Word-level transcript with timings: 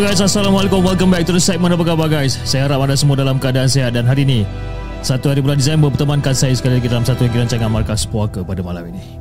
Guys, 0.00 0.16
Assalamualaikum. 0.16 0.80
Welcome 0.80 1.12
back 1.12 1.28
to 1.28 1.36
the 1.36 1.44
segment. 1.44 1.76
Apa 1.76 1.84
khabar 1.92 2.08
guys? 2.08 2.40
Saya 2.48 2.64
harap 2.64 2.80
anda 2.80 2.96
semua 2.96 3.20
dalam 3.20 3.36
keadaan 3.36 3.68
sihat 3.68 3.92
dan 3.92 4.08
hari 4.08 4.24
ini 4.24 4.48
satu 5.04 5.28
hari 5.28 5.44
bulan 5.44 5.60
Disember 5.60 5.92
bertemankan 5.92 6.32
saya 6.32 6.56
sekali 6.56 6.80
lagi 6.80 6.88
dalam 6.88 7.04
satu 7.04 7.28
lagi 7.28 7.36
rancangan 7.36 7.68
Markas 7.68 8.08
Puaka 8.08 8.40
pada 8.40 8.64
malam 8.64 8.88
ini. 8.88 9.20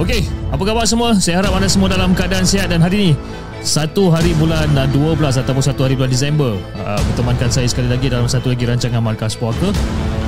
Okey, 0.00 0.24
apa 0.48 0.62
khabar 0.64 0.88
semua? 0.88 1.20
Saya 1.20 1.44
harap 1.44 1.52
anda 1.52 1.68
semua 1.68 1.92
dalam 1.92 2.16
keadaan 2.16 2.48
sihat 2.48 2.72
dan 2.72 2.80
hari 2.80 2.96
ini 2.96 3.12
satu 3.62 4.10
hari 4.10 4.34
bulan 4.42 4.66
12 4.74 5.22
ataupun 5.22 5.62
satu 5.62 5.86
hari 5.86 5.94
bulan 5.94 6.10
Disember 6.10 6.58
uh, 6.82 7.00
bertemankan 7.14 7.46
saya 7.46 7.70
sekali 7.70 7.86
lagi 7.86 8.10
dalam 8.10 8.26
satu 8.26 8.50
lagi 8.50 8.66
rancangan 8.66 8.98
Markas 8.98 9.38
Puaka 9.38 9.70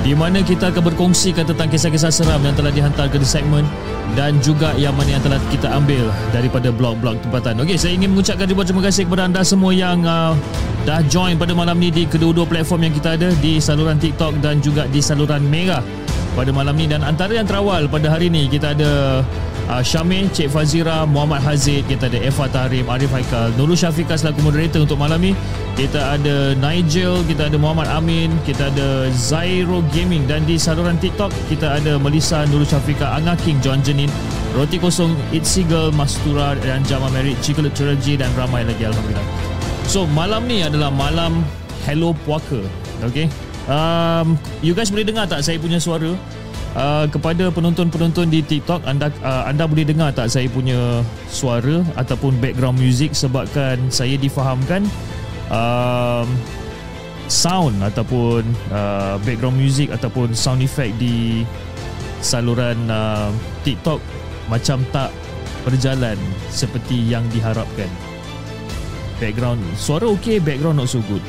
di 0.07 0.15
mana 0.15 0.39
kita 0.39 0.71
akan 0.71 0.95
berkongsikan 0.95 1.43
tentang 1.43 1.67
kisah-kisah 1.67 2.15
seram 2.15 2.39
yang 2.47 2.55
telah 2.55 2.71
dihantar 2.71 3.11
ke 3.11 3.19
di 3.19 3.27
segmen 3.27 3.67
dan 4.15 4.39
juga 4.39 4.71
yang 4.79 4.95
mana 4.95 5.19
yang 5.19 5.25
telah 5.27 5.41
kita 5.51 5.67
ambil 5.67 6.13
daripada 6.31 6.69
blog-blog 6.71 7.19
tempatan. 7.25 7.59
Okey, 7.65 7.75
saya 7.75 7.97
ingin 7.97 8.13
mengucapkan 8.13 8.47
ribuan 8.47 8.69
terima 8.69 8.85
kasih 8.85 9.09
kepada 9.09 9.27
anda 9.27 9.41
semua 9.43 9.73
yang 9.75 10.05
uh, 10.05 10.37
dah 10.85 11.01
join 11.11 11.35
pada 11.35 11.57
malam 11.57 11.81
ni 11.81 11.89
di 11.91 12.05
kedua-dua 12.07 12.47
platform 12.47 12.87
yang 12.87 12.95
kita 12.95 13.17
ada 13.19 13.29
di 13.41 13.59
saluran 13.59 13.97
TikTok 13.99 14.45
dan 14.45 14.61
juga 14.61 14.85
di 14.87 15.01
saluran 15.01 15.43
Mega 15.43 15.83
pada 16.37 16.53
malam 16.53 16.77
ni 16.77 16.87
dan 16.87 17.01
antara 17.01 17.35
yang 17.35 17.49
terawal 17.49 17.89
pada 17.89 18.13
hari 18.13 18.29
ni 18.29 18.47
kita 18.47 18.77
ada 18.77 19.25
uh, 19.69 19.83
Syamil, 19.85 20.29
Cik 20.33 20.51
Fazira, 20.53 21.05
Muhammad 21.09 21.41
Hazid, 21.45 21.85
kita 21.89 22.09
ada 22.09 22.19
Eva 22.21 22.45
Tahrim, 22.49 22.87
Arif 22.89 23.11
Haikal, 23.13 23.53
Nurul 23.57 23.77
Syafiqah 23.77 24.17
selaku 24.19 24.45
moderator 24.45 24.85
untuk 24.85 24.99
malam 25.01 25.21
ni. 25.21 25.33
Kita 25.75 26.15
ada 26.15 26.55
Nigel, 26.55 27.27
kita 27.27 27.51
ada 27.51 27.57
Muhammad 27.59 27.91
Amin, 27.91 28.31
kita 28.47 28.71
ada 28.71 29.11
Zairo 29.11 29.83
Gaming 29.91 30.23
dan 30.31 30.47
di 30.47 30.55
saluran 30.55 30.95
TikTok 31.03 31.35
kita 31.51 31.83
ada 31.83 31.99
Melissa, 31.99 32.47
Nurul 32.47 32.69
Syafiqah, 32.69 33.19
Anga 33.19 33.35
King, 33.43 33.59
John 33.59 33.83
Jenin, 33.83 34.11
Roti 34.55 34.79
Kosong, 34.79 35.19
It's 35.35 35.51
Seagull, 35.51 35.91
Mastura 35.91 36.55
dan 36.63 36.87
Jama 36.87 37.11
Merit, 37.11 37.41
Chocolate 37.43 37.75
Trilogy 37.75 38.15
dan 38.15 38.31
ramai 38.39 38.63
lagi 38.63 38.87
Alhamdulillah. 38.87 39.27
So 39.91 40.07
malam 40.15 40.47
ni 40.47 40.63
adalah 40.63 40.95
malam 40.95 41.43
Hello 41.85 42.17
Puaka. 42.25 42.63
Okay. 43.11 43.29
Um, 43.65 44.37
you 44.61 44.77
guys 44.77 44.93
boleh 44.93 45.09
dengar 45.09 45.25
tak 45.25 45.41
saya 45.41 45.57
punya 45.57 45.81
suara? 45.81 46.13
Uh, 46.75 47.07
kepada 47.07 47.55
penonton-penonton 47.55 48.27
di 48.35 48.43
TikTok 48.43 48.83
anda 48.83 49.07
uh, 49.23 49.47
anda 49.47 49.63
boleh 49.63 49.87
dengar 49.87 50.11
tak 50.11 50.27
saya 50.27 50.51
punya 50.51 51.07
suara 51.31 51.87
ataupun 51.95 52.35
background 52.43 52.83
music 52.83 53.15
sebabkan 53.15 53.79
saya 53.95 54.19
difahamkan 54.19 54.83
um, 55.55 56.27
sound 57.31 57.79
ataupun 57.79 58.43
uh, 58.75 59.15
background 59.23 59.55
music 59.55 59.95
ataupun 59.95 60.35
sound 60.35 60.67
effect 60.67 60.99
di 60.99 61.47
saluran 62.19 62.91
uh, 62.91 63.31
TikTok 63.63 64.03
macam 64.51 64.83
tak 64.91 65.15
berjalan 65.63 66.19
seperti 66.51 66.99
yang 67.07 67.23
diharapkan. 67.31 67.89
Background 69.23 69.63
suara 69.79 70.11
okey 70.19 70.43
background 70.43 70.83
not 70.83 70.91
so 70.91 70.99
good. 71.07 71.23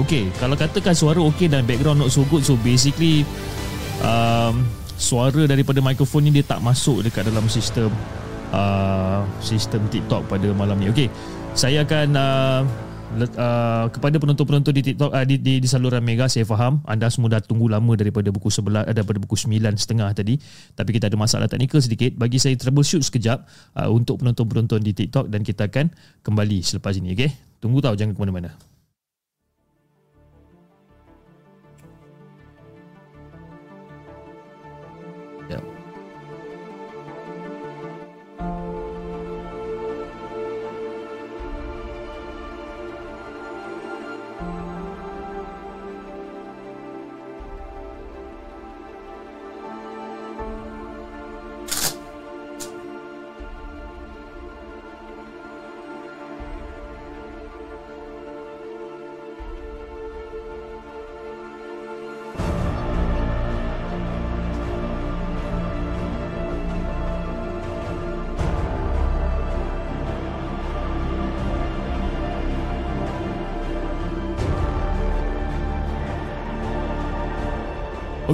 Okey 0.00 0.32
kalau 0.40 0.56
katakan 0.56 0.96
suara 0.96 1.20
okey 1.28 1.46
dan 1.46 1.68
background 1.68 2.00
not 2.00 2.10
so 2.10 2.24
good 2.32 2.40
so 2.40 2.56
basically 2.64 3.22
um, 4.02 4.64
suara 4.96 5.44
daripada 5.44 5.78
mikrofon 5.84 6.26
ni 6.26 6.30
dia 6.34 6.44
tak 6.46 6.62
masuk 6.64 7.04
dekat 7.04 7.28
dalam 7.28 7.46
sistem 7.50 7.90
uh, 8.54 9.22
sistem 9.38 9.84
TikTok 9.90 10.26
pada 10.30 10.48
malam 10.54 10.78
ni. 10.80 10.88
Okey, 10.90 11.10
saya 11.52 11.82
akan 11.82 12.08
uh, 12.14 12.60
uh, 13.38 13.86
kepada 13.90 14.16
penonton-penonton 14.18 14.72
di 14.74 14.82
TikTok 14.92 15.10
uh, 15.10 15.24
di, 15.26 15.38
di, 15.38 15.62
di 15.62 15.68
saluran 15.68 16.02
Mega 16.02 16.26
saya 16.30 16.46
faham. 16.46 16.82
Anda 16.86 17.10
semua 17.10 17.30
dah 17.38 17.42
tunggu 17.42 17.70
lama 17.70 17.92
daripada 17.94 18.30
buku 18.30 18.50
11 18.50 18.90
uh, 18.90 18.94
daripada 18.94 19.18
buku 19.22 19.36
9 19.38 19.60
setengah 19.78 20.10
tadi. 20.14 20.38
Tapi 20.74 20.90
kita 20.94 21.10
ada 21.10 21.18
masalah 21.18 21.46
teknikal 21.46 21.82
sedikit. 21.82 22.14
Bagi 22.14 22.38
saya 22.38 22.54
troubleshoot 22.58 23.02
sekejap 23.06 23.38
uh, 23.78 23.88
untuk 23.90 24.22
penonton-penonton 24.22 24.80
di 24.82 24.92
TikTok 24.94 25.30
dan 25.30 25.46
kita 25.46 25.70
akan 25.70 25.90
kembali 26.22 26.58
selepas 26.64 26.94
ini 26.98 27.14
okey? 27.14 27.30
Tunggu 27.62 27.80
tahu 27.80 27.96
jangan 27.96 28.12
ke 28.12 28.20
mana-mana 28.20 28.73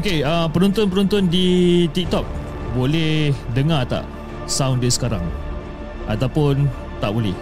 Okey, 0.01 0.25
uh, 0.25 0.49
penonton-penonton 0.49 1.29
di 1.29 1.85
TikTok 1.93 2.25
boleh 2.73 3.37
dengar 3.53 3.85
tak 3.85 4.09
sound 4.49 4.81
dia 4.81 4.89
sekarang? 4.89 5.21
Ataupun 6.09 6.65
tak 7.05 7.13
boleh? 7.13 7.37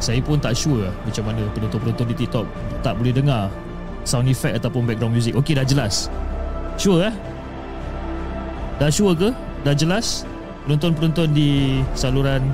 Saya 0.00 0.24
pun 0.24 0.40
tak 0.40 0.56
sure 0.56 0.88
macam 1.04 1.28
mana 1.28 1.44
penonton-penonton 1.52 2.08
di 2.08 2.24
TikTok 2.24 2.48
tak 2.80 2.96
boleh 2.96 3.12
dengar 3.12 3.52
sound 4.08 4.32
effect 4.32 4.64
ataupun 4.64 4.88
background 4.88 5.12
music. 5.12 5.36
Okey, 5.36 5.52
dah 5.52 5.68
jelas. 5.68 6.08
Sure 6.80 7.12
eh? 7.12 7.14
Dah 8.80 8.88
sure 8.88 9.12
ke? 9.12 9.28
Dah 9.60 9.76
jelas? 9.76 10.24
Penonton-penonton 10.64 11.36
di 11.36 11.84
saluran 11.92 12.48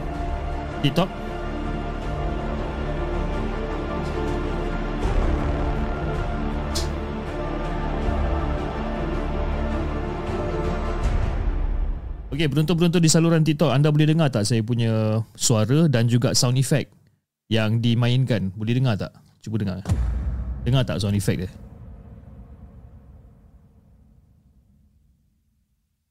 TikTok? 0.83 1.07
Okey, 12.39 12.55
penonton-penonton 12.55 13.03
di 13.03 13.11
saluran 13.11 13.43
TikTok, 13.43 13.75
anda 13.75 13.91
boleh 13.91 14.15
dengar 14.15 14.31
tak 14.31 14.47
saya 14.47 14.63
punya 14.63 15.19
suara 15.35 15.91
dan 15.91 16.07
juga 16.07 16.39
sound 16.39 16.55
effect 16.55 16.87
yang 17.51 17.83
dimainkan? 17.83 18.55
Boleh 18.55 18.79
dengar 18.79 18.95
tak? 18.95 19.11
Cuba 19.43 19.59
dengar. 19.59 19.83
Dengar 20.63 20.87
tak 20.87 21.03
sound 21.03 21.19
effect 21.19 21.43
dia? 21.43 21.51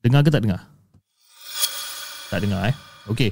Dengar 0.04 0.20
ke 0.20 0.28
tak 0.28 0.44
dengar? 0.44 0.68
Tak 2.28 2.44
dengar 2.44 2.76
eh. 2.76 2.76
Okey. 3.08 3.32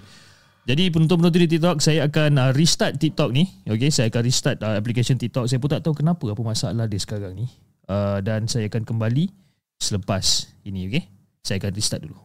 Jadi 0.63 0.87
penonton-penonton 0.87 1.41
di 1.43 1.51
TikTok 1.51 1.83
saya 1.83 2.07
akan 2.07 2.31
uh, 2.39 2.51
restart 2.55 2.95
TikTok 2.95 3.35
ni. 3.35 3.43
Okay, 3.67 3.91
saya 3.91 4.07
akan 4.07 4.23
restart 4.23 4.63
uh, 4.63 4.79
application 4.79 5.19
TikTok. 5.19 5.51
Saya 5.51 5.59
pun 5.59 5.67
tak 5.67 5.83
tahu 5.83 5.99
kenapa 5.99 6.31
apa 6.31 6.39
masalah 6.39 6.87
dia 6.87 7.03
sekarang 7.03 7.35
ni. 7.35 7.51
Uh, 7.91 8.23
dan 8.23 8.47
saya 8.47 8.71
akan 8.71 8.87
kembali 8.87 9.35
selepas 9.83 10.47
ini. 10.63 10.87
Okay, 10.87 11.03
saya 11.43 11.59
akan 11.59 11.75
restart 11.75 12.07
dulu. 12.07 12.24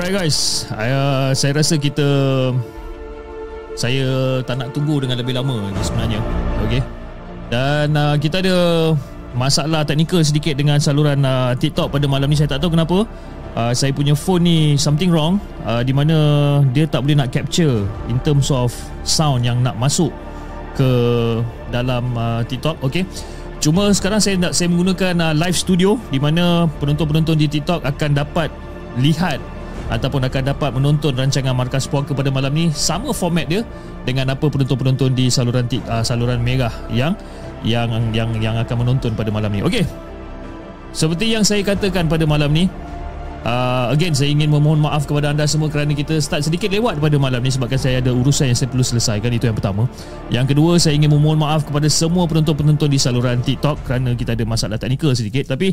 Alright 0.00 0.16
guys, 0.16 0.64
uh, 0.72 1.28
saya 1.36 1.60
rasa 1.60 1.76
kita 1.76 2.08
saya 3.76 4.40
tak 4.48 4.56
nak 4.56 4.72
tunggu 4.72 4.96
dengan 4.96 5.20
lebih 5.20 5.36
lama 5.36 5.60
ni 5.68 5.76
sebenarnya. 5.84 6.16
Okay. 6.64 6.80
Dan 7.52 7.92
uh, 7.92 8.16
kita 8.16 8.40
ada 8.40 8.56
masalah 9.36 9.84
teknikal 9.84 10.24
sedikit 10.24 10.56
dengan 10.56 10.80
saluran 10.80 11.20
uh, 11.20 11.52
TikTok 11.52 11.92
pada 11.92 12.08
malam 12.08 12.32
ni 12.32 12.36
saya 12.40 12.48
tak 12.48 12.64
tahu 12.64 12.80
kenapa. 12.80 13.04
Uh, 13.52 13.76
saya 13.76 13.92
punya 13.92 14.16
phone 14.16 14.48
ni 14.48 14.58
something 14.80 15.12
wrong 15.12 15.36
uh, 15.68 15.84
di 15.84 15.92
mana 15.92 16.16
dia 16.72 16.88
tak 16.88 17.04
boleh 17.04 17.20
nak 17.20 17.28
capture 17.28 17.84
in 18.08 18.16
terms 18.24 18.48
of 18.48 18.72
sound 19.04 19.44
yang 19.44 19.60
nak 19.60 19.76
masuk 19.76 20.08
ke 20.80 20.88
dalam 21.68 22.08
uh, 22.16 22.40
TikTok. 22.48 22.80
Okay. 22.88 23.04
Cuma 23.60 23.92
sekarang 23.92 24.16
saya 24.16 24.40
nak 24.40 24.56
saya 24.56 24.72
menggunakan 24.72 25.12
uh, 25.20 25.36
live 25.36 25.60
studio 25.60 26.00
di 26.08 26.16
mana 26.16 26.64
penonton-penonton 26.80 27.36
di 27.36 27.52
TikTok 27.52 27.84
akan 27.84 28.16
dapat 28.16 28.48
lihat 28.96 29.59
ataupun 29.90 30.22
akan 30.22 30.42
dapat 30.54 30.70
menonton 30.70 31.12
rancangan 31.18 31.52
Markas 31.52 31.90
Puaka 31.90 32.14
pada 32.14 32.30
malam 32.30 32.54
ni 32.54 32.70
sama 32.70 33.10
format 33.10 33.50
dia 33.50 33.66
dengan 34.06 34.30
apa 34.30 34.46
penonton-penonton 34.46 35.12
di 35.12 35.26
saluran 35.26 35.66
uh, 35.90 36.06
saluran 36.06 36.38
merah 36.38 36.72
yang 36.94 37.12
yang 37.66 37.90
yang 38.14 38.30
yang 38.38 38.54
akan 38.56 38.86
menonton 38.86 39.12
pada 39.18 39.28
malam 39.34 39.50
ni. 39.50 39.60
Okey. 39.66 39.84
Seperti 40.94 41.30
yang 41.30 41.42
saya 41.46 41.62
katakan 41.62 42.10
pada 42.10 42.26
malam 42.26 42.50
ni, 42.50 42.66
Uh, 43.40 43.88
again 43.88 44.12
saya 44.12 44.28
ingin 44.28 44.52
memohon 44.52 44.76
maaf 44.84 45.08
kepada 45.08 45.32
anda 45.32 45.48
semua 45.48 45.72
kerana 45.72 45.96
kita 45.96 46.20
start 46.20 46.44
sedikit 46.44 46.68
lewat 46.68 47.00
pada 47.00 47.16
malam 47.16 47.40
ni 47.40 47.48
sebabkan 47.48 47.80
saya 47.80 48.04
ada 48.04 48.12
urusan 48.12 48.52
yang 48.52 48.58
saya 48.58 48.68
perlu 48.68 48.84
selesaikan 48.84 49.32
itu 49.32 49.48
yang 49.48 49.56
pertama. 49.56 49.88
Yang 50.28 50.52
kedua 50.52 50.76
saya 50.76 51.00
ingin 51.00 51.08
memohon 51.08 51.40
maaf 51.40 51.64
kepada 51.64 51.88
semua 51.88 52.28
penonton-penonton 52.28 52.92
di 52.92 53.00
saluran 53.00 53.40
TikTok 53.40 53.80
kerana 53.88 54.12
kita 54.12 54.36
ada 54.36 54.44
masalah 54.44 54.76
teknikal 54.76 55.16
sedikit 55.16 55.56
tapi 55.56 55.72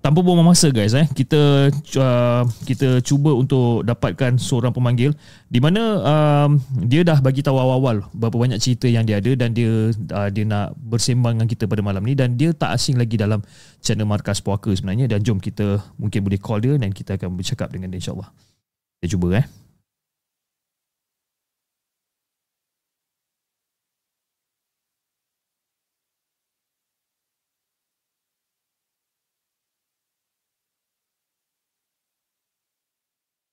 tanpa 0.00 0.22
buang 0.22 0.42
masa 0.44 0.70
guys 0.70 0.94
eh 0.94 1.06
kita 1.10 1.70
uh, 1.98 2.42
kita 2.62 3.02
cuba 3.02 3.34
untuk 3.34 3.82
dapatkan 3.82 4.38
seorang 4.38 4.70
pemanggil 4.70 5.10
di 5.50 5.58
mana 5.58 5.82
uh, 6.00 6.48
dia 6.86 7.02
dah 7.02 7.18
bagi 7.18 7.42
tahu 7.42 7.58
awal-awal 7.58 8.06
berapa 8.14 8.36
banyak 8.38 8.62
cerita 8.62 8.86
yang 8.86 9.02
dia 9.02 9.18
ada 9.18 9.32
dan 9.34 9.50
dia 9.50 9.90
uh, 10.14 10.28
dia 10.30 10.44
nak 10.46 10.78
bersembang 10.78 11.38
dengan 11.38 11.48
kita 11.50 11.66
pada 11.66 11.82
malam 11.82 12.02
ni 12.06 12.14
dan 12.14 12.38
dia 12.38 12.54
tak 12.54 12.76
asing 12.76 12.96
lagi 12.96 13.18
dalam 13.18 13.42
channel 13.80 14.08
Markas 14.08 14.42
Puaka 14.42 14.72
sebenarnya. 14.74 15.06
Dan 15.10 15.22
jom 15.22 15.38
kita 15.38 15.78
mungkin 16.00 16.20
boleh 16.26 16.40
call 16.40 16.62
dia 16.62 16.74
dan 16.74 16.90
kita 16.90 17.18
akan 17.18 17.36
bercakap 17.38 17.68
dengan 17.70 17.92
dia 17.92 17.98
insyaallah. 18.02 18.30
Kita 19.00 19.16
cuba 19.16 19.42
eh 19.42 19.46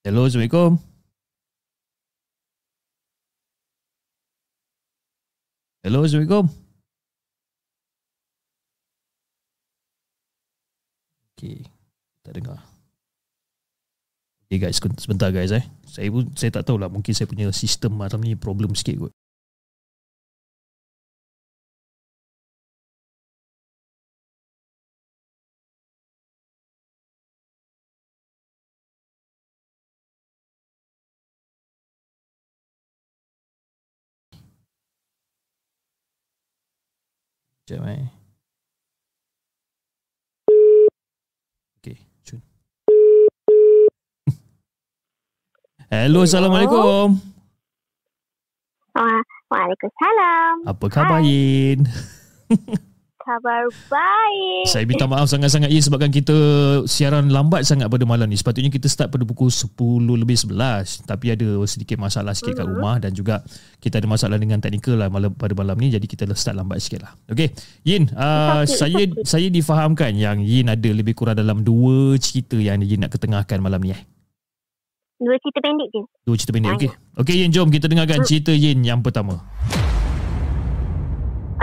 Hello, 0.03 0.27
Assalamualaikum. 0.27 0.75
Hello, 5.79 6.03
Assalamualaikum. 6.03 6.51
Okay, 11.39 11.63
tak 12.19 12.35
dengar. 12.35 12.59
Okay 14.51 14.59
guys, 14.59 14.83
sebentar 14.99 15.31
guys 15.31 15.55
eh. 15.55 15.63
Saya 15.87 16.11
pun 16.11 16.27
saya 16.35 16.51
tak 16.51 16.67
tahu 16.67 16.83
lah. 16.83 16.91
Mungkin 16.91 17.15
saya 17.15 17.31
punya 17.31 17.47
sistem 17.55 17.95
malam 17.95 18.19
ni 18.19 18.35
problem 18.35 18.75
sikit 18.75 19.07
kot. 19.07 19.13
Sekejap 37.63 37.87
eh. 37.95 38.11
Okay, 41.79 41.95
cun. 42.27 42.43
Hello, 45.87 46.27
Assalamualaikum. 46.27 47.23
Waalaikumsalam. 49.47 50.67
Apa 50.67 50.85
khabar, 50.91 51.23
Yin? 51.23 51.87
Khabar 53.23 53.71
baik. 53.87 54.67
Saya 54.67 54.83
minta 54.83 55.07
maaf 55.07 55.31
sangat-sangat 55.31 55.71
Yin 55.71 55.79
sebabkan 55.79 56.11
kita 56.11 56.35
siaran 56.83 57.31
lambat 57.31 57.63
sangat 57.63 57.87
pada 57.87 58.03
malam 58.03 58.27
ni. 58.27 58.35
Sepatutnya 58.35 58.67
kita 58.67 58.91
start 58.91 59.15
pada 59.15 59.23
pukul 59.23 59.47
10 59.47 59.79
lebih 60.19 60.35
11. 60.35 61.07
Tapi 61.07 61.31
ada 61.31 61.47
sedikit 61.63 62.03
masalah 62.03 62.35
sikit 62.35 62.59
kat 62.59 62.67
rumah 62.67 62.99
dan 62.99 63.15
juga 63.15 63.39
kita 63.79 64.03
ada 64.03 64.11
masalah 64.11 64.35
dengan 64.35 64.59
teknikal 64.59 64.99
lah 64.99 65.07
malam, 65.07 65.31
pada 65.31 65.55
malam 65.55 65.79
ni. 65.79 65.87
Jadi 65.87 66.03
kita 66.03 66.27
start 66.35 66.59
lambat 66.59 66.83
sikit 66.83 67.07
lah. 67.07 67.15
Okay. 67.31 67.55
Yin, 67.87 68.11
uh, 68.11 68.67
okay, 68.67 68.75
saya 68.75 69.07
okay. 69.07 69.23
saya 69.23 69.47
difahamkan 69.47 70.11
yang 70.19 70.43
Yin 70.43 70.67
ada 70.67 70.89
lebih 70.91 71.15
kurang 71.15 71.39
dalam 71.39 71.63
dua 71.63 72.19
cerita 72.19 72.59
yang 72.59 72.83
Yin 72.83 73.07
nak 73.07 73.15
ketengahkan 73.15 73.63
malam 73.63 73.79
ni 73.87 73.95
eh. 73.95 74.01
Dua 75.23 75.39
cerita 75.39 75.63
pendek 75.63 75.87
je. 75.95 76.01
Dua 76.27 76.35
cerita 76.35 76.51
pendek. 76.51 76.75
Okay. 76.75 76.91
Okay 77.23 77.35
Yin, 77.39 77.55
jom 77.55 77.71
kita 77.71 77.87
dengarkan 77.87 78.19
Hmm. 78.19 78.27
cerita 78.27 78.51
Yin 78.51 78.83
yang 78.83 78.99
pertama. 78.99 79.39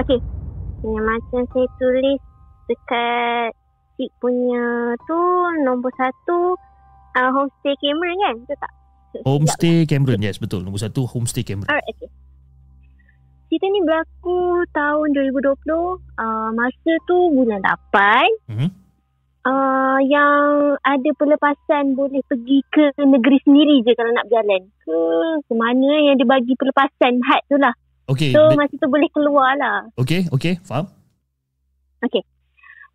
Okey. 0.00 0.39
Yang 0.80 1.04
macam 1.04 1.42
saya 1.52 1.68
tulis 1.76 2.20
dekat 2.70 3.50
cik 4.00 4.10
punya 4.22 4.96
tu 5.04 5.20
nombor 5.66 5.92
satu 5.98 6.56
uh, 7.16 7.30
homestay 7.36 7.74
Cameron 7.78 8.16
kan? 8.16 8.36
Betul 8.44 8.58
tak? 8.60 8.72
Homestay 9.26 9.84
Cameron. 9.90 10.22
Yes, 10.22 10.38
betul. 10.38 10.62
Nombor 10.62 10.78
satu, 10.78 11.02
Homestay 11.10 11.42
Cameron. 11.42 11.66
Alright, 11.66 11.86
okay. 11.90 12.08
Cerita 13.50 13.66
ni 13.66 13.82
berlaku 13.82 14.62
tahun 14.70 15.08
2020. 15.34 15.50
Uh, 16.14 16.50
masa 16.54 16.92
tu 17.10 17.18
bulan 17.34 17.60
8. 17.66 18.54
Mhm. 18.54 18.68
Uh, 19.40 19.96
yang 20.04 20.76
ada 20.84 21.10
pelepasan 21.16 21.96
boleh 21.96 22.20
pergi 22.28 22.60
ke 22.68 22.92
negeri 23.00 23.40
sendiri 23.40 23.80
je 23.82 23.96
kalau 23.96 24.12
nak 24.12 24.28
berjalan. 24.28 24.62
Ke, 24.84 24.96
ke 25.48 25.52
mana 25.56 25.90
yang 26.06 26.14
dia 26.20 26.28
bagi 26.28 26.54
pelepasan 26.54 27.18
had 27.26 27.42
tu 27.50 27.56
lah. 27.58 27.74
Okay. 28.10 28.34
So 28.34 28.50
masa 28.58 28.74
tu 28.74 28.90
boleh 28.90 29.06
keluar 29.14 29.54
lah. 29.54 29.86
okay, 29.94 30.26
okay. 30.34 30.58
Faham? 30.66 30.90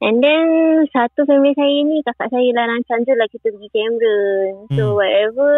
And 0.03 0.19
then 0.19 0.45
satu 0.91 1.23
family 1.23 1.55
saya 1.55 1.77
ni 1.87 2.03
kakak 2.03 2.27
saya 2.27 2.49
lah 2.51 2.67
rancang 2.67 3.07
je 3.07 3.15
lah 3.15 3.27
kita 3.31 3.47
pergi 3.47 3.69
Cameron. 3.71 4.67
So 4.75 4.91
Hmm. 4.91 4.97
whatever. 4.99 5.55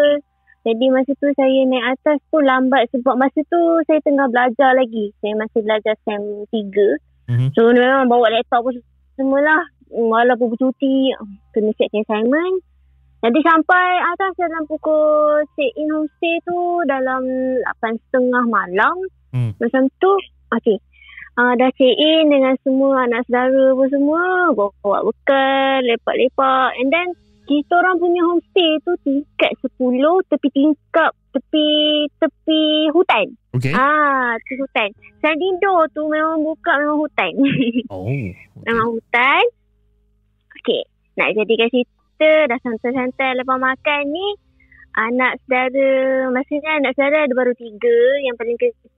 Jadi 0.62 0.84
masa 0.94 1.10
tu 1.18 1.26
saya 1.34 1.60
naik 1.66 1.98
atas 1.98 2.18
tu 2.30 2.38
lambat 2.38 2.86
sebab 2.94 3.18
masa 3.18 3.40
tu 3.50 3.60
saya 3.90 3.98
tengah 4.06 4.30
belajar 4.30 4.78
lagi. 4.78 5.10
Saya 5.18 5.34
masih 5.34 5.60
belajar 5.66 5.94
SEM 6.06 6.46
3. 6.54 7.02
Mhm. 7.28 7.48
So 7.52 7.74
memang 7.74 8.06
bawa 8.06 8.30
laptop 8.30 8.62
pun 8.62 8.78
semualah. 9.18 9.66
Walaupun 9.90 10.54
bercuti 10.54 11.10
kena 11.50 11.72
siapkan 11.74 12.04
assignment. 12.06 12.62
Jadi 13.18 13.40
sampai 13.42 13.86
atas 14.14 14.32
dalam 14.38 14.62
pukul 14.70 15.42
check 15.58 15.74
in 15.74 15.90
homestay 15.90 16.38
tu 16.46 16.58
dalam 16.86 17.26
8.30 17.82 18.46
malam. 18.46 18.94
Hmm. 19.32 19.52
Macam 19.60 19.82
tu. 20.00 20.12
Okay. 20.54 20.78
Uh, 21.38 21.54
dah 21.54 21.70
check 21.78 21.94
in 21.94 22.34
dengan 22.34 22.58
semua 22.66 23.06
anak 23.06 23.22
saudara 23.30 23.74
pun 23.76 23.88
semua. 23.92 24.50
Bawa 24.54 24.98
bekal, 25.06 25.86
lepak-lepak. 25.86 26.74
And 26.82 26.90
then 26.90 27.14
kita 27.48 27.72
orang 27.80 27.96
punya 27.96 28.20
homestay 28.28 28.70
tu 28.84 28.92
tingkat 29.06 29.52
10 29.64 29.80
tepi 30.28 30.48
tingkap 30.52 31.16
tepi 31.32 31.68
tepi 32.20 32.92
hutan. 32.92 33.26
Okay. 33.56 33.72
Ah, 33.72 34.36
tepi 34.44 34.54
hutan. 34.60 34.88
Sadindo 35.24 35.88
tu 35.96 36.04
memang 36.12 36.44
buka 36.44 36.76
memang 36.76 37.00
hutan. 37.00 37.32
Oh. 37.94 38.04
memang 38.68 38.88
hutan. 38.92 39.42
Okey, 40.60 40.84
nak 41.16 41.32
jadikan 41.38 41.72
cerita 41.72 42.30
dah 42.52 42.58
santai-santai 42.60 43.38
lepas 43.40 43.56
makan 43.56 44.02
ni 44.10 44.26
anak 44.98 45.38
saudara, 45.46 46.28
maksudnya 46.34 46.82
anak 46.82 46.92
saudara 46.98 47.24
ada 47.24 47.34
baru 47.34 47.54
tiga. 47.54 47.96
Yang 48.26 48.36
paling 48.36 48.58
kecil, 48.58 48.90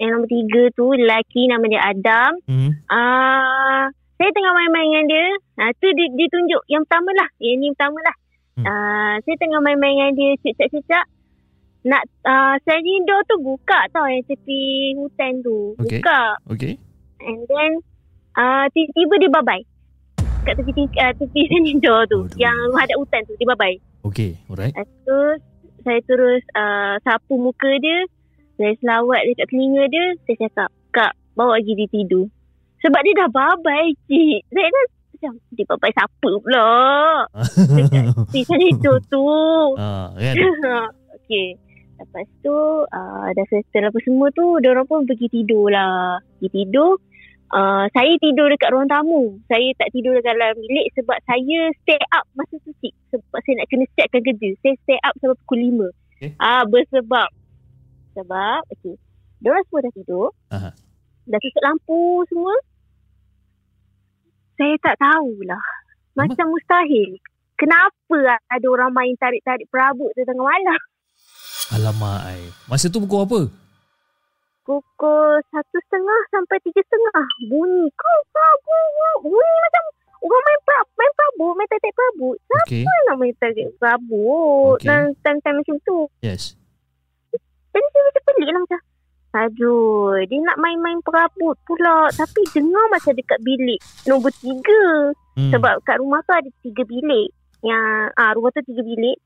yang 0.00 0.10
nombor 0.18 0.28
tiga 0.30 0.62
tu 0.74 0.86
lelaki 0.94 1.46
nama 1.46 1.64
dia 1.70 1.82
Adam. 1.82 2.30
Mhm. 2.50 2.70
Ah, 2.90 3.86
saya 4.18 4.30
tengah 4.30 4.52
main-main 4.54 4.86
dengan 4.90 5.04
dia. 5.10 5.26
Ah, 5.60 5.70
tu 5.78 5.86
dia, 5.94 6.06
dia 6.14 6.26
tunjuk 6.30 6.62
yang 6.70 6.82
pertama 6.86 7.10
lah. 7.14 7.28
Yang 7.38 7.56
ni 7.58 7.68
pertama 7.74 7.98
lah. 8.02 8.16
Hmm. 8.54 8.64
Ah, 8.66 9.14
saya 9.22 9.36
tengah 9.38 9.60
main-main 9.62 9.94
dengan 9.94 10.12
dia 10.14 10.30
cicak-cicak. 10.42 11.06
Nak 11.84 12.00
uh, 12.24 12.56
Sadindo 12.64 13.12
tu 13.28 13.36
buka 13.44 13.76
tau 13.92 14.08
yang 14.08 14.24
tepi 14.24 14.96
hutan 14.96 15.44
tu. 15.44 15.76
Okey. 15.84 16.00
Buka. 16.00 16.40
Okay. 16.48 16.80
And 17.20 17.44
then 17.44 17.70
uh, 18.40 18.64
tiba-tiba 18.72 19.14
dia 19.20 19.30
babai. 19.30 19.60
Kat 20.48 20.56
tepi 20.56 20.72
uh, 20.72 21.12
tepi 21.12 21.40
Sanindo 21.44 21.94
tu. 22.12 22.24
Aduh. 22.24 22.40
Yang 22.40 22.56
hadap 22.72 22.96
hutan 22.96 23.20
tu. 23.28 23.36
Dia 23.36 23.52
babai. 23.52 23.76
Okay. 24.00 24.40
Alright. 24.48 24.72
Tu 25.04 25.20
saya 25.84 26.00
terus 26.08 26.40
uh, 26.56 26.96
sapu 27.04 27.36
muka 27.36 27.68
dia. 27.76 28.08
Saya 28.54 28.72
selawat 28.78 29.20
dekat 29.26 29.46
telinga 29.50 29.82
dia. 29.90 30.06
Saya 30.26 30.36
cakap, 30.46 30.70
Kak, 30.94 31.12
bawa 31.34 31.58
pergi 31.58 31.74
dia 31.74 31.88
tidur. 31.90 32.26
Sebab 32.84 33.00
dia 33.02 33.14
dah 33.18 33.30
babai, 33.32 33.86
cik. 34.06 34.38
Saya 34.52 34.68
dah 34.68 34.84
macam, 35.14 35.32
dia 35.56 35.64
babai 35.66 35.90
siapa 35.90 36.30
pula? 36.36 36.68
Si 38.32 38.40
Sanindo 38.44 38.94
tu. 39.08 39.24
ah, 39.80 40.12
kan? 40.14 40.34
okay. 41.16 41.56
Lepas 41.94 42.26
tu, 42.42 42.54
uh, 42.84 43.26
dah 43.32 43.46
settle 43.48 43.88
apa 43.88 43.98
semua 44.02 44.28
tu, 44.34 44.58
dia 44.60 44.74
orang 44.74 44.86
pun 44.86 45.06
pergi 45.06 45.30
tidur 45.30 45.70
lah. 45.72 46.20
Pergi 46.38 46.50
tidur. 46.62 47.00
Uh, 47.54 47.86
saya 47.94 48.10
tidur 48.18 48.50
dekat 48.50 48.74
ruang 48.74 48.90
tamu. 48.90 49.38
Saya 49.46 49.70
tak 49.78 49.94
tidur 49.94 50.18
dekat 50.18 50.34
dalam 50.34 50.58
bilik 50.58 50.90
sebab 50.98 51.18
saya 51.22 51.70
stay 51.82 52.02
up 52.10 52.26
masa 52.34 52.58
tu 52.66 52.74
cik. 52.82 52.94
Sebab 53.14 53.38
saya 53.46 53.54
nak 53.62 53.66
kena 53.70 53.84
siapkan 53.94 54.22
kerja. 54.26 54.48
Saya 54.60 54.74
stay 54.82 54.98
up 55.06 55.14
sampai 55.22 55.38
pukul 55.46 55.58
5. 55.62 56.18
Okay. 56.18 56.30
Ah, 56.42 56.66
bersebab. 56.66 57.30
Sebab, 58.14 58.60
okay. 58.70 58.94
Dia 59.42 59.48
orang 59.52 59.64
semua 59.68 59.80
dah 59.84 59.92
tidur. 59.92 60.28
Aha. 60.54 60.70
Dah 61.28 61.38
tutup 61.40 61.62
lampu 61.62 62.00
semua. 62.30 62.54
Saya 64.54 64.74
tak 64.80 64.96
tahulah. 65.02 65.66
Macam 66.14 66.46
mustahil. 66.54 67.18
Kenapa 67.58 68.38
ada 68.50 68.66
orang 68.70 68.90
main 68.94 69.14
tarik-tarik 69.18 69.66
perabot 69.70 70.10
tu 70.14 70.22
tengah 70.22 70.46
malam? 70.46 70.80
Alamak, 71.74 72.20
ai. 72.30 72.42
Masa 72.70 72.86
tu 72.86 73.02
pukul 73.02 73.26
apa? 73.26 73.40
pukul 74.64 75.44
satu 75.52 75.76
setengah 75.76 76.20
sampai 76.32 76.56
tiga 76.64 76.80
setengah 76.80 77.24
bunyi 77.52 77.84
kau 77.94 78.18
bunyi 79.20 79.56
macam 79.60 79.84
orang 80.24 80.40
main 80.40 80.60
pra, 80.64 80.78
main 80.96 81.12
perabot 81.12 81.52
main 81.52 81.68
tarik 81.68 81.92
perabot 81.92 82.36
Okay. 82.64 82.80
siapa 82.80 83.00
nak 83.12 83.16
main 83.20 83.34
tarik 83.36 83.68
perabot 83.76 84.80
Okey. 84.80 84.88
okay. 84.88 84.88
dan 84.88 85.00
time-time 85.20 85.56
macam 85.60 85.76
tu 85.84 85.98
Yes. 86.24 86.56
Pelik 88.44 88.52
lah 88.52 88.62
macam 88.68 88.80
Aduh, 89.34 90.14
dia 90.30 90.38
nak 90.46 90.62
main-main 90.62 91.02
perabot 91.02 91.58
pula. 91.66 92.06
Tapi 92.14 92.46
dengar 92.54 92.86
macam 92.86 93.18
dekat 93.18 93.42
bilik 93.42 93.82
nombor 94.06 94.30
tiga. 94.38 95.10
Hmm. 95.34 95.50
Sebab 95.50 95.82
kat 95.82 95.98
rumah 95.98 96.22
tu 96.22 96.38
ada 96.38 96.46
tiga 96.62 96.86
bilik. 96.86 97.34
Yang 97.66 98.14
ah 98.14 98.30
rumah 98.38 98.54
tu 98.54 98.62
tiga 98.62 98.86
bilik. 98.86 99.18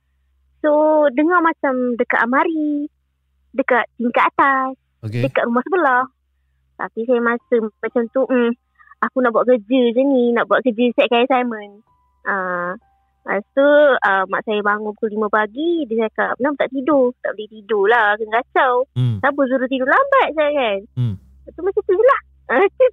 So, 0.64 1.04
dengar 1.12 1.44
macam 1.44 2.00
dekat 2.00 2.24
amari. 2.24 2.88
Dekat 3.52 3.84
tingkat 4.00 4.24
atas. 4.32 4.80
Okay. 5.04 5.28
dekat 5.28 5.44
rumah 5.44 5.60
sebelah. 5.68 6.04
Tapi 6.80 7.00
saya 7.04 7.20
masa 7.20 7.54
macam 7.60 8.02
tu, 8.08 8.24
hmm, 8.24 8.50
aku 9.04 9.16
nak 9.20 9.36
buat 9.36 9.44
kerja 9.44 9.80
je 9.92 10.02
ni, 10.08 10.32
nak 10.32 10.48
buat 10.48 10.64
kerja 10.64 10.88
siapkan 10.96 11.28
assignment. 11.28 11.84
Ah, 12.24 12.80
lepas 13.28 13.44
tu 13.52 13.60
uh, 13.60 14.24
mak 14.32 14.40
saya 14.48 14.64
bangun 14.64 14.96
pukul 14.96 15.12
5 15.20 15.28
pagi, 15.28 15.84
dia 15.84 16.08
cakap, 16.08 16.40
kenapa 16.40 16.64
tak 16.64 16.72
tidur? 16.72 17.12
Tak 17.20 17.36
boleh 17.36 17.48
tidur 17.52 17.84
lah, 17.84 18.16
kena 18.16 18.40
kacau. 18.40 18.72
Hmm. 18.96 19.20
Siapa 19.20 19.40
suruh 19.44 19.68
tidur 19.68 19.84
lambat 19.84 20.28
saya 20.32 20.50
kan? 20.56 20.78
Hmm. 20.96 21.14
Lepas 21.20 21.52
tu 21.52 21.60
macam 21.60 21.82
tu 21.84 21.92
je 21.92 22.04
lah. 22.08 22.20
Ah, 22.48 22.58
macam. 22.64 22.88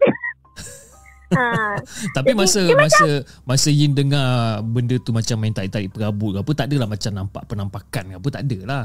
Ah, 1.36 1.76
Tapi 2.14 2.32
Jadi, 2.36 2.38
masa 2.38 2.62
dia 2.68 2.78
masa 2.78 3.08
masa 3.48 3.70
Yin 3.74 3.96
dengar 3.96 4.62
benda 4.62 5.00
tu 5.02 5.10
macam 5.10 5.42
main 5.42 5.56
tarik-tarik 5.56 5.90
perabot 5.90 6.36
ke 6.36 6.40
apa 6.46 6.52
tak 6.54 6.66
adalah 6.70 6.86
macam 6.86 7.12
nampak 7.12 7.44
penampakan 7.50 8.04
ke 8.12 8.16
apa 8.20 8.28
tak 8.30 8.44
adalah. 8.46 8.84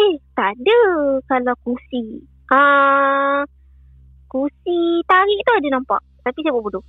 eh, 0.00 0.14
tak 0.32 0.54
ada 0.58 0.80
kalau 1.26 1.54
kursi. 1.66 2.22
Ah, 2.48 3.42
kursi 4.30 5.02
tarik 5.04 5.38
tu 5.42 5.52
ada 5.58 5.68
nampak. 5.74 6.00
Tapi 6.22 6.38
saya 6.40 6.54
buat 6.54 6.64
bodoh. 6.70 6.84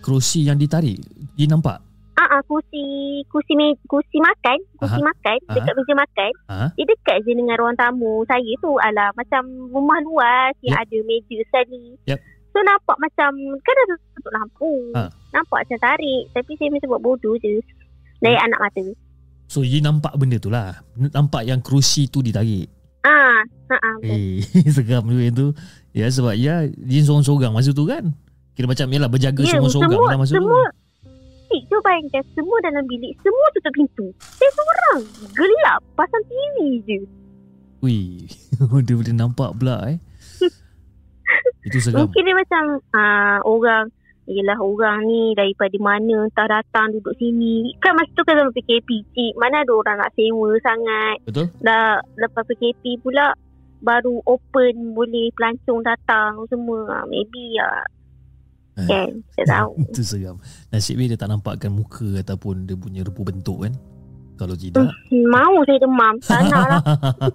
Kerusi 0.00 0.46
yang 0.46 0.56
ditarik 0.56 0.96
Yin 1.36 1.52
nampak. 1.52 1.82
Ah, 2.14 2.38
ah 2.38 2.42
kursi 2.46 2.84
kursi 3.26 3.58
me, 3.58 3.74
kursi 3.84 4.22
makan, 4.22 4.54
kursi 4.78 5.02
Aha. 5.02 5.08
makan 5.10 5.38
Aha. 5.50 5.54
dekat 5.58 5.72
meja 5.74 5.94
makan. 5.98 6.32
Ha? 6.46 6.58
Dia 6.72 6.84
dekat 6.86 7.16
je 7.26 7.32
dengan 7.34 7.58
ruang 7.58 7.74
tamu 7.74 8.22
saya 8.24 8.52
tu. 8.62 8.70
Alah 8.78 9.10
macam 9.12 9.42
rumah 9.70 9.98
luas 10.00 10.54
yang 10.62 10.78
ada 10.78 10.98
meja 11.02 11.38
sekali. 11.50 11.98
Yep. 12.06 12.22
So 12.54 12.62
nampak 12.62 12.96
macam 13.02 13.34
kan 13.60 13.76
ada 13.82 13.94
tutup 14.14 14.30
lampu. 14.30 14.72
Ha. 14.94 15.10
Nampak 15.34 15.66
macam 15.66 15.78
tarik 15.82 16.22
tapi 16.30 16.52
saya 16.54 16.70
macam 16.70 16.88
buat 16.94 17.02
bodoh 17.02 17.34
je. 17.42 17.58
Dari 18.22 18.38
Hmm. 18.38 18.46
anak 18.46 18.60
mata. 18.62 18.84
So 19.44 19.60
Yin 19.60 19.82
nampak 19.82 20.14
benda 20.14 20.38
tu 20.38 20.48
lah. 20.48 20.70
Nampak 20.94 21.42
yang 21.44 21.58
kerusi 21.60 22.06
tu 22.06 22.22
ditarik. 22.22 22.70
Ah, 23.02 23.42
ha 23.68 23.76
ah. 23.76 23.96
Eh, 24.00 24.40
seram 24.74 25.04
juga 25.04 25.22
yang 25.22 25.36
tu. 25.36 25.48
Ya 25.90 26.06
sebab 26.08 26.38
ya 26.38 26.62
Yin 26.64 27.04
seorang-seorang 27.04 27.50
masa 27.50 27.74
tu 27.74 27.84
kan. 27.84 28.14
Kira 28.54 28.70
macam 28.70 28.86
yalah 28.86 29.10
berjaga 29.10 29.42
Ya, 29.42 29.58
seorang-seorang 29.58 29.90
semua, 29.90 30.06
lah 30.08 30.16
masa 30.16 30.32
semua, 30.38 30.62
tu. 30.62 30.78
Eh, 31.54 31.62
cuba 31.70 31.86
bayangkan 31.86 32.24
semua 32.34 32.58
dalam 32.66 32.82
bilik, 32.90 33.14
semua 33.22 33.46
tutup 33.54 33.72
pintu. 33.78 34.06
Saya 34.18 34.50
seorang, 34.58 34.98
gelap, 35.30 35.80
pasang 35.94 36.24
TV 36.26 36.82
je. 36.82 36.98
Ui, 37.78 38.26
dia 38.86 38.94
boleh 38.98 39.14
nampak 39.14 39.54
pula 39.54 39.86
eh. 39.86 39.98
Itu 41.70 41.78
seram. 41.78 42.10
Mungkin 42.10 42.22
dia 42.26 42.34
macam 42.34 42.62
uh, 42.90 43.38
orang 43.46 43.86
Yelah 44.24 44.56
orang 44.56 45.04
ni 45.04 45.36
daripada 45.36 45.76
mana 45.76 46.24
entah 46.24 46.48
datang 46.48 46.96
duduk 46.96 47.12
sini. 47.20 47.76
Kan 47.84 47.92
masa 47.92 48.08
tu 48.16 48.24
kan 48.24 48.40
zaman 48.40 48.56
PKP 48.56 49.04
cik. 49.12 49.32
Mana 49.36 49.60
ada 49.60 49.72
orang 49.76 50.00
nak 50.00 50.12
sewa 50.16 50.56
sangat. 50.64 51.16
Betul? 51.28 51.52
Dah 51.60 52.00
lepas 52.16 52.48
PKP 52.48 53.04
pula 53.04 53.36
baru 53.84 54.24
open 54.24 54.96
boleh 54.96 55.28
pelancong 55.36 55.84
datang 55.84 56.40
semua. 56.48 56.88
Ah, 56.88 57.04
maybe 57.04 57.52
ya. 57.52 57.68
Eh. 58.74 58.86
Kan? 58.86 59.08
Tak 59.34 59.46
tahu. 59.46 59.70
Itu 59.86 60.02
seram. 60.02 60.36
Nasib 60.68 60.98
dia 60.98 61.14
tak 61.14 61.30
nampakkan 61.30 61.70
muka 61.70 62.06
ataupun 62.18 62.66
dia 62.66 62.74
punya 62.74 63.06
rupa 63.06 63.30
bentuk 63.30 63.64
kan. 63.64 63.74
Kalau 64.34 64.58
tidak. 64.58 64.90
Hmm, 65.14 65.30
Mau 65.30 65.62
saya 65.62 65.78
demam. 65.78 66.14
Tak 66.18 66.40
nak 66.50 66.64
lah. 66.66 66.82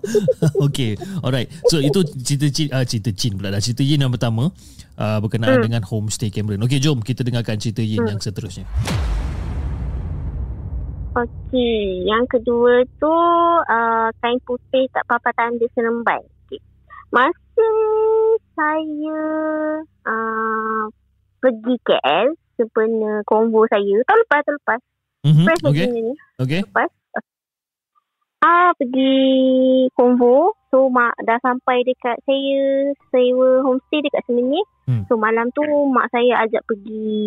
okay, 0.68 1.00
alright. 1.24 1.48
So 1.72 1.80
itu 1.80 2.04
cerita 2.20 2.52
Chin, 2.52 2.68
uh, 2.76 2.84
cerita 2.84 3.16
Chin 3.16 3.40
pula 3.40 3.56
dah. 3.56 3.64
Cerita 3.64 3.88
Yin 3.88 4.04
yang 4.04 4.12
pertama 4.12 4.52
uh, 5.00 5.18
berkenaan 5.24 5.64
Hmm. 5.64 5.64
dengan 5.64 5.82
homestay 5.88 6.28
Cameron. 6.28 6.60
Okay, 6.68 6.84
jom 6.84 7.00
kita 7.00 7.24
dengarkan 7.24 7.56
cerita 7.56 7.80
Yin 7.80 8.04
yang 8.04 8.20
seterusnya. 8.20 8.68
Okey, 11.10 12.06
yang 12.06 12.28
kedua 12.30 12.86
tu 13.02 13.10
uh, 13.10 14.08
kain 14.20 14.38
putih 14.46 14.86
tak 14.94 15.04
apa-apa 15.10 15.34
tanda 15.34 15.66
seremban. 15.74 16.22
Okay. 16.46 16.62
Masa 17.10 17.68
saya 18.54 19.24
uh, 20.06 20.84
pergi 21.40 21.76
KL 21.84 22.28
sebenarnya 22.60 23.24
konvo 23.24 23.64
saya, 23.72 23.96
tahun 24.04 24.20
lepas, 24.28 24.42
tahun 24.44 24.58
lepas. 24.60 24.80
Mm-hmm. 25.20 25.46
Fresh 25.48 25.64
Okay, 25.68 25.88
ni. 25.88 26.14
okay. 26.40 26.62
Lepas. 26.64 26.90
Ah 28.40 28.72
pergi 28.80 29.12
konvo. 30.00 30.56
So 30.72 30.88
mak 30.88 31.18
dah 31.28 31.42
sampai 31.44 31.84
dekat 31.84 32.24
saya 32.24 32.94
sewa 33.12 33.66
homestay 33.68 34.00
dekat 34.00 34.24
Semenyih. 34.30 34.64
Hmm. 34.88 35.04
So 35.12 35.20
malam 35.20 35.52
tu 35.52 35.66
mak 35.92 36.08
saya 36.14 36.46
ajak 36.48 36.64
pergi 36.64 37.20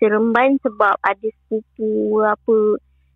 Seremban 0.00 0.56
sebab 0.64 0.96
ada 1.02 1.28
sepupu 1.28 2.22
apa 2.24 2.56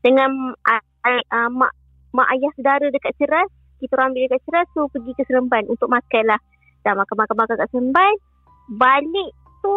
dengan 0.05 0.53
uh, 0.53 0.83
uh, 1.07 1.49
mak 1.49 1.73
mak 2.12 2.29
ayah 2.37 2.51
saudara 2.61 2.87
dekat 2.93 3.17
Ceras. 3.17 3.49
Kita 3.81 3.97
orang 3.97 4.12
ambil 4.12 4.29
dekat 4.29 4.43
Ceras 4.45 4.69
so 4.77 4.91
pergi 4.93 5.17
ke 5.17 5.23
Seremban 5.25 5.64
untuk 5.71 5.88
makan 5.88 6.25
lah. 6.29 6.41
Dah 6.85 6.93
makan-makan-makan 6.93 7.57
kat 7.57 7.69
Seremban. 7.73 8.14
Balik 8.77 9.33
tu 9.64 9.77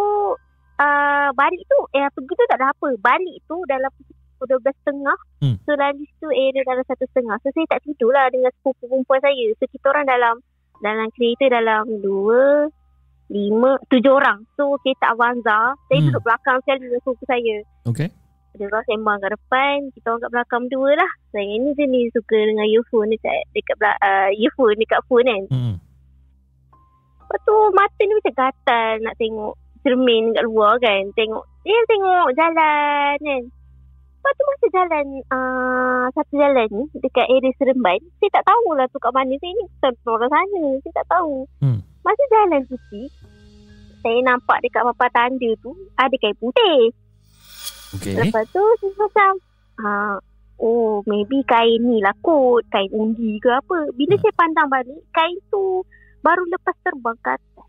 uh, 0.78 1.30
balik 1.34 1.64
tu 1.66 1.80
eh 1.92 2.08
pergi 2.10 2.34
tu 2.34 2.46
tak 2.48 2.58
ada 2.58 2.72
apa. 2.72 2.88
Balik 2.98 3.38
tu 3.46 3.58
dalam 3.66 3.90
pukul 3.94 4.18
12.30 4.44 5.44
Hmm. 5.44 5.56
So 5.64 5.76
lalu 5.76 6.04
tu 6.20 6.28
area 6.32 6.64
dalam 6.64 6.84
satu 6.88 7.04
setengah. 7.08 7.36
So 7.44 7.52
saya 7.52 7.68
tak 7.68 7.84
tidur 7.84 8.12
lah 8.12 8.28
dengan 8.28 8.52
sepupu 8.56 8.88
perempuan 8.88 9.20
saya. 9.20 9.46
So 9.60 9.68
kita 9.68 9.92
orang 9.92 10.08
dalam 10.08 10.36
dalam 10.80 11.08
kereta 11.16 11.46
dalam 11.48 11.84
dua, 12.00 12.68
lima, 13.28 13.80
tujuh 13.88 14.12
orang. 14.12 14.44
So 14.56 14.80
kereta 14.80 15.12
Avanza. 15.12 15.76
Saya 15.88 16.00
Hmm. 16.00 16.08
duduk 16.12 16.24
belakang 16.24 16.58
sekali 16.64 16.80
dengan 16.88 17.00
sepupu 17.04 17.24
saya. 17.24 17.56
Okay. 17.88 18.10
Dia 18.54 18.70
orang 18.70 18.86
sembang 18.86 19.18
kat 19.18 19.32
depan. 19.34 19.76
Kita 19.92 20.06
orang 20.12 20.22
kat 20.22 20.32
belakang 20.32 20.64
dua 20.70 20.90
lah. 20.94 21.12
Saya 21.32 21.52
ni 21.58 21.72
jenis 21.74 22.14
suka 22.14 22.38
dengan 22.38 22.68
earphone 22.70 23.10
dekat, 23.10 23.34
dekat 23.52 23.76
bela- 23.76 24.00
uh, 24.00 24.30
earphone 24.30 24.78
dekat 24.78 25.02
phone 25.08 25.26
kan. 25.26 25.44
Mm-hmm. 25.50 25.76
Lepas 27.24 27.40
tu 27.42 27.56
mata 27.74 28.00
ni 28.00 28.14
macam 28.14 28.34
gatal 28.38 28.92
nak 29.02 29.16
tengok 29.18 29.54
cermin 29.84 30.34
kat 30.34 30.44
luar 30.48 30.80
kan. 30.80 31.12
Tengok, 31.14 31.44
dia 31.68 31.80
tengok 31.88 32.28
jalan 32.34 33.16
kan. 33.20 33.44
Lepas 34.24 34.34
tu 34.40 34.44
masa 34.48 34.68
jalan, 34.72 35.06
uh, 35.36 36.06
satu 36.16 36.34
jalan 36.40 36.68
ni 36.72 36.84
dekat 37.04 37.28
area 37.28 37.52
Seremban, 37.60 38.00
saya 38.24 38.40
tak 38.40 38.48
tahulah 38.48 38.88
tu 38.88 38.96
kat 39.04 39.12
mana. 39.12 39.36
Saya 39.36 39.52
ni 39.52 39.64
bukan 39.68 39.94
orang 40.08 40.32
sana. 40.32 40.64
Saya 40.80 40.94
tak 40.96 41.08
tahu. 41.12 41.36
Hmm. 41.60 41.80
Masa 42.08 42.24
jalan 42.32 42.62
tu 42.72 42.80
saya 44.04 44.20
nampak 44.24 44.60
dekat 44.64 44.84
papan 44.84 45.12
tanda 45.12 45.50
tu 45.64 45.72
ada 45.96 46.16
kain 46.20 46.36
putih. 46.40 46.92
Okay. 48.00 48.16
Lepas 48.20 48.48
tu 48.52 48.64
saya 48.80 48.92
macam, 49.00 49.32
uh, 49.80 50.16
oh 50.60 51.00
maybe 51.08 51.40
kain 51.48 51.80
ni 51.84 52.04
lah 52.04 52.16
kot, 52.20 52.64
kain 52.72 52.92
undi 52.92 53.40
ke 53.40 53.52
apa. 53.52 53.92
Bila 53.96 54.16
Hmm. 54.16 54.24
saya 54.24 54.34
pandang 54.36 54.68
balik, 54.72 55.02
kain 55.16 55.40
tu 55.48 55.84
baru 56.24 56.44
lepas 56.48 56.76
terbang 56.84 57.18
kat 57.24 57.40
atas. 57.40 57.68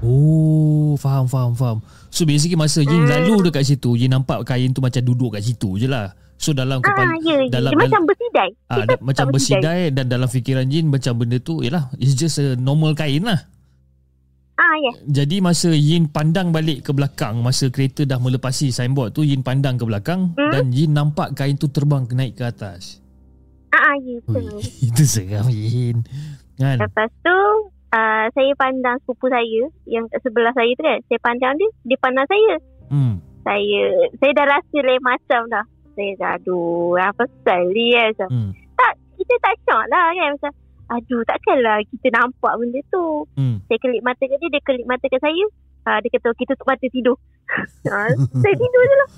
Oh, 0.00 0.96
faham, 0.96 1.26
faham, 1.26 1.52
faham. 1.52 1.78
So 2.08 2.24
basically 2.24 2.56
masa 2.56 2.80
Yin 2.80 3.04
Hmm. 3.04 3.10
lalu 3.10 3.46
dekat 3.46 3.64
situ, 3.64 3.94
Yin 3.94 4.10
nampak 4.10 4.42
kain 4.44 4.72
tu 4.72 4.80
macam 4.80 5.00
duduk 5.00 5.36
kat 5.36 5.44
situ 5.44 5.76
je 5.76 5.84
lah. 5.84 6.12
So 6.34 6.50
dalam 6.50 6.80
Ah, 6.80 6.84
kepala, 6.86 7.14
ya, 7.20 7.36
ya. 7.36 7.48
dalam- 7.52 7.72
Dia 7.72 7.84
macam 7.84 8.02
bersidai. 8.02 8.50
ah, 8.66 8.82
da, 8.82 8.94
macam 8.98 9.26
bersidai 9.28 9.80
dan 9.90 10.08
dalam 10.08 10.24
fikiran 10.24 10.64
Yin 10.64 10.88
macam 10.88 11.12
benda 11.14 11.36
tu, 11.36 11.60
yalah, 11.60 11.92
it's 11.94 12.14
just 12.14 12.40
a 12.40 12.56
normal 12.56 12.96
kain 12.96 13.20
lah. 13.20 13.44
Ah, 14.56 14.76
ya. 14.78 14.92
Jadi 15.22 15.40
masa 15.40 15.68
Yin 15.70 16.04
pandang 16.06 16.52
balik 16.52 16.84
ke 16.84 16.92
belakang 16.92 17.40
Masa 17.40 17.68
kereta 17.68 18.04
dah 18.04 18.20
melepasi 18.20 18.68
signboard 18.68 19.08
tu 19.10 19.24
Yin 19.24 19.40
pandang 19.40 19.80
ke 19.80 19.88
belakang 19.88 20.36
Hmm? 20.36 20.52
Dan 20.52 20.68
Yin 20.68 20.92
nampak 20.92 21.32
kain 21.32 21.56
tu 21.56 21.64
terbang 21.66 22.04
naik 22.06 22.36
ke 22.36 22.44
atas 22.44 23.00
Ah, 23.70 23.80
ah, 23.80 23.96
ya. 23.96 24.20
Ui, 24.20 24.36
Betul. 24.36 24.60
Itu 24.92 25.02
seram 25.06 25.48
Yin 25.48 26.04
Kan 26.54 26.76
Lepas 26.76 27.08
tu, 27.24 27.38
uh, 27.90 28.26
saya 28.30 28.52
pandang 28.56 28.96
sepupu 29.02 29.26
saya 29.26 29.62
yang 29.86 30.06
kat 30.08 30.20
sebelah 30.22 30.54
saya 30.54 30.70
tu 30.74 30.82
kan. 30.82 30.98
Saya 31.06 31.18
pandang 31.22 31.54
dia, 31.56 31.68
dia 31.84 31.98
pandang 31.98 32.26
saya. 32.26 32.54
hmm. 32.90 33.14
Saya 33.40 33.80
saya 34.20 34.32
dah 34.36 34.46
rasa 34.46 34.78
lain 34.80 35.02
macam 35.02 35.40
dah. 35.48 35.64
Saya 35.96 36.10
dah, 36.16 36.30
aduh, 36.38 36.94
apa 36.96 37.24
pasal 37.26 37.70
ni 37.72 37.92
kan. 37.92 38.08
Macam, 38.14 38.28
Hmm. 38.30 38.50
tak, 38.76 38.92
kita 39.18 39.34
tak 39.40 39.54
syok 39.64 39.84
lah 39.88 40.06
kan. 40.12 40.28
Macam, 40.36 40.52
aduh, 40.90 41.22
takkanlah 41.24 41.76
kita 41.88 42.08
nampak 42.14 42.52
benda 42.56 42.80
tu. 42.88 43.04
Hmm. 43.34 43.56
Saya 43.66 43.78
kelip 43.80 44.02
mata 44.02 44.22
kat 44.22 44.38
dia, 44.38 44.48
dia 44.48 44.62
kelip 44.62 44.86
mata 44.86 45.06
kat 45.06 45.20
saya. 45.20 45.44
Uh, 45.80 45.96
dia 46.04 46.12
kata, 46.12 46.28
kita 46.36 46.52
tutup 46.54 46.68
mata 46.68 46.86
tidur. 46.92 47.16
uh, 47.88 48.10
saya 48.44 48.54
tidur 48.54 48.82
je 48.84 48.94
lah. 48.94 49.08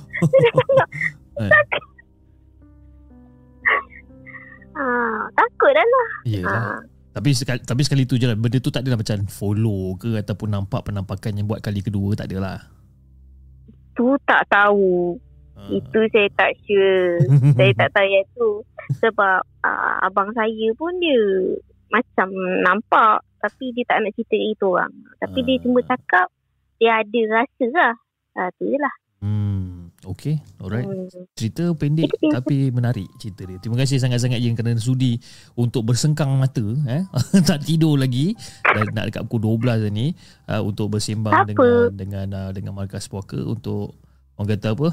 Eh, 1.43 1.83
Uh, 4.73 5.29
takut 5.37 5.69
dah 5.77 5.85
lah. 5.85 6.09
Uh, 6.49 6.79
Tapi 7.13 7.31
sekali, 7.37 7.61
tapi 7.61 7.83
sekali 7.85 8.03
tu 8.09 8.17
je 8.17 8.25
lah 8.25 8.37
Benda 8.37 8.57
tu 8.57 8.73
tak 8.73 8.89
adalah 8.89 9.05
macam 9.05 9.29
follow 9.29 10.01
ke 10.01 10.17
Ataupun 10.17 10.49
nampak 10.49 10.89
penampakan 10.89 11.37
yang 11.37 11.45
buat 11.45 11.61
kali 11.61 11.85
kedua 11.85 12.17
Tak 12.17 12.33
adalah 12.33 12.73
tu 13.93 14.17
tak 14.25 14.49
tahu. 14.49 15.17
Ah. 15.57 15.69
Itu 15.69 16.01
saya 16.11 16.29
tak 16.37 16.53
sure. 16.65 17.21
saya 17.57 17.73
tak 17.77 17.89
tahu 17.93 18.09
yang 18.09 18.27
tu. 18.33 18.51
Sebab 19.01 19.39
uh, 19.65 19.95
abang 20.05 20.33
saya 20.35 20.69
pun 20.77 20.93
dia 20.99 21.21
macam 21.93 22.33
nampak 22.65 23.21
tapi 23.43 23.75
dia 23.75 23.85
tak 23.85 24.01
nak 24.01 24.13
cerita 24.17 24.39
itu 24.39 24.65
orang. 24.65 24.93
Tapi 25.21 25.39
dia 25.45 25.57
cuma 25.61 25.85
Ah. 25.85 25.87
cakap 25.95 26.27
dia 26.81 27.05
ada 27.05 27.21
rasa 27.31 27.67
lah. 27.75 27.95
Uh, 28.33 28.49
tu 28.57 28.65
je 28.65 28.79
lah. 28.81 28.95
Okay 30.03 30.43
Alright 30.59 30.83
Hmm. 30.83 31.07
Cerita 31.39 31.71
pendek 31.73 32.11
tapi 32.37 32.75
menarik 32.75 33.07
cerita 33.17 33.47
dia. 33.47 33.59
Terima 33.63 33.79
kasih 33.79 34.03
sangat-sangat 34.03 34.43
Yin 34.43 34.59
kerana 34.59 34.75
sudi 34.77 35.17
untuk 35.55 35.87
bersengkang 35.87 36.35
mata 36.35 36.63
eh 36.91 37.07
tak 37.49 37.63
tidur 37.63 37.95
lagi 37.95 38.35
dan 38.63 38.91
nak 38.93 39.09
dekat 39.09 39.23
pukul 39.27 39.59
12 39.63 39.87
dah 39.87 39.93
ni 39.93 40.13
uh, 40.51 40.63
untuk 40.63 40.91
bersembang 40.93 41.47
Tak 41.47 41.47
dengan 41.55 41.67
apa. 41.71 41.95
dengan 41.95 42.27
uh, 42.35 42.51
dengan 42.51 42.73
Markas 42.75 43.07
Puaka 43.07 43.39
untuk 43.39 43.95
orang 44.35 44.49
kata 44.59 44.69
apa? 44.75 44.89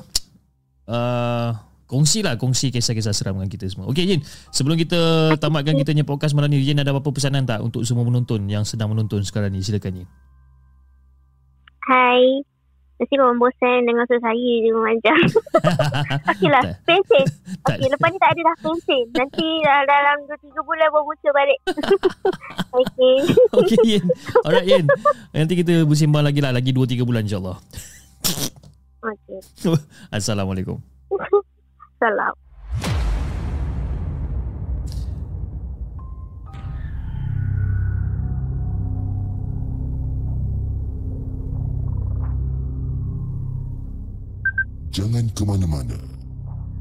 Uh, 0.89 1.49
kongsi 1.89 2.21
lah 2.21 2.37
kongsi 2.37 2.69
kisah-kisah 2.69 3.13
seram 3.13 3.41
dengan 3.41 3.49
kita 3.49 3.65
semua. 3.65 3.89
Okey 3.89 4.05
Yin, 4.05 4.21
sebelum 4.53 4.77
kita 4.77 5.33
tamatkan 5.41 5.73
kita 5.73 5.89
punya 5.89 6.05
podcast 6.05 6.37
malam 6.37 6.53
ni 6.53 6.61
Yin 6.61 6.77
ada 6.77 6.93
apa-apa 6.93 7.09
pesanan 7.09 7.49
tak 7.49 7.65
untuk 7.65 7.81
semua 7.81 8.05
penonton 8.05 8.45
yang 8.45 8.61
sedang 8.61 8.93
menonton 8.93 9.25
sekarang 9.25 9.49
ni? 9.49 9.65
Silakan 9.65 10.05
Yin. 10.05 10.09
Hai. 11.89 12.45
Mesti 12.99 13.15
korang 13.15 13.39
bosan 13.39 13.87
dengan 13.87 14.03
saya 14.11 14.35
je 14.35 14.69
macam. 14.75 15.19
Okey 16.35 16.51
lah. 16.51 16.63
Tak. 16.67 16.83
Pensin. 16.83 17.25
Okey 17.63 17.87
lepas 17.87 18.11
ni 18.11 18.19
tak 18.19 18.31
ada 18.35 18.41
dah 18.43 18.55
pensin. 18.59 19.03
Nanti 19.15 19.47
uh, 19.63 19.83
dalam 19.87 20.17
2-3 20.27 20.67
bulan 20.67 20.87
baru 20.91 21.03
muncul 21.07 21.31
balik. 21.31 21.59
Okey. 22.83 23.17
Okey 23.55 23.79
Yin. 23.87 24.03
Alright 24.43 24.67
Yin. 24.67 24.85
Nanti 25.31 25.53
kita 25.63 25.87
bersembang 25.87 26.27
lagi 26.27 26.43
lah 26.43 26.51
lagi 26.51 26.75
2-3 26.75 27.07
bulan 27.07 27.23
insyaAllah. 27.23 27.57
Okey. 28.99 29.39
Assalamualaikum. 30.19 30.83
Salam. 32.03 32.35
Jangan 44.89 45.29
ke 45.37 45.43
mana-mana. 45.45 45.97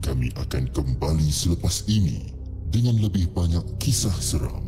Kami 0.01 0.33
akan 0.33 0.73
kembali 0.73 1.29
selepas 1.29 1.85
ini 1.91 2.33
dengan 2.73 2.97
lebih 3.05 3.29
banyak 3.37 3.65
kisah 3.77 4.15
seram. 4.17 4.65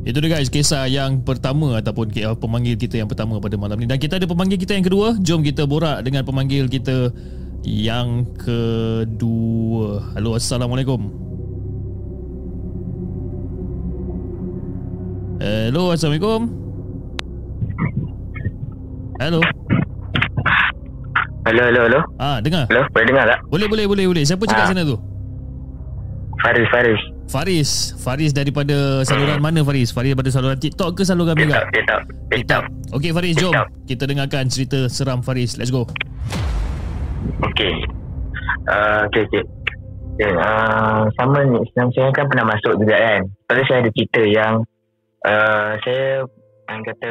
Itu 0.00 0.16
dia 0.16 0.32
guys 0.32 0.48
Kisah 0.48 0.88
yang 0.88 1.20
pertama 1.20 1.76
Ataupun 1.76 2.08
uh, 2.24 2.32
pemanggil 2.32 2.72
kita 2.80 2.96
yang 2.96 3.04
pertama 3.04 3.36
pada 3.36 3.60
malam 3.60 3.76
ni 3.76 3.84
Dan 3.84 4.00
kita 4.00 4.16
ada 4.16 4.24
pemanggil 4.24 4.56
kita 4.56 4.72
yang 4.72 4.80
kedua 4.88 5.12
Jom 5.20 5.44
kita 5.44 5.68
borak 5.68 6.00
dengan 6.00 6.24
pemanggil 6.24 6.72
kita 6.72 7.12
Yang 7.60 8.32
kedua 8.40 10.16
Halo 10.16 10.40
Assalamualaikum 10.40 11.12
Hello 15.36 15.92
Assalamualaikum 15.92 16.48
Hello. 19.20 19.44
Hello, 21.50 21.66
hello, 21.66 21.82
hello. 21.90 22.00
Ah, 22.22 22.38
dengar. 22.38 22.70
Hello, 22.70 22.86
boleh 22.94 23.06
dengar 23.10 23.24
tak? 23.26 23.38
Boleh, 23.50 23.66
boleh, 23.66 23.84
boleh, 23.90 24.04
boleh. 24.06 24.22
Siapa 24.22 24.46
cakap 24.46 24.64
Ah. 24.64 24.70
sana 24.70 24.86
tu? 24.86 24.94
Faris, 26.38 26.66
Faris. 26.70 27.00
Faris. 27.26 27.70
Faris 27.98 28.30
daripada 28.30 29.02
saluran 29.02 29.42
mana 29.42 29.66
Faris? 29.66 29.90
Faris 29.90 30.14
daripada 30.14 30.30
saluran 30.30 30.54
TikTok 30.62 30.94
ke 30.94 31.02
saluran 31.02 31.34
Mega? 31.34 31.66
TikTok, 31.66 31.66
TikTok, 31.74 32.02
TikTok. 32.30 32.64
Okey 32.94 33.10
Faris, 33.10 33.34
jom. 33.34 33.50
TikTok. 33.50 33.68
Kita 33.82 34.02
dengarkan 34.06 34.46
cerita 34.46 34.78
seram 34.86 35.26
Faris. 35.26 35.58
Let's 35.58 35.74
go. 35.74 35.90
Okey. 37.42 37.72
Uh, 38.70 39.10
okey, 39.10 39.26
okey. 39.26 39.42
Okay, 40.14 40.30
uh, 40.38 41.10
sama 41.18 41.42
ni, 41.50 41.58
senang 41.74 41.90
saya 41.98 42.14
kan 42.14 42.30
pernah 42.30 42.46
masuk 42.46 42.78
juga 42.78 42.94
kan. 42.94 43.26
Lepas 43.26 43.54
tu 43.58 43.64
saya 43.66 43.78
ada 43.82 43.90
cerita 43.90 44.22
yang 44.22 44.54
uh, 45.26 45.70
saya 45.82 46.22
yang 46.70 46.80
kata 46.86 47.10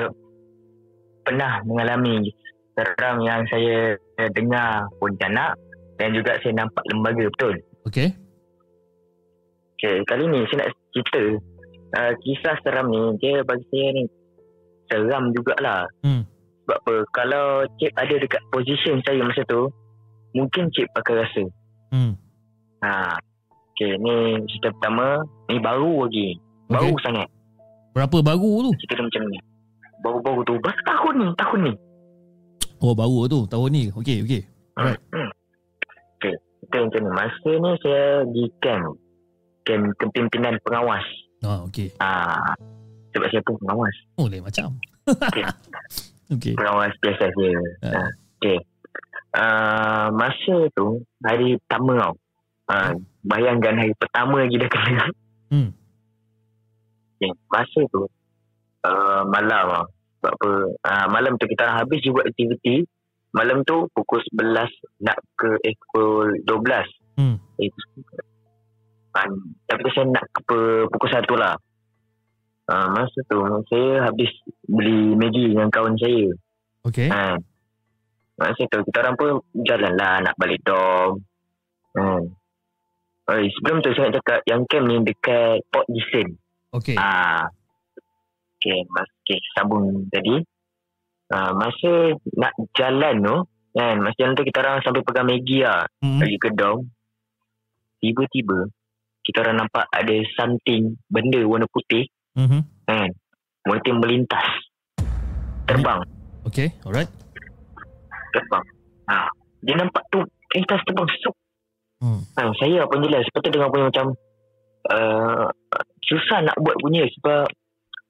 pernah 1.28 1.60
mengalami 1.68 2.32
seram 2.72 3.20
yang 3.20 3.44
saya 3.52 4.00
dengar 4.36 4.92
pontianak 5.00 5.56
dan 5.96 6.12
juga 6.12 6.36
saya 6.44 6.54
nampak 6.60 6.84
lembaga 6.92 7.24
betul. 7.32 7.56
Okey. 7.88 8.10
Okay, 9.80 10.04
kali 10.04 10.28
ni 10.28 10.44
saya 10.52 10.68
nak 10.68 10.76
cerita 10.92 11.22
uh, 11.96 12.14
kisah 12.20 12.56
seram 12.68 12.92
ni 12.92 13.00
dia 13.24 13.40
bagi 13.48 13.64
saya 13.72 13.88
ni 13.96 14.04
seram 14.92 15.32
jugalah. 15.32 15.88
Hmm. 16.04 16.28
Sebab 16.68 16.78
apa? 16.84 16.96
Kalau 17.16 17.46
cik 17.80 17.92
ada 17.96 18.16
dekat 18.20 18.42
position 18.52 19.00
saya 19.08 19.24
masa 19.24 19.42
tu, 19.48 19.72
mungkin 20.36 20.68
cik 20.70 20.92
bakal 20.92 21.18
rasa. 21.24 21.44
Hmm. 21.96 22.14
Ha. 22.84 23.16
Okay, 23.74 23.96
ni 23.96 24.44
cerita 24.52 24.76
pertama. 24.76 25.24
Ni 25.48 25.58
baru 25.64 26.06
lagi. 26.06 26.36
Baru 26.68 26.94
Okey. 26.94 27.04
sangat. 27.08 27.28
Berapa 27.96 28.18
baru 28.22 28.70
tu? 28.70 28.72
Cerita 28.84 29.00
dia 29.00 29.06
macam 29.08 29.24
ni. 29.32 29.40
Baru-baru 30.00 30.42
tu. 30.46 30.56
Baru 30.62 30.80
tahun 30.86 31.14
ni. 31.16 31.28
Tahun 31.36 31.60
ni. 31.64 31.74
Oh, 32.80 32.96
baru 32.96 33.28
tu. 33.28 33.44
Tahun 33.44 33.70
ni. 33.72 33.92
Okey, 33.92 34.24
okey. 34.24 34.42
Alright. 34.80 35.02
Okay. 36.16 36.36
Cerita 36.64 36.78
macam 36.88 37.02
ni. 37.04 37.12
Masa 37.12 37.50
ni 37.52 37.72
saya 37.84 38.04
di 38.32 38.44
camp. 38.64 38.96
Camp 39.68 39.84
kepimpinan 40.00 40.56
pengawas. 40.64 41.04
Ah, 41.44 41.60
okey. 41.68 41.92
Ha. 42.00 42.56
Sebab 43.12 43.28
saya 43.28 43.44
pun 43.44 43.60
pengawas. 43.60 43.96
Oh, 44.16 44.32
lain 44.32 44.44
macam. 44.44 44.80
Okey. 45.08 45.44
okey. 46.40 46.54
pengawas 46.56 46.96
biasa 47.04 47.24
je. 47.36 47.50
Ha. 47.84 47.90
Ha. 47.92 48.04
Okay. 48.40 48.58
Uh, 49.30 50.08
masa 50.16 50.56
tu, 50.74 51.04
hari 51.22 51.60
pertama 51.68 52.00
tau. 52.00 52.14
Uh, 52.72 52.92
bayangkan 53.28 53.76
hari 53.76 53.94
pertama 54.00 54.48
lagi 54.48 54.56
dah 54.56 54.70
kena. 54.72 55.06
Hmm. 55.52 55.70
Okay. 57.20 57.32
Masa 57.52 57.80
tu, 57.92 58.08
uh, 58.88 59.22
malam 59.28 59.68
tau. 59.68 59.86
Sebab 60.20 60.32
apa, 60.36 60.52
uh, 60.84 61.08
malam 61.16 61.40
tu 61.40 61.48
kita 61.48 61.80
habis 61.80 62.04
juga 62.04 62.28
aktiviti. 62.28 62.84
Malam 63.32 63.64
tu 63.64 63.88
pukul 63.96 64.20
11 64.36 64.68
nak 65.06 65.16
ke 65.40 65.56
eh, 65.64 65.74
pukul 65.80 66.44
12. 66.44 66.52
Hmm. 67.16 67.40
Eh, 67.62 67.72
uh, 69.16 69.28
tapi 69.64 69.88
saya 69.96 70.12
nak 70.12 70.28
ke 70.44 70.92
pukul 70.92 71.08
1 71.08 71.24
lah. 71.40 71.56
Uh, 72.70 72.86
masa 72.94 73.18
tu 73.26 73.40
saya 73.72 74.06
habis 74.06 74.30
beli 74.68 75.16
Maggi 75.16 75.56
dengan 75.56 75.72
kawan 75.72 75.96
saya. 75.98 76.30
Okey. 76.86 77.08
Ha. 77.10 77.40
Masa 78.38 78.62
tu 78.68 78.80
kita 78.86 78.98
orang 79.02 79.16
pun 79.18 79.30
jalan 79.64 79.94
lah 79.96 80.22
nak 80.22 80.36
balik 80.36 80.62
dom. 80.68 81.24
Ha. 81.96 82.04
Oi, 83.30 83.46
sebelum 83.56 83.82
tu 83.86 83.94
saya 83.94 84.10
nak 84.10 84.22
cakap 84.22 84.40
yang 84.50 84.62
camp 84.68 84.86
ni 84.90 85.02
dekat 85.06 85.62
Port 85.70 85.86
Dickson. 85.90 86.34
Okey. 86.76 86.98
Ah. 86.98 87.50
Okay, 88.60 88.84
mas 88.92 89.08
okay, 89.24 89.40
sambung 89.56 90.12
tadi. 90.12 90.44
Ah, 91.32 91.56
masa 91.56 92.12
nak 92.36 92.52
jalan 92.76 93.16
tu, 93.24 93.38
kan, 93.72 93.96
masa 94.04 94.18
jalan 94.20 94.36
tu 94.36 94.44
kita 94.44 94.60
orang 94.60 94.84
sampai 94.84 95.00
pegang 95.00 95.32
Maggi 95.32 95.64
lah. 95.64 95.88
Hmm. 96.04 96.20
Pergi 96.20 96.38
dom. 96.60 96.84
Tiba-tiba, 98.04 98.68
kita 99.24 99.38
orang 99.48 99.64
nampak 99.64 99.88
ada 99.96 100.16
something, 100.36 101.00
benda 101.08 101.40
warna 101.48 101.72
putih, 101.72 102.04
Mhm. 102.36 102.60
kan. 102.84 103.10
Putih 103.64 103.96
melintas. 103.96 104.48
Terbang. 105.64 106.04
Okey, 106.44 106.68
alright. 106.84 107.08
terbang. 108.30 108.66
Ha, 109.10 109.26
dia 109.66 109.74
nampak 109.74 110.04
tu 110.14 110.22
kertas 110.54 110.84
terbang 110.86 111.10
sup. 111.24 111.36
Hmm. 111.98 112.22
Ha, 112.38 112.52
saya 112.60 112.86
pun 112.86 113.02
jelas. 113.02 113.26
Lepas 113.26 113.42
tu 113.42 113.50
dengar 113.50 113.70
punya 113.74 113.90
macam 113.90 114.06
uh, 114.94 115.50
susah 116.06 116.40
nak 116.46 116.58
buat 116.62 116.78
punya 116.78 117.10
sebab 117.18 117.50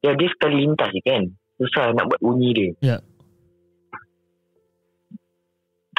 ya 0.03 0.11
dia 0.15 0.27
sekali 0.31 0.67
lintas 0.67 0.89
je 0.91 1.01
kan. 1.03 1.23
Susah 1.59 1.91
nak 1.91 2.07
buat 2.07 2.21
bunyi 2.23 2.49
dia. 2.55 2.69
Ya. 2.79 2.97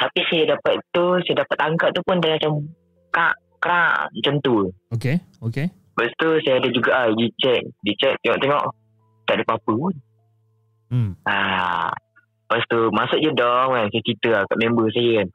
Tapi 0.01 0.19
saya 0.33 0.57
dapat 0.57 0.81
tu, 0.89 1.05
saya 1.21 1.45
dapat 1.45 1.55
tangkap 1.61 1.89
tu 1.93 2.01
pun 2.01 2.17
dah 2.17 2.33
macam 2.33 2.53
kak, 3.13 3.37
krak 3.61 4.09
macam 4.09 4.33
tu. 4.41 4.55
Okey, 4.89 5.21
okey. 5.45 5.69
Lepas 5.69 6.09
tu 6.17 6.27
saya 6.41 6.57
ada 6.57 6.69
juga 6.73 6.91
ah, 6.97 7.09
di 7.13 7.29
check, 7.37 7.61
di 7.85 7.93
check 8.01 8.17
tengok-tengok 8.25 8.63
tak 9.29 9.37
ada 9.37 9.43
apa-apa 9.45 9.73
pun. 9.77 9.95
Hmm. 10.89 11.11
Ha. 11.29 11.35
Lepas 12.49 12.63
tu 12.67 12.79
masuk 12.91 13.19
je 13.21 13.31
dong 13.31 13.69
kan 13.71 13.87
saya 13.87 14.01
cerita 14.03 14.27
lah 14.33 14.41
kat 14.49 14.57
member 14.57 14.87
saya 14.89 15.11
kan. 15.21 15.27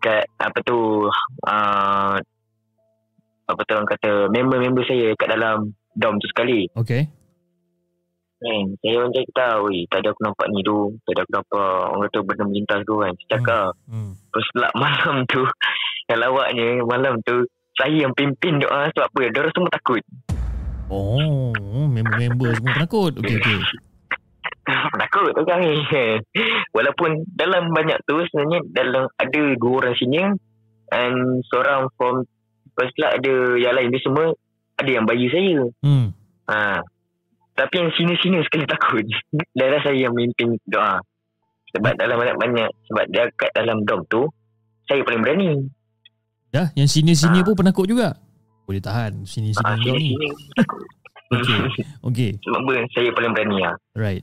Kat 0.00 0.24
apa 0.40 0.58
tu 0.64 0.78
uh, 1.46 2.16
apa 3.46 3.60
tu 3.62 3.72
orang 3.76 3.90
kata 3.92 4.10
member-member 4.32 4.82
saya 4.88 5.12
kat 5.14 5.28
dalam 5.30 5.76
dom 5.94 6.16
tu 6.18 6.26
sekali. 6.32 6.66
Okey. 6.74 7.06
Kan 8.36 8.64
saya 8.78 8.96
macam 9.00 9.22
kita 9.24 9.46
oi 9.64 9.78
tak 9.88 9.98
ada 10.00 10.08
aku 10.12 10.20
nampak 10.22 10.46
ni 10.52 10.60
tu. 10.60 10.78
Tak 11.02 11.12
ada 11.12 11.20
aku 11.24 11.32
nampak 11.32 11.70
orang 11.88 12.02
kata 12.04 12.18
benda 12.20 12.44
melintas 12.44 12.80
tu 12.84 12.94
kan. 12.98 13.12
Saya 13.12 13.28
cakap 13.32 13.68
Hmm. 13.88 14.12
terus 14.28 14.46
pula 14.52 14.68
malam 14.82 15.16
tu 15.26 15.42
yang 16.06 16.20
lawaknya 16.20 16.66
malam 16.84 17.14
tu 17.24 17.36
saya 17.74 17.92
yang 17.92 18.12
pimpin 18.12 18.56
doa 18.56 18.88
sebab 18.90 19.04
apa? 19.06 19.20
Diorang 19.30 19.52
semua 19.52 19.70
takut. 19.70 20.02
Oh, 20.86 21.50
member-member 21.90 22.54
semua 22.54 22.72
penakut. 22.72 23.12
Okey, 23.18 23.36
okey. 23.36 23.58
Takut 24.98 25.30
tu 25.30 25.42
kami 25.42 25.78
Walaupun 26.76 27.22
dalam 27.28 27.70
banyak 27.70 28.02
tu 28.02 28.18
Sebenarnya 28.26 28.66
dalam 28.66 29.06
ada 29.14 29.42
dua 29.54 29.72
orang 29.78 29.94
senior 29.94 30.34
And 30.90 31.14
seorang 31.46 31.86
from 31.94 32.26
First 32.74 32.98
lah 32.98 33.14
ada 33.14 33.54
yang 33.54 33.78
lain 33.78 33.94
Dia 33.94 34.02
semua 34.02 34.34
Ada 34.74 34.90
yang 34.90 35.06
bayi 35.06 35.30
saya 35.30 35.70
Hmm. 35.86 36.10
ha. 36.46 36.82
Tapi 37.56 37.74
yang 37.74 37.90
senior-senior 37.92 38.44
sekali 38.44 38.64
takut 38.70 39.04
Darah 39.52 39.80
saya 39.80 39.96
yang 39.98 40.12
memimpin 40.12 40.60
doa 40.64 41.00
Sebab 41.72 41.92
dalam 41.94 42.16
banyak-banyak 42.16 42.68
Sebab 42.86 43.04
dia 43.08 43.24
kat 43.32 43.50
dalam 43.52 43.80
dom 43.82 44.04
tu 44.06 44.28
Saya 44.84 45.00
paling 45.02 45.20
berani 45.20 45.50
Dah, 46.46 46.68
yang 46.72 46.86
senior-senior 46.86 47.42
Ah. 47.42 47.46
pun 47.46 47.56
penakut 47.58 47.84
juga. 47.84 48.16
Boleh 48.64 48.78
tahan 48.78 49.12
ha, 49.14 49.24
senior-senior 49.24 49.76
kau 49.78 49.92
ni. 49.92 50.14
Senior-senior 50.14 50.30
Okey. 51.36 51.58
Okey. 52.02 52.30
Sebab 52.38 52.60
apa 52.60 52.72
saya 52.92 53.08
paling 53.10 53.32
berani 53.32 53.58
lah 53.58 53.74
Right. 53.92 54.22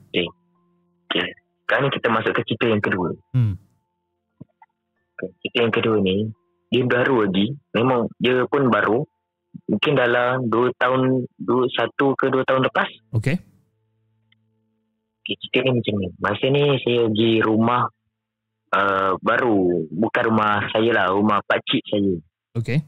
Sekarang 1.60 1.84
ni 1.84 1.92
kita 1.92 2.08
masuk 2.10 2.32
ke 2.32 2.42
cerita 2.44 2.66
yang 2.68 2.80
kedua 2.80 3.12
Hmm. 3.32 3.54
Cerita 5.40 5.58
yang 5.60 5.74
kedua 5.74 5.98
ni 6.00 6.32
Dia 6.68 6.84
baru 6.84 7.24
lagi 7.24 7.54
Memang 7.72 8.08
dia 8.18 8.44
pun 8.46 8.68
baru 8.68 9.04
Mungkin 9.64 9.96
dalam 9.96 10.52
2 10.52 10.76
tahun 10.76 11.24
2, 11.40 11.48
1 11.72 12.20
ke 12.20 12.26
2 12.28 12.44
tahun 12.44 12.62
lepas. 12.68 12.90
Okey. 13.16 13.36
okay, 15.24 15.36
Cerita 15.40 15.64
ni 15.64 15.80
macam 15.80 15.94
ni. 16.04 16.08
Masa 16.20 16.46
ni 16.52 16.64
saya 16.84 17.08
pergi 17.08 17.32
rumah 17.40 17.88
uh, 18.76 19.16
Baru. 19.24 19.88
Bukan 19.88 20.24
rumah 20.28 20.68
saya 20.68 20.92
lah 20.92 21.06
Rumah 21.16 21.40
pakcik 21.48 21.80
saya. 21.88 22.14
Okey. 22.60 22.84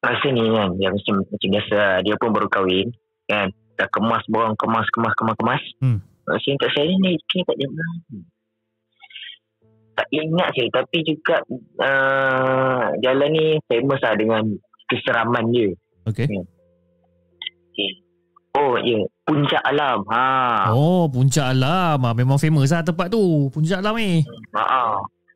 Masa 0.00 0.26
ni 0.32 0.40
kan 0.40 0.70
Yang 0.80 0.94
macam, 1.04 1.14
macam 1.26 1.48
biasa 1.52 1.74
lah 1.76 1.94
Dia 2.00 2.14
pun 2.16 2.30
baru 2.32 2.48
kahwin 2.48 2.88
Kan. 3.28 3.52
Dah 3.76 3.88
kemas 3.92 4.24
borang 4.32 4.56
Kemas 4.56 4.88
kemas 4.88 5.12
kemas 5.20 5.36
kemas. 5.36 5.62
Hmm. 5.84 5.98
Masa 6.24 6.46
ni 6.48 6.56
tak 6.56 6.72
saya 6.72 6.92
ni 6.96 7.12
Kini 7.28 7.44
tak 7.44 7.56
dia 7.60 7.68
Tak 10.00 10.08
ingat 10.16 10.48
saya 10.56 10.68
Tapi 10.80 10.98
juga 11.04 11.36
uh, 11.76 12.96
Jalan 13.04 13.30
ni 13.36 13.46
Famous 13.68 14.00
lah 14.00 14.16
dengan 14.16 14.48
Keseraman 14.88 15.52
dia 15.52 15.68
Okey. 16.08 16.26
Oh 18.58 18.74
ya 18.80 18.98
Puncak 19.28 19.60
Alam 19.68 20.08
ha. 20.08 20.72
Oh, 20.72 21.04
puncak 21.04 21.52
alam. 21.52 22.00
Ah, 22.00 22.16
memang 22.16 22.40
famous 22.40 22.72
lah 22.72 22.80
tempat 22.80 23.12
tu. 23.12 23.52
Puncak 23.52 23.84
alam 23.84 23.94
ni. 24.00 24.24
Ha, 24.56 24.64
ha. 24.64 24.80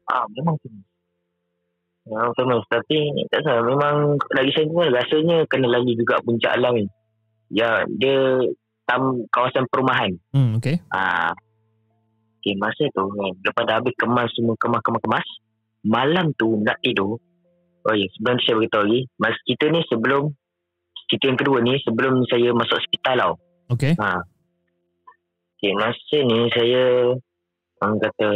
ha 0.08 0.24
memang 0.32 0.56
famous. 0.64 0.86
Memang 2.08 2.32
famous 2.34 2.64
tapi 2.72 2.98
tak 3.28 3.44
salah 3.44 3.62
memang 3.68 4.16
lagi 4.32 4.50
saya 4.56 4.66
pun 4.66 4.88
rasanya 4.88 5.36
kena 5.46 5.68
lagi 5.68 5.92
juga 5.92 6.24
puncak 6.24 6.56
alam 6.56 6.80
ni. 6.80 6.88
Ya 7.52 7.84
dia 8.00 8.48
tam 8.88 9.28
kawasan 9.28 9.68
perumahan. 9.68 10.16
Hmm, 10.32 10.56
okey. 10.58 10.80
Ha. 10.90 11.36
Okay, 12.42 12.58
masa 12.58 12.90
tu 12.90 13.06
kan, 13.06 13.32
lepas 13.38 13.64
dah 13.70 13.76
habis 13.78 13.94
kemas 13.94 14.26
semua 14.34 14.58
kemas-kemas-kemas, 14.58 15.22
malam 15.86 16.34
tu 16.34 16.58
nak 16.58 16.74
tidur, 16.82 17.22
oh 17.86 17.94
ya, 17.94 18.06
sebelum 18.18 18.36
saya 18.42 18.54
beritahu 18.58 18.84
lagi, 18.86 19.00
masa 19.18 19.38
kita 19.46 19.64
ni 19.70 19.80
sebelum, 19.90 20.22
cerita 21.10 21.24
yang 21.28 21.38
kedua 21.40 21.58
ni, 21.60 21.74
sebelum 21.82 22.14
saya 22.30 22.48
masuk 22.54 22.76
hospital 22.78 23.16
tau. 23.18 23.34
Okey. 23.74 23.92
Ha. 23.98 24.20
Okay, 25.58 25.72
masa 25.78 26.16
ni 26.26 26.38
saya 26.50 27.14
orang 27.82 27.98
kata 28.02 28.30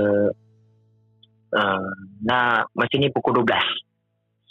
uh, 1.54 1.90
nak 2.22 2.70
masa 2.74 2.94
ni 2.98 3.10
pukul 3.10 3.42
12 3.42 3.50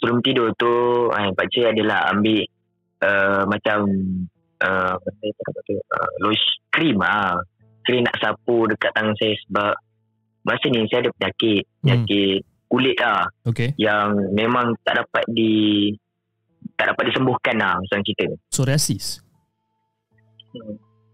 sebelum 0.00 0.20
tidur 0.20 0.52
tu 0.56 0.72
uh, 1.08 1.30
Pak 1.32 1.46
Cik 1.52 1.72
adalah 1.72 2.12
ambil 2.12 2.44
uh, 3.00 3.48
macam 3.48 3.78
uh, 4.60 4.96
uh, 4.96 6.10
lotion 6.20 6.56
cream 6.72 7.00
ah 7.00 7.40
cream 7.84 8.04
nak 8.04 8.16
sapu 8.20 8.68
dekat 8.68 8.92
tangan 8.92 9.16
saya 9.16 9.34
sebab 9.48 9.72
masa 10.44 10.64
ni 10.68 10.84
saya 10.88 11.08
ada 11.08 11.10
penyakit 11.16 11.64
Hmm. 11.86 12.02
Kulit 12.66 12.96
lah 12.98 13.26
Okay. 13.46 13.72
yang 13.78 14.14
memang 14.34 14.74
tak 14.82 15.02
dapat 15.02 15.24
di 15.30 15.90
tak 16.76 16.92
dapat 16.92 17.12
disembuhkan 17.12 17.56
lah 17.56 17.78
macam 17.78 18.00
kita 18.04 18.26
Psoriasis. 18.50 19.22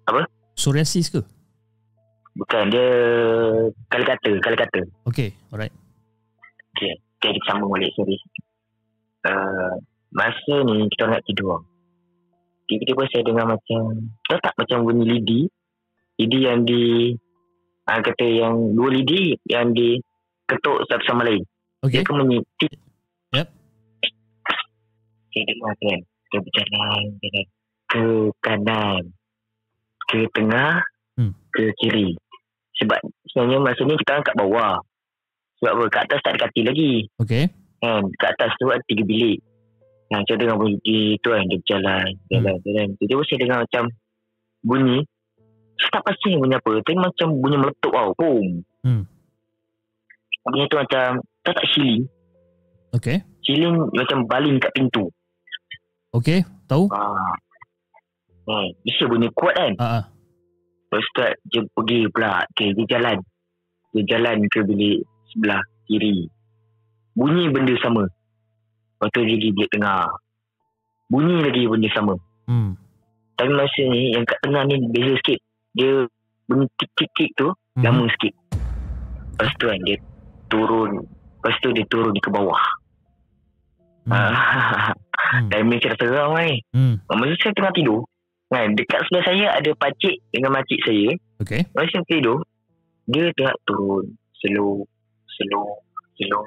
Apa? 0.09 0.27
Psoriasis 0.55 1.13
ke? 1.13 1.23
bukan 2.33 2.73
dia 2.73 2.89
kali 3.93 4.05
kata 4.09 4.31
kali 4.41 4.57
kata 4.57 4.81
Okay, 5.05 5.37
alright. 5.53 5.73
Okay, 6.73 6.97
kita 7.21 7.39
sambung 7.47 7.71
balik 7.71 7.93
sorry. 7.95 8.17
Uh, 9.23 9.77
masa 10.11 10.55
ni 10.67 10.89
kita 10.91 11.13
nak 11.13 11.23
tidur. 11.29 11.63
Tiba-tiba 12.67 13.03
saya 13.13 13.23
dengar 13.29 13.47
macam, 13.53 14.09
tahu 14.25 14.39
tak 14.41 14.55
macam 14.57 14.79
bunyi 14.89 15.05
lidi? 15.05 15.41
Lidi 16.17 16.39
yang 16.49 16.65
di, 16.65 17.13
uh, 17.87 18.01
kata 18.01 18.25
yang 18.25 18.73
dua 18.73 18.89
lidi 18.89 19.37
yang 19.47 19.77
di 19.77 20.01
ketuk 20.53 20.79
satu 20.89 21.05
sama 21.09 21.23
lain. 21.25 21.43
Okay. 21.83 22.01
Dia 22.01 22.07
akan 22.07 22.17
bunyi 22.23 22.39
tik. 22.61 22.75
Yep. 23.33 23.49
Saya 25.33 25.43
dengar 25.49 25.73
kan, 25.81 26.01
dia 26.05 26.39
berjalan, 26.45 27.03
jalan 27.21 27.47
ke 27.89 28.05
kanan, 28.45 29.03
ke 30.09 30.19
tengah, 30.37 30.73
Hmm. 31.13 31.37
ke 31.53 31.69
kiri. 31.77 32.17
Sebab 32.81 32.97
sebenarnya 33.29 33.61
masa 33.61 33.85
ni 33.85 34.01
kita 34.01 34.17
orang 34.17 34.25
kat 34.25 34.37
bawah. 34.41 34.75
Sebab 35.61 35.73
apa? 35.77 35.85
Kat 35.93 36.03
atas 36.09 36.21
tak 36.25 36.33
ada 36.35 36.41
katil 36.49 36.65
lagi 36.73 36.93
Okay. 37.21 37.45
kan 37.85 38.03
kat 38.17 38.33
atas 38.35 38.51
tu 38.57 38.67
ada 38.73 38.81
tiga 38.89 39.05
bilik 39.05 39.39
Nah, 40.13 40.21
saya 40.29 40.37
dengar 40.37 40.61
bunyi 40.61 41.17
tu 41.25 41.33
kan 41.33 41.41
dia 41.49 41.57
berjalan, 41.57 42.09
jalan, 42.29 42.53
hmm. 42.53 42.65
jalan. 42.69 42.87
Tiba-tiba 43.01 43.23
saya 43.25 43.39
dengar 43.41 43.59
macam 43.65 43.85
bunyi. 44.61 44.99
Saya 45.81 45.89
tak 45.89 46.05
pasti 46.05 46.37
bunyi 46.37 46.55
apa. 46.61 46.73
Tapi 46.85 46.97
macam 47.01 47.29
bunyi 47.41 47.57
meletup 47.57 47.93
tau. 47.97 48.13
Boom. 48.21 48.61
Hmm. 48.85 49.03
Bunyi 50.43 50.67
tu 50.67 50.77
macam, 50.79 51.23
tak 51.47 51.55
tak 51.55 51.67
siling. 51.75 52.05
Okay. 52.93 53.23
Siling 53.47 53.79
macam 53.95 54.27
baling 54.27 54.59
kat 54.59 54.75
pintu. 54.75 55.07
Okay. 56.13 56.43
Tahu? 56.67 56.91
Ah. 56.93 57.35
Hmm. 58.43 58.69
Bisa 58.83 59.07
bunyi 59.07 59.31
kuat 59.33 59.55
kan. 59.55 59.73
Ah. 59.79 60.03
Lepas 60.91 61.07
tu 61.15 61.23
dia 61.49 61.61
pergi 61.73 61.99
pula. 62.11 62.43
Okay, 62.53 62.75
dia 62.75 62.99
jalan. 62.99 63.17
Dia 63.95 64.03
jalan 64.13 64.37
ke 64.51 64.61
bilik 64.67 65.07
sebelah 65.33 65.63
kiri. 65.89 66.27
Bunyi 67.15 67.49
benda 67.49 67.73
sama. 67.81 68.05
Lepas 68.05 69.09
tu 69.15 69.21
dia 69.25 69.37
pergi 69.39 69.49
bilik 69.57 69.71
tengah. 69.73 70.11
Bunyi 71.09 71.37
lagi 71.45 71.71
benda 71.71 71.89
sama. 71.95 72.15
Hmm. 72.51 72.77
Tapi 73.39 73.51
masa 73.55 73.83
ni 73.89 74.13
yang 74.13 74.27
kat 74.29 74.39
tengah 74.43 74.63
ni 74.69 74.75
beza 74.91 75.15
sikit. 75.23 75.39
Dia 75.73 76.05
bunyi 76.45 76.67
tik-tik-tik 76.77 77.31
tu 77.39 77.49
Mhm. 77.79 77.83
lama 77.87 78.05
sikit. 78.13 78.35
Lepas 79.33 79.51
tu 79.57 79.65
kan 79.71 79.81
dia 79.89 79.97
turun. 80.53 81.09
Lepas 81.41 81.57
tu 81.65 81.73
dia 81.73 81.89
turun 81.89 82.13
ke 82.21 82.29
bawah. 82.29 82.61
Hmm. 84.05 84.13
Ah. 84.13 84.93
Hmm. 85.33 85.49
Timing 85.49 85.81
cerita 85.81 86.05
seram 86.05 86.37
kan. 86.37 86.53
Hmm. 86.77 86.95
Masa 87.09 87.35
saya 87.41 87.57
tengah 87.57 87.73
tidur. 87.73 88.05
Kan, 88.53 88.77
dekat 88.77 89.01
sebelah 89.09 89.25
saya 89.25 89.47
ada 89.57 89.71
pakcik 89.81 90.21
dengan 90.29 90.53
makcik 90.53 90.77
saya. 90.85 91.09
Okay. 91.41 91.65
Masa 91.73 91.89
saya 91.89 92.05
tidur, 92.05 92.45
dia 93.09 93.33
tengah 93.33 93.57
turun. 93.65 94.13
Slow, 94.45 94.85
slow, 95.25 95.81
slow. 96.21 96.45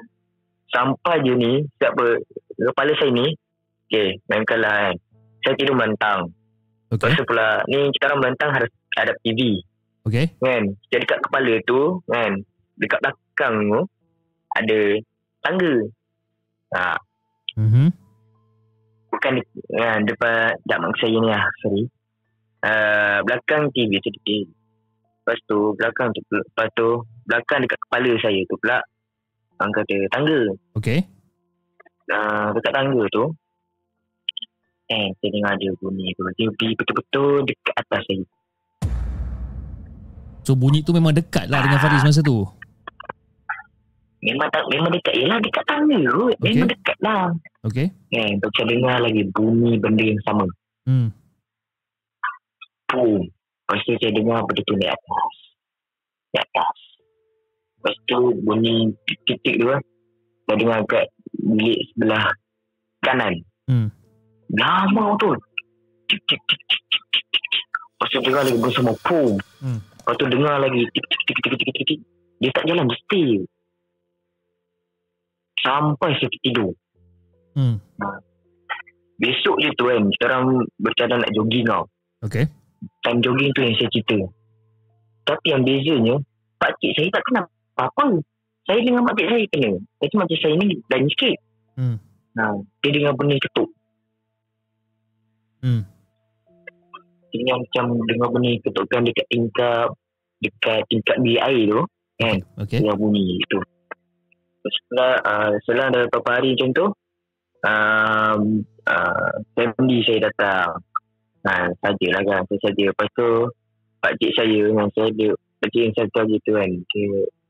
Sampai 0.70 1.18
je 1.26 1.34
ni, 1.34 1.52
siapa, 1.82 2.22
kepala 2.54 2.92
saya 2.94 3.10
ni, 3.10 3.26
okay, 3.90 4.22
main 4.30 4.46
kalah 4.46 4.92
kan. 4.92 4.94
Saya 5.42 5.54
tidur 5.58 5.74
melantang. 5.74 6.30
Okay. 6.94 7.10
Lepas 7.10 7.18
tu 7.18 7.24
pula, 7.26 7.48
ni 7.66 7.90
kita 7.90 8.04
orang 8.14 8.20
melantang 8.22 8.50
harus 8.54 8.70
ada 8.94 9.12
TV. 9.26 9.66
Okay. 10.06 10.30
Kan, 10.38 10.78
jadi 10.94 11.02
dekat 11.02 11.18
kepala 11.26 11.54
tu, 11.66 12.06
kan, 12.06 12.38
dekat 12.78 13.02
belakang 13.02 13.56
tu, 13.66 13.80
ada 14.62 14.80
tangga. 15.44 15.74
Ha, 16.74 16.98
Mhm. 17.56 17.88
bukan 19.08 19.32
di, 19.38 19.42
ha, 19.80 19.96
depan, 20.02 20.52
tak 20.66 20.78
mak 20.82 20.92
saya 21.00 21.16
ni 21.16 21.28
lah, 21.30 21.44
sorry. 21.64 21.84
Uh, 22.66 23.18
belakang 23.24 23.70
TV 23.72 23.96
tu 24.02 24.10
TV. 24.20 24.44
Lepas 25.22 25.38
tu, 25.46 25.58
belakang 25.78 26.10
tu, 26.12 26.20
lepas 26.28 26.68
tu, 26.74 26.88
belakang 27.24 27.62
dekat 27.64 27.78
kepala 27.86 28.12
saya 28.20 28.40
tu 28.50 28.54
pula, 28.58 28.78
orang 29.56 29.72
kata 29.72 29.96
tangga. 30.12 30.40
Okay. 30.76 30.98
Uh, 32.10 32.50
dekat 32.54 32.72
tangga 32.74 33.02
tu, 33.10 33.24
eh, 34.90 35.06
saya 35.18 35.30
dengar 35.30 35.54
dia 35.58 35.70
bunyi 35.78 36.14
tu. 36.14 36.22
Dia 36.36 36.46
pergi 36.54 36.74
betul-betul 36.78 37.30
dekat 37.46 37.74
atas 37.74 38.02
saya. 38.06 38.24
So 40.46 40.54
bunyi 40.54 40.86
tu 40.86 40.94
memang 40.94 41.10
dekat 41.10 41.50
lah 41.50 41.58
dengan 41.58 41.82
Faris 41.82 42.06
masa 42.06 42.22
tu. 42.22 42.46
Memang 44.26 44.50
tak, 44.50 44.66
memang 44.74 44.90
dekat. 44.90 45.14
Yelah, 45.14 45.38
dekat 45.38 45.64
tangga 45.70 45.98
kot. 46.02 46.34
Memang 46.42 46.66
Okey. 46.66 46.74
dekat 46.74 46.98
lah. 46.98 47.30
Okay. 47.62 47.86
Eh, 48.10 48.34
lepas 48.34 48.50
tu 48.50 48.58
saya 48.58 48.74
dengar 48.74 48.96
lagi 48.98 49.22
bunyi 49.30 49.78
benda 49.78 50.02
yang 50.02 50.18
sama. 50.26 50.46
Hmm. 50.82 51.14
Boom. 52.90 53.22
Lepas 53.22 53.78
tu 53.86 53.94
saya 54.02 54.10
dengar 54.10 54.42
benda 54.42 54.62
tu 54.66 54.74
naik 54.74 54.98
atas. 54.98 55.34
Naik 56.34 56.42
atas. 56.42 56.78
Lepas 57.78 57.94
tu 58.10 58.18
bunyi 58.42 58.90
titik-titik 59.06 59.54
tu 59.62 59.66
kan. 59.70 59.82
Saya 60.46 60.56
dengar 60.58 60.78
kat 60.90 61.06
bilik 61.38 61.78
sebelah 61.94 62.26
kanan. 63.06 63.34
Hmm. 63.70 63.88
Lama 64.58 65.14
tu. 65.22 65.30
Lepas 67.94 68.08
tu 68.10 68.18
dengar 68.26 68.42
lagi 68.42 68.58
bersama 68.58 68.90
boom. 69.06 69.38
Hmm. 69.62 69.78
Lepas 69.78 70.14
tu 70.18 70.26
dengar 70.26 70.58
lagi 70.58 70.82
tik-tik-tik-tik-tik. 70.90 72.00
Dia 72.42 72.50
tak 72.52 72.66
jalan, 72.68 72.90
dia 72.90 72.98
stay. 73.06 73.46
Sampai 75.64 76.16
saya 76.20 76.28
tertidur. 76.30 76.72
Hmm. 77.56 77.80
Besok 79.16 79.56
je 79.64 79.72
tu 79.80 79.88
kan, 79.88 80.04
kita 80.12 80.24
orang 80.28 80.46
bercadang 80.76 81.20
nak 81.24 81.32
jogging 81.32 81.64
tau. 81.64 81.88
Okay. 82.20 82.48
time 83.02 83.20
jogging 83.24 83.50
tu 83.56 83.64
yang 83.64 83.74
saya 83.80 83.88
cerita. 83.88 84.18
Tapi 85.26 85.46
yang 85.50 85.62
bezanya, 85.64 86.14
pakcik 86.60 86.92
saya 86.94 87.08
tak 87.10 87.24
kenal 87.26 87.46
apa-apa. 87.76 88.20
Saya 88.66 88.80
dengan 88.82 89.02
makcik 89.06 89.26
saya 89.30 89.44
kena. 89.52 89.72
Tapi 90.02 90.14
makcik 90.18 90.38
saya 90.42 90.54
ni 90.58 90.66
lain 90.90 91.06
sikit. 91.12 91.36
Hmm. 91.76 91.96
Nah, 92.36 92.52
dia 92.82 92.90
dengar 92.92 93.14
benda 93.16 93.36
ketuk. 93.38 93.70
Hmm. 95.64 95.82
Dia 97.32 97.52
macam 97.52 97.84
dengar 98.06 98.28
bunyi 98.32 98.60
ketukan 98.64 99.02
dekat 99.04 99.26
tingkap, 99.28 99.88
dekat 100.40 100.80
tingkap 100.88 101.16
bilik 101.20 101.42
air 101.42 101.62
tu. 101.68 101.82
Kan? 102.16 102.38
Okay. 102.64 102.80
Dengar 102.80 102.96
bunyi 102.96 103.40
tu. 103.52 103.60
Setelah, 104.70 105.12
uh, 105.22 105.52
setelah 105.64 105.86
ada 105.92 106.00
beberapa 106.08 106.30
hari 106.34 106.48
macam 106.54 106.70
tu, 106.74 106.86
um, 107.66 108.40
uh, 108.86 109.34
family 109.54 109.98
saya 110.06 110.30
datang. 110.30 110.82
Ha, 111.46 111.70
sajalah 111.78 112.22
kan. 112.26 112.42
Saya 112.50 112.58
saja. 112.70 112.84
Lepas 112.90 113.08
tu, 113.14 113.30
pakcik 114.02 114.30
saya 114.34 114.58
dengan 114.66 114.88
saya 114.94 115.08
dia, 115.14 115.30
pakcik 115.62 115.80
yang 115.86 115.94
saya 115.94 116.08
tahu 116.10 116.26
gitu 116.34 116.50
kan. 116.54 116.70
Dia, 116.70 117.08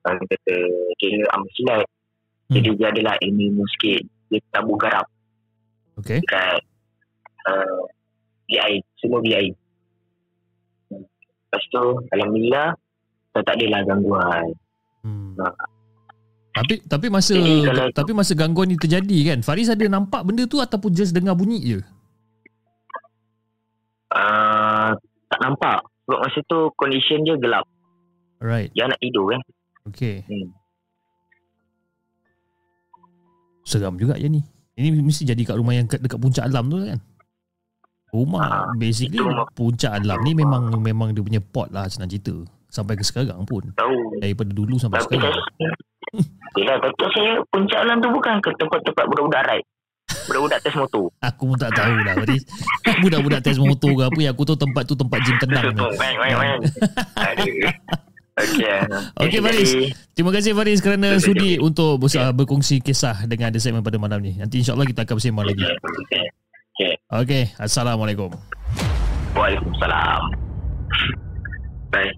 uh, 0.08 0.14
kata, 0.20 0.56
dia 1.00 1.26
amat 1.32 1.50
silat. 1.56 1.86
Hmm. 2.46 2.54
Jadi 2.60 2.70
dia 2.78 2.88
adalah 2.92 3.14
ilmu 3.24 3.64
sikit. 3.76 4.02
Dia 4.30 4.38
tabur 4.50 4.78
garap 4.78 5.06
Okay. 5.96 6.20
dekat 6.20 6.60
uh, 7.48 7.82
air. 8.52 8.84
Semua. 9.00 9.24
Hmm. 9.24 11.04
Lepas 11.48 11.62
tu, 11.72 11.84
Alhamdulillah, 12.12 12.76
saya 13.32 13.42
tak 13.48 13.56
adalah 13.56 13.80
gangguan. 13.88 14.46
Hmm. 15.00 15.32
Ha. 15.40 15.75
Tapi 16.56 16.74
tapi 16.82 17.06
masa 17.06 17.34
Jadi 17.34 17.54
kalau- 17.62 17.92
tapi 17.92 18.10
masa 18.10 18.32
gangguan 18.32 18.66
ni 18.66 18.76
terjadi 18.76 19.18
kan, 19.26 19.38
Faris 19.40 19.68
ada 19.68 19.84
nampak 19.84 20.24
benda 20.24 20.44
tu 20.44 20.56
ataupun 20.56 20.88
just 20.90 21.12
dengar 21.12 21.36
bunyi 21.36 21.60
je? 21.60 21.78
Uh, 24.08 24.96
tak 25.28 25.40
nampak. 25.40 25.84
Sebab 26.02 26.18
masa 26.18 26.38
tu, 26.42 26.58
condition 26.74 27.20
dia 27.20 27.36
gelap. 27.36 27.66
Alright. 28.38 28.70
Dia 28.72 28.86
nak 28.86 28.96
tidur 28.96 29.28
kan. 29.28 29.40
Okay. 29.86 30.22
Hmm. 30.24 30.54
Seram 33.62 33.98
juga 33.98 34.14
je 34.14 34.30
ni. 34.30 34.40
Ini 34.76 34.94
mesti 34.94 35.24
jadi 35.24 35.40
kat 35.42 35.56
rumah 35.56 35.72
yang 35.72 35.84
kat- 35.84 35.98
dekat 35.98 36.16
puncak 36.16 36.46
alam 36.46 36.68
tu 36.68 36.78
kan? 36.78 37.00
Rumah 38.08 38.40
Ah, 38.40 38.64
basically 38.72 39.18
itu 39.18 39.24
rumah- 39.24 39.50
puncak 39.50 39.92
alam 39.92 40.22
ni 40.22 40.32
memang 40.32 40.70
memang 40.78 41.10
dia 41.10 41.20
punya 41.20 41.42
pot 41.42 41.66
lah 41.68 41.84
senang 41.84 42.06
cerita. 42.06 42.32
Sampai 42.68 42.94
ke 42.94 43.02
sekarang 43.02 43.42
pun. 43.42 43.72
Tahu. 43.74 44.20
Daripada 44.20 44.50
dulu 44.50 44.76
sampai 44.76 45.00
Tapi 45.00 45.16
sekarang. 45.16 45.34
saya 45.34 45.72
Yelah 46.56 46.76
kata 46.80 47.04
saya 47.12 47.32
Puncak 47.52 47.78
Alam 47.84 48.00
tu 48.00 48.08
bukan 48.08 48.40
ke 48.40 48.50
tempat-tempat 48.56 49.04
budak-budak 49.12 49.42
ride 49.48 49.66
Budak-budak 50.26 50.58
tes 50.62 50.74
motor 50.74 51.06
Aku 51.22 51.42
pun 51.50 51.58
tak 51.58 51.74
tahu 51.74 51.94
lah. 52.06 52.14
Budak-budak 53.02 53.40
test 53.42 53.58
motor 53.58 53.90
ke 53.92 54.02
apa 54.06 54.18
yang 54.22 54.32
aku 54.32 54.42
tahu 54.46 54.58
tempat 54.58 54.82
tu 54.86 54.94
tempat 54.94 55.18
gym 55.26 55.36
tenang. 55.42 55.74
Main 55.74 56.14
main 56.16 56.34
main 56.38 56.58
Aduh. 57.18 57.46
Okey. 58.36 58.78
Okey 59.16 59.40
Faris. 59.40 59.70
Terima 60.12 60.28
kasih 60.28 60.52
Faris 60.52 60.84
kerana 60.84 61.16
sudi 61.16 61.56
untuk 61.56 62.04
bersama 62.04 62.36
berkongsi 62.36 62.84
kisah 62.84 63.24
dengan 63.24 63.48
The 63.48 63.56
Segment 63.56 63.80
pada 63.80 63.96
malam 63.96 64.20
ni. 64.20 64.36
Nanti 64.36 64.60
insyaAllah 64.60 64.84
kita 64.84 65.08
akan 65.08 65.14
bersembang 65.16 65.46
lagi. 65.48 65.64
Okey. 65.64 66.92
Okey. 67.08 67.42
Assalamualaikum. 67.56 68.28
Waalaikumsalam. 69.32 70.20
Baik. 71.88 72.12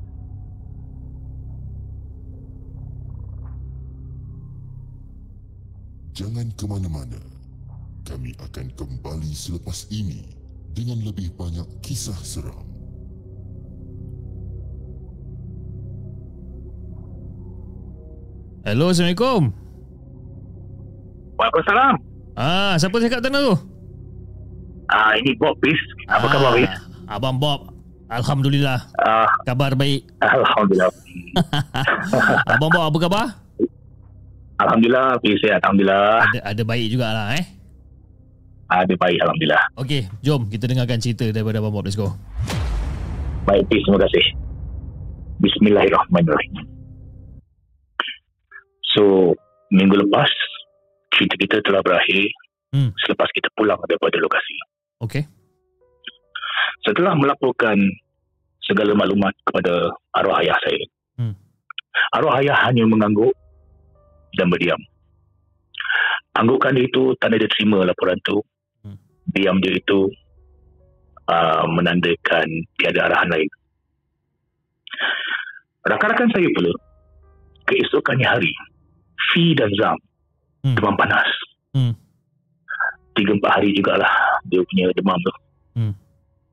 Jangan 6.19 6.51
ke 6.59 6.67
mana-mana. 6.67 7.23
Kami 8.03 8.35
akan 8.43 8.67
kembali 8.75 9.31
selepas 9.31 9.87
ini 9.95 10.27
dengan 10.75 10.99
lebih 10.99 11.31
banyak 11.39 11.79
kisah 11.79 12.19
seram. 12.27 12.67
Hello, 18.67 18.91
Assalamualaikum. 18.91 19.55
Waalaikumsalam. 21.39 21.95
Ah, 22.35 22.75
siapa 22.77 22.99
cakap 22.99 23.23
tadi 23.23 23.39
tu? 23.39 23.55
Ah 24.89 25.13
ini 25.15 25.37
Bob 25.39 25.55
Pis. 25.61 25.79
Apa 26.09 26.27
Ah, 26.27 26.31
khabar 26.31 26.53
Pis? 26.57 26.73
Abang 27.07 27.37
Bob. 27.39 27.61
Alhamdulillah. 28.09 28.89
Ah 28.99 29.29
Kabar 29.45 29.77
baik. 29.77 30.09
alhamdulillah. 30.19 30.91
Abang 32.53 32.71
Bob 32.73 32.85
apa 32.85 32.99
khabar? 32.99 33.27
Alhamdulillah 34.59 35.23
Pis 35.23 35.39
ya 35.43 35.55
alhamdulillah. 35.63 36.19
Ada, 36.35 36.39
ada 36.51 36.63
baik 36.67 36.87
jugalah 36.91 37.27
eh. 37.39 37.45
Ada 38.69 38.95
baik 38.99 39.19
alhamdulillah. 39.23 39.63
Okey, 39.81 40.03
jom 40.21 40.51
kita 40.51 40.69
dengarkan 40.69 40.99
cerita 41.01 41.25
daripada 41.31 41.63
Abang 41.63 41.73
Bob. 41.73 41.87
Let's 41.87 41.97
go. 41.97 42.13
Baik 43.47 43.65
Pis 43.71 43.81
terima 43.87 44.03
kasih. 44.03 44.25
Bismillahirrahmanirrahim. 45.39 46.67
So 48.93 49.33
minggu 49.71 49.95
lepas 50.05 50.29
cerita 51.15 51.35
kita 51.39 51.57
telah 51.65 51.83
berakhir 51.83 52.27
Hmm. 52.69 52.93
selepas 53.01 53.25
kita 53.33 53.49
pulang 53.57 53.81
daripada 53.89 54.21
lokasi. 54.21 54.57
Okey. 55.01 55.25
Setelah 56.85 57.17
melaporkan 57.17 57.81
segala 58.61 58.93
maklumat 58.93 59.33
kepada 59.49 59.89
arwah 60.13 60.37
ayah 60.45 60.53
saya. 60.61 60.85
Hmm. 61.17 61.33
Arwah 62.13 62.37
ayah 62.45 62.69
hanya 62.69 62.85
mengangguk 62.85 63.33
dan 64.39 64.49
berdiam. 64.49 64.79
Anggukan 66.39 66.79
dia 66.79 66.87
itu 66.87 67.19
tanda 67.19 67.35
dia 67.35 67.51
terima 67.51 67.83
laporan 67.83 68.15
tu. 68.23 68.39
Hmm. 68.87 68.95
Diam 69.35 69.59
dia 69.59 69.75
itu 69.75 70.07
uh, 71.27 71.67
menandakan 71.67 72.47
tiada 72.79 73.11
arahan 73.11 73.35
lain. 73.35 73.51
Rakan-rakan 75.83 76.31
saya 76.31 76.49
pula 76.55 76.73
keesokannya 77.67 78.27
hari 78.27 78.53
Fi 79.35 79.59
dan 79.59 79.71
Zam 79.75 79.99
Hmm. 80.59 80.75
demam 80.75 80.99
panas. 80.99 81.31
Hmm. 81.71 81.95
Tiga 83.15 83.31
empat 83.31 83.63
hari 83.63 83.79
jugalah 83.79 84.11
dia 84.51 84.59
punya 84.67 84.91
demam 84.91 85.15
tu. 85.23 85.33
Hmm. 85.79 85.95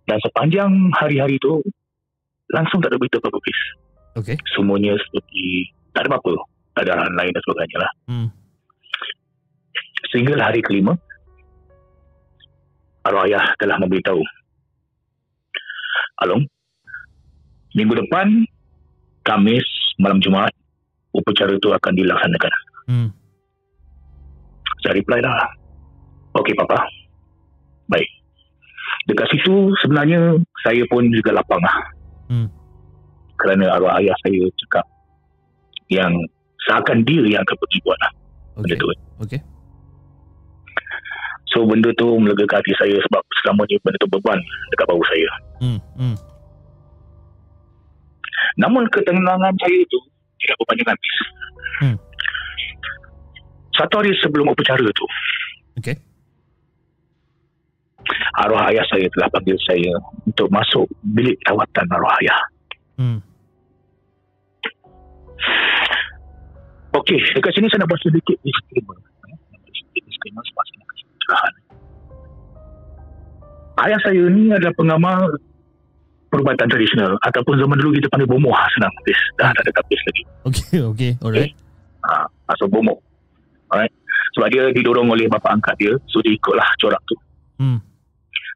Dan 0.05 0.21
sepanjang 0.21 0.69
hari-hari 0.93 1.41
tu 1.41 1.65
langsung 2.53 2.85
tak 2.85 2.93
ada 2.93 3.01
berita 3.01 3.17
apa-apa. 3.17 3.41
Okey. 4.21 4.37
Semuanya 4.53 4.93
seperti 5.09 5.73
tak 5.97 6.05
ada 6.05 6.15
apa-apa. 6.15 6.37
Ada 6.75 6.89
arahan 6.91 7.15
lain 7.15 7.31
dan 7.31 7.41
sebagainya 7.43 7.77
lah. 7.79 7.91
Hmm. 8.11 8.27
Sehinggalah 10.11 10.51
hari 10.51 10.61
kelima 10.63 10.93
arwah 13.05 13.29
ayah 13.29 13.45
telah 13.61 13.77
memberitahu 13.77 14.21
Along 16.23 16.47
minggu 17.75 17.93
depan 17.99 18.47
Kamis 19.25 19.65
malam 19.99 20.23
Jumaat 20.23 20.53
upacara 21.15 21.55
itu 21.55 21.71
akan 21.71 21.93
dilaksanakan. 21.95 22.53
Hmm. 22.85 23.09
Saya 24.83 25.01
reply 25.01 25.19
lah. 25.23 25.49
Okey 26.37 26.53
papa. 26.53 26.77
Baik. 27.89 28.05
Dekat 29.09 29.27
situ 29.33 29.73
sebenarnya 29.81 30.37
saya 30.61 30.83
pun 30.91 31.09
juga 31.09 31.41
lapang 31.41 31.59
lah. 31.63 31.77
Hmm. 32.29 32.47
Kerana 33.39 33.75
arwah 33.75 33.97
ayah 33.97 34.15
saya 34.21 34.45
cakap 34.61 34.85
yang 35.89 36.13
seakan 36.65 37.05
dia 37.05 37.23
yang 37.37 37.41
akan 37.45 37.57
pergi 37.61 37.79
buat 37.85 37.97
lah 38.01 38.11
benda 38.55 38.75
Okey. 38.75 38.81
tu. 38.81 38.87
Okey. 39.21 39.41
So 41.53 41.63
benda 41.63 41.89
tu 41.95 42.07
melegakan 42.19 42.59
hati 42.59 42.73
saya 42.75 42.97
sebab 43.07 43.21
selama 43.43 43.63
ni 43.69 43.79
benda 43.79 43.97
tu 44.01 44.09
beban 44.11 44.39
dekat 44.73 44.85
bahu 44.89 45.03
saya. 45.07 45.29
Hmm. 45.63 45.79
Hmm. 45.95 46.17
Namun 48.59 48.87
ketenangan 48.91 49.55
saya 49.55 49.79
tu 49.87 49.99
tidak 50.41 50.55
berpanjang 50.63 50.89
habis. 50.91 51.17
Hmm. 51.79 51.97
Satu 53.75 53.99
hari 53.99 54.15
sebelum 54.23 54.47
upacara 54.47 54.87
tu, 54.95 55.05
Okey. 55.79 55.95
arwah 58.39 58.71
ayah 58.71 58.87
saya 58.87 59.03
telah 59.11 59.27
panggil 59.27 59.59
saya 59.67 59.91
untuk 60.23 60.47
masuk 60.47 60.87
bilik 61.03 61.35
rawatan 61.43 61.85
arwah 61.91 62.15
ayah. 62.23 62.41
Hmm. 62.95 63.19
Okey, 66.95 67.19
dekat 67.35 67.51
sini 67.51 67.67
saya 67.67 67.83
nak 67.83 67.91
buat 67.91 67.99
sedikit 67.99 68.37
disclaimer. 68.39 68.95
Sedikit 69.67 70.03
disclaimer 70.07 70.43
sebab 70.47 70.63
saya 70.63 70.77
nak 70.79 70.87
kasih 70.87 71.05
pencerahan. 71.11 71.53
Ayah 73.75 73.99
saya 73.99 74.23
ni 74.31 74.43
adalah 74.55 74.75
pengamal 74.79 75.19
perubatan 76.31 76.67
tradisional 76.71 77.19
ataupun 77.27 77.59
zaman 77.59 77.75
dulu 77.79 77.99
kita 77.99 78.07
panggil 78.07 78.31
bomoh 78.31 78.55
senang. 78.71 78.91
Habis. 79.03 79.19
Dah 79.35 79.51
tak 79.51 79.63
ada 79.67 79.71
tapis 79.75 80.01
lagi. 80.07 80.23
Okey. 80.47 80.79
Okey. 80.95 81.11
Alright. 81.19 81.51
Ha, 82.07 82.23
masuk 82.47 82.67
bomoh. 82.71 82.99
Alright. 83.67 83.91
Sebab 84.39 84.47
dia 84.51 84.63
didorong 84.71 85.11
oleh 85.11 85.27
bapa 85.27 85.51
angkat 85.51 85.75
dia, 85.79 85.93
so 86.11 86.23
dia 86.23 86.31
ikutlah 86.31 86.67
corak 86.79 86.99
tu. 87.07 87.15
Hmm. 87.59 87.79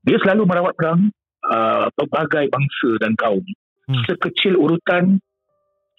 Dia 0.08 0.16
selalu 0.24 0.48
merawat 0.48 0.76
perang 0.80 1.12
uh, 1.48 1.88
pelbagai 1.96 2.48
bangsa 2.52 2.90
dan 3.04 3.16
kaum. 3.20 3.44
Hmm. 3.88 4.04
Sekecil 4.08 4.56
urutan 4.56 5.20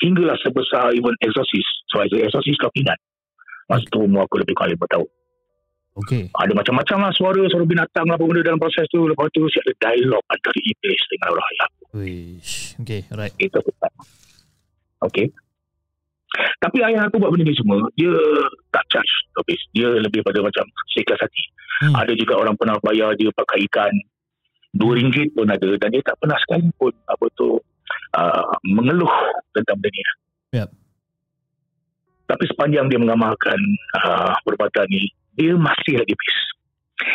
hinggalah 0.01 0.37
sebesar 0.41 0.93
even 0.97 1.15
exorcist. 1.21 1.71
So 1.93 2.01
as 2.01 2.13
exorcist 2.13 2.59
kau 2.61 2.73
ingat. 2.77 2.99
Masa 3.71 3.87
tu 3.93 4.03
umur 4.03 4.27
aku 4.27 4.43
lebih 4.43 4.59
kurang 4.59 4.75
5 4.75 4.93
tahun. 4.99 5.09
Okey. 6.01 6.23
Ada 6.33 6.53
macam-macam 6.55 6.97
lah 7.07 7.13
suara, 7.15 7.43
suara 7.51 7.65
binatang 7.67 8.07
lah 8.07 8.15
apa 8.15 8.25
benda 8.25 8.43
dalam 8.47 8.59
proses 8.63 8.87
tu. 8.91 9.05
Lepas 9.05 9.31
tu 9.35 9.47
siap 9.47 9.63
ada 9.67 9.75
dialog 9.91 10.23
antara 10.27 10.59
iblis 10.63 11.03
dengan 11.11 11.29
orang 11.35 11.47
ayah. 11.51 11.69
Wish. 11.95 12.55
Okey. 12.83 13.01
Alright. 13.11 13.35
Itu 13.39 13.57
aku 13.59 13.71
tak. 13.79 13.93
Okay. 15.11 15.27
Tapi 16.63 16.79
ayah 16.87 17.11
aku 17.11 17.19
buat 17.19 17.35
benda 17.35 17.51
ni 17.51 17.57
semua, 17.59 17.83
dia 17.99 18.13
tak 18.71 18.87
charge 18.87 19.13
habis. 19.35 19.61
Dia 19.75 19.91
lebih 19.99 20.23
pada 20.23 20.39
macam 20.41 20.63
seikhlas 20.95 21.19
hati. 21.19 21.45
Hmm. 21.83 21.95
Ada 21.99 22.13
juga 22.15 22.39
orang 22.39 22.55
pernah 22.55 22.79
bayar 22.79 23.19
dia 23.19 23.35
pakai 23.35 23.67
ikan. 23.67 23.91
Dua 24.71 24.95
ringgit 24.95 25.35
pun 25.35 25.51
ada. 25.51 25.71
Dan 25.75 25.89
dia 25.91 26.03
tak 26.07 26.17
pernah 26.23 26.39
sekali 26.39 26.71
pun 26.79 26.95
apa 27.11 27.27
tu 27.35 27.59
uh, 28.21 28.45
mengeluh 28.69 29.11
tentang 29.57 29.81
benda 29.81 29.89
ni. 29.89 30.03
Yap. 30.61 30.69
Tapi 32.29 32.45
sepanjang 32.47 32.87
dia 32.87 33.01
mengamalkan 33.01 33.59
uh, 33.99 34.37
perbuatan 34.47 34.87
ni, 34.87 35.11
dia 35.35 35.57
masih 35.57 35.99
lagi 35.99 36.15
peace. 36.15 36.43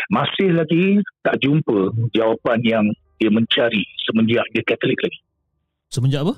Masih 0.09 0.49
lagi 0.51 0.99
tak 1.21 1.39
jumpa 1.39 1.93
jawapan 2.11 2.59
yang 2.65 2.85
dia 3.21 3.29
mencari 3.31 3.85
semenjak 4.03 4.43
dia 4.51 4.63
Katolik 4.65 4.99
lagi. 4.99 5.19
Semenjak 5.93 6.25
apa? 6.25 6.35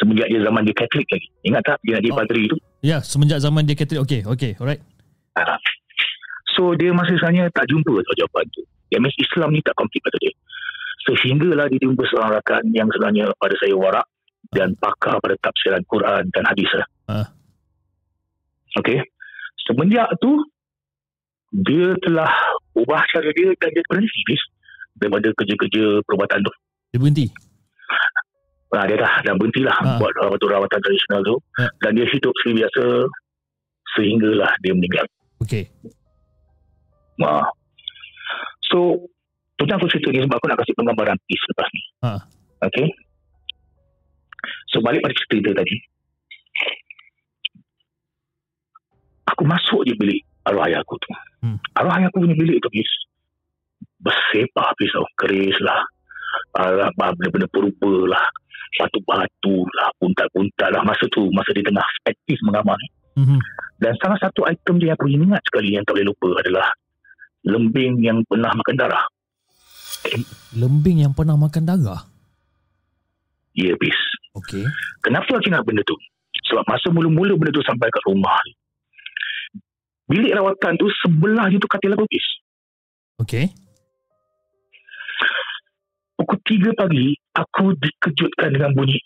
Semenjak 0.00 0.30
dia 0.32 0.40
zaman 0.40 0.62
dia 0.64 0.74
Katolik 0.78 1.08
lagi. 1.10 1.28
Ingat 1.44 1.62
tak 1.66 1.78
dia 1.84 2.00
jadi 2.00 2.08
Oh. 2.14 2.16
padri 2.16 2.42
tu? 2.48 2.56
Ya, 2.80 3.04
semenjak 3.04 3.42
zaman 3.42 3.66
dia 3.66 3.76
Katolik. 3.76 4.02
Okey. 4.08 4.20
Okey. 4.24 4.52
Alright. 4.56 4.80
Ah. 5.36 5.58
So 6.54 6.72
dia 6.78 6.94
masih 6.94 7.18
sebenarnya 7.18 7.50
tak 7.50 7.66
jumpa 7.66 7.92
tau 7.92 8.14
jawapan 8.14 8.46
tu. 8.54 8.62
That 8.94 9.02
means 9.02 9.16
Islam 9.18 9.50
ni 9.52 9.60
tak 9.60 9.74
komplit 9.74 10.00
pada 10.06 10.16
dia. 10.22 10.32
Sehinggalah 11.04 11.68
dia 11.68 11.80
jumpa 11.84 12.00
seorang 12.08 12.32
rakan 12.40 12.62
yang 12.72 12.88
sebenarnya 12.88 13.28
pada 13.36 13.54
saya 13.60 13.76
warak 13.76 14.06
dan 14.52 14.72
pakar 14.80 15.20
pada 15.20 15.36
tafsiran 15.44 15.84
Quran 15.84 16.22
dan 16.32 16.42
hadis 16.48 16.70
lah. 16.72 16.86
Ah. 17.08 17.26
Okay. 18.80 19.04
Semenjak 19.64 20.08
tu 20.18 20.32
dia 21.54 21.94
telah 22.02 22.28
ubah 22.74 23.04
cara 23.12 23.30
dia 23.36 23.52
dan 23.60 23.70
dia 23.70 23.84
berhenti 23.86 24.20
bis 24.26 24.42
daripada 24.96 25.28
kerja-kerja 25.36 26.02
perubatan 26.08 26.40
tu. 26.42 26.52
Dia 26.90 26.98
berhenti. 26.98 27.26
Nah, 28.74 28.82
dia 28.90 28.98
dah 28.98 29.12
dah 29.22 29.34
berhentilah 29.38 29.76
Ah. 29.86 29.98
buat 30.02 30.10
rawat 30.18 30.40
rawatan 30.40 30.80
tradisional 30.82 31.20
tu 31.22 31.36
Ya. 31.60 31.68
dan 31.84 31.90
dia 31.94 32.06
hidup 32.10 32.32
seperti 32.42 32.64
biasa 32.64 32.84
sehinggalah 33.94 34.50
dia 34.64 34.72
meninggal. 34.74 35.06
Okey. 35.44 35.70
Wah. 37.22 37.46
So, 38.66 39.06
tu 39.54 39.62
aku 39.70 39.86
cerita 39.86 40.08
ni 40.10 40.22
sebab 40.22 40.36
aku 40.38 40.46
nak 40.50 40.58
kasih 40.62 40.74
penggambaran 40.74 41.18
peace 41.30 41.46
lepas 41.54 41.68
ni. 41.70 41.82
Ha. 42.02 42.10
Okay. 42.70 42.86
So, 44.72 44.82
balik 44.82 45.06
pada 45.06 45.14
cerita 45.14 45.36
dia 45.50 45.54
tadi. 45.54 45.76
Aku 49.30 49.42
masuk 49.46 49.86
je 49.88 49.94
bilik 49.96 50.20
arwah 50.44 50.68
ayah 50.68 50.82
aku 50.84 50.98
tu. 51.00 51.08
Hmm. 51.40 51.58
Arwah 51.78 51.96
ayah 52.02 52.08
aku 52.10 52.26
punya 52.26 52.36
bilik 52.36 52.58
tu, 52.60 52.68
bis. 52.74 52.90
Bersepah 54.02 54.74
pisau. 54.76 55.06
Keris 55.16 55.56
lah. 55.64 55.80
Uh, 56.54 56.90
benda-benda 56.98 57.48
purba 57.50 58.18
lah. 58.18 58.26
batu-batu 58.74 59.62
lah, 59.78 59.88
puntal-puntal 60.02 60.70
lah. 60.74 60.82
Masa 60.82 61.06
tu, 61.14 61.30
masa 61.30 61.54
dia 61.54 61.62
tengah 61.62 61.86
aktif 62.10 62.38
mengamar 62.42 62.74
ni. 62.82 62.88
Mhm. 63.22 63.38
Dan 63.78 63.92
salah 64.02 64.18
satu 64.18 64.42
item 64.50 64.82
dia 64.82 64.90
yang 64.90 64.98
aku 64.98 65.06
ingat 65.06 65.42
sekali 65.46 65.78
yang 65.78 65.86
tak 65.86 65.94
boleh 65.94 66.10
lupa 66.10 66.30
adalah 66.42 66.66
lembing 67.46 68.02
yang 68.02 68.18
pernah 68.26 68.50
makan 68.50 68.74
darah. 68.74 69.04
Lembing 70.54 71.02
yang 71.02 71.12
pernah 71.16 71.34
makan 71.34 71.64
darah. 71.66 72.06
Ya, 73.54 73.74
bis. 73.78 73.98
Okey. 74.34 74.66
Kenapa 75.02 75.38
aku 75.38 75.46
ingat 75.46 75.62
benda 75.62 75.82
tu? 75.86 75.94
Sebab 76.50 76.66
masa 76.66 76.90
mula-mula 76.90 77.38
benda 77.38 77.54
tu 77.54 77.62
sampai 77.62 77.86
kat 77.88 78.04
rumah 78.06 78.34
ni. 78.44 78.52
Bilik 80.04 80.36
rawatan 80.36 80.76
tu 80.76 80.90
sebelah 81.00 81.48
je 81.48 81.56
tu 81.56 81.70
katil 81.70 81.94
aku, 81.94 82.04
bis. 82.10 82.26
Okey. 83.22 83.46
Pukul 86.18 86.38
3 86.44 86.78
pagi, 86.78 87.16
aku 87.34 87.74
dikejutkan 87.78 88.54
dengan 88.54 88.70
bunyi. 88.74 89.00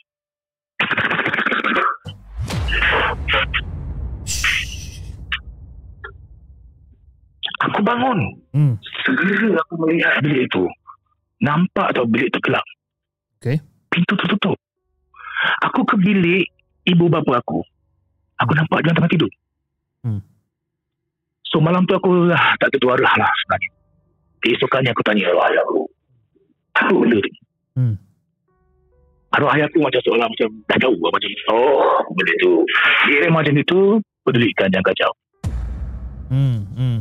Aku 7.69 7.81
bangun. 7.83 8.19
Hmm. 8.55 8.75
Segera 9.05 9.59
aku 9.67 9.75
melihat 9.83 10.23
bilik 10.23 10.47
itu. 10.47 10.65
Nampak 11.39 11.95
tau 11.95 12.07
bilik 12.07 12.35
tu 12.35 12.43
gelap. 12.43 12.67
Okey. 13.39 13.63
Pintu 13.89 14.15
tertutup. 14.19 14.59
Aku 15.63 15.87
ke 15.87 15.95
bilik 15.99 16.51
ibu 16.83 17.07
bapa 17.07 17.39
aku. 17.39 17.63
Aku 18.43 18.53
nampak 18.55 18.83
dia 18.83 18.95
tengah 18.95 19.11
tidur. 19.11 19.31
Hmm. 20.03 20.23
So 21.47 21.63
malam 21.63 21.87
tu 21.87 21.95
aku 21.95 22.31
lah, 22.31 22.59
tak 22.59 22.75
tertuarah 22.75 23.15
lah 23.19 23.31
sebenarnya. 23.43 23.71
Keesokannya 24.39 24.91
aku 24.95 25.03
tanya 25.03 25.31
arwah 25.31 25.47
ayah 25.51 25.63
aku. 25.67 25.83
Apa 26.79 26.95
benda 26.95 27.19
tu? 27.19 27.31
Hmm. 27.75 27.95
Arwah 29.35 29.51
ayah 29.59 29.67
aku 29.67 29.79
macam 29.83 30.01
seolah 30.03 30.27
macam 30.31 30.49
dah 30.71 30.79
tahu 30.79 30.95
lah, 30.99 31.11
macam 31.11 31.29
oh 31.55 32.03
benda 32.15 32.35
tu. 32.43 32.53
Dia 33.11 33.31
macam 33.31 33.55
itu 33.59 33.81
pedulikan 34.23 34.71
jangan 34.71 34.87
kacau. 34.91 35.13
Hmm. 36.31 36.59
Hmm. 36.79 36.99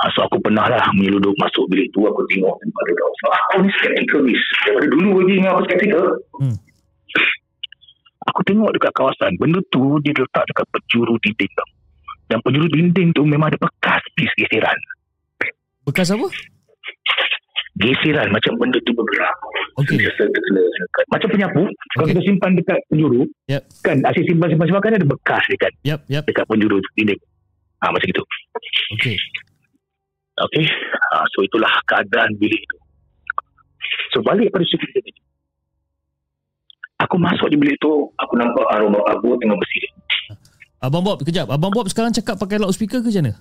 Ha, 0.00 0.08
so 0.16 0.24
aku 0.24 0.40
pernah 0.40 0.64
lah 0.64 0.80
menyeluduk 0.96 1.36
masuk 1.36 1.68
bilik 1.68 1.92
tu 1.92 2.08
aku 2.08 2.24
tengok 2.32 2.56
tempat 2.56 2.82
dia 2.88 2.94
tahu. 2.96 3.12
So, 3.20 3.26
aku 3.28 3.54
ni 3.60 3.70
skeptikal 3.76 4.20
bis. 4.24 4.42
Daripada 4.64 4.86
dulu 4.96 5.08
lagi 5.20 5.32
dengan 5.36 5.50
aku 5.52 5.62
skeptikal. 5.68 6.04
Hmm. 6.40 6.56
Aku 8.32 8.40
tengok 8.48 8.70
dekat 8.80 8.92
kawasan. 8.96 9.32
Benda 9.36 9.60
tu 9.68 10.00
dia 10.00 10.16
letak 10.16 10.44
dekat 10.48 10.64
penjuru 10.72 11.20
dinding 11.20 11.52
tau. 11.52 11.68
Dan 12.32 12.38
penjuru 12.40 12.66
dinding 12.72 13.08
tu 13.12 13.22
memang 13.28 13.52
ada 13.52 13.60
bekas 13.60 14.00
bis 14.16 14.32
geseran. 14.40 14.78
Bekas 15.84 16.08
apa? 16.16 16.28
Geseran 17.76 18.28
macam 18.32 18.56
benda 18.56 18.80
tu 18.88 18.96
bergerak. 18.96 19.36
Terkena, 19.84 20.08
terkena. 20.16 20.62
Macam 21.12 21.28
penyapu. 21.28 21.62
Kalau 21.68 22.04
Okey. 22.08 22.12
kita 22.16 22.22
simpan 22.24 22.50
dekat 22.56 22.78
penjuru. 22.88 23.28
Yep. 23.52 23.62
Kan 23.84 24.00
asyik 24.00 24.24
simpan-simpan-simpan 24.32 24.80
kan 24.80 24.96
ada 24.96 25.08
bekas 25.08 25.42
dia 25.44 25.58
kan. 25.60 25.72
Yap, 25.84 26.00
yap. 26.08 26.24
Dekat 26.24 26.48
penjuru 26.48 26.80
dinding. 26.96 27.20
Ha, 27.84 27.92
macam 27.92 28.08
itu. 28.08 28.24
Okey. 28.96 29.16
Okey. 30.40 30.64
Ha, 30.64 31.24
so 31.28 31.44
itulah 31.44 31.70
keadaan 31.84 32.32
bilik 32.36 32.62
tu. 32.64 32.76
So 34.10 34.24
balik 34.24 34.48
pada 34.50 34.64
cerita 34.64 34.96
tadi. 34.96 35.12
Aku 37.00 37.16
masuk 37.16 37.48
di 37.48 37.56
bilik 37.56 37.80
tu, 37.80 37.88
aku 38.14 38.36
nampak 38.36 38.64
arwah 38.68 39.00
abu 39.08 39.32
tengah 39.36 39.56
bersih. 39.56 39.84
Abang 40.80 41.04
Bob, 41.04 41.20
kejap. 41.20 41.48
Abang 41.48 41.72
Bob 41.72 41.88
sekarang 41.88 42.12
cakap 42.12 42.36
pakai 42.36 42.56
loudspeaker 42.56 43.00
ke 43.00 43.08
macam 43.08 43.24
mana? 43.24 43.36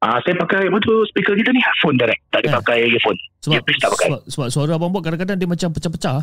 Ah, 0.00 0.16
saya 0.24 0.32
pakai 0.34 0.64
apa 0.64 0.78
tu 0.80 0.94
speaker 1.06 1.36
kita 1.36 1.52
ni 1.52 1.60
phone 1.78 1.98
direct. 2.00 2.22
Tak 2.32 2.40
ada 2.40 2.48
Eh. 2.48 2.54
pakai 2.56 2.76
earphone. 2.88 3.18
Sebab, 3.44 3.54
Earpiece 3.58 3.78
tak 3.78 3.90
pakai. 3.92 4.08
sebab, 4.08 4.20
sebab 4.26 4.48
suara 4.48 4.72
Abang 4.74 4.90
Bob 4.90 5.02
kadang-kadang 5.04 5.36
dia 5.36 5.44
macam 5.44 5.68
pecah-pecah. 5.70 6.18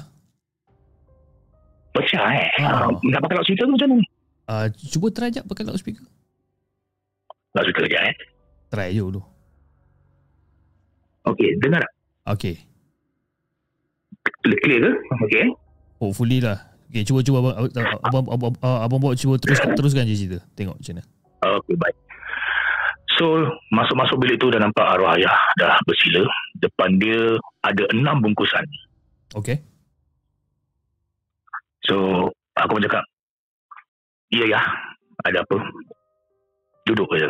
Pecah 1.93 2.25
eh. 2.31 2.49
Ah. 2.63 2.83
Ah. 2.83 2.89
nak 2.89 3.21
pakai 3.21 3.35
loudspeaker 3.37 3.65
tu 3.65 3.73
macam 3.75 3.89
mana? 3.93 4.03
Uh, 4.47 4.65
cuba 4.87 5.07
try 5.11 5.27
je 5.29 5.41
pakai 5.43 5.63
loudspeaker. 5.63 6.05
Loudspeaker 7.53 7.85
je 7.85 7.99
eh. 8.01 8.15
Try 8.77 8.93
je 8.93 9.01
dulu. 9.01 9.25
Okey, 11.25 11.57
dengar 11.57 11.81
tak? 11.81 11.93
Okey. 12.37 12.61
Clear, 14.45 14.79
ke? 14.85 14.91
Okey. 15.25 15.45
Hopefully 15.97 16.37
lah. 16.45 16.61
Okey, 16.93 17.01
cuba 17.01 17.25
cuba 17.25 17.41
abang 17.41 17.57
abang 17.57 17.97
abang, 18.05 18.53
abang, 18.53 18.53
abang 18.85 18.99
Bob 19.01 19.17
cuba 19.17 19.41
teruskan 19.41 19.73
teruskan 19.73 20.05
je 20.05 20.13
cerita. 20.13 20.45
Tengok 20.53 20.77
macam 20.77 20.93
mana. 20.93 21.03
Okey, 21.57 21.73
baik. 21.73 21.97
So, 23.17 23.49
masuk-masuk 23.73 24.21
bilik 24.21 24.37
tu 24.37 24.53
dah 24.53 24.61
nampak 24.61 24.85
arwah 24.85 25.17
ayah 25.17 25.33
dah 25.57 25.73
bersila. 25.89 26.21
Depan 26.61 27.01
dia 27.01 27.33
ada 27.65 27.81
enam 27.97 28.21
bungkusan. 28.21 28.61
Okey. 29.33 29.57
So, 31.89 32.29
aku 32.53 32.77
pun 32.77 32.85
cakap, 32.85 33.01
ya 34.29 34.45
ya, 34.45 34.61
ada 35.25 35.41
apa? 35.41 35.65
Duduk 36.85 37.09
je. 37.17 37.25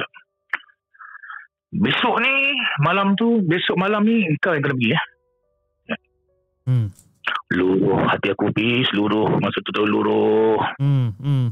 Besok 1.78 2.16
ni, 2.26 2.34
malam 2.82 3.14
tu, 3.14 3.46
besok 3.46 3.78
malam 3.78 4.02
ni, 4.02 4.26
kau 4.42 4.58
yang 4.58 4.66
kena 4.66 4.74
pergi 4.74 4.90
ya. 4.98 5.02
Hmm. 6.66 6.88
Luruh 7.54 8.02
hati 8.10 8.34
aku 8.34 8.50
pergi, 8.50 8.82
seluruh, 8.90 9.38
masa 9.38 9.62
tu 9.62 9.70
tu 9.70 9.86
luruh. 9.86 10.58
Hmm. 10.82 11.14
Hmm. 11.22 11.48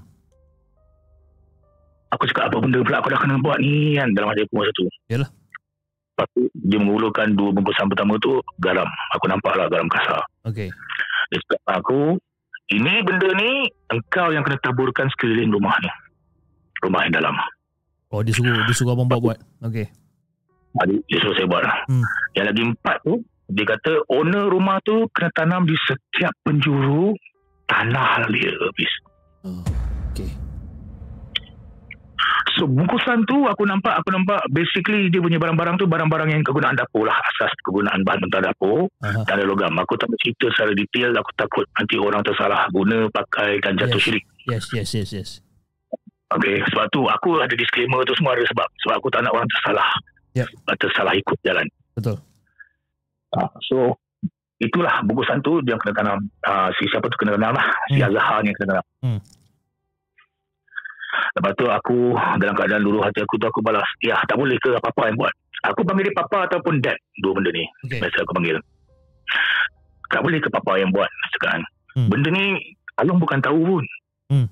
Aku 2.09 2.25
cakap 2.31 2.49
apa 2.49 2.57
benda 2.57 2.81
pula 2.81 2.99
aku 3.03 3.13
dah 3.13 3.19
kena 3.21 3.37
buat 3.37 3.59
ni 3.61 4.01
kan 4.01 4.09
dalam 4.17 4.33
hati 4.33 4.49
aku 4.49 4.53
masa 4.57 4.71
tu. 4.73 4.85
Yalah. 5.13 5.29
Lepas 5.29 6.27
tu, 6.31 6.41
dia 6.57 6.79
mengulurkan 6.79 7.35
dua 7.37 7.53
bungkusan 7.53 7.85
pertama 7.91 8.17
tu, 8.17 8.41
garam. 8.63 8.87
Aku 9.19 9.29
nampak 9.29 9.53
lah 9.53 9.69
garam 9.69 9.85
kasar. 9.91 10.25
Okey. 10.47 10.73
Dia 11.29 11.37
cakap 11.43 11.85
aku, 11.85 12.17
ini 12.73 13.03
benda 13.05 13.29
ni, 13.35 13.69
engkau 13.93 14.33
yang 14.33 14.41
kena 14.41 14.57
taburkan 14.63 15.05
sekeliling 15.13 15.53
rumah 15.53 15.75
ni. 15.85 15.91
Rumah 16.81 17.01
yang 17.05 17.13
dalam. 17.13 17.35
Oh, 18.09 18.23
dia 18.23 18.33
suruh 18.33 18.63
dia 18.63 18.73
suruh 18.73 18.95
abang 18.95 19.11
Bob 19.11 19.21
buat. 19.21 19.37
Okey. 19.61 19.85
Adik 20.83 20.99
dia 21.07 21.17
suruh 21.23 21.35
saya 21.39 21.47
buat 21.47 21.63
lah. 21.63 21.77
Hmm. 21.87 22.03
Yang 22.35 22.45
lagi 22.51 22.61
empat 22.67 22.97
tu, 23.07 23.13
dia 23.47 23.65
kata 23.65 23.91
owner 24.11 24.49
rumah 24.49 24.77
tu 24.83 25.07
kena 25.15 25.29
tanam 25.31 25.63
di 25.63 25.75
setiap 25.87 26.33
penjuru 26.43 27.15
tanah 27.69 28.27
dia 28.27 28.51
habis. 28.51 28.91
Oh, 29.45 29.61
okey. 30.11 30.29
So 32.55 32.63
bungkusan 32.63 33.27
tu 33.27 33.43
aku 33.51 33.67
nampak 33.67 33.99
aku 33.99 34.15
nampak 34.15 34.39
basically 34.47 35.11
dia 35.11 35.19
punya 35.19 35.35
barang-barang 35.35 35.75
tu 35.75 35.91
barang-barang 35.91 36.31
yang 36.31 36.39
kegunaan 36.39 36.79
dapur 36.79 37.03
lah 37.03 37.19
asas 37.19 37.51
kegunaan 37.67 37.99
bahan 38.07 38.23
mentah 38.23 38.47
dapur 38.47 38.87
dan 39.03 39.27
ada 39.27 39.43
logam. 39.43 39.75
Aku 39.75 39.99
tak 39.99 40.07
bercerita 40.07 40.47
secara 40.55 40.71
detail 40.71 41.11
aku 41.19 41.31
takut 41.35 41.67
nanti 41.75 41.99
orang 41.99 42.23
tersalah 42.23 42.63
guna 42.71 43.11
pakai 43.11 43.59
dan 43.59 43.75
jatuh 43.75 43.99
Yes. 43.99 44.03
syirik. 44.07 44.25
Yes, 44.47 44.65
yes, 44.71 44.89
yes, 44.95 45.09
yes. 45.11 45.29
Okay, 46.31 46.63
sebab 46.71 46.87
tu 46.89 47.05
aku 47.05 47.43
ada 47.43 47.53
disclaimer 47.53 48.01
tu 48.07 48.15
semua 48.17 48.33
ada 48.33 48.47
sebab 48.47 48.67
sebab 48.87 48.95
aku 49.03 49.07
tak 49.11 49.21
nak 49.27 49.35
orang 49.35 49.49
tersalah. 49.51 49.87
Yep. 50.35 50.47
Tersalah 50.77 51.13
ikut 51.13 51.37
jalan. 51.41 51.65
Betul. 51.93 52.19
Ah, 53.31 53.47
so 53.61 53.95
itulah 54.57 55.03
bungkusan 55.03 55.39
tu 55.41 55.59
dia 55.59 55.75
yang 55.75 55.81
kena 55.81 55.93
tanam 55.93 56.17
uh, 56.41 56.71
si 56.73 56.87
siapa 56.87 57.07
tu 57.07 57.17
kena 57.17 57.35
tanam 57.35 57.51
lah 57.51 57.67
si 57.89 57.99
Hmm. 57.99 58.07
Azhar 58.07 58.39
ni 58.39 58.51
kena 58.53 58.67
tanam 58.71 58.85
Hmm. 59.01 59.19
lepas 61.35 61.51
tu 61.53 61.65
aku 61.67 61.97
dalam 62.37 62.55
keadaan 62.55 62.79
luluh 62.79 63.03
hati 63.03 63.19
aku 63.19 63.35
tu 63.35 63.43
aku 63.43 63.59
balas 63.59 63.83
ya 63.99 64.15
tak 64.23 64.35
boleh 64.35 64.55
ke 64.57 64.71
apa-apa 64.73 65.11
yang 65.11 65.17
buat 65.17 65.33
aku 65.65 65.83
panggil 65.83 66.07
dia 66.07 66.15
papa 66.15 66.47
ataupun 66.47 66.79
dad 66.79 66.95
dua 67.17 67.35
benda 67.35 67.51
ni 67.51 67.67
Okey. 67.83 67.99
biasa 67.99 68.23
aku 68.23 68.31
panggil 68.31 68.55
tak 70.07 70.21
boleh 70.21 70.39
ke 70.39 70.47
papa 70.49 70.71
yang 70.75 70.91
buat 70.91 71.09
kan 71.37 71.59
Hmm. 71.91 72.07
benda 72.07 72.27
ni 72.29 72.59
Along 72.95 73.19
bukan 73.19 73.39
tahu 73.39 73.59
pun 73.59 73.83
Hmm. 74.25 74.47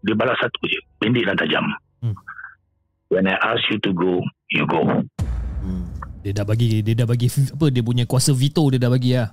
dia 0.00 0.14
balas 0.14 0.38
satu 0.38 0.62
je 0.64 0.78
pendek 0.96 1.26
dan 1.26 1.34
tajam 1.34 1.66
Hmm. 1.98 2.14
When 3.08 3.24
I 3.24 3.36
ask 3.36 3.62
you 3.68 3.78
to 3.80 3.90
go 3.92 4.20
you 4.50 4.64
go 4.64 4.82
Hmm. 5.58 5.88
Dia 6.20 6.32
dah 6.34 6.44
bagi 6.44 6.80
dia 6.80 6.92
dah 6.94 7.04
bagi 7.04 7.24
apa 7.24 7.66
dia 7.68 7.80
punya 7.80 8.04
kuasa 8.04 8.30
veto 8.30 8.68
dia 8.68 8.76
dah 8.78 8.90
bagi 8.90 9.12
lah. 9.14 9.32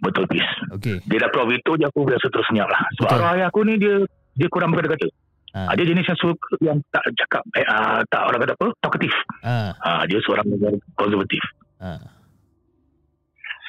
betul 0.00 0.26
peace 0.26 0.52
Okey. 0.70 0.98
dia 1.02 1.18
dah 1.18 1.28
keluar 1.28 1.46
veto 1.48 1.72
je 1.72 1.84
aku 1.84 2.02
biasa 2.02 2.26
terus 2.26 2.44
senyap 2.44 2.66
lah 2.66 2.82
sebab 2.92 3.06
Betul. 3.06 3.16
arwah 3.16 3.32
ayah 3.32 3.46
aku 3.46 3.60
ni 3.62 3.74
dia 3.74 3.94
dia 4.32 4.46
kurang 4.48 4.70
berkata-kata 4.70 5.06
Ha. 5.48 5.60
ha. 5.64 5.72
dia 5.72 5.86
jenis 5.86 6.04
yang 6.04 6.18
suka 6.18 6.48
yang 6.60 6.76
tak 6.88 7.00
cakap 7.16 7.40
eh, 7.52 7.64
uh, 7.64 8.04
tak 8.04 8.20
orang 8.22 8.40
kata 8.42 8.52
apa 8.54 8.66
talkative 8.80 9.16
Ah. 9.40 9.70
ha, 9.78 10.04
dia 10.04 10.20
seorang 10.20 10.44
yang 10.52 10.76
konservatif 10.92 11.40
Ah. 11.78 11.96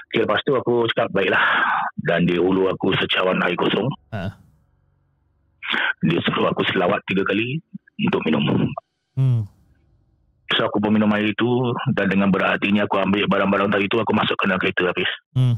okay, 0.05 0.19
lepas 0.19 0.43
tu 0.43 0.51
aku 0.53 0.73
cakap 0.89 1.07
baiklah 1.09 1.39
dan 2.03 2.25
dia 2.25 2.37
ulu 2.37 2.67
aku 2.67 2.91
secawan 2.95 3.39
air 3.39 3.55
kosong 3.55 3.87
Ha. 4.11 4.33
dia 6.01 6.19
suruh 6.21 6.49
aku 6.49 6.65
selawat 6.67 6.99
tiga 7.05 7.23
kali 7.23 7.63
untuk 8.01 8.21
minum 8.23 8.43
Hmm. 9.13 9.43
so 10.49 10.61
aku 10.61 10.79
pun 10.79 10.91
minum 10.91 11.11
air 11.11 11.27
itu 11.27 11.49
dan 11.91 12.07
dengan 12.07 12.29
berat 12.29 12.55
hatinya 12.55 12.83
aku 12.83 12.95
ambil 12.97 13.25
barang-barang 13.25 13.69
tadi 13.69 13.85
tu 13.85 13.97
aku 13.97 14.11
masukkan 14.11 14.47
dalam 14.47 14.59
kereta 14.59 14.83
habis 14.85 15.11
Hmm. 15.31 15.55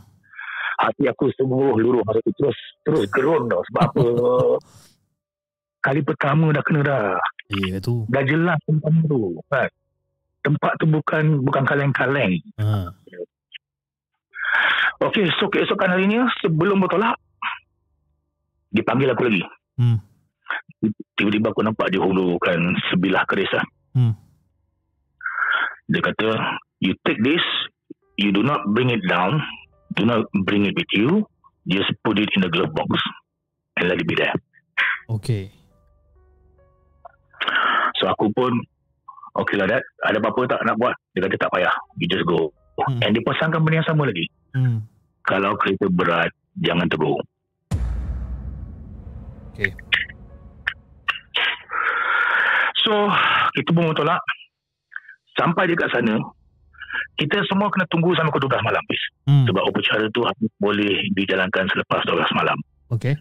hati 0.78 1.06
aku 1.06 1.30
sungguh 1.32 1.76
luruh 1.76 2.02
masa 2.02 2.20
tu 2.20 2.34
terus 2.34 2.58
terus 2.82 3.06
gerun 3.10 3.46
tau 3.46 3.62
sebab 3.64 3.82
apa 3.86 4.04
kali 5.86 6.02
pertama 6.02 6.50
dah 6.50 6.62
kena 6.62 6.82
dah 6.82 7.06
Ya 7.52 7.78
tu. 7.78 8.08
dah 8.08 8.24
jelas 8.24 8.58
tempat 8.64 8.94
tu 9.04 9.20
kan 9.46 9.70
tempat 10.42 10.72
tu 10.76 10.86
bukan 10.88 11.24
bukan 11.40 11.64
kaleng-kaleng 11.64 12.42
Ha. 12.58 12.90
Okey, 15.02 15.26
so 15.36 15.50
keesokan 15.50 15.90
harinya 15.90 16.30
sebelum 16.38 16.78
bertolak, 16.78 17.18
dia 18.70 18.86
panggil 18.86 19.10
aku 19.10 19.26
lagi. 19.26 19.42
Hmm. 19.74 19.98
Tiba-tiba 21.18 21.54
aku 21.54 21.62
nampak 21.62 21.94
dia 21.94 22.02
hulurkan 22.02 22.74
sebilah 22.90 23.22
keris 23.30 23.52
lah. 23.54 23.66
Hmm. 23.94 24.14
Dia 25.92 26.02
kata, 26.02 26.30
you 26.82 26.96
take 27.06 27.20
this, 27.22 27.44
you 28.18 28.34
do 28.34 28.42
not 28.42 28.64
bring 28.74 28.90
it 28.90 29.04
down, 29.06 29.38
do 29.94 30.08
not 30.08 30.26
bring 30.48 30.66
it 30.66 30.74
with 30.74 30.90
you, 30.96 31.28
just 31.68 31.92
put 32.02 32.18
it 32.18 32.32
in 32.34 32.42
the 32.42 32.50
glove 32.50 32.74
box 32.74 32.90
and 33.78 33.92
let 33.92 34.00
it 34.00 34.08
be 34.08 34.18
there. 34.18 34.34
Okay. 35.12 35.52
So 38.00 38.10
aku 38.10 38.34
pun, 38.34 38.56
okay 39.38 39.60
lah 39.60 39.70
dad, 39.70 39.84
ada 40.08 40.18
apa-apa 40.18 40.58
tak 40.58 40.64
nak 40.66 40.80
buat? 40.82 40.96
Dia 41.14 41.28
kata 41.28 41.38
tak 41.38 41.52
payah, 41.54 41.76
you 42.02 42.10
just 42.10 42.26
go. 42.26 42.50
Hmm. 42.82 43.04
And 43.04 43.14
dia 43.14 43.22
pasangkan 43.22 43.62
benda 43.62 43.84
yang 43.84 43.90
sama 43.92 44.10
lagi. 44.10 44.26
Hmm. 44.58 44.88
Kalau 45.28 45.54
kereta 45.62 45.86
berat, 45.92 46.34
jangan 46.58 46.90
tegur. 46.90 47.22
Okay. 49.54 49.76
So, 52.82 52.94
kita 53.58 53.70
pun 53.74 53.94
tolak. 53.94 54.22
Sampai 55.38 55.70
dekat 55.70 55.90
sana, 55.94 56.20
kita 57.16 57.44
semua 57.48 57.70
kena 57.72 57.88
tunggu 57.88 58.12
sampai 58.18 58.34
pukul 58.34 58.52
12 58.52 58.68
malam. 58.68 58.84
Bis. 58.90 59.04
Hmm. 59.30 59.46
Sebab 59.48 59.64
upacara 59.70 60.06
tu 60.12 60.22
boleh 60.58 61.06
dijalankan 61.14 61.70
selepas 61.72 62.02
12 62.04 62.40
malam. 62.40 62.58
Okay. 62.92 63.16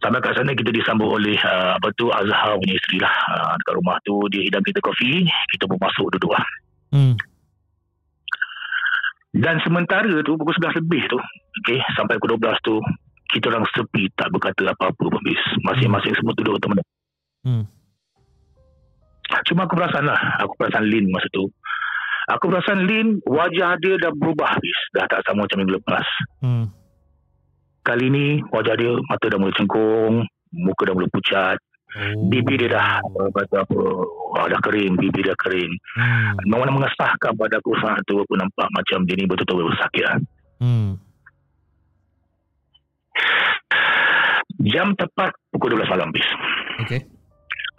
Sampai 0.00 0.24
kat 0.24 0.32
sana 0.32 0.56
kita 0.56 0.72
disambut 0.72 1.12
oleh 1.12 1.36
uh, 1.44 1.76
apa 1.76 1.92
tu 1.92 2.08
Azhar 2.08 2.56
punya 2.56 2.74
isteri 2.76 2.98
lah. 3.04 3.14
Uh, 3.28 3.52
dekat 3.60 3.74
rumah 3.76 3.96
tu 4.00 4.16
dia 4.32 4.40
hidang 4.48 4.64
kita 4.64 4.80
kopi, 4.80 5.28
kita 5.52 5.64
pun 5.68 5.76
masuk 5.76 6.08
duduk 6.16 6.32
lah. 6.32 6.44
Hmm. 6.90 7.14
Dan 9.30 9.60
sementara 9.62 10.10
tu 10.24 10.34
pukul 10.40 10.56
11 10.56 10.80
lebih 10.82 11.04
tu, 11.06 11.20
okay, 11.62 11.78
sampai 11.94 12.16
pukul 12.18 12.40
12 12.40 12.66
tu, 12.66 12.74
kita 13.30 13.52
orang 13.52 13.62
sepi 13.70 14.10
tak 14.16 14.32
berkata 14.32 14.72
apa-apa 14.72 15.04
pun 15.04 15.20
bis. 15.22 15.38
Masing-masing 15.62 16.16
semua 16.16 16.32
duduk 16.34 16.56
teman. 16.58 16.80
Hmm. 17.44 17.64
Cuma 19.46 19.66
aku 19.66 19.74
perasan 19.78 20.04
lah, 20.06 20.20
aku 20.42 20.52
perasan 20.58 20.86
Lin 20.86 21.10
masa 21.10 21.28
tu. 21.30 21.46
Aku 22.30 22.46
perasan 22.46 22.86
Lin, 22.86 23.18
wajah 23.26 23.74
dia 23.82 23.98
dah 23.98 24.12
berubah 24.14 24.54
habis. 24.54 24.78
Dah 24.94 25.06
tak 25.10 25.26
sama 25.26 25.46
macam 25.46 25.58
minggu 25.58 25.74
lepas. 25.82 26.06
Hmm. 26.42 26.66
Kali 27.82 28.06
ni, 28.06 28.26
wajah 28.54 28.74
dia, 28.78 28.92
mata 29.08 29.26
dah 29.26 29.38
mula 29.40 29.56
cengkung, 29.56 30.22
muka 30.54 30.82
dah 30.86 30.94
mula 30.94 31.10
pucat, 31.10 31.58
Oh. 31.90 32.30
bibir 32.30 32.54
dia 32.54 32.70
dah, 32.70 33.02
apa, 33.02 33.34
kata 33.34 33.66
apa, 33.66 33.78
wah, 34.30 34.46
dah 34.46 34.62
kering, 34.62 34.94
bibir 34.94 35.26
dah 35.26 35.34
kering. 35.42 35.74
Hmm. 35.98 36.38
Memang 36.46 36.78
mengesahkan 36.78 37.34
pada 37.34 37.58
aku 37.58 37.74
saat 37.82 37.98
tu, 38.06 38.14
aku 38.14 38.38
nampak 38.38 38.70
macam 38.70 39.02
dia 39.10 39.18
ni 39.18 39.26
betul-betul 39.26 39.74
sakit 39.74 40.04
lah. 40.06 40.16
Hmm. 40.62 41.02
Jam 44.70 44.94
tepat 44.94 45.34
pukul 45.50 45.74
12 45.74 45.90
malam 45.90 46.14
bis. 46.14 46.28
Okay. 46.86 47.02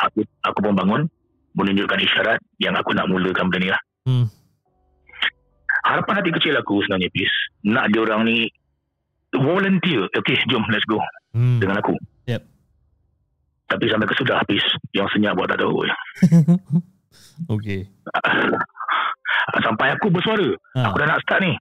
Aku, 0.04 0.28
aku 0.44 0.60
pun 0.60 0.76
bangun, 0.76 1.02
menunjukkan 1.54 2.00
isyarat 2.00 2.40
yang 2.58 2.74
aku 2.74 2.92
nak 2.92 3.06
mulakan 3.06 3.48
benda 3.48 3.60
ni 3.60 3.70
lah. 3.70 3.82
Hmm. 4.02 4.26
harapan 5.84 6.16
hati 6.16 6.32
kecil 6.32 6.54
aku 6.56 6.82
sebenarnya 6.82 7.10
Pis 7.10 7.32
nak 7.64 7.90
dia 7.90 8.00
orang 8.00 8.24
ni 8.24 8.50
volunteer 9.32 10.06
okay 10.12 10.38
jom 10.46 10.64
let's 10.68 10.86
go 10.86 10.98
Hmm. 11.32 11.58
dengan 11.58 11.78
aku 11.78 11.96
Yep. 12.26 12.44
tapi 13.66 13.86
sampai 13.88 14.04
ke 14.04 14.16
sudah 14.16 14.44
Pis 14.44 14.64
yang 14.92 15.08
senyap 15.08 15.32
buat 15.34 15.48
tak 15.48 15.60
tahu 15.60 15.86
okay. 17.56 17.88
sampai 19.58 19.88
aku 19.92 20.08
bersuara 20.10 20.50
Ha. 20.74 20.88
aku 20.88 20.96
dah 20.98 21.08
nak 21.08 21.22
start 21.22 21.42
ni 21.42 21.54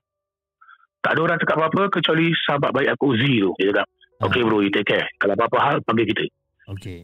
tak 0.99 1.13
ada 1.13 1.21
orang 1.21 1.37
cakap 1.37 1.55
apa-apa 1.57 1.89
kecuali 1.91 2.29
sahabat 2.41 2.71
baik 2.71 2.89
aku 2.91 3.15
Z 3.15 3.23
tu 3.23 3.51
dia 3.55 3.71
cakap 3.71 3.87
Ha. 4.17 4.23
okay 4.23 4.41
bro 4.41 4.59
you 4.59 4.69
take 4.69 4.85
care 4.85 5.07
kalau 5.17 5.33
apa-apa 5.33 5.57
hal 5.59 5.75
panggil 5.83 6.07
kita 6.07 6.25
Okay. 6.69 7.03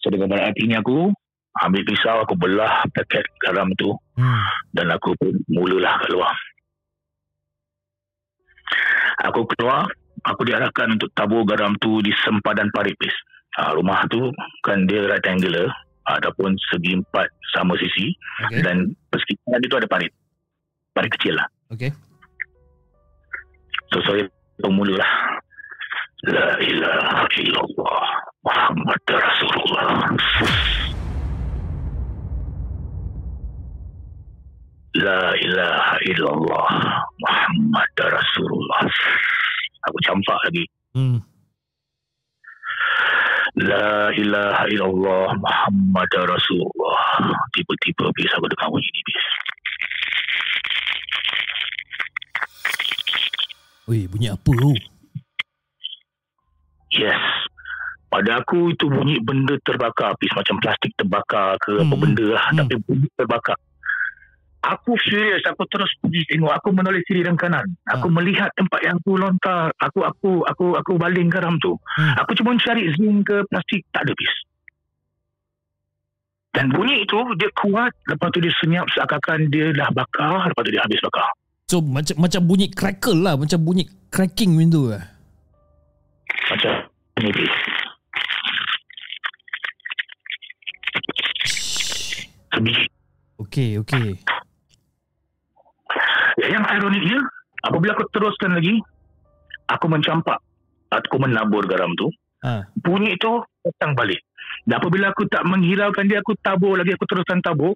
So 0.00 0.08
dengan 0.08 0.28
berat 0.28 0.50
hati 0.50 0.64
ni 0.64 0.74
aku 0.74 1.12
ambil 1.60 1.82
pisau 1.82 2.16
aku 2.20 2.34
belah 2.34 2.82
paket 2.90 3.24
garam 3.38 3.68
tu 3.76 3.92
Hmm. 4.14 4.44
dan 4.72 4.92
aku 4.92 5.16
pun 5.16 5.32
mulalah 5.48 5.96
keluar. 6.04 6.36
Aku 9.24 9.44
keluar, 9.46 9.88
aku 10.24 10.44
diarahkan 10.44 10.96
untuk 10.96 11.08
tabur 11.12 11.44
garam 11.44 11.72
tu 11.80 12.00
di 12.00 12.12
sempadan 12.20 12.68
parit 12.70 12.92
bis. 12.96 13.12
Ha, 13.56 13.72
rumah 13.72 14.04
tu 14.06 14.28
kan 14.62 14.84
dia 14.84 15.08
rectangular 15.08 15.66
ataupun 16.06 16.52
segi 16.70 16.96
empat 16.96 17.28
sama 17.52 17.74
sisi 17.76 18.12
Okay. 18.46 18.62
dan 18.62 18.76
persekitaran 19.08 19.60
dia 19.60 19.68
tu 19.68 19.78
ada 19.80 19.88
parit. 19.88 20.12
Parit 20.92 21.10
kecil 21.16 21.34
lah. 21.36 21.48
Okay. 21.68 21.90
So 23.90 24.04
saya 24.04 24.28
pemula 24.56 24.96
lah. 24.96 25.12
La 26.28 26.48
ilaha 26.60 27.24
illallah 27.40 28.04
Muhammad 28.40 29.04
Rasulullah. 29.04 30.16
La 34.96 35.22
ilaha 35.36 35.94
illallah 36.08 36.68
Muhammad 37.20 37.92
Rasulullah. 38.00 38.80
Aku 39.88 39.98
campak 40.08 40.40
lagi. 40.48 40.64
Hmm. 40.96 41.20
La 43.60 44.08
ilaha 44.16 44.64
illallah 44.72 45.36
Muhammad 45.36 46.10
Rasulullah. 46.24 47.36
Tiba-tiba 47.52 48.08
bis 48.16 48.32
aku 48.40 48.48
dengar 48.48 48.72
bunyi 48.72 48.88
ni 48.88 49.02
bis. 49.04 49.26
Weh, 53.84 54.04
bunyi 54.08 54.32
apa 54.32 54.48
tu? 54.48 54.72
Yes. 56.96 57.20
Pada 58.10 58.42
aku 58.42 58.74
itu 58.74 58.90
bunyi 58.90 59.22
benda 59.22 59.54
terbakar 59.62 60.18
bis 60.18 60.34
macam 60.34 60.58
plastik 60.58 60.90
terbakar 60.98 61.54
ke 61.62 61.78
apa 61.78 61.94
Hmm. 61.94 62.02
benda 62.02 62.26
lah 62.34 62.44
Hmm. 62.50 62.58
tapi 62.58 62.74
bunyi 62.82 63.06
terbakar. 63.14 63.54
Aku 64.60 64.92
furious, 65.00 65.40
aku 65.48 65.64
terus 65.72 65.88
pergi 66.04 66.20
tengok, 66.28 66.52
aku 66.52 66.68
menoleh 66.74 67.00
kiri 67.08 67.24
dan 67.24 67.32
kanan. 67.32 67.64
Aku 67.88 68.12
melihat 68.12 68.52
tempat 68.60 68.84
yang 68.84 69.00
aku 69.00 69.16
lontar, 69.16 69.72
aku 69.80 70.04
aku 70.04 70.44
aku 70.44 70.76
aku 70.76 70.92
baling 71.00 71.32
garam 71.32 71.56
tu. 71.62 71.78
Hmm. 71.96 72.12
Aku 72.20 72.36
cuma 72.36 72.52
cari 72.60 72.92
zinc 72.92 73.24
ke 73.24 73.40
plastik, 73.48 73.86
tak 73.94 74.04
ada 74.04 74.12
bis. 74.12 74.34
Dan 76.50 76.74
bunyi 76.74 77.06
itu 77.06 77.16
dia 77.38 77.48
kuat, 77.56 77.94
lepas 78.10 78.28
tu 78.34 78.42
dia 78.42 78.52
senyap 78.58 78.84
seakan-akan 78.90 79.48
dia 79.48 79.70
dah 79.70 79.88
bakar, 79.94 80.50
lepas 80.50 80.62
tu 80.66 80.74
dia 80.74 80.82
habis 80.82 81.00
bakar. 81.00 81.30
So 81.70 81.78
macam 81.78 82.18
macam 82.18 82.42
bunyi 82.44 82.66
crackle 82.68 83.22
lah, 83.22 83.38
macam 83.38 83.62
bunyi 83.62 83.86
cracking 84.10 84.58
pintu 84.58 84.90
lah. 84.90 85.06
Macam 86.50 86.72
ni 87.22 87.30
bis. 87.30 87.54
Sebiji. 92.60 92.84
Okay, 93.40 93.80
okay. 93.80 94.20
Yang 96.44 96.64
ironiknya, 96.76 97.18
apabila 97.64 97.96
aku 97.96 98.04
teruskan 98.12 98.52
lagi, 98.52 98.76
aku 99.72 99.88
mencampak. 99.88 100.36
Aku 100.92 101.16
menabur 101.16 101.64
garam 101.64 101.88
tu. 101.96 102.12
Ha. 102.44 102.68
Bunyi 102.76 103.16
itu 103.16 103.40
datang 103.64 103.96
balik. 103.96 104.20
Dan 104.68 104.76
apabila 104.76 105.08
aku 105.08 105.24
tak 105.32 105.48
menghiraukan 105.48 106.04
dia, 106.04 106.20
aku 106.20 106.36
tabur 106.44 106.76
lagi, 106.76 106.92
aku 106.92 107.08
teruskan 107.08 107.40
tabur. 107.40 107.72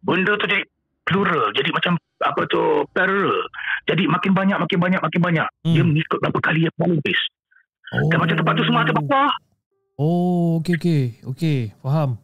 Benda 0.00 0.32
tu 0.40 0.48
jadi 0.48 0.64
plural. 1.04 1.52
Jadi 1.52 1.68
macam 1.76 2.00
apa 2.24 2.40
tu, 2.48 2.88
parallel. 2.96 3.44
Jadi 3.84 4.08
makin 4.08 4.32
banyak, 4.32 4.56
makin 4.56 4.78
banyak, 4.80 5.00
makin 5.04 5.20
banyak. 5.20 5.46
Hmm. 5.66 5.74
Dia 5.76 5.84
mengikut 5.84 6.18
berapa 6.24 6.38
kali 6.40 6.60
yang 6.64 6.76
paling 6.80 7.00
base. 7.04 7.24
Oh. 7.92 8.08
Dan 8.08 8.16
macam 8.22 8.36
tempat 8.40 8.52
tu 8.56 8.64
semua 8.64 8.88
terbakar. 8.88 9.28
Oh, 9.96 10.60
okay, 10.60 10.76
okay. 10.80 11.02
Okay, 11.24 11.58
faham. 11.84 12.20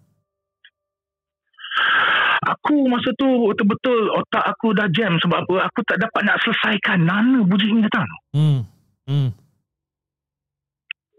Aku 2.42 2.90
masa 2.90 3.14
tu 3.14 3.26
betul-betul 3.46 4.10
otak 4.18 4.42
aku 4.42 4.74
dah 4.74 4.90
jam 4.90 5.14
sebab 5.22 5.46
apa? 5.46 5.70
Aku 5.70 5.86
tak 5.86 6.02
dapat 6.02 6.26
nak 6.26 6.42
selesaikan 6.42 7.06
mana 7.06 7.46
bunyi 7.46 7.70
ni 7.70 7.80
datang. 7.86 8.08
Hmm. 8.34 8.60
Hmm. 9.06 9.30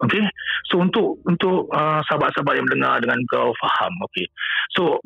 Okay. 0.03 0.23
So 0.67 0.83
untuk 0.83 1.23
untuk 1.23 1.71
uh, 1.71 2.03
sahabat-sahabat 2.11 2.59
yang 2.59 2.67
mendengar 2.67 2.99
dengan 2.99 3.19
kau 3.31 3.55
faham. 3.55 3.93
Okay. 4.11 4.27
So 4.75 4.99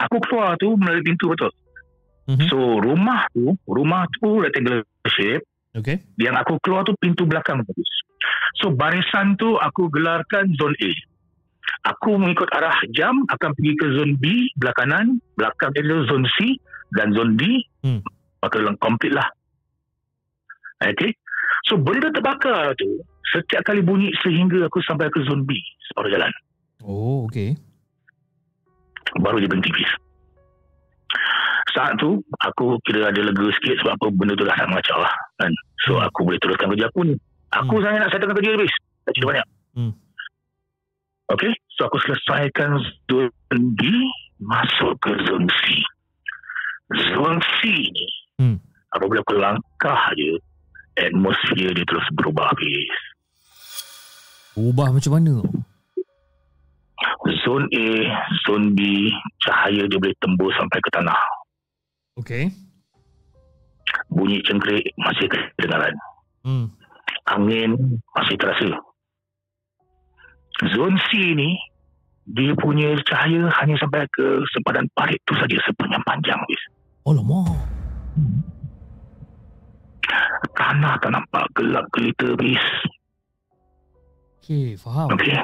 aku 0.00 0.16
keluar 0.24 0.56
tu 0.56 0.72
melalui 0.80 1.04
pintu 1.04 1.28
betul. 1.28 1.52
Mhm. 2.30 2.46
So 2.48 2.80
rumah 2.80 3.28
tu, 3.36 3.52
rumah 3.68 4.08
tu 4.16 4.40
rectangular 4.40 4.80
shape. 5.12 5.44
Okay. 5.76 6.00
Yang 6.16 6.34
aku 6.40 6.54
keluar 6.64 6.88
tu 6.88 6.96
pintu 6.96 7.28
belakang 7.28 7.60
bagus. 7.60 7.90
So 8.64 8.72
barisan 8.72 9.36
tu 9.36 9.60
aku 9.60 9.92
gelarkan 9.92 10.56
zone 10.56 10.76
A. 10.80 10.90
Aku 11.88 12.20
mengikut 12.20 12.50
arah 12.52 12.76
jam 12.92 13.24
akan 13.28 13.50
pergi 13.56 13.72
ke 13.76 13.86
zone 13.96 14.14
B 14.20 14.52
belah 14.60 14.74
kanan, 14.76 15.16
belakang 15.36 15.72
dia 15.72 15.84
tu 15.84 16.04
zone 16.06 16.26
C 16.36 16.60
dan 16.92 17.14
zone 17.16 17.34
D. 17.40 17.42
Hmm. 17.82 18.00
Maka 18.40 18.60
dalam 18.60 18.76
lah. 19.12 19.28
Okay. 20.80 21.12
So 21.68 21.76
benda 21.76 22.08
terbakar 22.08 22.72
tu 22.76 23.04
setiap 23.30 23.62
kali 23.68 23.84
bunyi 23.84 24.10
sehingga 24.24 24.64
aku 24.66 24.80
sampai 24.84 25.12
ke 25.12 25.20
zone 25.28 25.44
B 25.44 25.54
separuh 25.88 26.10
jalan. 26.12 26.32
Oh, 26.84 27.28
okay. 27.28 27.56
Baru 29.20 29.40
dia 29.40 29.50
berhenti 29.50 29.72
bis. 29.72 29.90
saat 31.70 31.94
tu 32.02 32.18
aku 32.42 32.82
kira 32.82 33.14
ada 33.14 33.20
lega 33.22 33.46
sikit 33.54 33.78
sebab 33.78 33.94
apa 33.94 34.06
benda 34.10 34.34
tu 34.34 34.42
dah 34.42 34.58
tak 34.58 34.66
mengacau 34.66 34.98
lah 34.98 35.14
kan. 35.38 35.52
So 35.86 35.96
Hmm. 35.96 36.06
aku 36.10 36.26
boleh 36.26 36.38
teruskan 36.42 36.66
kerja 36.74 36.90
aku 36.90 37.00
ni. 37.06 37.14
Aku 37.54 37.74
Hmm. 37.78 37.84
sangat 37.86 37.98
nak 38.02 38.10
settlekan 38.10 38.36
kerja 38.42 38.50
habis. 38.58 38.74
Tak 39.06 39.12
cerita 39.14 39.28
banyak. 39.30 39.46
Hmm. 39.78 39.92
Okay. 41.30 41.52
So 41.78 41.86
aku 41.86 42.02
selesaikan 42.02 42.76
zone 43.06 43.66
B 43.78 43.82
masuk 44.42 44.98
ke 45.00 45.14
zone 45.24 45.46
C. 45.48 45.62
Zone 47.14 47.38
C 47.38 47.70
ni 47.70 48.06
Hmm. 48.40 48.56
apabila 48.96 49.20
aku 49.20 49.36
langkah 49.36 50.00
je 50.16 50.40
atmosfer 50.96 51.76
dia 51.76 51.84
terus 51.84 52.08
berubah 52.16 52.48
habis. 52.48 52.96
Ubah 54.56 54.88
macam 54.96 55.12
mana? 55.20 55.44
Zone 57.44 57.68
A, 57.68 57.88
zone 58.48 58.72
B, 58.72 59.12
cahaya 59.44 59.84
dia 59.84 60.00
boleh 60.00 60.16
tembus 60.24 60.56
sampai 60.56 60.80
ke 60.80 60.90
tanah. 60.92 61.20
Okay. 62.16 62.48
Bunyi 64.08 64.40
cengkerik 64.48 64.88
masih 64.96 65.28
kedengaran. 65.28 65.94
Hmm. 66.40 66.72
angin 67.28 68.00
masih 68.16 68.34
terasa. 68.40 68.80
Zon 70.60 70.94
C 71.08 71.32
ni 71.32 71.56
dia 72.30 72.52
punya 72.54 72.94
cahaya 73.08 73.48
hanya 73.62 73.74
sampai 73.80 74.04
ke 74.12 74.44
sempadan 74.52 74.86
parit 74.92 75.18
tu 75.24 75.34
saja 75.34 75.56
sepanjang 75.64 76.02
panjang 76.04 76.38
bis. 76.46 76.62
Alamak. 77.08 77.56
Tanah 80.52 81.00
tak 81.00 81.10
nampak 81.10 81.44
gelap 81.56 81.88
gelita 81.96 82.36
bis. 82.36 82.60
Okay, 84.40 84.76
faham. 84.76 85.08
Okey. 85.16 85.38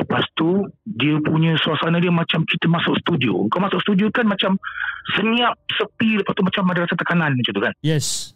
Lepas 0.00 0.24
tu 0.38 0.64
dia 0.88 1.20
punya 1.20 1.52
suasana 1.60 2.00
dia 2.00 2.08
macam 2.08 2.48
kita 2.48 2.64
masuk 2.64 2.96
studio. 3.04 3.44
Kau 3.52 3.60
masuk 3.60 3.82
studio 3.84 4.08
kan 4.08 4.24
macam 4.24 4.56
senyap, 5.12 5.52
sepi 5.76 6.16
lepas 6.16 6.32
tu 6.32 6.42
macam 6.42 6.64
ada 6.72 6.88
rasa 6.88 6.96
tekanan 6.96 7.36
macam 7.36 7.52
tu 7.52 7.62
kan. 7.62 7.74
Yes. 7.84 8.32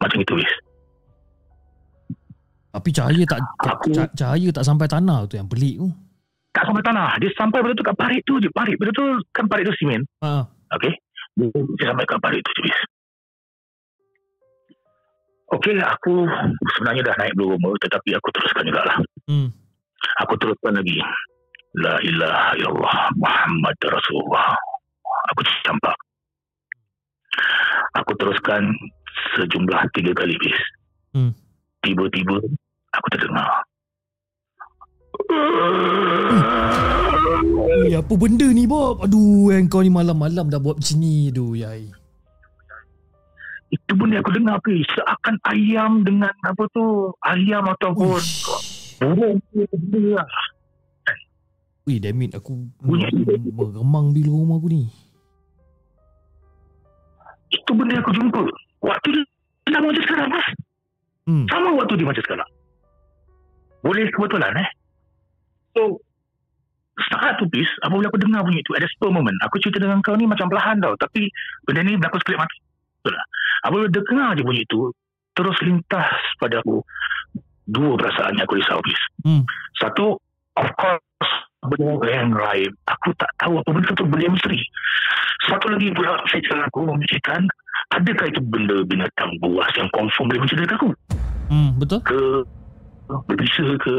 Macam 0.00 0.16
itu 0.24 0.32
bis. 0.32 0.52
Tapi 2.70 2.88
cahaya 2.94 3.22
tak, 3.26 3.40
Aku- 3.58 3.90
ca- 3.90 4.12
cahaya 4.14 4.48
tak 4.54 4.62
sampai 4.62 4.86
tanah 4.86 5.26
tu 5.26 5.34
yang 5.34 5.50
pelik 5.50 5.74
tu. 5.78 5.90
Tak 6.50 6.66
sampai 6.66 6.82
tanah. 6.82 7.18
Dia 7.18 7.30
sampai 7.34 7.58
betul-betul 7.62 7.86
kat 7.86 7.96
parit 7.98 8.22
tu 8.26 8.38
je. 8.38 8.48
Parit 8.50 8.74
betul-betul 8.78 9.22
kan 9.34 9.46
parit 9.46 9.66
tu 9.66 9.74
simen. 9.78 10.02
Ha. 10.22 10.46
Okey. 10.78 10.94
Dia 11.78 11.84
sampai 11.90 12.06
ke 12.06 12.14
parit 12.18 12.42
tu 12.42 12.62
je. 12.62 12.74
Okey, 15.50 15.82
aku 15.82 16.30
sebenarnya 16.78 17.10
dah 17.10 17.14
naik 17.18 17.34
belum 17.34 17.58
rumah 17.58 17.74
tetapi 17.82 18.14
aku 18.14 18.28
teruskan 18.30 18.70
jugalah. 18.70 18.96
Hmm. 19.26 19.50
Aku 20.22 20.38
teruskan 20.38 20.78
lagi. 20.78 20.98
La 21.74 21.98
ilaha 22.02 22.54
illallah 22.58 22.96
Muhammad 23.18 23.76
Rasulullah. 23.82 24.54
Aku 25.34 25.42
campak. 25.66 25.94
Aku 27.98 28.14
teruskan 28.14 28.70
sejumlah 29.38 29.90
tiga 29.94 30.14
kali 30.14 30.34
bis. 30.38 30.58
Hmm. 31.14 31.34
Tiba-tiba 31.82 32.38
aku 32.94 33.06
terdengar. 33.14 33.50
Eh, 37.86 37.94
apa 37.94 38.12
benda 38.18 38.46
ni 38.50 38.66
Bob? 38.66 39.04
Aduh, 39.04 39.54
yang 39.54 39.70
kau 39.70 39.82
ni 39.84 39.92
malam-malam 39.92 40.50
dah 40.50 40.58
buat 40.58 40.78
macam 40.82 40.96
ni. 40.98 41.30
Aduh, 41.30 41.54
yai. 41.54 41.90
Itu 43.70 43.94
benda 43.94 44.18
aku 44.18 44.34
dengar 44.34 44.58
bis. 44.66 44.82
Seakan 44.98 45.38
ayam 45.46 46.02
dengan 46.02 46.34
apa 46.42 46.66
tu. 46.74 47.14
Ayam 47.22 47.70
ataupun 47.70 48.18
Uish. 48.18 48.98
burung. 48.98 49.38
Benda 49.54 50.00
lah. 50.18 50.28
Ui, 51.86 52.02
damn 52.02 52.22
it. 52.26 52.34
Aku 52.34 52.66
meremang 52.82 54.10
bila 54.10 54.30
rumah 54.34 54.58
aku 54.58 54.68
ni. 54.74 54.90
Itu 57.54 57.70
benda 57.74 57.94
yang 57.94 58.02
aku 58.02 58.14
jumpa. 58.14 58.42
Waktu 58.82 59.08
dia 59.70 59.78
macam 59.78 60.02
sekarang 60.02 60.28
mas. 60.34 60.46
Hmm. 61.30 61.46
Sama 61.46 61.70
waktu 61.78 61.94
dia 61.94 62.06
macam 62.06 62.24
sekarang. 62.26 62.50
Boleh 63.80 64.08
kebetulan 64.12 64.52
eh. 64.60 64.68
So, 65.72 66.02
saat 67.08 67.40
tu 67.40 67.48
bis, 67.48 67.68
apabila 67.80 68.12
aku 68.12 68.20
dengar 68.20 68.44
bunyi 68.44 68.60
tu, 68.66 68.76
at 68.76 68.84
a 68.84 68.88
spur 68.92 69.08
moment, 69.08 69.36
aku 69.40 69.56
cerita 69.62 69.80
dengan 69.80 70.04
kau 70.04 70.16
ni 70.18 70.28
macam 70.28 70.52
perlahan 70.52 70.76
tau. 70.82 70.94
Tapi 71.00 71.30
benda 71.64 71.80
ni 71.86 71.96
berlaku 71.96 72.20
sekelip 72.20 72.44
mata. 72.44 72.56
Betul 73.00 73.12
lah. 73.16 73.26
Apabila 73.64 73.88
dengar 73.88 74.28
je 74.36 74.42
bunyi 74.44 74.64
tu, 74.68 74.92
terus 75.32 75.56
lintas 75.64 76.12
pada 76.36 76.60
aku 76.60 76.84
dua 77.70 77.96
perasaan 77.96 78.36
yang 78.36 78.44
aku 78.44 78.60
risau 78.60 78.80
bis. 78.84 79.00
Hmm. 79.24 79.42
Satu, 79.78 80.20
of 80.60 80.68
course, 80.76 81.32
benda 81.64 82.08
yang 82.08 82.36
raib. 82.36 82.72
Aku 82.88 83.16
tak 83.16 83.30
tahu 83.40 83.60
apa 83.60 83.70
benda 83.72 83.92
tu 83.96 84.04
benda 84.04 84.28
yang 84.28 84.34
misteri. 84.36 84.60
Satu 85.48 85.72
lagi 85.72 85.88
pula, 85.96 86.20
saya 86.28 86.68
aku 86.68 86.84
memikirkan, 86.84 87.48
adakah 87.96 88.28
itu 88.28 88.40
benda 88.44 88.84
binatang 88.84 89.40
buas 89.40 89.72
yang 89.78 89.88
confirm 89.96 90.28
boleh 90.28 90.44
menceritakan 90.44 90.76
aku? 90.76 90.90
Hmm, 91.50 91.70
betul? 91.80 91.98
ke 92.04 92.20
berbisa 93.24 93.66
ke 93.76 93.94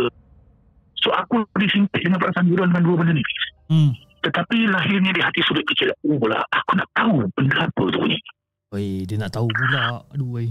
so 0.96 1.10
aku 1.10 1.42
disimpit 1.56 2.02
dengan 2.02 2.18
perasaan 2.18 2.48
geram 2.48 2.70
dengan 2.70 2.84
dua 2.84 2.96
benda 2.98 3.14
ni 3.14 3.24
Hmm. 3.68 3.92
tetapi 4.22 4.68
lahirnya 4.68 5.10
di 5.10 5.20
hati 5.20 5.40
sudut 5.42 5.64
kecil 5.64 5.90
aku 5.90 6.20
pula 6.20 6.44
aku 6.46 6.72
nak 6.76 6.90
tahu 6.92 7.24
benda 7.32 7.66
apa 7.66 7.84
tu 7.86 7.98
bunyi 7.98 8.20
Oi, 8.72 9.04
dia 9.04 9.20
nak 9.20 9.32
tahu 9.32 9.48
pula. 9.48 10.00
Aduh, 10.10 10.32
oi. 10.34 10.48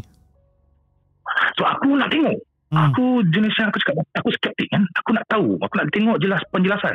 so 1.53 1.65
aku 1.65 1.95
nak 1.95 2.09
tengok 2.09 2.37
Hmm. 2.71 2.87
aku 2.87 3.03
jenis 3.29 3.51
yang 3.57 3.67
aku 3.67 3.83
cakap 3.83 3.99
aku 4.15 4.31
skeptik 4.33 4.69
kan 4.69 4.87
aku 4.95 5.11
nak 5.11 5.27
tahu 5.27 5.59
aku 5.59 5.75
nak 5.75 5.91
tengok 5.91 6.17
jelas 6.17 6.39
penjelasan 6.49 6.95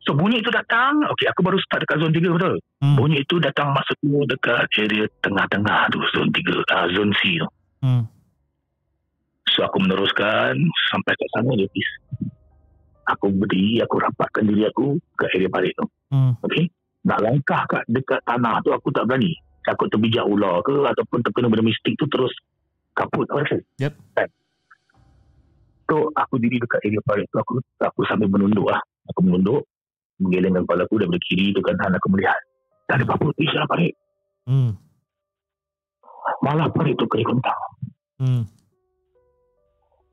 so 0.00 0.10
bunyi 0.10 0.40
itu 0.40 0.48
datang 0.48 0.96
okey 1.06 1.28
aku 1.28 1.40
baru 1.40 1.60
start 1.60 1.84
dekat 1.84 2.00
zon 2.00 2.08
3 2.10 2.32
betul 2.32 2.56
Hmm. 2.80 2.96
bunyi 2.96 3.20
itu 3.20 3.36
datang 3.36 3.70
masuk 3.70 3.94
tu 4.00 4.24
dekat 4.26 4.64
area 4.74 5.04
tengah-tengah 5.20 5.86
tu 5.88 6.00
zon 6.10 6.26
3 6.26 6.56
uh, 6.66 6.86
zon 6.90 7.12
C 7.14 7.36
tu 7.36 7.48
Hmm. 7.78 8.08
Aku 9.82 9.90
meneruskan 9.90 10.54
sampai 10.94 11.10
ke 11.18 11.26
sana 11.34 11.58
je 11.58 11.66
please. 11.74 11.94
Aku 13.10 13.34
berdiri, 13.34 13.82
aku 13.82 13.98
rapatkan 13.98 14.46
diri 14.46 14.62
aku 14.70 14.94
ke 15.18 15.26
area 15.34 15.50
parit 15.50 15.74
tu. 15.74 15.90
Hmm. 16.14 16.38
Okay. 16.46 16.70
Nak 17.02 17.18
langkah 17.18 17.66
kat 17.66 17.82
dekat 17.90 18.22
tanah 18.22 18.62
tu 18.62 18.70
aku 18.70 18.94
tak 18.94 19.10
berani. 19.10 19.34
Takut 19.66 19.90
terbijak 19.90 20.22
ular 20.22 20.62
ke 20.62 20.86
ataupun 20.86 21.26
terkena 21.26 21.50
benda 21.50 21.66
mistik 21.66 21.98
tu 21.98 22.06
terus 22.06 22.30
kaput 22.94 23.26
tak 23.26 23.42
rasa. 23.42 23.58
Yep. 23.82 23.94
Kan? 24.14 24.30
So 25.90 26.14
aku 26.14 26.38
diri 26.38 26.62
dekat 26.62 26.78
area 26.86 27.02
parit 27.02 27.26
tu 27.34 27.42
aku 27.42 27.58
aku 27.82 28.06
sambil 28.06 28.30
menunduk 28.30 28.70
lah. 28.70 28.78
Aku 29.10 29.26
menunduk 29.26 29.66
menggelengkan 30.22 30.62
kepala 30.62 30.86
aku 30.86 30.94
daripada 31.02 31.20
kiri 31.26 31.50
ke 31.50 31.58
kanan 31.58 31.98
aku 31.98 32.06
melihat. 32.14 32.38
Tak 32.86 33.02
ada 33.02 33.04
apa-apa 33.10 33.34
dalam 33.34 33.66
parit. 33.66 33.94
Hmm. 34.46 34.78
Malah 36.38 36.70
parit 36.70 36.94
tu 36.94 37.10
kering 37.10 37.34
kentang. 37.34 37.62
Hmm. 38.22 38.46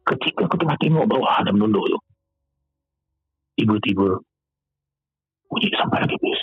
Ketika 0.09 0.49
aku 0.49 0.55
tengah 0.57 0.77
tengok 0.81 1.05
bawah 1.05 1.37
dan 1.45 1.53
menunduk 1.53 1.85
tu 1.85 1.99
tiba-tiba 3.61 4.17
bunyi 5.49 5.69
sampai 5.77 6.01
lagi 6.05 6.17
bis 6.17 6.41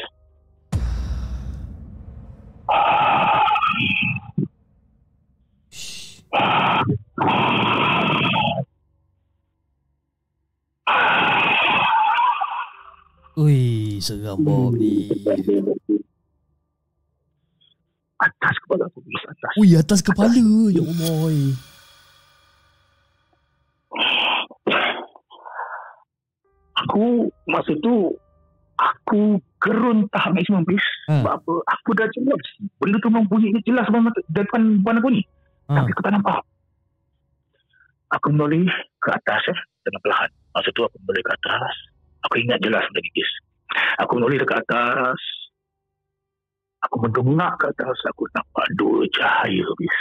Ui, 13.37 14.01
seram 14.01 14.41
Bob 14.41 14.81
ni. 14.81 15.13
atas 18.17 18.57
kepala 18.65 18.89
aku 18.89 19.05
bis 19.05 19.23
atas 19.29 19.53
Ui, 19.61 19.69
atas 19.77 20.01
kepala. 20.01 20.33
Ya 20.73 20.81
Allah. 20.81 21.76
Aku 26.77 27.29
masa 27.49 27.73
tu 27.81 28.13
aku 28.77 29.41
gerun 29.65 30.05
tahap 30.13 30.37
maksimum 30.37 30.63
bis 30.69 30.83
Ha. 31.07 31.23
sebab 31.23 31.33
apa? 31.39 31.53
Aku 31.79 31.95
dah 31.95 32.07
jelas. 32.11 32.43
Benda 32.83 32.99
tu 32.99 33.07
memang 33.09 33.31
bunyi 33.31 33.55
jelas 33.63 33.87
depan, 33.87 34.11
depan 34.35 34.61
depan 34.83 34.99
aku 34.99 35.09
ni 35.15 35.23
Ha. 35.71 35.83
tapi 35.83 35.91
aku 35.95 36.03
tak 36.03 36.13
nampak. 36.15 36.43
Aku 38.15 38.27
menoleh 38.31 38.67
ke 39.03 39.09
atas 39.11 39.43
eh, 39.51 39.59
dengan 39.83 39.99
perlahan. 40.03 40.31
Masa 40.55 40.69
tu 40.75 40.83
aku 40.83 40.97
menoleh 41.03 41.23
ke 41.23 41.33
atas. 41.35 41.75
Aku 42.27 42.35
ingat 42.43 42.59
jelas 42.63 42.85
lagi 42.91 43.11
bis 43.15 43.31
aku 43.99 44.19
menoleh 44.19 44.39
dekat 44.39 44.63
atas. 44.67 45.21
Aku 46.87 47.03
mendongak 47.03 47.55
ke 47.59 47.67
atas. 47.73 47.97
Aku 48.15 48.27
nampak 48.31 48.67
dua 48.79 49.07
cahaya 49.15 49.65
bis 49.79 49.97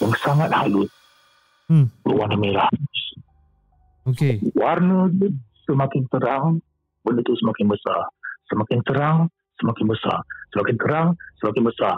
yang 0.00 0.14
sangat 0.22 0.48
halus 0.54 0.88
Hmm. 1.66 1.90
berwarna 2.06 2.36
merah 2.38 2.70
Okay. 4.06 4.38
warna 4.54 5.10
dia 5.10 5.34
semakin 5.66 6.06
terang, 6.14 6.62
benda 7.02 7.20
tu 7.26 7.34
semakin 7.42 7.66
besar. 7.66 8.06
Semakin 8.46 8.78
terang, 8.86 9.26
semakin 9.58 9.86
besar. 9.90 10.18
Semakin 10.54 10.76
terang, 10.78 11.08
semakin 11.42 11.62
besar. 11.66 11.94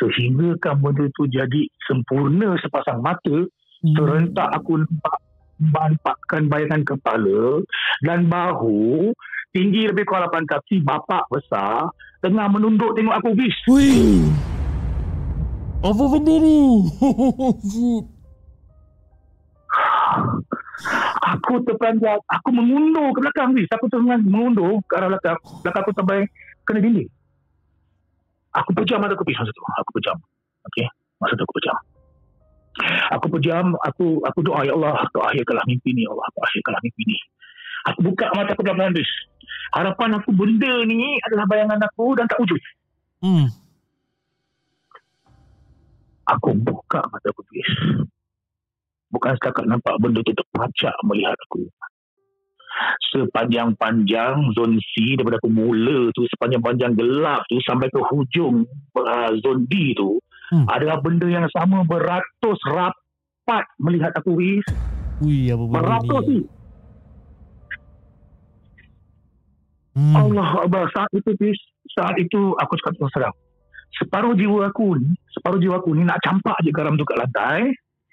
Sehingga 0.00 0.56
kan 0.64 0.80
benda 0.80 1.04
tu 1.12 1.28
jadi 1.28 1.68
sempurna 1.84 2.56
sepasang 2.64 3.04
mata, 3.04 3.44
serentak 3.84 4.48
aku 4.56 4.80
nampak 4.80 5.16
nampakkan 5.60 6.48
bayangan 6.48 6.80
kepala 6.88 7.60
dan 8.00 8.32
bahu 8.32 9.12
tinggi 9.52 9.84
lebih 9.92 10.08
kurang 10.08 10.32
8 10.32 10.48
kaki, 10.48 10.80
bapak 10.80 11.28
besar, 11.28 11.92
tengah 12.24 12.48
menunduk 12.48 12.96
tengok 12.96 13.20
aku 13.20 13.36
bis. 13.36 13.52
Wih. 13.68 14.32
Apa 15.84 16.04
benda 16.08 16.34
ni? 16.40 16.60
Aku 21.36 21.60
terperanjat, 21.62 22.20
aku 22.24 22.48
mengundur 22.56 23.12
ke 23.12 23.20
belakang 23.20 23.52
bis. 23.52 23.68
Aku 23.70 23.86
tengah 23.92 24.16
mengundur 24.16 24.80
ke 24.88 24.96
arah 24.96 25.12
belakang. 25.12 25.36
Belakang 25.60 25.82
aku 25.84 25.92
sampai 25.92 26.24
kena 26.64 26.80
dinding. 26.80 27.10
Aku 28.56 28.70
pejam 28.74 28.98
mata 28.98 29.14
aku 29.14 29.22
masa 29.28 29.52
tu. 29.52 29.62
Aku 29.62 29.90
pejam. 30.00 30.16
Okey, 30.66 30.86
masa 31.22 31.36
tu 31.36 31.44
aku 31.44 31.54
pejam. 31.60 31.76
Aku 33.12 33.26
pejam, 33.36 33.76
aku 33.84 34.24
aku 34.24 34.38
doa 34.40 34.64
ya 34.64 34.72
Allah, 34.72 35.04
kau 35.12 35.20
akhirkanlah 35.20 35.66
mimpi 35.68 35.92
ni 35.92 36.06
ya 36.06 36.10
Allah, 36.14 36.26
kau 36.32 36.42
akhirkanlah 36.42 36.80
mimpi 36.80 37.02
ni. 37.04 37.18
Aku 37.92 37.98
buka 38.06 38.30
mata 38.32 38.52
aku 38.56 38.62
pelan-pelan 38.64 38.96
bis. 38.96 39.10
Harapan 39.76 40.16
aku 40.18 40.30
benda 40.32 40.72
ni 40.88 41.18
adalah 41.28 41.44
bayangan 41.46 41.80
aku 41.84 42.16
dan 42.16 42.26
tak 42.30 42.38
wujud. 42.40 42.62
hmm. 43.22 43.46
Aku 46.30 46.54
buka 46.56 47.04
mata 47.10 47.26
aku 47.28 47.42
bis. 47.50 47.70
Bukan 49.10 49.34
setakat 49.38 49.66
nampak 49.66 49.98
benda 49.98 50.22
tu 50.22 50.32
terpacak 50.34 50.94
melihat 51.06 51.34
aku. 51.50 51.66
Sepanjang-panjang 53.10 54.54
zon 54.54 54.78
C 54.78 55.18
daripada 55.18 55.42
aku 55.42 55.50
mula 55.50 56.14
tu, 56.14 56.24
sepanjang-panjang 56.30 56.94
gelap 56.94 57.42
tu 57.50 57.58
sampai 57.66 57.90
ke 57.90 57.98
hujung 57.98 58.62
uh, 58.94 59.30
zon 59.42 59.66
D 59.66 59.92
tu, 59.98 60.22
Hmm. 60.50 60.66
hmm. 60.66 60.74
adalah 60.74 60.98
benda 60.98 61.26
yang 61.30 61.46
sama 61.54 61.86
beratus 61.86 62.58
rapat 62.66 63.64
melihat 63.78 64.10
aku 64.18 64.34
bis. 64.34 64.66
Wih, 65.22 65.54
apa 65.54 65.62
benda 65.62 65.78
Beratus 65.78 66.24
ni? 66.26 66.34
ni. 66.34 66.40
Hmm. 69.94 70.14
Allah 70.18 70.50
Akbar. 70.66 70.84
Saat 70.90 71.10
itu 71.14 71.30
bis, 71.38 71.58
saat 71.94 72.18
itu 72.18 72.58
aku 72.58 72.72
cakap 72.82 72.98
terus 72.98 73.14
terang. 73.14 73.36
Separuh 73.94 74.34
jiwa 74.34 74.70
aku 74.70 74.98
ni, 74.98 75.10
separuh 75.34 75.58
jiwa 75.62 75.78
aku 75.82 75.94
ni 75.94 76.02
nak 76.06 76.22
campak 76.22 76.58
je 76.66 76.70
garam 76.74 76.98
tu 76.98 77.06
kat 77.06 77.18
lantai. 77.18 77.70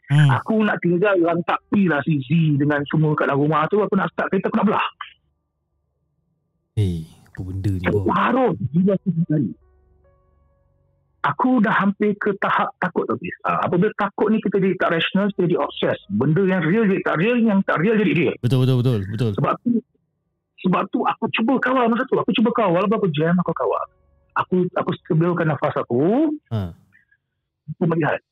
Hmm. 0.07 0.29
Aku 0.39 0.63
nak 0.63 0.79
tinggal 0.79 1.19
lantak 1.19 1.59
pi 1.67 1.91
lah 1.91 1.99
si 2.07 2.23
Z 2.23 2.29
dengan 2.55 2.79
semua 2.87 3.11
kat 3.11 3.27
dalam 3.27 3.43
rumah 3.43 3.67
tu. 3.67 3.83
Aku 3.83 3.99
nak 3.99 4.07
start 4.15 4.31
kereta, 4.31 4.47
aku 4.47 4.57
nak 4.63 4.67
belah. 4.71 4.87
Eh, 6.79 7.03
apa 7.27 7.39
benda 7.43 7.71
ni? 7.75 7.83
Separuh 7.83 8.51
jiwa 8.71 8.93
aku 8.95 9.09
sekali. 9.11 9.51
Aku 11.27 11.59
dah 11.59 11.75
hampir 11.75 12.15
ke 12.15 12.31
tahap 12.39 12.71
takut 12.79 13.03
tu. 13.03 13.19
Bis. 13.19 13.35
Ha, 13.43 13.67
apabila 13.67 13.91
takut 13.99 14.31
ni 14.31 14.39
kita 14.39 14.63
jadi 14.63 14.79
tak 14.79 14.95
rational, 14.95 15.27
kita 15.35 15.43
jadi 15.43 15.57
obses. 15.59 15.99
Benda 16.07 16.39
yang 16.47 16.63
real 16.63 16.87
jadi 16.87 17.03
tak 17.03 17.15
real, 17.19 17.35
yang 17.43 17.59
tak 17.67 17.83
real 17.83 17.99
jadi 17.99 18.13
real. 18.15 18.35
Betul, 18.39 18.63
betul, 18.63 18.75
betul, 18.79 18.99
betul. 19.11 19.31
Sebab 19.35 19.53
tu 19.59 19.83
sebab 20.63 20.83
tu 20.89 20.99
aku 21.03 21.25
cuba 21.35 21.53
kawal 21.59 21.91
masa 21.91 22.07
tu. 22.07 22.15
Aku 22.15 22.31
cuba 22.31 22.49
kawal 22.55 22.79
walaupun 22.79 22.97
aku 23.03 23.09
jam 23.11 23.35
aku 23.43 23.51
kawal. 23.51 23.85
Aku 24.39 24.55
aku 24.71 24.89
stabilkan 25.03 25.51
nafas 25.51 25.75
aku. 25.75 26.31
Ha. 26.53 26.71
Aku 27.75 27.83
melihat 27.91 28.23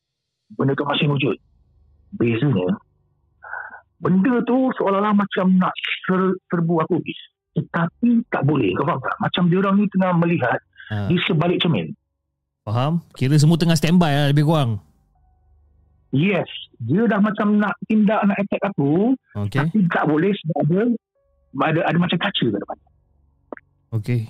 benda 0.56 0.72
tu 0.78 0.86
masih 0.88 1.12
wujud. 1.12 1.36
Bezanya 2.16 2.68
benda 4.06 4.38
tu 4.46 4.70
seolah-olah 4.78 5.16
macam 5.16 5.56
nak 5.58 5.74
ser, 6.06 6.36
serbu 6.52 6.76
aku. 6.86 7.02
Tetapi 7.56 8.28
tak 8.30 8.44
boleh. 8.44 8.76
Kau 8.76 8.86
faham 8.86 9.00
tak? 9.02 9.16
Macam 9.18 9.44
dia 9.48 9.58
orang 9.64 9.76
ni 9.80 9.86
tengah 9.90 10.12
melihat 10.16 10.60
Ha. 10.86 11.10
di 11.10 11.18
sebalik 11.26 11.58
cermin. 11.66 11.90
Faham? 12.62 13.02
Kira 13.18 13.34
semua 13.42 13.58
tengah 13.58 13.74
standby 13.74 14.14
lah 14.14 14.30
lebih 14.30 14.46
kurang. 14.46 14.78
Yes. 16.14 16.46
Dia 16.78 17.10
dah 17.10 17.18
macam 17.18 17.58
nak 17.58 17.74
tindak 17.90 18.22
nak 18.22 18.38
attack 18.38 18.62
aku. 18.70 19.18
Okay. 19.34 19.66
Tapi 19.66 19.82
tak 19.90 20.06
boleh 20.06 20.30
sebab 20.30 20.62
ada 20.62 20.82
ada, 21.66 21.80
ada 21.90 21.98
macam 21.98 22.22
kaca 22.22 22.46
kat 22.46 22.62
depan. 22.62 22.78
Okay. 23.98 24.30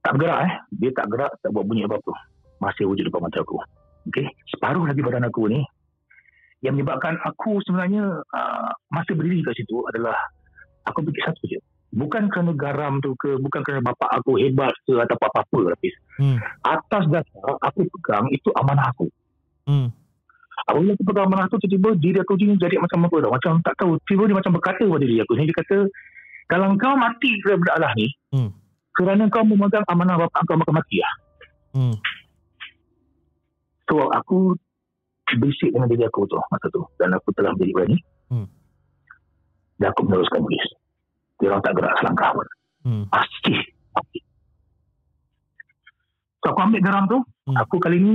tak 0.00 0.16
bergerak 0.16 0.40
eh. 0.48 0.52
Dia 0.80 0.90
tak 0.96 1.06
gerak, 1.12 1.32
tak 1.44 1.50
buat 1.52 1.68
bunyi 1.68 1.84
apa-apa. 1.84 2.16
Masih 2.64 2.88
wujud 2.88 3.04
depan 3.04 3.28
mata 3.28 3.44
aku. 3.44 3.60
Okey. 4.08 4.24
Separuh 4.48 4.88
lagi 4.88 5.04
badan 5.04 5.28
aku 5.28 5.52
ni 5.52 5.60
yang 6.62 6.74
menyebabkan 6.74 7.14
aku 7.22 7.62
sebenarnya 7.62 8.22
uh, 8.34 8.70
masih 8.90 9.14
berdiri 9.14 9.46
kat 9.46 9.54
situ 9.62 9.78
adalah 9.94 10.16
aku 10.90 11.06
fikir 11.06 11.22
satu 11.22 11.44
je. 11.46 11.60
Bukan 11.88 12.28
kerana 12.28 12.52
garam 12.52 13.00
tu 13.00 13.16
ke, 13.16 13.40
bukan 13.40 13.64
kerana 13.64 13.80
bapak 13.80 14.10
aku 14.20 14.36
hebat 14.36 14.74
ke 14.84 14.92
atau 14.92 15.16
apa-apa 15.16 15.72
lapis. 15.72 15.94
Hmm. 16.20 16.36
Atas 16.66 17.08
dasar 17.08 17.56
aku 17.64 17.88
pegang 17.96 18.28
itu 18.28 18.52
amanah 18.60 18.92
aku. 18.92 19.08
Hmm. 19.64 19.88
Apabila 20.68 20.92
aku 20.98 21.04
pegang 21.06 21.32
amanah 21.32 21.48
tu 21.48 21.56
tiba-tiba 21.64 21.96
diri 21.96 22.18
aku 22.20 22.36
ni 22.36 22.58
jadi 22.60 22.76
macam 22.76 23.08
apa 23.08 23.16
tau. 23.24 23.32
Macam 23.32 23.52
tak 23.64 23.74
tahu. 23.80 23.96
Tiba 24.04 24.28
dia 24.28 24.36
macam 24.36 24.52
berkata 24.58 24.84
pada 24.84 25.00
diri 25.00 25.22
aku. 25.24 25.32
Dia 25.38 25.54
kata 25.54 25.78
kalau 26.48 26.76
kau 26.76 26.94
mati 26.96 27.30
kerana 27.44 27.60
benda 27.60 27.72
Allah 27.76 27.92
ni 27.96 28.08
Hmm. 28.28 28.50
kerana 28.92 29.24
kau 29.32 29.40
memegang 29.46 29.86
amanah 29.88 30.20
bapak 30.20 30.42
kau 30.44 30.58
maka 30.60 30.72
mati 30.74 30.96
lah. 31.00 31.14
Hmm. 31.72 31.96
So 33.88 34.12
aku 34.12 34.60
berisik 35.36 35.68
dengan 35.68 35.88
diri 35.92 36.08
aku 36.08 36.24
tu 36.24 36.40
masa 36.48 36.66
tu 36.72 36.80
dan 36.96 37.12
aku 37.12 37.28
telah 37.36 37.52
menjadi 37.52 37.72
berani. 37.76 37.98
Hmm. 38.32 38.48
Dan 39.78 39.92
aku 39.92 40.00
meneruskan 40.08 40.40
tulis. 40.40 40.66
Dia 41.38 41.46
orang 41.52 41.62
tak 41.62 41.74
gerak 41.76 41.94
selangkah 42.00 42.30
pun. 42.34 42.46
Hmm. 42.82 43.04
Pasti. 43.12 43.54
So 46.40 46.46
aku 46.50 46.60
ambil 46.64 46.80
garam 46.80 47.04
tu. 47.06 47.18
Hmm. 47.46 47.56
Aku 47.60 47.76
kali 47.78 47.98
ni 48.00 48.14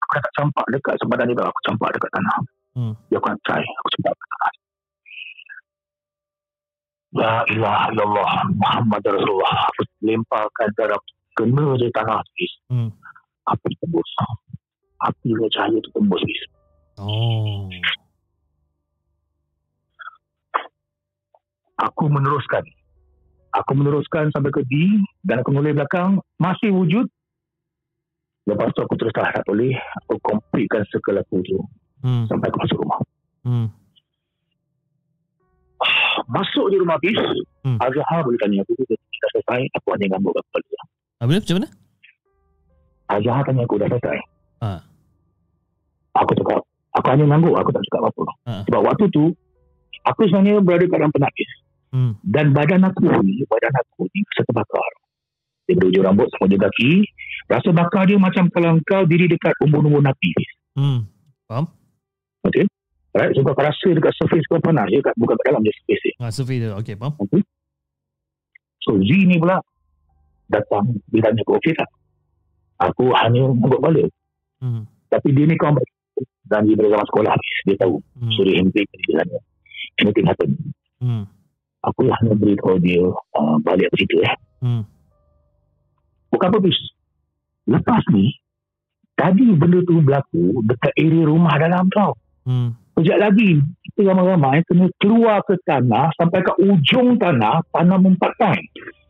aku 0.00 0.12
tak 0.22 0.32
campak 0.38 0.66
dekat 0.70 0.94
dia 1.02 1.34
tau. 1.36 1.48
Aku 1.50 1.60
campak 1.66 1.88
dekat 1.98 2.10
tanah. 2.14 2.36
Hmm. 2.78 2.92
Dia 3.10 3.18
aku 3.18 3.28
nak 3.28 3.40
try. 3.42 3.62
Aku 3.64 3.88
campak 3.98 4.12
dekat 4.14 4.28
tanah. 4.30 4.52
La 7.10 7.32
ilaha 7.50 7.84
illallah 7.90 8.32
Muhammad 8.54 9.02
Rasulullah. 9.02 9.54
Aku 9.74 9.82
lemparkan 10.06 10.68
garam 10.78 11.02
kena 11.34 11.66
je 11.76 11.86
tanah. 11.90 12.22
Hmm. 12.70 12.90
Api 13.50 13.74
tembus. 13.82 14.10
Api 15.00 15.32
dan 15.32 15.48
cahaya 15.50 15.78
tu 15.80 15.90
tembus. 15.92 16.20
Bis. 16.22 16.40
Oh. 17.00 17.68
aku 21.80 22.12
meneruskan. 22.12 22.64
Aku 23.50 23.72
meneruskan 23.74 24.30
sampai 24.30 24.52
ke 24.54 24.62
D 24.62 25.00
dan 25.26 25.42
aku 25.42 25.50
mula 25.50 25.74
belakang 25.74 26.20
masih 26.36 26.70
wujud. 26.70 27.08
Lepas 28.46 28.70
tu 28.76 28.80
aku 28.84 28.94
terus 28.94 29.10
tak 29.10 29.32
tak 29.34 29.44
boleh. 29.44 29.74
Aku 30.04 30.20
completekan 30.22 30.84
circle 30.88 31.18
aku 31.18 31.42
tu 31.42 31.58
Hmm. 32.00 32.24
sampai 32.28 32.48
aku 32.48 32.58
masuk 32.64 32.78
rumah. 32.80 33.00
Hmm. 33.44 33.68
Masuk 36.30 36.68
di 36.70 36.76
rumah 36.80 36.96
bis, 37.00 37.16
Hmm. 37.60 37.76
Azhar 37.76 38.20
boleh 38.24 38.40
tanya 38.40 38.64
aku, 38.64 38.72
dah 38.88 38.96
selesai, 39.36 39.60
aku 39.76 39.86
hanya 39.92 40.16
ngambuk 40.16 40.32
kat 40.32 40.44
kepala. 40.48 40.80
Apa 41.20 41.28
dia? 41.28 41.40
Macam 41.40 41.54
mana? 41.60 41.68
Azhar 43.12 43.40
tanya 43.44 43.62
aku 43.68 43.76
dah 43.76 43.88
selesai. 43.92 44.18
Ha. 44.64 44.70
Aku 46.18 46.32
cakap, 46.34 46.66
aku 46.94 47.06
hanya 47.14 47.24
ngangguk, 47.30 47.54
aku 47.54 47.70
tak 47.70 47.82
cakap 47.86 48.00
apa-apa. 48.10 48.24
Ha. 48.46 48.52
Sebab 48.66 48.80
waktu 48.82 49.04
tu, 49.14 49.24
aku 50.02 50.20
sebenarnya 50.26 50.58
berada 50.58 50.86
dalam 50.90 51.10
penapis. 51.14 51.50
Hmm. 51.90 52.12
Dan 52.22 52.54
badan 52.54 52.86
aku 52.86 53.06
ni, 53.26 53.42
badan 53.46 53.74
aku 53.78 54.06
ni 54.10 54.22
rasa 54.30 54.42
terbakar. 54.46 54.92
Daripada 55.66 55.86
ujung 55.86 56.04
rambut 56.06 56.26
sampai 56.34 56.46
ujung 56.50 56.62
kaki, 56.66 56.92
rasa 57.46 57.68
bakar 57.70 58.02
dia 58.10 58.18
macam 58.18 58.50
kalau 58.50 58.78
kau 58.82 59.02
diri 59.06 59.30
dekat 59.30 59.54
umbun-umbun 59.62 60.10
api. 60.10 60.30
Hmm. 60.74 61.06
Okay? 62.46 62.66
Right? 63.14 63.30
So 63.34 63.42
kau 63.42 63.54
rasa 63.54 63.86
dekat 63.90 64.14
surface 64.18 64.46
kau 64.50 64.62
panas 64.62 64.90
je, 64.90 64.98
kat, 65.02 65.14
bukan 65.14 65.34
kat 65.38 65.44
dalam 65.50 65.62
je 65.62 65.74
surface 65.82 66.02
dia. 66.02 66.14
Ha, 66.18 66.30
survey 66.34 66.56
dia. 66.62 66.74
Okay, 66.78 66.94
faham? 66.98 67.14
Okay? 67.22 67.42
So 68.82 68.98
Z 68.98 69.10
ni 69.30 69.38
pula 69.38 69.62
datang, 70.50 70.98
dia 71.14 71.22
tanya 71.22 71.42
aku, 71.46 71.54
okey 71.62 71.74
tak? 71.78 71.90
Aku 72.80 73.12
hanya 73.14 73.46
ngangguk 73.46 73.82
balik. 73.82 74.08
Hmm. 74.58 74.88
Tapi 75.10 75.28
dia 75.34 75.44
ni 75.46 75.54
kawan 75.54 75.78
baik. 75.78 75.90
Dan 76.50 76.66
dari 76.66 76.88
zaman 76.90 77.06
sekolah. 77.06 77.32
Dia 77.66 77.76
tahu. 77.78 77.94
Hmm. 78.18 78.32
So 78.34 78.40
dia 78.42 78.54
hempik 78.58 78.86
dia 78.90 79.22
tanya. 79.22 79.38
Anything 80.00 80.26
happen. 80.26 80.50
Hmm. 81.00 81.24
Aku 81.80 82.04
hanya 82.08 82.34
beritahu 82.36 82.76
dia 82.82 83.00
uh, 83.08 83.56
balik 83.64 83.88
ke 83.94 84.04
situ 84.04 84.20
eh. 84.20 84.34
Hmm. 84.60 84.82
Bukan 86.30 86.52
apa. 86.52 86.68
Lepas 87.70 88.02
ni, 88.10 88.34
tadi 89.14 89.44
benda 89.54 89.78
tu 89.84 90.00
berlaku 90.00 90.64
dekat 90.66 90.92
area 90.96 91.24
rumah 91.24 91.54
dalam 91.56 91.86
tau. 91.92 92.16
Hmm. 92.44 92.74
Sekejap 92.96 93.16
lagi, 93.16 93.62
kita 93.86 94.12
ramai-ramai 94.12 94.60
kena 94.68 94.92
keluar 95.00 95.40
ke 95.46 95.56
tanah 95.64 96.12
sampai 96.18 96.44
ke 96.44 96.52
ujung 96.60 97.16
tanah, 97.16 97.64
tanah 97.72 97.96
mempatkan. 97.96 98.58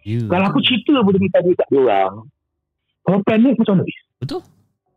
Ya. 0.07 0.23
Kalau 0.31 0.45
aku 0.47 0.61
cerita 0.63 1.03
benda 1.03 1.19
ni 1.19 1.31
tadi 1.33 1.51
kat 1.59 1.67
dia 1.73 1.81
orang, 1.83 2.29
kalau 3.03 3.19
panik 3.27 3.59
macam 3.59 3.83
mana? 3.83 3.93
Betul. 4.23 4.41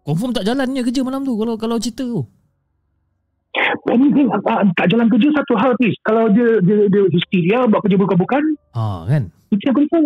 Confirm 0.03 0.35
tak 0.35 0.43
jalannya 0.43 0.83
kerja 0.83 1.01
malam 1.01 1.23
tu 1.23 1.33
kalau 1.33 1.55
kalau 1.55 1.79
cerita 1.79 2.03
tu. 2.03 2.27
Panik 3.85 4.11
ni 4.11 4.23
uh, 4.25 4.63
tak 4.75 4.87
jalan 4.89 5.07
kerja 5.07 5.29
satu 5.31 5.53
hal 5.55 5.71
bis. 5.77 5.95
Kalau 6.03 6.27
dia 6.27 6.59
dia, 6.59 6.89
dia 6.89 7.03
histeria, 7.07 7.63
buat 7.65 7.79
kerja 7.81 7.95
bukan-bukan, 7.95 8.43
Ha, 8.73 9.05
kan? 9.07 9.23
itu 9.53 9.61
yang 9.61 9.73
aku 9.77 9.81
risau. 9.85 10.03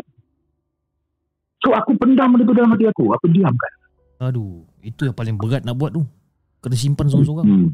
So 1.64 1.74
aku 1.74 1.96
pendam 1.98 2.36
benda 2.36 2.44
tu 2.44 2.54
dalam 2.54 2.70
hati 2.70 2.86
aku. 2.86 3.10
Aku 3.10 3.26
diamkan. 3.32 3.72
Aduh, 4.20 4.68
itu 4.82 5.08
yang 5.08 5.16
paling 5.16 5.40
berat 5.40 5.64
nak 5.64 5.74
buat 5.74 5.90
tu. 5.90 6.04
Kena 6.60 6.76
simpan 6.76 7.08
seorang-seorang. 7.08 7.46
Hmm. 7.48 7.70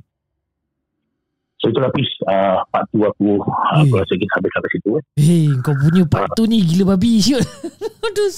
So 1.64 1.72
itulah 1.72 1.88
Pis 1.90 2.12
uh, 2.24 2.60
Part 2.68 2.92
tu 2.92 3.00
aku 3.02 3.40
uh, 3.40 3.80
Aku 3.80 3.96
Eh. 3.96 3.96
rasa 3.96 4.14
kita 4.14 4.32
habis 4.36 4.52
sampai 4.52 4.70
situ 4.70 4.90
eh. 4.94 5.04
Hei, 5.16 5.48
kau 5.60 5.72
punya 5.74 6.04
part 6.04 6.28
tu 6.36 6.44
ni 6.44 6.60
gila 6.60 6.92
babi 6.92 7.18
siut. 7.18 7.40
Aduh, 8.04 8.32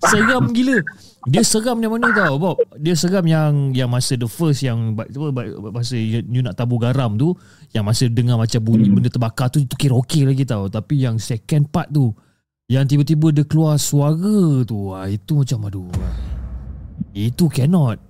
seram 0.00 0.48
gila. 0.48 0.80
Dia 1.22 1.44
seram 1.44 1.76
yang 1.76 1.92
mana 1.92 2.08
tau, 2.10 2.40
Bob? 2.40 2.56
Dia 2.74 2.96
seram 2.96 3.20
yang 3.22 3.70
yang 3.70 3.86
masa 3.86 4.16
the 4.16 4.24
first 4.24 4.64
yang 4.64 4.96
apa 4.96 5.44
masa 5.70 5.92
you, 5.92 6.24
you 6.24 6.40
nak 6.40 6.56
tabur 6.56 6.80
garam 6.80 7.14
tu, 7.14 7.36
yang 7.70 7.84
masa 7.84 8.08
dengar 8.08 8.40
macam 8.40 8.56
bunyi 8.58 8.88
Hmm. 8.88 8.96
benda 8.96 9.12
terbakar 9.12 9.46
tu 9.46 9.60
itu 9.60 9.76
kira 9.76 9.92
okey 10.00 10.24
lagi 10.24 10.42
tau. 10.42 10.64
Tapi 10.66 11.04
yang 11.04 11.20
second 11.20 11.68
part 11.68 11.86
tu 11.86 12.16
yang 12.66 12.88
tiba-tiba 12.88 13.28
dia 13.30 13.44
keluar 13.44 13.76
suara 13.76 14.64
tu, 14.64 14.88
ah 14.90 15.04
itu 15.04 15.36
macam 15.36 15.68
aduh. 15.68 15.92
ah. 15.92 16.14
Itu 17.12 17.44
cannot. 17.46 18.00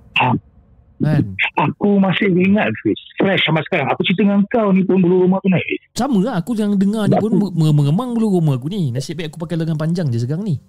Kan? 1.01 1.33
Aku 1.57 1.97
masih 1.97 2.29
ingat 2.29 2.69
Fiz 2.85 3.01
Fresh 3.17 3.49
sampai 3.49 3.65
sekarang 3.65 3.89
Aku 3.89 4.05
cerita 4.05 4.21
dengan 4.21 4.45
kau 4.53 4.69
ni 4.69 4.85
pun 4.85 5.01
Bulu 5.01 5.25
rumah 5.25 5.41
tu 5.41 5.49
naik 5.49 5.81
Sama 5.97 6.21
lah 6.21 6.37
aku 6.37 6.53
yang 6.53 6.77
dengar 6.77 7.09
ni 7.09 7.17
pun 7.17 7.33
me- 7.41 7.73
mengemang 7.73 8.13
bulu 8.13 8.37
rumah 8.37 8.61
aku 8.61 8.69
ni. 8.69 8.93
Nasib 8.93 9.17
baik 9.17 9.33
aku 9.33 9.41
pakai 9.41 9.57
lengan 9.57 9.81
panjang 9.81 10.13
je 10.13 10.21
sekarang 10.21 10.45
ni. 10.45 10.61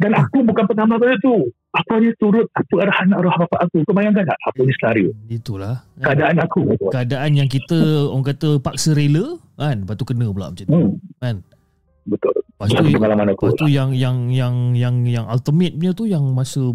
Dan 0.00 0.10
aku 0.16 0.42
bukan 0.42 0.64
pernah 0.66 0.90
melakukan 0.90 1.14
itu 1.22 1.34
Aku 1.74 1.88
hanya 1.94 2.10
turut 2.18 2.46
Apa 2.50 2.74
arahan 2.82 3.14
arwah 3.14 3.36
bapak 3.46 3.60
aku 3.62 3.86
Kau 3.86 3.94
bayangkan 3.94 4.26
tak 4.26 4.38
Apa 4.42 4.58
ni 4.58 4.72
senario 4.74 5.08
Itulah. 5.30 5.86
Keadaan 6.02 6.36
aku 6.42 6.60
keadaan 6.90 7.30
yang 7.38 7.46
kita 7.46 8.10
orang 8.10 8.26
kata 8.34 8.58
paksa 8.58 8.90
rela 8.90 9.38
kan 9.54 9.86
lepas 9.86 9.94
tu 9.94 10.02
kena 10.02 10.26
pula 10.34 10.50
macam 10.50 10.66
tu 10.66 10.74
hmm. 10.74 10.94
Kan? 11.22 11.36
Betul 12.10 12.34
lepas 12.34 12.66
tu 12.74 12.82
Itu 12.82 12.98
pengalaman 12.98 13.26
aku 13.38 13.42
lepas 13.46 13.54
tu 13.54 13.66
yang 13.70 13.94
yang 13.94 14.34
yang 14.34 14.74
yang 14.74 14.96
yang 15.06 15.24
ultimate 15.30 15.78
punya 15.78 15.92
tu 15.94 16.10
yang 16.10 16.26
masa 16.34 16.74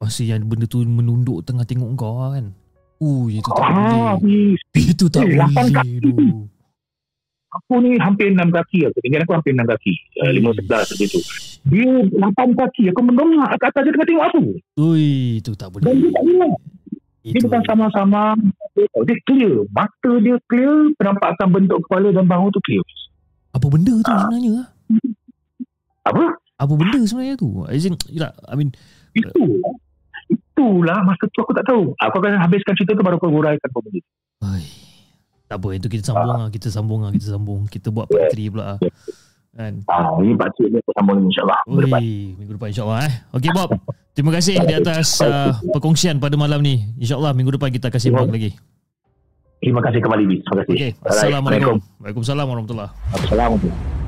masa 0.00 0.24
yang 0.24 0.40
benda 0.42 0.64
tu 0.64 0.80
menunduk 0.80 1.44
tengah 1.44 1.62
tengok 1.62 1.92
kau 1.92 2.16
lah 2.18 2.40
kan 2.40 2.56
uh 2.98 3.24
itu 3.28 3.44
tak 3.46 3.68
Ah, 3.68 4.16
boleh 4.16 4.56
itu 4.92 5.06
tak 5.06 5.22
Eh, 5.22 5.36
lapan 5.36 5.64
boleh 5.68 6.00
tu 6.00 6.10
Aku 7.50 7.82
ni 7.82 7.98
hampir 7.98 8.30
6 8.30 8.46
kaki 8.46 8.86
aku. 8.86 8.98
Tinggal 9.02 9.26
aku 9.26 9.34
hampir 9.34 9.50
6 9.50 9.66
kaki. 9.66 9.90
Uh, 10.22 10.30
5 10.38 10.54
sebelas 10.54 10.86
macam 10.86 11.06
tu. 11.10 11.20
Dia 11.66 11.90
8 12.30 12.30
kaki. 12.54 12.82
Aku 12.94 13.00
mendongak 13.02 13.50
ke 13.58 13.64
atas 13.66 13.82
dia 13.82 13.90
tengah 13.90 14.06
tengok 14.06 14.24
aku. 14.24 14.42
ui 14.78 15.08
itu 15.36 15.50
tak 15.58 15.66
Dan 15.74 15.98
dia 15.98 16.14
boleh 16.14 16.14
tak. 16.14 16.22
Dia 17.20 17.30
itu 17.34 17.42
bukan 17.42 17.62
sama-sama. 17.66 18.38
Dia 18.78 19.16
clear. 19.26 19.66
Mata 19.66 20.12
dia 20.22 20.38
clear. 20.46 20.94
Penampakan 20.94 21.48
bentuk 21.50 21.82
kepala 21.82 22.14
dan 22.14 22.24
bahu 22.24 22.54
tu 22.54 22.62
clear. 22.62 22.86
apa 23.50 23.66
benda 23.66 23.94
tu 23.98 24.06
Ah. 24.06 24.18
sebenarnya? 24.22 24.54
Apa? 26.06 26.24
apa 26.54 26.72
benda 26.72 27.00
sebenarnya 27.02 27.34
tu 27.34 27.66
as 27.66 27.82
in 27.82 27.98
yelah, 28.06 28.30
I 28.46 28.54
mean 28.54 28.70
Itu. 29.10 29.58
Itulah 30.60 30.98
masa 31.08 31.24
tu 31.32 31.40
aku 31.40 31.56
tak 31.56 31.64
tahu. 31.64 31.96
Aku 31.96 32.14
akan 32.20 32.36
habiskan 32.36 32.76
cerita 32.76 32.92
tu 32.92 33.00
baru 33.00 33.16
aku 33.16 33.32
huraikan 33.32 33.68
kau 33.72 33.80
benda. 33.80 33.96
tu. 33.96 34.10
tak 35.50 35.58
apa 35.58 35.68
itu 35.74 35.86
kita 35.90 36.14
sambung 36.14 36.30
lah 36.30 36.46
kita 36.46 36.68
sambung 36.70 37.00
lah 37.02 37.10
kita 37.10 37.26
sambung 37.26 37.60
kita 37.66 37.90
buat 37.90 38.06
part 38.06 38.30
3 38.30 38.54
pula 38.54 38.64
ah. 38.70 38.78
kan 39.50 39.82
Ah, 39.90 40.14
ini 40.22 40.38
pakcik 40.38 40.70
ni 40.70 40.78
aku 40.78 40.92
sambung 40.94 41.26
insyaAllah. 41.26 41.58
Minggu 41.66 41.82
depan. 41.90 42.00
Minggu 42.38 42.52
depan 42.54 42.68
insyaAllah 42.70 43.00
eh. 43.02 43.14
Okey 43.34 43.50
Bob, 43.50 43.70
terima 44.14 44.30
kasih 44.30 44.62
di 44.62 44.74
atas 44.78 45.18
uh, 45.18 45.50
perkongsian 45.74 46.22
pada 46.22 46.38
malam 46.38 46.62
ni. 46.62 46.86
InsyaAllah 47.02 47.34
minggu 47.34 47.58
depan 47.58 47.74
kita 47.74 47.90
akan 47.90 47.98
sembang 47.98 48.30
lagi. 48.30 48.54
Terima 49.58 49.82
kasih 49.82 50.00
kembali, 50.00 50.24
Bis. 50.24 50.40
Terima 50.46 50.62
kasih. 50.62 50.72
Alright. 50.72 50.96
Assalamualaikum. 51.02 51.76
Waalaikumsalam 51.98 52.46
warahmatullahi 52.46 52.90
Assalamualaikum. 53.10 53.99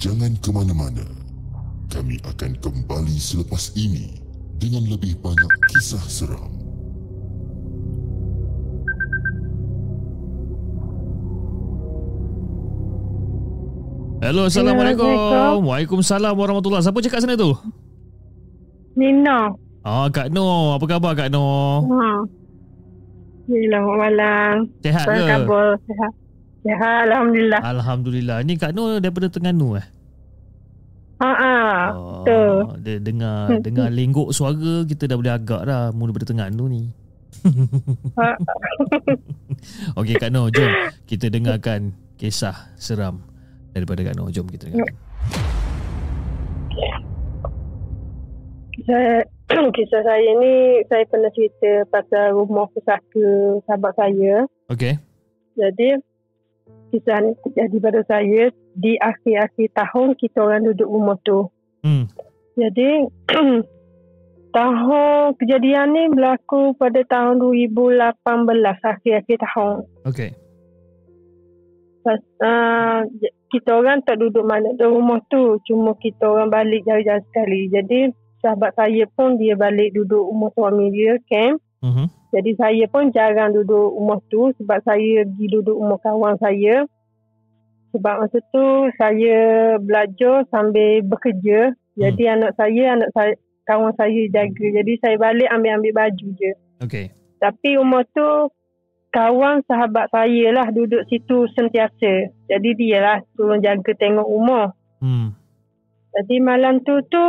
Jangan 0.00 0.32
ke 0.40 0.48
mana-mana. 0.48 1.04
Kami 1.92 2.16
akan 2.24 2.56
kembali 2.64 3.20
selepas 3.20 3.76
ini 3.76 4.16
dengan 4.56 4.88
lebih 4.88 5.12
banyak 5.20 5.52
kisah 5.68 6.00
seram. 6.08 6.48
Hello, 14.24 14.48
Assalamualaikum. 14.48 15.68
Waalaikumsalam 15.68 16.32
warahmatullahi 16.32 16.80
Siapa 16.80 17.04
cakap 17.04 17.20
sana 17.20 17.36
tu? 17.36 17.52
Nina. 18.96 19.52
Ah, 19.84 20.08
Kak 20.08 20.32
Noh. 20.32 20.80
Apa 20.80 20.96
khabar 20.96 21.12
Kak 21.12 21.28
Noh? 21.28 21.84
Ha. 21.92 22.24
Selamat 23.52 23.96
malam. 24.00 24.54
Sehat 24.80 25.04
Apa 25.04 25.12
ke? 25.12 25.24
khabar? 25.28 25.66
Sehat. 25.84 26.12
Sehat, 26.60 27.08
Alhamdulillah. 27.08 27.60
Alhamdulillah. 27.64 28.36
Ni 28.44 28.60
Kak 28.60 28.76
Noh 28.76 29.00
daripada 29.00 29.32
Terengganu 29.32 29.80
eh? 29.80 29.86
Ha 31.20 31.32
ah. 31.32 31.80
Oh, 31.92 32.24
betul. 32.24 32.80
dia 32.80 32.96
dengar 32.96 33.60
dengar 33.60 33.92
lenggok 33.96 34.32
suara 34.32 34.88
kita 34.88 35.04
dah 35.04 35.20
boleh 35.20 35.36
agak 35.36 35.68
dah 35.68 35.92
mula 35.92 36.12
daripada 36.12 36.26
Terengganu 36.28 36.64
ni. 36.68 36.82
Okey 40.00 40.16
Kak 40.20 40.28
Noh, 40.28 40.52
jom 40.52 40.68
kita 41.08 41.32
dengarkan 41.32 41.96
kisah 42.20 42.68
seram 42.76 43.24
daripada 43.72 44.04
Kak 44.04 44.20
Noh. 44.20 44.28
Jom 44.28 44.44
kita 44.44 44.68
dengarkan. 44.68 44.96
Saya, 48.84 49.24
kisah 49.76 50.02
saya 50.04 50.30
ni, 50.40 50.84
saya 50.88 51.04
pernah 51.08 51.32
cerita 51.32 51.84
pasal 51.88 52.36
rumah 52.36 52.68
pusaka 52.72 53.60
sahabat 53.68 53.92
saya. 53.96 54.44
Okey. 54.72 54.96
Jadi, 55.56 56.00
kisah 56.90 57.18
ni 57.22 57.32
terjadi 57.46 57.76
pada 57.80 58.00
saya 58.04 58.50
di 58.74 58.98
akhir-akhir 58.98 59.68
tahun 59.72 60.18
kita 60.18 60.38
orang 60.42 60.66
duduk 60.68 60.88
rumah 60.90 61.18
tu. 61.22 61.48
Hmm. 61.86 62.10
Jadi, 62.58 63.08
tahun 64.58 65.38
kejadian 65.38 65.88
ni 65.94 66.02
berlaku 66.12 66.74
pada 66.76 67.00
tahun 67.06 67.40
2018, 67.40 68.20
akhir-akhir 68.82 69.38
tahun. 69.40 69.76
Okey. 70.10 70.30
Pas, 72.00 72.20
uh, 72.44 73.00
kita 73.52 73.70
orang 73.76 74.00
tak 74.04 74.20
duduk 74.20 74.44
mana 74.44 74.72
di 74.74 74.84
rumah 74.84 75.20
tu. 75.28 75.60
Cuma 75.68 75.94
kita 75.96 76.26
orang 76.26 76.48
balik 76.48 76.84
jauh-jauh 76.88 77.24
sekali. 77.30 77.68
Jadi, 77.70 78.12
sahabat 78.40 78.72
saya 78.76 79.04
pun 79.12 79.36
dia 79.36 79.54
balik 79.54 79.92
duduk 79.94 80.24
rumah 80.24 80.50
suami 80.56 80.88
dia, 80.92 81.20
camp. 81.28 81.60
Mhm. 81.80 82.19
Jadi 82.30 82.54
saya 82.54 82.84
pun 82.86 83.10
jarang 83.10 83.50
duduk 83.50 83.90
rumah 83.98 84.22
tu 84.30 84.54
sebab 84.62 84.78
saya 84.86 85.26
pergi 85.26 85.46
duduk 85.50 85.74
rumah 85.74 85.98
kawan 85.98 86.38
saya. 86.38 86.86
Sebab 87.90 88.14
masa 88.22 88.38
tu 88.54 88.66
saya 88.94 89.38
belajar 89.82 90.46
sambil 90.54 91.02
bekerja. 91.02 91.74
Jadi 91.98 92.22
anak 92.30 92.54
saya, 92.54 92.94
anak 92.94 93.10
saya, 93.10 93.34
kawan 93.66 93.90
saya 93.98 94.22
jaga. 94.30 94.66
Jadi 94.78 94.92
saya 95.02 95.18
balik 95.18 95.50
ambil-ambil 95.50 96.06
baju 96.06 96.26
je. 96.38 96.52
Okey. 96.86 97.06
Tapi 97.42 97.68
rumah 97.82 98.06
tu 98.14 98.54
kawan 99.10 99.66
sahabat 99.66 100.06
saya 100.14 100.54
lah 100.54 100.70
duduk 100.70 101.02
situ 101.10 101.50
sentiasa. 101.58 102.30
Jadi 102.46 102.70
dia 102.78 102.98
lah 103.02 103.18
tolong 103.34 103.58
jaga 103.58 103.90
tengok 103.98 104.26
rumah. 104.26 104.70
Hmm. 105.02 105.34
Jadi 106.14 106.38
malam 106.38 106.82
tu 106.86 107.02
tu 107.10 107.26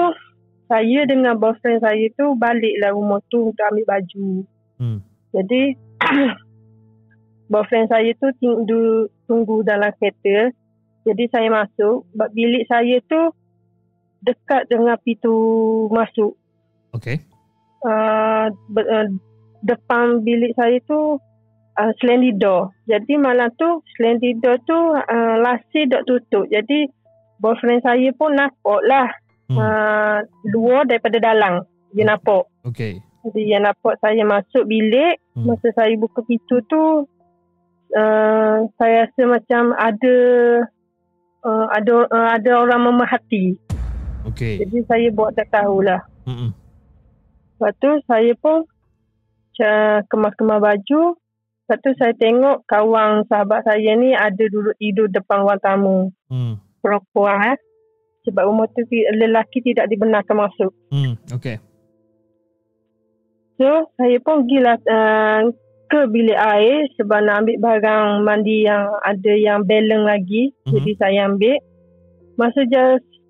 saya 0.69 1.03
dengan 1.09 1.35
boyfriend 1.35 1.81
saya 1.81 2.05
tu 2.13 2.37
baliklah 2.37 2.93
rumah 2.93 3.19
tu 3.33 3.49
untuk 3.49 3.65
ambil 3.65 3.97
baju. 3.97 4.45
Hmm. 4.81 5.05
Jadi 5.29 5.77
boyfriend 7.53 7.93
saya 7.93 8.09
tu 8.17 8.33
tunggu, 8.41 9.05
tunggu 9.29 9.61
dalam 9.61 9.93
kereta. 10.01 10.49
Jadi 11.05 11.29
saya 11.29 11.53
masuk. 11.53 12.09
Bilik 12.33 12.65
saya 12.65 12.97
tu 13.05 13.29
dekat 14.25 14.65
dengan 14.73 14.97
pintu 15.01 15.37
masuk. 15.93 16.33
Okey. 16.97 17.21
Uh, 17.85 18.49
be, 18.69 18.81
uh, 18.85 19.09
depan 19.61 20.25
bilik 20.25 20.57
saya 20.57 20.81
tu 20.89 21.21
uh, 21.77 21.91
sliding 22.01 22.41
door. 22.41 22.73
Jadi 22.89 23.21
malam 23.21 23.53
tu 23.57 23.85
sliding 23.97 24.41
door 24.41 24.57
tu 24.65 24.77
uh, 24.97 25.35
lasir 25.41 25.85
dok 25.89 26.05
tutup. 26.09 26.49
Jadi 26.49 26.89
boyfriend 27.37 27.85
saya 27.85 28.09
pun 28.17 28.33
nampak 28.33 28.81
lah 28.89 29.09
Hmm. 29.51 29.59
uh, 29.59 30.17
luar 30.47 30.87
daripada 30.87 31.19
dalam. 31.19 31.67
Dia 31.91 32.07
nampak. 32.07 32.47
Okey. 32.63 33.03
Jadi 33.21 33.41
dia 33.45 33.59
nampak 33.61 34.01
saya 34.01 34.25
masuk 34.25 34.65
bilik. 34.65 35.21
Hmm. 35.37 35.53
Masa 35.53 35.69
saya 35.77 35.93
buka 35.97 36.25
pintu 36.25 36.59
tu 36.65 37.05
uh, 37.95 38.55
saya 38.79 39.07
rasa 39.07 39.21
macam 39.29 39.63
ada 39.77 40.17
uh, 41.45 41.65
ada 41.69 41.93
uh, 42.09 42.29
ada 42.33 42.51
orang 42.57 42.81
memerhati. 42.89 43.57
Okey. 44.29 44.61
Jadi 44.65 44.77
saya 44.85 45.07
buat 45.13 45.37
tak 45.37 45.53
tahulah. 45.53 46.01
Hmm. 46.25 46.53
Lepas 47.57 47.73
tu 47.77 47.91
saya 48.09 48.33
pun 48.37 48.65
kemas-kemas 50.09 50.57
baju. 50.57 51.01
Lepas 51.13 51.77
tu 51.85 51.91
saya 52.01 52.13
tengok 52.17 52.65
kawan 52.65 53.23
sahabat 53.29 53.61
saya 53.63 53.93
ni 53.93 54.17
ada 54.17 54.43
duduk 54.49 54.73
tidur 54.81 55.07
depan 55.07 55.45
ruang 55.45 55.61
tamu. 55.61 55.99
Hmm. 56.25 56.57
Perempuan 56.81 57.53
eh. 57.53 57.57
Sebab 58.25 58.43
rumah 58.45 58.69
tu 58.69 58.85
lelaki 58.89 59.65
tidak 59.65 59.89
dibenarkan 59.89 60.45
masuk. 60.45 60.73
Hmm. 60.89 61.17
Okey. 61.33 61.57
So 63.61 63.93
saya 63.93 64.17
pun 64.25 64.41
pergilah 64.41 64.81
uh, 64.89 65.53
ke 65.85 66.09
bilik 66.09 66.33
air 66.33 66.89
sebab 66.97 67.21
nak 67.21 67.45
ambil 67.45 67.57
barang 67.61 68.07
mandi 68.25 68.65
yang 68.65 68.89
ada 69.05 69.33
yang 69.37 69.61
balance 69.69 70.07
lagi. 70.09 70.49
Mhm. 70.65 70.71
Jadi 70.73 70.91
saya 70.97 71.19
ambil. 71.29 71.61
Masa 72.41 72.65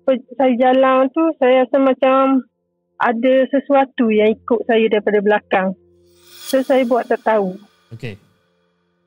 pe- 0.08 0.28
saya 0.40 0.52
jalan 0.56 1.12
tu 1.12 1.20
saya 1.36 1.68
rasa 1.68 1.76
macam 1.76 2.48
ada 2.96 3.34
sesuatu 3.52 4.08
yang 4.08 4.32
ikut 4.32 4.64
saya 4.64 4.88
daripada 4.88 5.20
belakang. 5.20 5.68
So 6.48 6.64
saya 6.64 6.88
buat 6.88 7.12
tak 7.12 7.20
tahu. 7.28 7.60
Okey. 7.92 8.16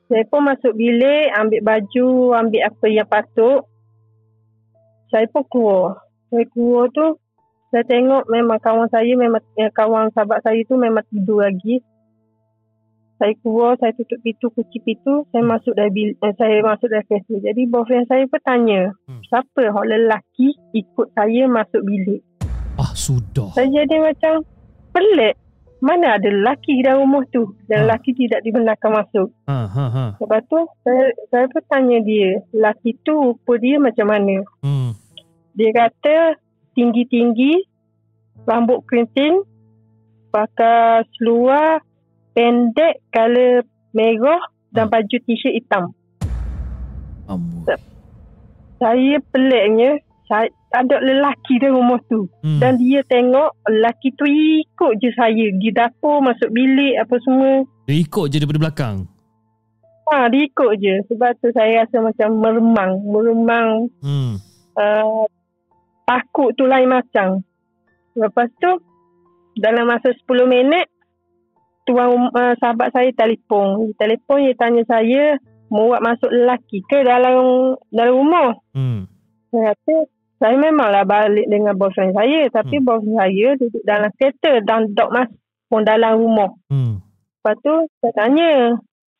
Saya 0.06 0.22
pun 0.30 0.46
masuk 0.46 0.78
bilik, 0.78 1.34
ambil 1.34 1.60
baju, 1.66 2.38
ambil 2.38 2.62
apa 2.70 2.86
yang 2.86 3.08
patut. 3.10 3.66
Saya 5.10 5.26
pun 5.26 5.42
keluar. 5.50 6.06
Saya 6.30 6.46
keluar 6.54 6.86
tu, 6.94 7.18
saya 7.76 7.84
tengok 7.84 8.24
memang 8.32 8.56
kawan 8.56 8.88
saya, 8.88 9.12
memang 9.12 9.44
eh, 9.52 9.68
kawan 9.68 10.08
sahabat 10.16 10.40
saya 10.40 10.64
tu 10.64 10.80
memang 10.80 11.04
tidur 11.12 11.44
lagi. 11.44 11.84
Saya 13.16 13.36
keluar, 13.40 13.76
saya 13.76 13.92
tutup 13.92 14.16
pintu, 14.20 14.48
kunci 14.48 14.80
pintu, 14.80 15.28
saya 15.28 15.44
masuk 15.44 15.72
dari 15.72 15.92
bil- 15.92 16.16
eh, 16.16 16.32
saya 16.36 16.60
masuk 16.60 16.88
dari 16.88 17.04
kereta. 17.04 17.34
Jadi 17.48 17.60
boyfriend 17.64 18.08
saya 18.08 18.24
pun 18.24 18.40
tanya, 18.40 18.80
Hmm. 19.04 19.20
siapa 19.24 19.60
orang 19.68 19.88
lelaki 19.92 20.56
ikut 20.72 21.12
saya 21.12 21.44
masuk 21.44 21.84
bilik? 21.84 22.24
Ah, 22.76 22.92
sudah. 22.92 23.52
Saya 23.52 23.68
jadi 23.68 24.00
macam 24.00 24.40
pelik. 24.88 25.36
Mana 25.80 26.16
ada 26.16 26.32
lelaki 26.32 26.80
dalam 26.80 27.04
rumah 27.04 27.24
tu 27.28 27.52
dan 27.68 27.84
Ah. 27.84 27.92
lelaki 27.92 28.16
tidak 28.16 28.40
dibenarkan 28.40 29.04
masuk. 29.04 29.28
Ha, 29.44 29.68
ha, 29.68 29.84
ha. 29.92 30.04
Lepas 30.16 30.40
tu 30.48 30.60
saya, 30.80 31.04
saya 31.28 31.44
pun 31.52 31.60
tanya 31.68 32.00
dia, 32.00 32.40
lelaki 32.52 32.96
tu 33.00 33.12
rupa 33.12 33.52
dia 33.56 33.76
macam 33.76 34.08
mana? 34.08 34.40
Hmm. 34.64 34.96
Dia 35.52 35.72
kata 35.72 36.36
tinggi-tinggi, 36.76 37.64
rambut 38.44 38.84
kerinting, 38.84 39.42
pakai 40.28 41.08
seluar 41.16 41.80
pendek 42.36 43.00
color 43.08 43.64
merah 43.96 44.44
dan 44.70 44.92
baju 44.92 45.16
t-shirt 45.24 45.56
hitam. 45.56 45.96
Amboi. 47.26 47.80
Saya 48.76 49.16
peliknya, 49.32 49.96
saya, 50.28 50.52
tak 50.68 50.92
ada 50.92 51.00
lelaki 51.00 51.56
dalam 51.56 51.80
rumah 51.80 52.00
tu. 52.12 52.28
Hmm. 52.44 52.60
Dan 52.60 52.76
dia 52.76 53.00
tengok 53.08 53.56
lelaki 53.64 54.12
tu 54.12 54.28
ikut 54.28 55.00
je 55.00 55.08
saya. 55.16 55.46
Di 55.56 55.72
dapur, 55.72 56.20
masuk 56.20 56.52
bilik 56.52 57.00
apa 57.00 57.16
semua. 57.24 57.64
Dia 57.88 57.96
ikut 58.04 58.24
je 58.28 58.36
daripada 58.36 58.60
belakang. 58.68 58.96
Ha, 60.12 60.28
dia 60.28 60.44
ikut 60.44 60.72
je. 60.76 60.94
Sebab 61.08 61.30
tu 61.40 61.48
saya 61.56 61.88
rasa 61.88 62.04
macam 62.04 62.28
meremang. 62.36 62.92
Meremang. 63.08 63.70
Hmm. 64.04 64.36
Uh, 64.76 65.24
takut 66.06 66.54
tu 66.54 66.64
lain 66.64 66.88
macam. 66.88 67.42
Lepas 68.16 68.48
tu, 68.62 68.80
dalam 69.58 69.90
masa 69.90 70.14
10 70.14 70.24
minit, 70.48 70.86
tuan 71.84 72.30
uh, 72.32 72.54
sahabat 72.62 72.94
saya 72.94 73.12
telefon. 73.12 73.92
Dia 73.92 74.08
telefon, 74.08 74.46
dia 74.46 74.54
tanya 74.56 74.82
saya, 74.88 75.36
mau 75.68 75.92
buat 75.92 76.00
masuk 76.00 76.30
lelaki 76.30 76.80
ke 76.86 77.02
dalam 77.02 77.74
dalam 77.90 78.14
rumah? 78.14 78.50
Hmm. 78.72 79.10
Saya 79.50 79.74
kata, 79.74 79.96
saya 80.36 80.56
memanglah 80.56 81.04
balik 81.04 81.46
dengan 81.50 81.76
boyfriend 81.76 82.16
saya. 82.16 82.48
Tapi 82.48 82.80
Hmm. 82.80 82.86
boyfriend 82.86 83.18
saya 83.18 83.48
duduk 83.60 83.82
dalam 83.84 84.10
kereta 84.16 84.52
dan 84.64 84.80
dok 84.94 85.10
mas 85.12 85.28
pun 85.66 85.82
dalam 85.82 86.16
rumah. 86.16 86.50
Hmm. 86.70 87.02
Lepas 87.42 87.56
tu, 87.62 87.74
saya 88.02 88.12
tanya, 88.14 88.50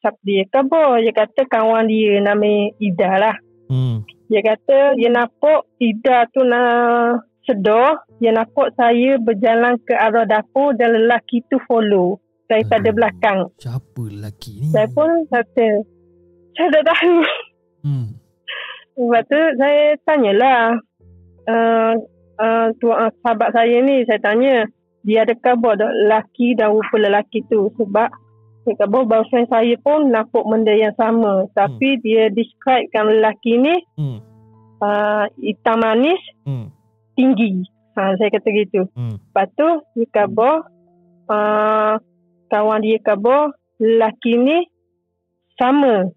siapa 0.02 0.18
dia 0.26 0.42
khabar? 0.50 0.98
Dia 1.02 1.12
kata 1.14 1.42
kawan 1.46 1.86
dia 1.86 2.18
nama 2.22 2.70
Ida 2.78 3.10
lah. 3.18 3.36
Hmm. 3.70 4.02
Dia 4.26 4.40
kata 4.42 4.98
dia 4.98 5.10
nampak 5.12 5.70
Ida 5.78 6.26
tu 6.34 6.42
nak 6.42 7.26
sedar. 7.46 8.02
Dia 8.18 8.34
nampak 8.34 8.74
saya 8.74 9.20
berjalan 9.22 9.78
ke 9.86 9.94
arah 9.94 10.26
dapur 10.26 10.74
dan 10.74 10.98
lelaki 10.98 11.46
tu 11.46 11.62
follow 11.70 12.18
daripada 12.50 12.90
Aduh. 12.90 12.96
belakang. 12.96 13.38
Siapa 13.62 14.02
lelaki 14.06 14.52
ni? 14.66 14.70
Saya 14.74 14.88
pun 14.90 15.10
kata, 15.30 15.68
saya 16.58 16.68
tak 16.74 16.84
tahu. 16.90 17.16
Hmm. 17.86 18.08
Lepas 18.96 19.22
tu 19.28 19.40
saya 19.60 19.84
tanyalah 20.08 20.60
uh, 21.46 21.92
uh, 22.40 22.66
tuan 22.80 22.96
uh, 22.96 23.10
sahabat 23.20 23.52
saya 23.52 23.76
ni, 23.84 24.02
saya 24.08 24.18
tanya 24.24 24.64
dia 25.06 25.22
ada 25.22 25.38
khabar 25.38 25.78
tak 25.78 25.92
lelaki 26.02 26.58
dan 26.58 26.74
rupa 26.74 26.96
lelaki 26.98 27.46
tu 27.46 27.70
sebab 27.78 28.10
dia 28.66 28.74
khabar 28.74 29.06
boyfriend 29.06 29.46
saya 29.46 29.78
pun 29.78 30.10
nampak 30.10 30.42
benda 30.42 30.74
yang 30.74 30.90
sama 30.94 31.46
tapi 31.54 32.02
dia 32.02 32.26
describekan 32.28 33.06
lelaki 33.08 33.54
ni 33.56 33.74
Hmm. 33.94 34.18
uh, 34.82 35.24
hitam 35.38 35.78
manis 35.78 36.18
Hmm. 36.42 36.74
tinggi. 37.14 37.62
Ha, 37.94 38.12
saya 38.18 38.28
kata 38.28 38.48
gitu. 38.52 38.90
Hmm. 38.92 39.16
Lepas 39.16 39.48
tu 39.54 39.68
dia 39.94 40.06
khabar 40.12 40.66
uh, 41.26 41.94
kawan 42.46 42.82
dia 42.82 42.98
khabar 43.00 43.54
lelaki 43.78 44.36
ni 44.36 44.58
sama 45.54 46.10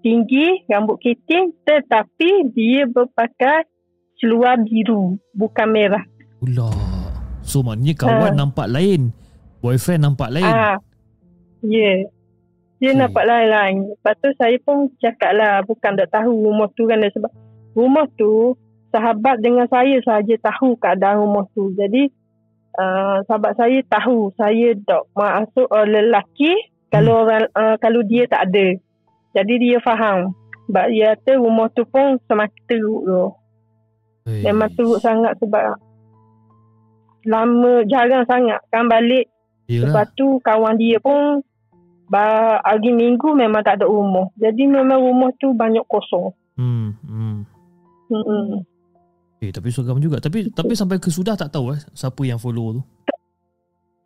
tinggi, 0.00 0.64
rambut 0.66 0.98
keriting 0.98 1.56
tetapi 1.62 2.52
dia 2.52 2.84
berpakai 2.84 3.64
seluar 4.16 4.60
biru 4.60 5.16
bukan 5.32 5.68
merah. 5.68 6.04
Pula. 6.36 6.68
So 7.40 7.64
maknanya 7.64 7.94
kawan 7.96 8.32
Ha. 8.32 8.38
nampak 8.38 8.68
lain. 8.68 9.12
Boyfriend 9.60 10.04
nampak 10.04 10.32
lain. 10.32 10.48
Ah, 10.48 10.76
ya. 11.64 11.70
Yeah. 11.70 11.96
Dia 12.80 12.96
Hmm. 12.96 13.00
nampak 13.04 13.24
lain-lain. 13.28 13.92
Lepas 13.92 14.14
tu 14.24 14.28
saya 14.40 14.56
pun 14.64 14.88
cakap 14.96 15.36
lah 15.36 15.60
bukan 15.68 16.00
tak 16.00 16.08
tahu 16.08 16.32
rumah 16.48 16.68
tu 16.72 16.88
kan 16.88 17.04
sebab 17.12 17.28
rumah 17.76 18.08
tu 18.16 18.56
sahabat 18.88 19.44
dengan 19.44 19.68
saya 19.68 20.00
saja 20.00 20.34
tahu 20.40 20.80
keadaan 20.80 21.20
rumah 21.20 21.44
tu. 21.52 21.76
Jadi 21.76 22.08
uh, 22.80 23.20
sahabat 23.28 23.52
saya 23.60 23.84
tahu 23.84 24.32
saya 24.32 24.72
dok 24.80 25.12
masuk 25.12 25.68
uh, 25.68 25.84
lelaki 25.84 26.56
kalau 26.88 27.28
orang 27.28 27.46
uh, 27.52 27.76
kalau 27.76 28.00
dia 28.00 28.24
tak 28.24 28.48
ada. 28.48 28.80
Jadi 29.36 29.54
dia 29.60 29.78
faham. 29.84 30.32
Sebab 30.66 30.86
dia 30.88 31.18
kata 31.18 31.36
rumah 31.36 31.68
tu 31.76 31.84
pun 31.84 32.16
semakin 32.30 32.62
teruk 32.64 33.02
tu. 33.04 33.24
Hei. 34.24 34.48
Memang 34.48 34.72
teruk 34.72 35.04
sangat 35.04 35.36
sebab 35.36 35.76
lama 37.28 37.84
jarang 37.84 38.24
sangat 38.24 38.64
kan 38.72 38.88
balik 38.88 39.28
Lepas 39.70 40.08
Yelah. 40.08 40.16
tu 40.18 40.26
kawan 40.42 40.74
dia 40.80 40.98
pun 40.98 41.46
hari 42.10 42.90
minggu 42.90 43.32
memang 43.38 43.62
tak 43.62 43.78
ada 43.80 43.86
rumah. 43.86 44.26
Jadi 44.34 44.66
memang 44.66 44.98
rumah 44.98 45.30
tu 45.38 45.54
banyak 45.54 45.86
kosong. 45.86 46.34
Hmm. 46.58 46.98
Hmm. 47.06 47.46
Mm-mm. 48.10 48.66
Eh 49.40 49.54
tapi 49.54 49.70
seram 49.70 50.02
juga. 50.02 50.18
Tapi 50.18 50.50
tapi 50.50 50.74
sampai 50.74 50.98
ke 50.98 51.08
sudah 51.08 51.38
tak 51.38 51.54
tahu 51.54 51.72
eh 51.72 51.80
siapa 51.94 52.20
yang 52.26 52.42
follow 52.42 52.80
tu. 52.80 52.82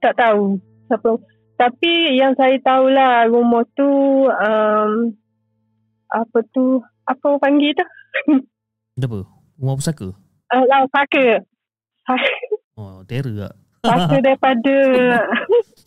Tak 0.05 0.15
tahu 0.21 0.61
siapa. 0.87 1.11
Tapi 1.55 2.19
yang 2.19 2.37
saya 2.37 2.61
tahulah 2.61 3.31
rumah 3.31 3.65
tu 3.73 3.89
um, 4.29 4.91
apa 6.13 6.39
tu 6.53 6.83
apa 7.09 7.23
orang 7.25 7.43
panggil 7.43 7.73
tu? 7.73 7.87
Apa? 9.01 9.27
Rumah 9.59 9.75
pusaka? 9.79 10.09
Uh, 10.55 10.65
lah, 10.71 10.87
saka. 10.93 11.43
Saka, 12.07 12.31
Oh, 12.75 13.07
terror 13.07 13.35
tak? 13.39 13.55
Saka 13.85 14.17
daripada 14.19 14.75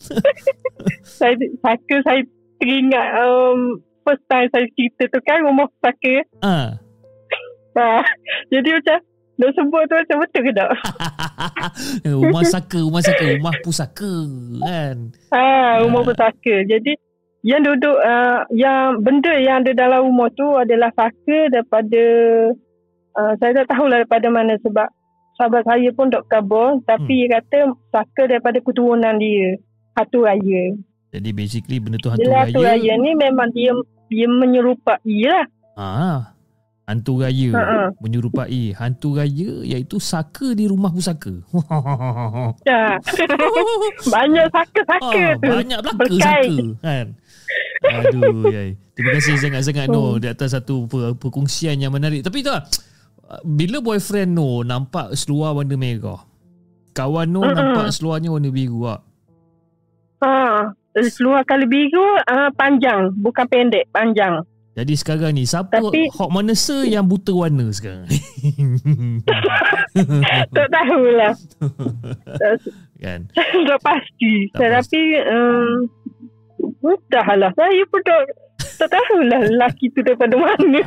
saya 1.18 1.34
saka 1.60 1.94
saya 2.06 2.22
teringat 2.58 3.08
um, 3.18 3.82
first 4.02 4.24
time 4.26 4.48
saya 4.50 4.66
cerita 4.74 5.10
tu 5.10 5.18
kan 5.22 5.42
rumah 5.42 5.68
saka. 5.82 6.14
Ah. 6.40 6.78
Ha, 7.78 8.02
jadi 8.50 8.74
macam 8.74 8.98
nak 9.38 9.50
sebut 9.54 9.82
tu 9.86 9.94
macam 9.94 10.16
betul 10.18 10.42
ke 10.42 10.50
tak? 10.50 10.70
rumah 12.10 12.42
saka, 12.42 12.78
rumah 12.82 13.02
saka, 13.04 13.24
rumah 13.38 13.54
pusaka 13.62 14.14
kan. 14.58 14.96
Ha, 15.30 15.42
rumah 15.86 16.02
Ah. 16.02 16.06
pesaka. 16.10 16.54
Jadi 16.66 16.92
yang 17.46 17.62
duduk 17.62 17.94
uh, 18.02 18.42
yang 18.50 18.98
benda 18.98 19.30
yang 19.38 19.62
ada 19.62 19.70
dalam 19.70 20.10
rumah 20.10 20.26
tu 20.34 20.58
adalah 20.58 20.90
saka 20.90 21.46
daripada 21.54 22.02
uh, 23.14 23.32
saya 23.38 23.62
tak 23.62 23.70
tahulah 23.70 24.02
daripada 24.02 24.26
mana 24.26 24.58
sebab 24.58 24.90
sahabat 25.38 25.62
saya 25.62 25.88
pun 25.90 26.06
dok 26.08 26.26
kabur 26.26 26.82
tapi 26.82 27.06
Hmm. 27.08 27.20
dia 27.20 27.38
kata 27.38 27.58
saka 27.88 28.22
daripada 28.26 28.58
keturunan 28.58 29.14
dia. 29.16 29.54
Hatu 29.94 30.22
raya. 30.22 30.74
Jadi 31.08 31.30
basically 31.30 31.78
benda 31.78 31.96
tu 31.96 32.06
hantu 32.06 32.26
raya. 32.26 32.44
hatu 32.44 32.60
raya 32.60 32.92
ni 32.96 33.14
memang 33.14 33.48
dia 33.48 33.72
dia 34.06 34.26
menyerupai 34.26 34.98
lah. 35.24 35.44
Ah. 35.72 36.18
Hantu 36.84 37.20
raya 37.20 37.52
Ha-ha. 37.52 37.92
menyerupai 37.98 38.72
hantu 38.72 39.12
raya 39.14 39.60
iaitu 39.62 39.96
saka 39.98 40.52
di 40.52 40.64
rumah 40.64 40.88
pusaka. 40.88 41.36
Ha. 41.68 41.78
Banyak 44.14 44.46
saka-saka 44.48 45.20
ah, 45.22 45.36
tu. 45.36 45.46
banyak 45.46 45.78
belaka 45.78 45.98
Berkait. 45.98 46.48
saka 46.48 46.66
kan. 46.80 47.06
Aduh, 47.80 48.48
yai. 48.48 48.70
Terima 48.92 49.10
kasih 49.14 49.36
sangat-sangat 49.36 49.86
Noh 49.86 50.16
di 50.16 50.26
atas 50.26 50.50
satu 50.50 50.84
per- 50.84 51.14
perkongsian 51.14 51.76
yang 51.76 51.90
menarik. 51.90 52.20
Tapi 52.20 52.40
tu 52.40 52.48
lah, 52.48 52.64
bila 53.44 53.84
boyfriend 53.84 54.32
Noh 54.32 54.64
nampak 54.64 55.12
seluar 55.12 55.52
warna 55.52 55.76
merah, 55.76 56.24
kawan 56.96 57.28
Noh 57.28 57.44
Mm-mm. 57.44 57.56
nampak 57.56 57.92
seluarnya 57.92 58.32
warna 58.32 58.48
biru 58.48 58.88
tak? 58.88 59.00
Ha. 60.24 60.72
Seluar 60.98 61.46
kali 61.46 61.68
biru 61.68 62.02
uh, 62.26 62.50
panjang. 62.58 63.12
Bukan 63.20 63.46
pendek. 63.46 63.86
Panjang. 63.94 64.42
Jadi 64.78 64.94
sekarang 64.94 65.34
ni 65.34 65.42
siapa 65.42 65.74
Tapi- 65.74 66.06
hot 66.14 66.30
manusia 66.30 66.86
yang 66.86 67.06
buta 67.06 67.34
warna 67.34 67.66
sekarang? 67.74 68.06
tak 70.54 70.68
tahulah. 70.70 71.34
kan? 73.02 73.20
tak 73.68 73.80
pasti. 73.82 74.34
Tak 74.54 74.58
Tetapi 74.58 75.02
um, 75.26 75.70
entahlah. 76.82 77.50
Saya 77.58 77.82
pun 77.90 78.00
tak, 78.06 78.22
tak 78.78 78.94
tahulah 78.94 79.42
lelaki 79.50 79.90
tu 79.90 80.00
daripada 80.06 80.38
mana. 80.38 80.80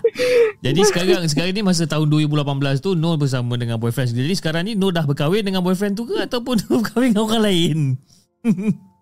Jadi 0.64 0.80
sekarang 0.86 1.26
sekarang 1.26 1.52
ni 1.54 1.62
masa 1.66 1.88
tahun 1.88 2.06
2018 2.10 2.84
tu 2.84 2.92
Nur 2.92 3.16
bersama 3.16 3.56
dengan 3.56 3.80
boyfriend 3.80 4.12
sendiri. 4.12 4.30
Jadi 4.30 4.38
sekarang 4.38 4.62
ni 4.68 4.72
Nur 4.76 4.92
dah 4.92 5.06
berkahwin 5.06 5.42
dengan 5.42 5.64
boyfriend 5.64 5.96
tu 5.96 6.04
ke 6.06 6.22
ataupun 6.22 6.60
Nur 6.66 6.78
berkahwin 6.84 7.10
dengan 7.14 7.24
orang 7.26 7.42
lain? 7.42 7.78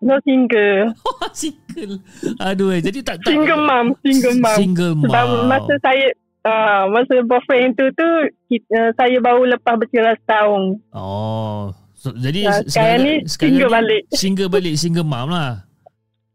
No 0.00 0.16
single. 0.24 0.96
single. 1.36 2.00
Aduh, 2.40 2.72
eh. 2.72 2.80
jadi 2.80 3.04
tak 3.04 3.20
tak 3.20 3.36
Single 3.36 3.68
mom. 3.68 3.92
Single 4.00 4.36
mom. 4.40 4.56
Single 4.56 4.94
mom. 4.96 5.12
Sebab 5.12 5.26
masa 5.44 5.74
saya 5.84 6.06
uh, 6.48 6.88
masa 6.88 7.20
boyfriend 7.20 7.76
tu 7.76 7.84
tu 7.92 8.08
kita, 8.48 8.80
uh, 8.80 8.90
saya 8.96 9.20
baru 9.20 9.44
lepas 9.52 9.76
bercerai 9.76 10.16
setahun. 10.24 10.80
Oh. 10.96 11.76
So, 12.00 12.16
jadi 12.16 12.48
Ya, 12.48 12.64
sekarang 12.64 13.00
ni 13.04 13.14
single 13.28 13.68
balik. 13.68 14.02
Single 14.08 14.48
balik, 14.48 14.74
single 14.80 15.04
mom 15.04 15.28
lah. 15.28 15.68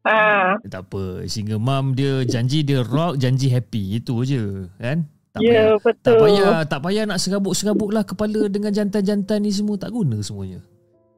Ah, 0.06 0.62
Eh, 0.62 0.70
Tak 0.70 0.86
apa, 0.86 1.26
single 1.26 1.58
mom 1.58 1.97
dia 1.97 2.22
janji 2.30 2.62
dia 2.62 2.86
rock, 2.86 3.18
janji 3.18 3.49
happy. 3.49 3.97
Itu 3.97 4.22
je, 4.22 4.70
kan? 4.78 5.10
Tak 5.34 5.41
ya 5.43 5.51
payah, 5.51 5.76
betul. 5.84 5.99
tak 5.99 6.16
payah, 6.16 6.58
tak 6.64 6.80
payah 6.80 7.03
nak 7.10 7.20
serabut-serabut 7.20 7.89
lah 7.91 8.08
kepala 8.08 8.47
dengan 8.47 8.72
jantan-jantan 8.72 9.43
ni 9.43 9.51
semua. 9.51 9.76
Tak 9.76 9.91
guna 9.91 10.22
semuanya. 10.24 10.64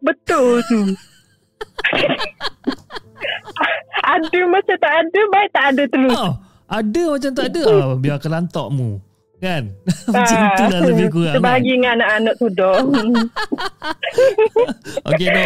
Betul 0.01 0.63
tu. 0.65 0.81
ada 4.17 4.39
macam 4.49 4.77
tak 4.79 4.93
ada, 5.05 5.21
baik 5.29 5.49
tak 5.53 5.65
ada 5.69 5.83
terus. 5.85 6.17
Oh, 6.17 6.33
ada 6.65 7.03
macam 7.13 7.31
tak 7.35 7.45
ada. 7.53 7.63
Ah, 7.69 7.93
biar 7.93 8.17
kelantakmu. 8.17 8.89
Kan? 9.37 9.69
macam 10.09 10.33
Ah, 10.33 10.49
itulah 10.57 10.81
lebih 10.89 11.07
kurang. 11.13 11.29
Kan? 11.29 11.37
Terbahagi 11.37 11.69
dengan 11.77 12.01
anak-anak 12.01 12.33
tu 12.41 12.47
dah. 12.49 12.81
Okey 15.13 15.27
no. 15.29 15.41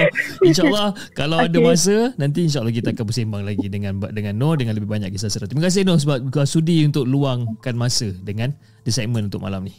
InsyaAllah 0.47 0.89
kalau 1.11 1.43
okay. 1.43 1.51
ada 1.51 1.57
masa 1.59 1.95
nanti 2.15 2.47
insyaAllah 2.47 2.71
kita 2.71 2.95
akan 2.95 3.03
bersembang 3.03 3.43
lagi 3.43 3.67
dengan 3.67 3.99
dengan 4.15 4.39
No 4.39 4.55
dengan 4.55 4.79
lebih 4.79 4.87
banyak 4.87 5.11
kisah 5.11 5.27
seram. 5.27 5.51
Terima 5.51 5.67
kasih 5.67 5.83
No 5.83 5.99
sebab 5.99 6.23
kau 6.31 6.47
sudi 6.47 6.87
untuk 6.87 7.03
luangkan 7.03 7.75
masa 7.75 8.15
dengan 8.23 8.55
the 8.87 8.95
segment 8.95 9.27
untuk 9.27 9.43
malam 9.43 9.67
ni. 9.67 9.75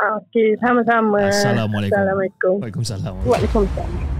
Okey, 0.00 0.56
sama-sama. 0.64 1.28
Assalamualaikum. 1.28 1.92
Assalamualaikum. 1.92 2.54
Waalaikumsalam. 2.64 3.14
Waalaikumsalam. 3.28 4.19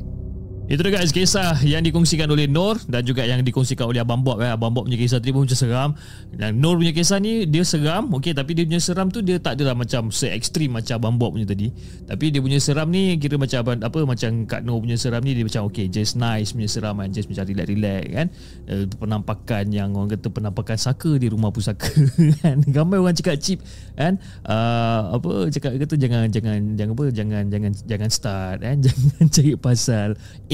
Itu 0.71 0.87
dia 0.87 0.95
guys 0.95 1.11
kisah 1.11 1.59
yang 1.67 1.83
dikongsikan 1.83 2.31
oleh 2.31 2.47
Nur 2.47 2.79
dan 2.87 3.03
juga 3.03 3.27
yang 3.27 3.43
dikongsikan 3.43 3.91
oleh 3.91 3.99
Abang 3.99 4.23
Bob. 4.23 4.39
Eh. 4.39 4.47
Abang 4.47 4.71
Bob 4.71 4.87
punya 4.87 4.95
kisah 4.95 5.19
tadi 5.19 5.35
pun 5.35 5.43
macam 5.43 5.59
seram. 5.59 5.89
Dan 6.31 6.63
Nur 6.63 6.79
punya 6.79 6.95
kisah 6.95 7.19
ni 7.19 7.43
dia 7.43 7.67
seram. 7.67 8.07
Okey 8.15 8.31
tapi 8.31 8.55
dia 8.55 8.63
punya 8.63 8.79
seram 8.79 9.11
tu 9.11 9.19
dia 9.19 9.35
tak 9.35 9.59
adalah 9.59 9.75
macam 9.75 10.15
se-ekstrim 10.15 10.71
macam 10.71 10.95
Abang 11.03 11.19
Bob 11.19 11.35
punya 11.35 11.43
tadi. 11.43 11.75
Tapi 12.07 12.31
dia 12.31 12.39
punya 12.39 12.55
seram 12.63 12.87
ni 12.87 13.19
kira 13.19 13.35
macam 13.35 13.67
abang, 13.67 13.83
apa 13.83 13.99
macam 14.07 14.47
Kak 14.47 14.63
Nur 14.63 14.79
punya 14.79 14.95
seram 14.95 15.19
ni 15.27 15.35
dia 15.35 15.43
macam 15.43 15.67
okey 15.67 15.91
just 15.91 16.15
nice 16.15 16.55
punya 16.55 16.71
seram 16.71 17.03
kan. 17.03 17.11
Just 17.11 17.27
macam 17.27 17.51
relax-relax 17.51 18.03
kan. 18.15 18.27
Eh, 18.71 18.83
penampakan 18.95 19.65
yang 19.75 19.91
orang 19.91 20.15
kata 20.15 20.31
penampakan 20.31 20.79
saka 20.79 21.19
di 21.19 21.27
rumah 21.27 21.51
pusaka 21.51 21.91
kan. 22.47 22.63
Gambar 22.63 23.03
orang 23.03 23.19
cakap 23.19 23.43
cheap 23.43 23.59
kan. 23.99 24.15
Uh, 24.47 25.19
apa 25.19 25.51
cakap 25.51 25.75
kata 25.75 25.99
jangan 25.99 26.31
jangan 26.31 26.79
jangan 26.79 26.95
apa 26.95 27.05
jangan 27.11 27.43
jangan 27.51 27.71
jangan 27.75 28.07
start 28.07 28.63
kan. 28.63 28.79
Jangan 28.87 29.27
cari 29.27 29.51
pasal. 29.59 30.09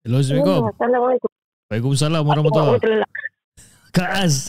Hello, 0.01 0.17
Assalamualaikum. 0.17 0.65
Assalamualaikum. 0.73 1.29
Waalaikumsalam 1.69 2.21
warahmatullahi. 2.25 3.05
Kak 3.91 4.11
Az 4.23 4.47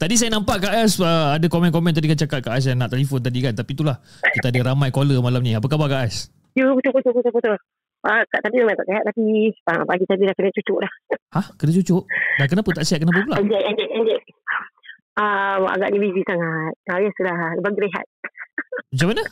Tadi 0.00 0.16
saya 0.16 0.32
nampak 0.32 0.64
Kak 0.64 0.74
Az 0.80 0.96
uh, 0.96 1.36
Ada 1.36 1.44
komen-komen 1.52 1.92
tadi 1.92 2.08
kan 2.08 2.16
cakap 2.16 2.40
Kak 2.40 2.56
Az 2.56 2.72
yang 2.72 2.80
nak 2.80 2.88
telefon 2.88 3.20
tadi 3.20 3.44
kan 3.44 3.52
Tapi 3.52 3.76
itulah 3.76 4.00
Kita 4.32 4.48
ada 4.48 4.72
ramai 4.72 4.88
caller 4.88 5.20
malam 5.20 5.44
ni 5.44 5.52
Apa 5.52 5.68
khabar 5.68 5.92
Kak 5.92 6.08
Az? 6.08 6.32
Ya, 6.56 6.64
betul, 6.72 6.96
betul, 6.96 7.12
betul, 7.12 7.32
betul. 7.36 7.54
Ah, 8.02 8.24
Kak 8.26 8.40
tadi 8.42 8.64
memang 8.64 8.74
tak 8.74 8.88
sihat 8.88 9.04
tapi 9.06 9.22
ah, 9.70 9.82
pagi 9.86 10.04
tadi 10.08 10.22
dah 10.26 10.34
kena 10.34 10.50
cucuk 10.54 10.78
dah. 10.82 10.92
Hah? 11.36 11.46
Kena 11.54 11.70
cucuk? 11.78 12.02
Dah 12.40 12.46
kenapa 12.50 12.68
tak 12.74 12.84
sihat? 12.88 12.98
Kenapa 13.04 13.20
pula? 13.22 13.36
Anjek, 13.38 13.62
anjek, 13.62 13.88
anjek. 13.94 14.20
Ah, 15.18 15.58
agaknya 15.78 15.98
busy 16.02 16.22
sangat. 16.26 16.72
Ah, 16.90 16.98
ya 16.98 17.10
sudah, 17.14 17.36
bagi 17.58 17.80
rehat. 17.82 18.06
Macam 18.94 19.06
mana? 19.14 19.22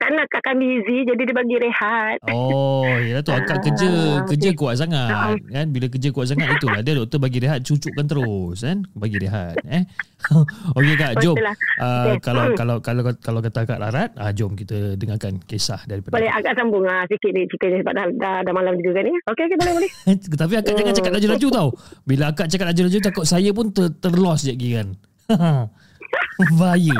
Kan 0.00 0.16
akak 0.16 0.40
kan 0.40 0.56
busy 0.56 1.04
jadi 1.04 1.22
dia 1.22 1.36
bagi 1.36 1.56
rehat. 1.60 2.16
Oh, 2.24 2.88
yalah 2.96 3.20
tu 3.20 3.30
akak 3.30 3.52
Ah, 3.52 3.62
kerja 3.62 3.88
kerja 4.24 4.48
okey. 4.48 4.56
kuat 4.56 4.80
sangat 4.80 5.12
Ah. 5.12 5.36
kan. 5.36 5.66
Bila 5.68 5.86
kerja 5.86 6.08
kuat 6.08 6.24
sangat 6.26 6.48
itulah 6.56 6.80
dia 6.80 6.96
doktor 6.96 7.20
bagi 7.20 7.36
rehat 7.36 7.60
cucukkan 7.60 8.08
terus 8.08 8.64
kan. 8.64 8.80
Bagi 8.96 9.20
rehat 9.20 9.60
eh. 9.62 9.84
Okey 10.76 10.94
Kak, 10.96 11.20
jom. 11.20 11.36
Betul 11.36 11.44
lah. 11.44 11.56
Uh, 11.76 12.16
Okey. 12.16 12.24
kalau 12.24 12.42
Hmm. 12.42 12.56
kalau 12.56 12.76
kalau 12.80 13.02
kalau 13.14 13.40
kata 13.40 13.60
Kak 13.62 13.76
Larat, 13.76 14.10
ah 14.16 14.32
jom 14.32 14.56
kita 14.56 14.96
dengarkan 14.96 15.36
kisah 15.44 15.84
daripada 15.84 16.16
Boleh 16.16 16.32
agak 16.32 16.56
sambung 16.56 16.84
ah, 16.86 17.04
sikit 17.04 17.30
ni 17.30 17.44
ceritanya 17.46 17.84
sebab 17.84 17.92
dah, 17.92 18.06
dah, 18.16 18.36
dah 18.40 18.52
malam 18.56 18.80
juga 18.80 18.96
kan 18.96 19.04
ni. 19.04 19.12
Okey, 19.20 19.42
okey, 19.46 19.56
boleh, 19.58 19.72
boleh. 19.76 19.90
Tapi 20.40 20.52
akak 20.56 20.74
jangan 20.74 20.94
cakap 20.96 21.12
laju-laju 21.12 21.46
tau. 21.52 21.68
Bila 22.02 22.24
akak 22.32 22.48
cakap 22.48 22.72
laju-laju 22.72 22.98
takut 23.04 23.24
saya 23.24 23.52
pun 23.52 23.68
ter, 23.68 23.92
terlos 23.94 24.40
je 24.42 24.56
kan. 24.56 24.88
Bahaya. 26.56 26.96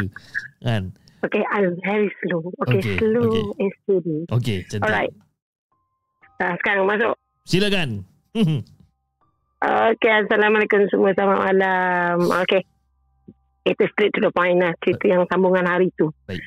Kan? 0.60 0.92
Okay, 1.20 1.44
I'm 1.52 1.76
very 1.84 2.08
slow. 2.24 2.48
Okay, 2.64 2.80
Okay, 2.80 2.96
slow 2.96 3.28
okay. 3.28 3.44
and 3.60 3.72
steady. 3.84 4.18
Okey, 4.32 4.58
cantik. 4.68 4.84
Alright. 4.88 5.12
Uh, 6.40 6.54
sekarang 6.64 6.84
masuk. 6.88 7.12
Silakan. 7.44 7.88
Okay, 9.60 10.24
Assalamualaikum 10.24 10.88
semua. 10.88 11.12
Selamat 11.12 11.52
malam. 11.52 12.16
Okay. 12.48 12.64
Itu 13.68 13.84
straight 13.92 14.08
to 14.16 14.24
the 14.24 14.32
point 14.32 14.56
lah. 14.56 14.72
Cerita 14.80 15.04
yang 15.04 15.28
sambungan 15.28 15.68
hari 15.68 15.92
tu. 16.00 16.08
Baik. 16.24 16.40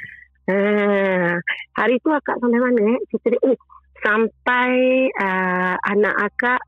Uh, 0.49 1.37
hari 1.77 2.01
tu 2.01 2.09
akak 2.09 2.41
sampai 2.41 2.57
mana 2.57 2.81
eh? 2.81 2.99
Cerita 3.13 3.37
dia, 3.37 3.39
oh, 3.45 3.57
sampai 4.01 4.73
uh, 5.13 5.77
anak 5.93 6.15
akak 6.25 6.61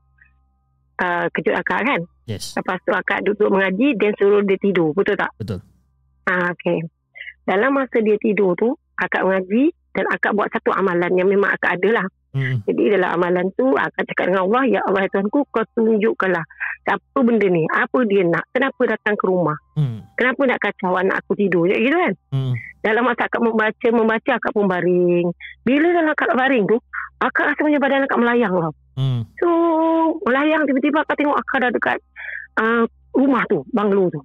uh, 1.02 1.26
kejut 1.34 1.58
akak 1.58 1.82
kan? 1.82 2.00
Yes. 2.30 2.54
Lepas 2.54 2.78
tu 2.86 2.94
akak 2.94 3.26
duduk 3.26 3.50
mengaji 3.50 3.98
dan 3.98 4.14
suruh 4.14 4.46
dia 4.46 4.54
tidur. 4.62 4.94
Betul 4.94 5.18
tak? 5.18 5.34
Betul. 5.42 5.58
Ah, 6.30 6.54
okay. 6.54 6.78
Dalam 7.46 7.70
masa 7.78 8.02
dia 8.02 8.18
tidur 8.18 8.58
tu, 8.58 8.74
akak 8.98 9.22
mengaji 9.22 9.70
dan 9.94 10.04
akak 10.12 10.34
buat 10.36 10.50
satu 10.52 10.74
amalan 10.74 11.14
yang 11.16 11.30
memang 11.30 11.54
akak 11.54 11.78
ada 11.80 12.02
lah. 12.02 12.06
Hmm. 12.36 12.60
Jadi 12.68 12.92
dalam 12.92 13.16
amalan 13.16 13.48
tu 13.56 13.64
akak 13.72 14.04
cakap 14.12 14.28
dengan 14.28 14.44
Allah, 14.44 14.62
Ya 14.68 14.80
Allah 14.84 15.08
ya 15.08 15.10
Tuhanku, 15.16 15.48
kau 15.48 15.64
tunjukkanlah 15.72 16.44
apa 16.86 17.18
benda 17.18 17.48
ni, 17.50 17.66
apa 17.72 17.98
dia 18.06 18.22
nak, 18.22 18.46
kenapa 18.54 18.82
datang 18.86 19.18
ke 19.18 19.24
rumah, 19.26 19.56
Hmm. 19.74 20.04
kenapa 20.14 20.38
nak 20.46 20.58
kacau 20.62 20.94
anak 20.94 21.18
aku 21.24 21.34
tidur, 21.34 21.66
ya, 21.66 21.80
gitu 21.80 21.96
kan. 21.96 22.14
Hmm. 22.30 22.52
Dalam 22.84 23.02
masa 23.08 23.26
akak 23.26 23.42
membaca, 23.42 23.88
membaca 23.90 24.30
akak 24.38 24.52
pun 24.54 24.70
baring. 24.70 25.26
Bila 25.66 25.86
dalam 25.90 26.12
akak 26.14 26.36
baring 26.36 26.64
tu, 26.70 26.78
akak 27.18 27.44
rasa 27.50 27.60
macam 27.66 27.80
badan 27.82 28.06
akak 28.06 28.20
melayang 28.22 28.54
tau. 28.54 28.74
Hmm. 29.00 29.20
So, 29.40 29.48
melayang 30.28 30.62
tiba-tiba 30.68 31.02
akak 31.02 31.16
tengok 31.18 31.36
akak 31.40 31.58
dah 31.58 31.70
dekat 31.74 31.98
uh, 32.60 32.84
rumah 33.16 33.42
tu, 33.50 33.64
banglo 33.74 34.12
tu. 34.12 34.20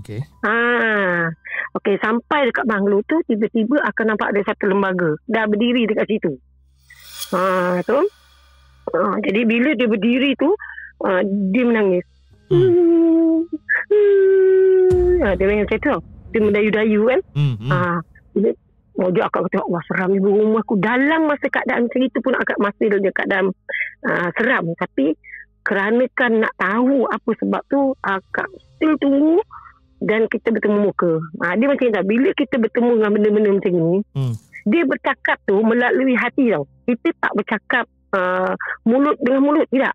Okey. 0.00 0.20
Ah, 0.46 1.28
okey 1.76 2.00
sampai 2.00 2.48
dekat 2.48 2.64
banglo 2.64 3.04
tu 3.04 3.20
tiba-tiba 3.28 3.76
akan 3.92 4.16
nampak 4.16 4.32
ada 4.32 4.40
satu 4.48 4.72
lembaga 4.72 5.20
dah 5.28 5.44
berdiri 5.44 5.84
dekat 5.84 6.06
situ. 6.08 6.32
Ah, 7.32 7.80
tu. 7.84 8.00
Ah, 8.92 9.16
jadi 9.20 9.44
bila 9.44 9.70
dia 9.76 9.88
berdiri 9.88 10.32
tu, 10.36 10.48
ah, 11.04 11.20
dia 11.24 11.64
menangis. 11.64 12.04
Hmm. 12.48 13.44
Hmm. 13.92 15.24
Ah, 15.24 15.34
dia 15.36 15.44
macam 15.48 15.78
tu. 15.80 15.96
Dia 16.32 16.40
mendayu-dayu 16.40 17.00
kan. 17.08 17.20
Hmm. 17.36 17.54
hmm. 17.60 17.96
Bila 18.32 18.50
Mojo 18.92 19.24
akak 19.24 19.48
kata, 19.48 19.64
wah 19.72 19.80
seram 19.88 20.12
ibu 20.12 20.28
rumah 20.28 20.60
aku. 20.60 20.76
Dalam 20.76 21.24
masa 21.24 21.48
keadaan 21.48 21.88
macam 21.88 22.00
itu 22.04 22.18
pun 22.20 22.36
akak 22.36 22.60
masih 22.60 22.92
dia 22.92 23.12
keadaan 23.12 23.48
uh, 24.04 24.28
seram. 24.36 24.68
Tapi 24.76 25.16
kerana 25.64 26.04
kan 26.12 26.44
nak 26.44 26.52
tahu 26.60 27.08
apa 27.08 27.30
sebab 27.40 27.62
tu, 27.72 27.96
akak 28.04 28.52
still 28.76 28.92
tunggu 29.00 29.40
dan 30.02 30.26
kita 30.26 30.50
bertemu 30.50 30.90
muka. 30.90 31.12
Ha, 31.42 31.54
dia 31.54 31.66
macam 31.70 31.86
tak. 31.88 32.04
Bila 32.04 32.28
kita 32.34 32.56
bertemu 32.58 32.90
dengan 32.98 33.10
benda-benda 33.14 33.50
macam 33.54 33.72
ni, 33.72 33.96
Hmm. 34.14 34.34
dia 34.66 34.82
bercakap 34.86 35.38
tu 35.46 35.56
melalui 35.62 36.14
hati 36.14 36.50
tau. 36.50 36.66
Kita 36.86 37.08
tak 37.18 37.32
bercakap 37.34 37.84
uh, 38.14 38.52
mulut 38.82 39.16
dengan 39.22 39.42
mulut, 39.42 39.66
tidak. 39.70 39.94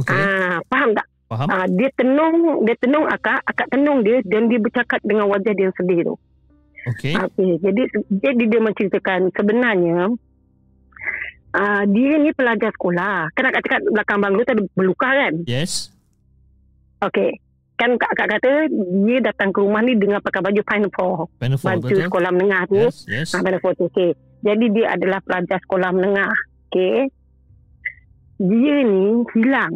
Okey. 0.00 0.16
Ah, 0.16 0.58
faham 0.66 0.90
tak? 0.96 1.06
Faham? 1.30 1.46
Ah, 1.46 1.66
dia 1.68 1.88
tenung, 1.94 2.64
dia 2.64 2.76
tenung 2.80 3.06
akak, 3.06 3.38
akak 3.44 3.68
tenung 3.70 4.02
dia 4.02 4.18
dan 4.26 4.50
dia 4.50 4.58
bercakap 4.58 4.98
dengan 5.04 5.30
wajah 5.30 5.52
dia 5.52 5.68
yang 5.68 5.76
sedih 5.76 6.00
tu. 6.02 6.14
Okey. 6.90 7.12
Okey, 7.12 7.60
jadi 7.60 7.82
jadi 8.08 8.44
dia 8.48 8.60
menceritakan 8.64 9.28
sebenarnya 9.36 10.16
uh, 11.52 11.82
dia 11.86 12.12
ni 12.16 12.32
pelajar 12.32 12.72
sekolah. 12.72 13.28
Kan 13.36 13.44
akak 13.46 13.62
cakap 13.68 13.80
belakang 13.84 14.18
banglo 14.18 14.40
tu 14.42 14.52
ada 14.56 14.64
belukar 14.72 15.12
kan? 15.12 15.34
Yes. 15.44 15.92
Okey. 17.04 17.36
Kan 17.80 17.96
kak, 17.96 18.12
akak 18.12 18.28
kata 18.36 18.68
dia 19.08 19.18
datang 19.24 19.56
ke 19.56 19.64
rumah 19.64 19.80
ni 19.80 19.96
dengan 19.96 20.20
pakai 20.20 20.44
baju 20.44 20.60
pinafore. 20.60 21.32
Pinafore 21.40 21.80
Baju 21.80 21.88
betul. 21.88 22.04
sekolah 22.12 22.30
menengah 22.36 22.62
tu. 22.68 22.76
Yes. 22.76 22.96
Yes. 23.08 23.28
Ah, 23.32 23.40
pinafore 23.40 23.72
tu. 23.72 23.88
Okey. 23.88 24.12
Jadi 24.44 24.66
dia 24.76 24.86
adalah 24.92 25.24
pelajar 25.24 25.56
sekolah 25.64 25.88
menengah. 25.96 26.32
Okey. 26.68 27.08
Dia 28.36 28.76
ni 28.84 29.24
hilang. 29.32 29.74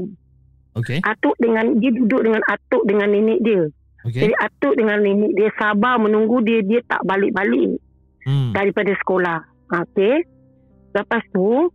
Okey. 0.77 1.01
Atuk 1.01 1.33
dengan 1.41 1.81
dia 1.81 1.91
duduk 1.97 2.21
dengan 2.29 2.45
atuk 2.45 2.85
dengan 2.85 3.09
nenek 3.09 3.41
dia. 3.41 3.73
Okey. 4.05 4.21
Jadi 4.21 4.35
atuk 4.37 4.75
dengan 4.77 5.01
nenek 5.01 5.33
dia 5.33 5.49
sabar 5.57 5.97
menunggu 5.97 6.45
dia 6.45 6.61
dia 6.61 6.85
tak 6.85 7.01
balik-balik. 7.09 7.81
Hmm. 8.25 8.57
daripada 8.57 8.93
sekolah. 9.01 9.41
Okey. 9.85 10.25
Lepas 10.93 11.25
tu 11.33 11.69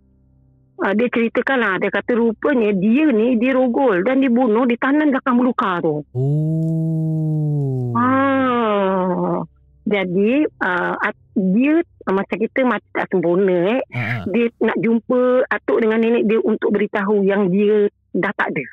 uh, 0.80 0.94
dia 0.96 1.08
ceritakan 1.12 1.58
lah 1.60 1.74
dia 1.78 1.92
kata 1.92 2.12
rupanya 2.16 2.72
dia 2.76 3.12
ni 3.12 3.36
dia 3.36 3.52
rogol 3.56 4.04
dan 4.04 4.24
dibunuh 4.24 4.64
di 4.64 4.76
tangan 4.80 5.12
belakang 5.12 5.36
belukar 5.36 5.84
tu. 5.84 6.04
Oh. 6.16 7.94
Ah. 7.96 9.44
Jadi 9.90 10.46
uh, 10.46 10.94
dia 11.34 11.82
uh, 11.82 12.14
macam 12.14 12.38
kita 12.38 12.62
mati 12.62 12.88
tak 12.94 13.10
sempurna 13.10 13.80
eh. 13.80 13.82
Ah, 13.90 14.22
ah. 14.22 14.24
Dia 14.30 14.46
nak 14.62 14.78
jumpa 14.78 15.50
atuk 15.50 15.78
dengan 15.82 16.00
nenek 16.00 16.24
dia 16.30 16.40
untuk 16.46 16.70
beritahu 16.70 17.26
yang 17.26 17.50
dia 17.50 17.90
dah 18.14 18.34
tak 18.38 18.54
ada. 18.54 18.66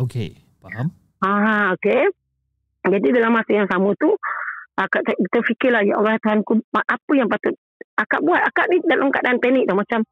Okey. 0.00 0.40
Faham? 0.64 0.88
Ah, 1.20 1.76
okey. 1.76 2.08
Jadi 2.82 3.08
dalam 3.14 3.36
masa 3.36 3.52
yang 3.52 3.68
sama 3.70 3.94
tu 4.00 4.10
akak 4.72 5.04
kita 5.06 5.38
fikirlah 5.44 5.84
ya 5.84 6.00
Allah 6.00 6.18
Tuhanku 6.18 6.64
ma- 6.72 6.88
apa 6.88 7.12
yang 7.14 7.28
patut 7.28 7.54
akak 7.94 8.24
buat. 8.24 8.40
Akak 8.40 8.66
ni 8.72 8.80
dalam 8.88 9.12
keadaan 9.12 9.38
panik 9.38 9.68
dah 9.68 9.76
macam 9.76 10.02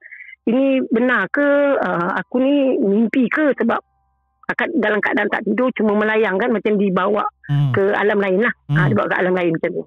ini 0.51 0.83
benar 0.91 1.31
ke 1.31 1.47
uh, 1.79 2.11
aku 2.19 2.43
ni 2.43 2.75
mimpi 2.77 3.31
ke 3.31 3.55
sebab 3.55 3.79
akak 4.47 4.67
dalam 4.77 4.99
keadaan 4.99 5.31
tak 5.31 5.47
tidur 5.47 5.71
cuma 5.79 5.95
melayang 5.95 6.35
kan 6.35 6.51
macam 6.51 6.75
dibawa 6.75 7.23
Hmm. 7.47 7.75
ke 7.75 7.83
alam 7.95 8.19
lain 8.19 8.43
lah. 8.43 8.55
Hmm. 8.67 8.75
Hmm. 8.75 8.79
Ha, 8.79 8.91
dibawa 8.91 9.07
ke 9.07 9.17
alam 9.19 9.35
lain 9.35 9.51
macam 9.59 9.71
tu. 9.75 9.85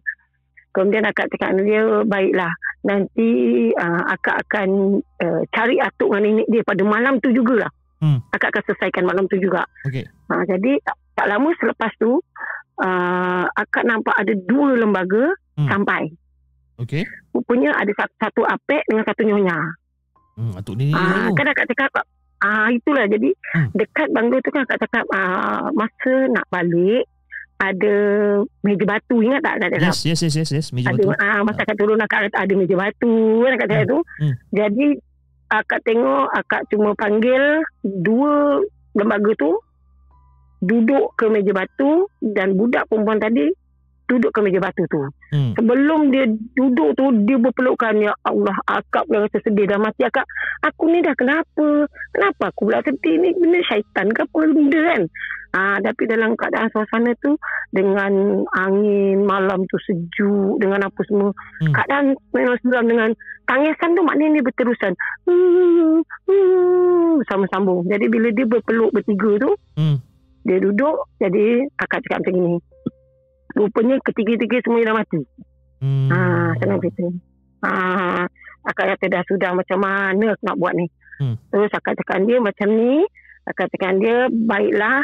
Kemudian 0.73 1.06
akak 1.06 1.30
cakap 1.31 1.53
dengan 1.53 1.64
dia, 1.64 1.81
baiklah 2.03 2.52
nanti 2.84 3.30
uh, 3.72 4.03
akak 4.10 4.35
akan 4.44 4.99
uh, 4.99 5.41
cari 5.52 5.80
atuk 5.80 6.11
dengan 6.11 6.23
nenek 6.27 6.48
dia 6.49 6.64
pada 6.65 6.84
malam 6.84 7.19
tu 7.19 7.31
jugalah. 7.31 7.72
Hmm. 8.03 8.19
Akak 8.31 8.52
akan 8.52 8.64
selesaikan 8.68 9.07
malam 9.07 9.27
tu 9.31 9.40
juga. 9.40 9.64
Okey. 9.88 10.03
Ha, 10.03 10.44
jadi 10.44 10.72
tak, 10.84 10.95
tak 11.15 11.27
lama 11.31 11.56
selepas 11.56 11.91
tu 11.95 12.19
uh, 12.80 13.45
akak 13.53 13.84
nampak 13.84 14.15
ada 14.18 14.34
dua 14.48 14.76
lembaga 14.76 15.31
Hmm. 15.53 15.64
hmm. 15.64 15.69
sampai. 15.69 16.03
Okey. 16.81 17.03
Rupanya 17.31 17.77
ada 17.77 17.91
satu, 17.94 18.14
satu 18.18 18.41
apek 18.41 18.81
dengan 18.90 19.06
satu 19.06 19.22
nyonya. 19.22 19.57
Hmm. 20.34 20.53
Atuk 20.55 20.76
ni. 20.76 20.89
Ah, 20.89 21.30
kan 21.31 21.45
akak 21.45 21.69
cakap 21.69 21.91
ah 22.39 22.68
itulah 22.68 23.05
jadi 23.05 23.30
Hmm. 23.53 23.69
dekat 23.72 24.10
banglo 24.10 24.38
tu 24.39 24.49
kan 24.49 24.64
akak 24.64 24.81
cakap 24.81 25.05
ah, 25.10 25.69
masa 25.72 26.14
nak 26.27 26.43
balik 26.47 27.05
ada 27.55 27.95
meja 28.60 28.84
batu 28.84 29.22
ingat 29.22 29.39
tak 29.39 29.55
cakap? 29.64 29.80
Yes, 29.80 30.03
yes, 30.03 30.19
yes, 30.22 30.35
yes, 30.35 30.49
yes. 30.51 30.68
Meja 30.69 30.89
ada 30.89 30.99
batu. 30.99 31.15
ah 31.15 31.39
masa 31.41 31.64
akak 31.64 31.77
turun 31.77 31.95
akak 31.97 32.27
kata 32.27 32.38
ada 32.39 32.53
meja 32.53 32.76
batu 32.76 33.15
kan 33.41 33.51
cakap 33.55 33.69
Hmm. 33.77 33.88
tu. 33.88 33.97
Hmm. 34.19 34.34
Jadi 34.51 34.88
akak 35.49 35.80
tengok 35.84 36.26
akak 36.34 36.61
cuma 36.68 36.89
panggil 36.93 37.43
dua 37.81 38.60
lembaga 38.93 39.31
tu 39.35 39.51
duduk 40.60 41.11
ke 41.14 41.27
meja 41.27 41.51
batu 41.51 42.07
dan 42.19 42.53
budak 42.53 42.88
perempuan 42.88 43.19
tadi 43.19 43.51
duduk 44.06 44.32
ke 44.32 44.40
meja 44.40 44.60
batu 44.60 44.84
tu. 44.88 45.00
Hmm. 45.32 45.52
Sebelum 45.56 46.12
dia 46.12 46.28
duduk 46.54 46.94
tu 46.94 47.06
dia 47.24 47.38
berpelukan 47.38 47.96
ya 47.98 48.12
Allah 48.24 48.56
akak 48.68 49.08
pula 49.08 49.26
rasa 49.26 49.40
sedih 49.42 49.66
dah 49.66 49.80
mati 49.80 50.04
akak. 50.04 50.28
Aku 50.64 50.88
ni 50.88 51.00
dah 51.00 51.16
kenapa? 51.16 51.88
Kenapa 52.12 52.44
aku 52.52 52.68
pula 52.68 52.84
sedih 52.84 53.16
ni 53.18 53.32
benda 53.34 53.60
syaitan 53.64 54.12
ke 54.12 54.22
apa 54.22 54.38
benda 54.48 54.80
kan? 54.94 55.02
Ah 55.54 55.78
tapi 55.78 56.10
dalam 56.10 56.34
keadaan 56.34 56.66
suasana 56.74 57.14
tu 57.22 57.38
dengan 57.70 58.42
angin 58.58 59.22
malam 59.22 59.62
tu 59.70 59.78
sejuk 59.86 60.58
dengan 60.58 60.90
apa 60.90 61.02
semua 61.06 61.30
Hmm. 61.62 61.72
keadaan 61.72 62.06
memang 62.34 62.58
seram 62.60 62.86
dengan 62.90 63.10
tangisan 63.46 63.94
tu 63.94 64.02
maknanya 64.02 64.42
dia 64.42 64.48
berterusan. 64.50 64.94
Hmm, 65.30 66.02
hmm, 66.26 67.22
sambung-sambung. 67.30 67.86
Jadi 67.86 68.06
bila 68.10 68.34
dia 68.34 68.46
berpeluk 68.46 68.92
bertiga 68.92 69.32
tu 69.40 69.52
Hmm. 69.78 69.98
dia 70.44 70.58
duduk 70.58 71.08
jadi 71.18 71.70
kakak 71.78 72.02
cakap 72.04 72.18
macam 72.26 72.34
ni. 72.36 72.54
Rupanya 73.54 73.96
ketiga-tiga 74.02 74.58
semua 74.66 74.86
dah 74.86 74.96
mati. 74.98 75.22
Hmm. 75.84 76.10
Ha, 76.10 76.20
senang 76.58 76.80
cerita. 76.82 77.06
Ha, 77.64 77.72
akak 78.66 78.86
kata 78.98 79.06
dah 79.12 79.24
sudah 79.30 79.52
macam 79.54 79.80
mana 79.84 80.34
aku 80.34 80.44
nak 80.44 80.58
buat 80.58 80.74
ni. 80.74 80.88
Hmm. 81.22 81.36
Terus 81.54 81.72
akak 81.72 81.96
cakap 82.02 82.26
dia 82.26 82.38
macam 82.42 82.68
ni. 82.74 83.06
Akak 83.44 83.68
cakap 83.76 84.00
dia, 84.00 84.32
baiklah 84.32 85.04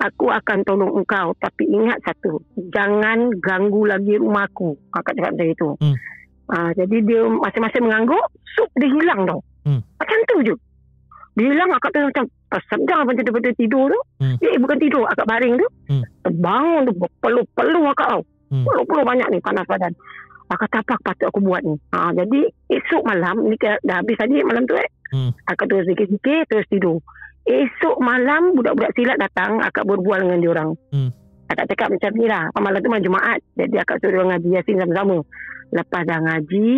aku 0.00 0.32
akan 0.32 0.58
tolong 0.64 0.92
engkau. 0.96 1.32
Tapi 1.40 1.64
ingat 1.68 2.00
satu, 2.04 2.40
jangan 2.72 3.32
ganggu 3.40 3.88
lagi 3.88 4.16
rumah 4.16 4.48
aku. 4.48 4.76
Akak 4.92 5.16
cakap 5.16 5.36
macam 5.36 5.48
itu. 5.48 5.68
Hmm. 5.80 5.96
Ha, 6.50 6.74
jadi 6.74 6.96
dia 7.06 7.22
masing-masing 7.30 7.86
mengangguk, 7.86 8.26
sup 8.58 8.68
dia 8.74 8.90
hilang 8.90 9.22
tau. 9.22 9.40
Hmm. 9.64 9.80
Macam 10.00 10.18
tu 10.26 10.36
je. 10.42 10.54
Dia 11.38 11.46
hilang 11.46 11.70
akak 11.72 11.90
tu 11.94 12.00
macam 12.02 12.24
tersedar 12.50 13.06
macam 13.06 13.22
daripada 13.22 13.54
tidur 13.54 13.86
tu. 13.88 14.00
Hmm. 14.20 14.36
Eh 14.42 14.58
bukan 14.58 14.78
tidur, 14.82 15.06
akak 15.06 15.26
baring 15.30 15.54
tu. 15.56 15.66
Hmm. 15.86 16.02
Terbangun 16.26 16.80
tu, 16.90 16.92
berpeluh-peluh 16.98 17.84
akak 17.94 18.08
tau. 18.10 18.22
Hmm. 18.50 18.64
Peluh-peluh 18.66 19.04
banyak 19.06 19.28
ni 19.30 19.38
panas 19.38 19.64
badan. 19.70 19.94
Akak 20.50 20.66
kata 20.66 20.98
apa 20.98 21.14
patut 21.14 21.26
aku 21.30 21.40
buat 21.46 21.62
ni. 21.62 21.78
Ha, 21.94 22.10
jadi 22.10 22.50
esok 22.74 23.06
malam, 23.06 23.46
ni 23.46 23.54
dah 23.62 24.02
habis 24.02 24.18
tadi 24.18 24.42
malam 24.42 24.66
tu 24.66 24.74
eh. 24.74 24.88
Hmm. 25.14 25.30
Akak 25.46 25.70
terus 25.70 25.86
zikir-zikir, 25.86 26.42
terus 26.50 26.66
tidur. 26.66 26.98
Esok 27.46 28.02
malam 28.02 28.58
budak-budak 28.58 28.90
silat 28.98 29.16
datang, 29.22 29.62
akak 29.62 29.86
berbual 29.86 30.26
dengan 30.26 30.42
diorang. 30.42 30.70
Hmm. 30.90 31.14
Akak 31.46 31.70
cakap 31.70 31.94
macam 31.94 32.10
ni 32.18 32.26
lah. 32.26 32.50
Malam 32.58 32.78
tu 32.82 32.90
malam 32.90 33.06
Jumaat. 33.06 33.40
Jadi 33.54 33.74
akak 33.78 34.02
suruh 34.02 34.26
ngaji 34.26 34.48
Yasin 34.58 34.82
sama-sama. 34.82 35.18
Lepas 35.70 36.02
dah 36.02 36.18
ngaji, 36.18 36.70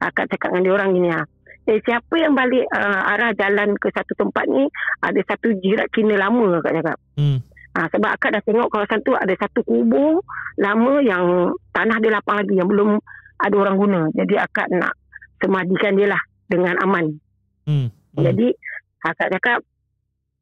akak 0.00 0.28
cakap 0.32 0.48
dengan 0.56 0.64
dia 0.64 0.72
orang 0.80 0.90
gini 0.96 1.08
lah. 1.12 1.24
Eh, 1.68 1.78
siapa 1.84 2.14
yang 2.16 2.32
balik 2.32 2.64
uh, 2.72 3.00
arah 3.14 3.36
jalan 3.36 3.76
ke 3.76 3.92
satu 3.92 4.16
tempat 4.16 4.48
ni, 4.48 4.64
ada 5.04 5.20
satu 5.28 5.52
jirat 5.60 5.92
kina 5.92 6.16
lama 6.16 6.58
akak 6.58 6.72
cakap. 6.80 6.98
Hmm. 7.20 7.38
Ha, 7.70 7.86
sebab 7.86 8.10
akak 8.10 8.34
dah 8.34 8.42
tengok 8.42 8.66
kawasan 8.66 8.98
tu 9.06 9.14
ada 9.14 9.30
satu 9.38 9.62
kubur 9.62 10.26
lama 10.58 10.98
yang 11.04 11.54
tanah 11.70 12.02
dia 12.02 12.10
lapang 12.10 12.42
lagi 12.42 12.58
yang 12.58 12.66
belum 12.66 12.98
ada 13.38 13.54
orang 13.54 13.76
guna. 13.78 14.00
Jadi 14.16 14.34
akak 14.34 14.66
nak 14.74 14.98
semadikan 15.38 15.94
dia 15.94 16.10
lah 16.10 16.22
dengan 16.50 16.74
aman. 16.82 17.14
Hmm. 17.68 17.86
Hmm. 17.88 18.24
Jadi 18.26 18.50
akak 19.06 19.30
cakap 19.38 19.60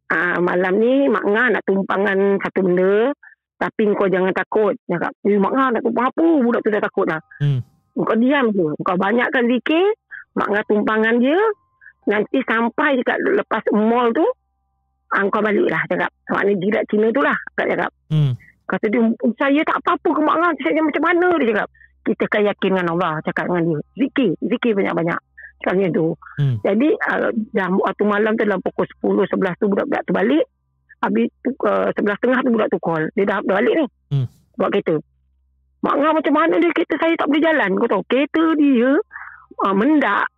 uh, 0.08 0.38
malam 0.40 0.80
ni 0.80 1.04
Mak 1.12 1.24
Ngah 1.28 1.46
nak 1.52 1.62
tumpangkan 1.68 2.40
satu 2.40 2.64
benda 2.64 3.12
tapi 3.58 3.90
kau 3.92 4.08
jangan 4.08 4.32
takut. 4.32 4.72
Dia 4.86 4.96
Cakap, 4.96 5.12
eh, 5.26 5.36
Mak 5.36 5.52
Ngah 5.52 5.68
nak 5.74 5.82
tumpang 5.84 6.08
apa? 6.08 6.26
Budak 6.40 6.60
tu 6.64 6.70
dah 6.72 6.82
takut 6.82 7.06
dah. 7.10 7.20
Hmm. 7.42 7.60
Kau 7.98 8.16
diam 8.16 8.54
je. 8.54 8.66
Kau 8.80 8.96
banyakkan 8.96 9.44
zikir. 9.50 9.84
Mak 10.38 10.48
Ngah 10.54 10.64
tumpangkan 10.70 11.18
dia. 11.18 11.38
Nanti 12.08 12.38
sampai 12.46 12.96
dekat 13.02 13.18
lepas 13.26 13.62
mall 13.74 14.14
tu. 14.14 14.24
Ah, 15.12 15.24
kau 15.28 15.42
balik 15.42 15.66
lah 15.66 15.82
cakap. 15.88 16.10
Maknanya 16.30 16.60
jirat 16.62 16.84
Cina 16.88 17.08
tu 17.10 17.20
lah. 17.24 17.36
Akak 17.56 17.66
cakap. 17.74 17.90
Hmm. 18.12 18.32
Kata 18.68 18.86
dia, 18.92 19.00
saya 19.40 19.60
tak 19.64 19.80
apa-apa 19.80 20.08
ke 20.12 20.20
Mak 20.20 20.36
Ngah. 20.36 20.52
Saya 20.62 20.80
macam 20.84 21.02
mana 21.02 21.28
dia 21.40 21.46
cakap. 21.52 21.68
Kita 22.04 22.24
kan 22.28 22.42
yakin 22.46 22.70
dengan 22.76 22.88
Allah. 22.96 23.12
Cakap 23.24 23.44
dengan 23.50 23.62
dia. 23.66 23.78
Zikir. 24.04 24.30
Zikir 24.40 24.72
banyak-banyak. 24.76 25.20
Cakap 25.64 25.72
macam 25.74 25.92
tu. 25.92 26.06
Hmm. 26.38 26.56
Jadi 26.62 26.88
uh, 26.94 27.30
dah 27.56 27.68
waktu 27.72 28.04
malam 28.06 28.32
tu 28.38 28.44
dalam 28.46 28.60
pukul 28.62 28.86
10, 29.26 29.32
11 29.32 29.60
tu 29.60 29.66
budak-budak 29.66 30.02
tu 30.06 30.12
balik. 30.14 30.44
Habis 30.98 31.26
tu, 31.40 31.50
uh, 31.64 31.88
11 31.92 32.22
tengah 32.22 32.38
tu 32.44 32.50
budak 32.52 32.68
tu 32.70 32.78
call. 32.78 33.04
Dia 33.16 33.24
dah, 33.26 33.38
dah 33.42 33.54
balik 33.58 33.74
ni. 33.74 33.86
Hmm. 34.12 34.26
Buat 34.60 34.70
kereta. 34.76 34.96
Mak 35.78 35.94
Ngah 35.94 36.12
macam 36.12 36.34
mana 36.34 36.54
dia 36.60 36.70
kereta 36.76 36.94
saya 37.00 37.14
tak 37.16 37.26
boleh 37.32 37.42
jalan. 37.42 37.70
Kau 37.80 37.88
tahu 37.88 38.04
kereta 38.06 38.44
dia 38.60 38.90
uh, 39.62 39.74
mendak. 39.74 40.28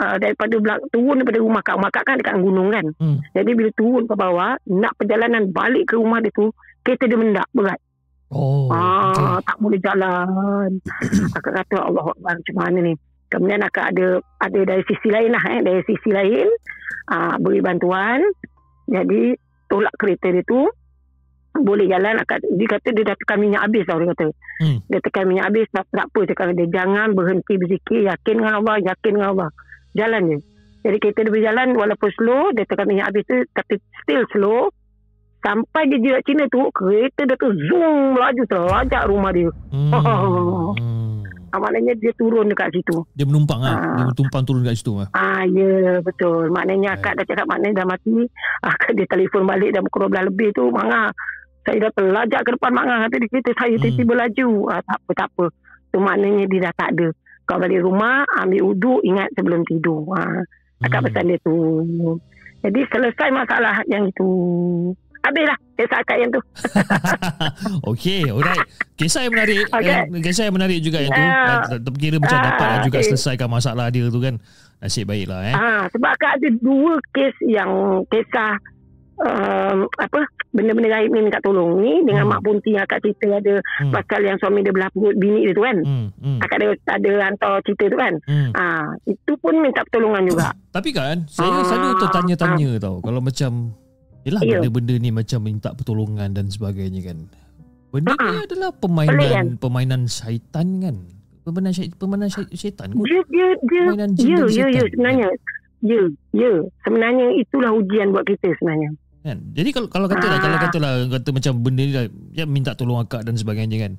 Uh, 0.00 0.16
daripada 0.16 0.56
belak- 0.56 0.88
turun 0.88 1.20
daripada 1.20 1.44
rumah 1.44 1.60
kak. 1.60 1.76
Rumah 1.76 1.92
kak 1.92 2.04
kan 2.08 2.16
dekat 2.16 2.40
gunung 2.40 2.72
kan. 2.72 2.88
Hmm. 2.96 3.20
Jadi 3.36 3.52
bila 3.52 3.68
turun 3.76 4.08
ke 4.08 4.16
bawah, 4.16 4.56
nak 4.72 4.96
perjalanan 4.96 5.52
balik 5.52 5.92
ke 5.92 6.00
rumah 6.00 6.24
dia 6.24 6.32
tu, 6.32 6.48
kereta 6.80 7.04
dia 7.04 7.20
mendak 7.20 7.44
berat. 7.52 7.76
Oh. 8.32 8.72
Ah, 8.72 9.12
Okay. 9.12 9.44
tak 9.44 9.56
boleh 9.60 9.80
jalan. 9.84 10.70
akak 11.36 11.52
kata 11.52 11.76
Allah 11.84 12.16
macam 12.16 12.54
mana 12.56 12.78
ni. 12.80 12.94
Kemudian 13.28 13.60
akak 13.60 13.92
ada 13.92 14.18
ada 14.40 14.60
dari 14.64 14.82
sisi 14.88 15.08
lain 15.12 15.36
lah 15.36 15.44
eh. 15.52 15.60
Dari 15.60 15.82
sisi 15.84 16.08
lain 16.08 16.48
ah, 17.12 17.36
beri 17.36 17.60
bantuan. 17.60 18.24
Jadi 18.88 19.36
tolak 19.68 19.92
kereta 20.00 20.32
dia 20.32 20.42
tu 20.48 20.64
boleh 21.62 21.86
jalan 21.88 22.20
dia 22.56 22.68
kata 22.68 22.88
dia 22.92 23.04
dah 23.06 23.16
tekan 23.16 23.38
minyak 23.40 23.62
habis 23.64 23.84
tau 23.86 23.98
dia 24.00 24.08
kata. 24.12 24.26
Hmm. 24.60 24.78
Dia 24.88 25.00
tekan 25.00 25.24
minyak 25.28 25.46
habis 25.52 25.66
tak, 25.70 25.86
tak 25.92 26.06
apa 26.08 26.20
cakap 26.28 26.44
dia 26.56 26.68
jangan 26.68 27.08
berhenti 27.12 27.54
berzikir 27.56 28.00
yakin 28.08 28.34
dengan 28.42 28.54
Allah 28.60 28.76
yakin 28.80 29.12
dengan 29.16 29.28
Allah. 29.36 29.50
Jalan 29.96 30.22
je. 30.30 30.38
Jadi 30.80 30.96
kereta 30.96 31.20
dia 31.28 31.32
berjalan 31.32 31.68
walaupun 31.76 32.10
slow 32.16 32.42
dia 32.56 32.64
tekan 32.64 32.86
minyak 32.88 33.12
habis 33.12 33.24
tu 33.28 33.36
tapi 33.52 33.74
still 34.04 34.24
slow 34.32 34.60
sampai 35.40 35.88
dia 35.88 35.98
jirat 36.00 36.22
Cina 36.24 36.44
tu 36.52 36.68
kereta 36.72 37.24
dia 37.24 37.36
tu 37.36 37.48
zoom 37.68 38.16
melaju 38.16 38.42
terlajak 38.48 39.02
rumah 39.08 39.30
dia. 39.32 39.50
Hmm. 39.72 39.92
Oh. 39.92 40.72
Hmm. 40.80 41.10
Ah, 41.50 41.58
maknanya 41.58 41.98
dia 41.98 42.14
turun 42.14 42.46
dekat 42.46 42.70
situ. 42.70 43.02
Dia 43.18 43.26
menumpang 43.26 43.58
ah. 43.66 43.74
Ah. 43.74 43.94
Dia 43.98 44.04
menumpang 44.14 44.42
turun 44.46 44.62
kat 44.62 44.78
situ 44.78 45.02
ah. 45.02 45.10
Ah 45.10 45.42
ya 45.42 45.98
betul. 45.98 46.46
Maknanya 46.54 46.94
akak 46.94 47.18
dah 47.18 47.26
cakap 47.26 47.46
maknanya 47.50 47.82
dah 47.82 47.86
mati. 47.90 48.14
Akak 48.70 48.94
dia 48.94 49.06
telefon 49.10 49.50
balik 49.50 49.74
dah 49.74 49.82
pukul 49.82 50.06
12 50.06 50.30
lebih 50.30 50.48
tu. 50.54 50.70
Manga 50.70 51.10
saya 51.60 51.76
dah 51.78 51.92
terlajak 51.92 52.40
ke 52.40 52.50
depan 52.52 52.70
Manga 52.70 53.04
kata 53.04 53.16
dia 53.16 53.28
kereta 53.28 53.52
saya 53.54 53.74
Hmm. 53.74 53.82
tiba-tiba 53.82 54.14
laju. 54.18 54.48
Ah, 54.68 54.80
tak 54.80 54.98
apa 54.98 55.10
tak 55.14 55.28
apa. 55.30 55.44
Tu 55.90 55.98
maknanya 55.98 56.44
dia 56.46 56.60
dah 56.62 56.74
tak 56.74 56.88
ada. 56.92 57.08
Kau 57.44 57.58
balik 57.58 57.80
rumah 57.80 58.22
ambil 58.38 58.62
uduk 58.64 59.00
ingat 59.02 59.28
sebelum 59.34 59.60
tidur. 59.64 60.06
Ah, 60.12 60.40
akak 60.80 60.98
Hmm. 60.98 61.06
pesan 61.06 61.24
dia 61.26 61.38
tu. 61.40 61.56
Jadi 62.60 62.80
selesai 62.86 63.28
masalah 63.30 63.76
yang 63.86 64.04
itu. 64.04 64.28
Habislah 65.20 65.58
kisah 65.74 65.98
akak 66.00 66.16
yang 66.16 66.30
tu. 66.30 66.40
Okey, 67.90 68.28
alright. 68.28 68.64
Kisah 68.96 69.20
yang 69.22 69.32
menarik. 69.32 69.68
Okay. 69.68 70.08
Eh, 70.08 70.22
kisah 70.22 70.48
yang 70.48 70.56
menarik 70.56 70.80
juga 70.80 70.98
yang 70.98 71.12
tu. 71.12 71.20
Ah. 71.20 71.60
Uh, 71.70 71.92
Kira 71.94 72.16
macam 72.16 72.38
Ah, 72.38 72.44
dapat 72.46 72.68
juga 72.88 72.98
eh. 73.00 73.04
selesaikan 73.04 73.48
masalah 73.48 73.86
dia 73.88 74.08
tu 74.08 74.16
kan. 74.16 74.40
Nasib 74.80 75.04
baiklah 75.04 75.40
eh. 75.44 75.52
Ah, 75.52 75.84
sebab 75.92 76.08
akak 76.10 76.40
ada 76.40 76.48
dua 76.56 76.96
kes 77.12 77.36
yang 77.44 77.68
kisah 78.08 78.56
um, 79.20 79.78
apa 79.94 80.20
benda-benda 80.50 80.90
gaib 80.90 81.10
ni 81.10 81.20
minta 81.22 81.38
tolong 81.38 81.78
ni 81.78 82.02
dengan 82.02 82.24
Hmm. 82.24 82.32
mak 82.32 82.42
punti 82.42 82.72
yang 82.72 82.82
akak 82.82 83.00
cerita 83.00 83.26
ada 83.34 83.54
Hmm. 83.78 83.92
pasal 83.92 84.20
yang 84.20 84.36
suami 84.36 84.60
dia 84.60 84.72
belah 84.72 84.90
perut 84.90 85.14
bini 85.14 85.44
dia 85.44 85.52
tu 85.52 85.62
kan. 85.62 85.76
Hmm, 85.78 86.06
hmm, 86.16 86.38
Akak 86.40 86.56
ada 86.56 86.66
ada 86.90 87.10
hantar 87.22 87.52
cerita 87.62 87.84
tu 87.86 87.96
kan. 87.96 88.14
hmm. 88.20 88.50
Ah, 88.52 88.86
itu 89.04 89.32
pun 89.36 89.54
minta 89.56 89.80
pertolongan 89.84 90.22
juga. 90.26 90.50
Tapi 90.70 90.88
kan 90.90 91.16
saya 91.26 91.50
Ah, 91.50 91.62
selalu 91.62 91.88
tertanya-tanya 91.98 92.68
tau 92.78 92.96
kalau 92.98 93.20
macam 93.20 93.76
Yelah 94.20 94.42
Ya. 94.42 94.60
benda-benda 94.60 94.94
ni 94.96 95.08
macam 95.10 95.40
minta 95.40 95.72
pertolongan 95.72 96.28
dan 96.30 96.44
sebagainya 96.46 97.00
kan. 97.02 97.24
Benda 97.88 98.12
ni 98.12 98.20
Ah, 98.22 98.44
adalah 98.44 98.68
Pelik 98.70 99.08
kan? 99.08 99.08
permainan 99.08 99.46
permainan 99.56 100.00
syaitan 100.06 100.68
kan. 100.78 100.96
Permainan 101.40 101.72
syaitan, 101.72 101.96
permainan 101.96 102.28
syai- 102.28 102.52
syaitan 102.52 102.92
kot. 102.92 103.00
Dia 103.02 103.20
dia 103.26 103.48
dia 103.64 103.80
Permainan 103.82 104.10
jin 104.12 104.26
ya 104.26 104.36
dan 104.36 104.44
ya 104.44 104.50
syaitan. 104.52 104.70
ya 104.70 104.82
sebenarnya. 104.86 105.28
Ya, 105.80 106.00
ya. 106.36 106.52
Sebenarnya 106.82 107.26
itulah 107.34 107.70
ujian 107.72 108.08
buat 108.10 108.24
kita 108.26 108.48
sebenarnya. 108.54 108.90
Kan? 109.20 109.36
Jadi 109.52 109.68
kalau 109.70 109.88
kalau 109.88 110.06
katalah 110.06 110.36
Ah. 110.36 110.42
kalau 110.42 110.58
katalah 110.58 110.92
kata 111.10 111.28
macam 111.30 111.52
benda 111.60 111.82
ni 111.82 111.92
lah, 111.92 112.06
ya 112.32 112.44
minta 112.44 112.72
tolong 112.72 112.98
akak 112.98 113.22
dan 113.22 113.36
sebagainya 113.36 113.76
kan. 113.78 113.92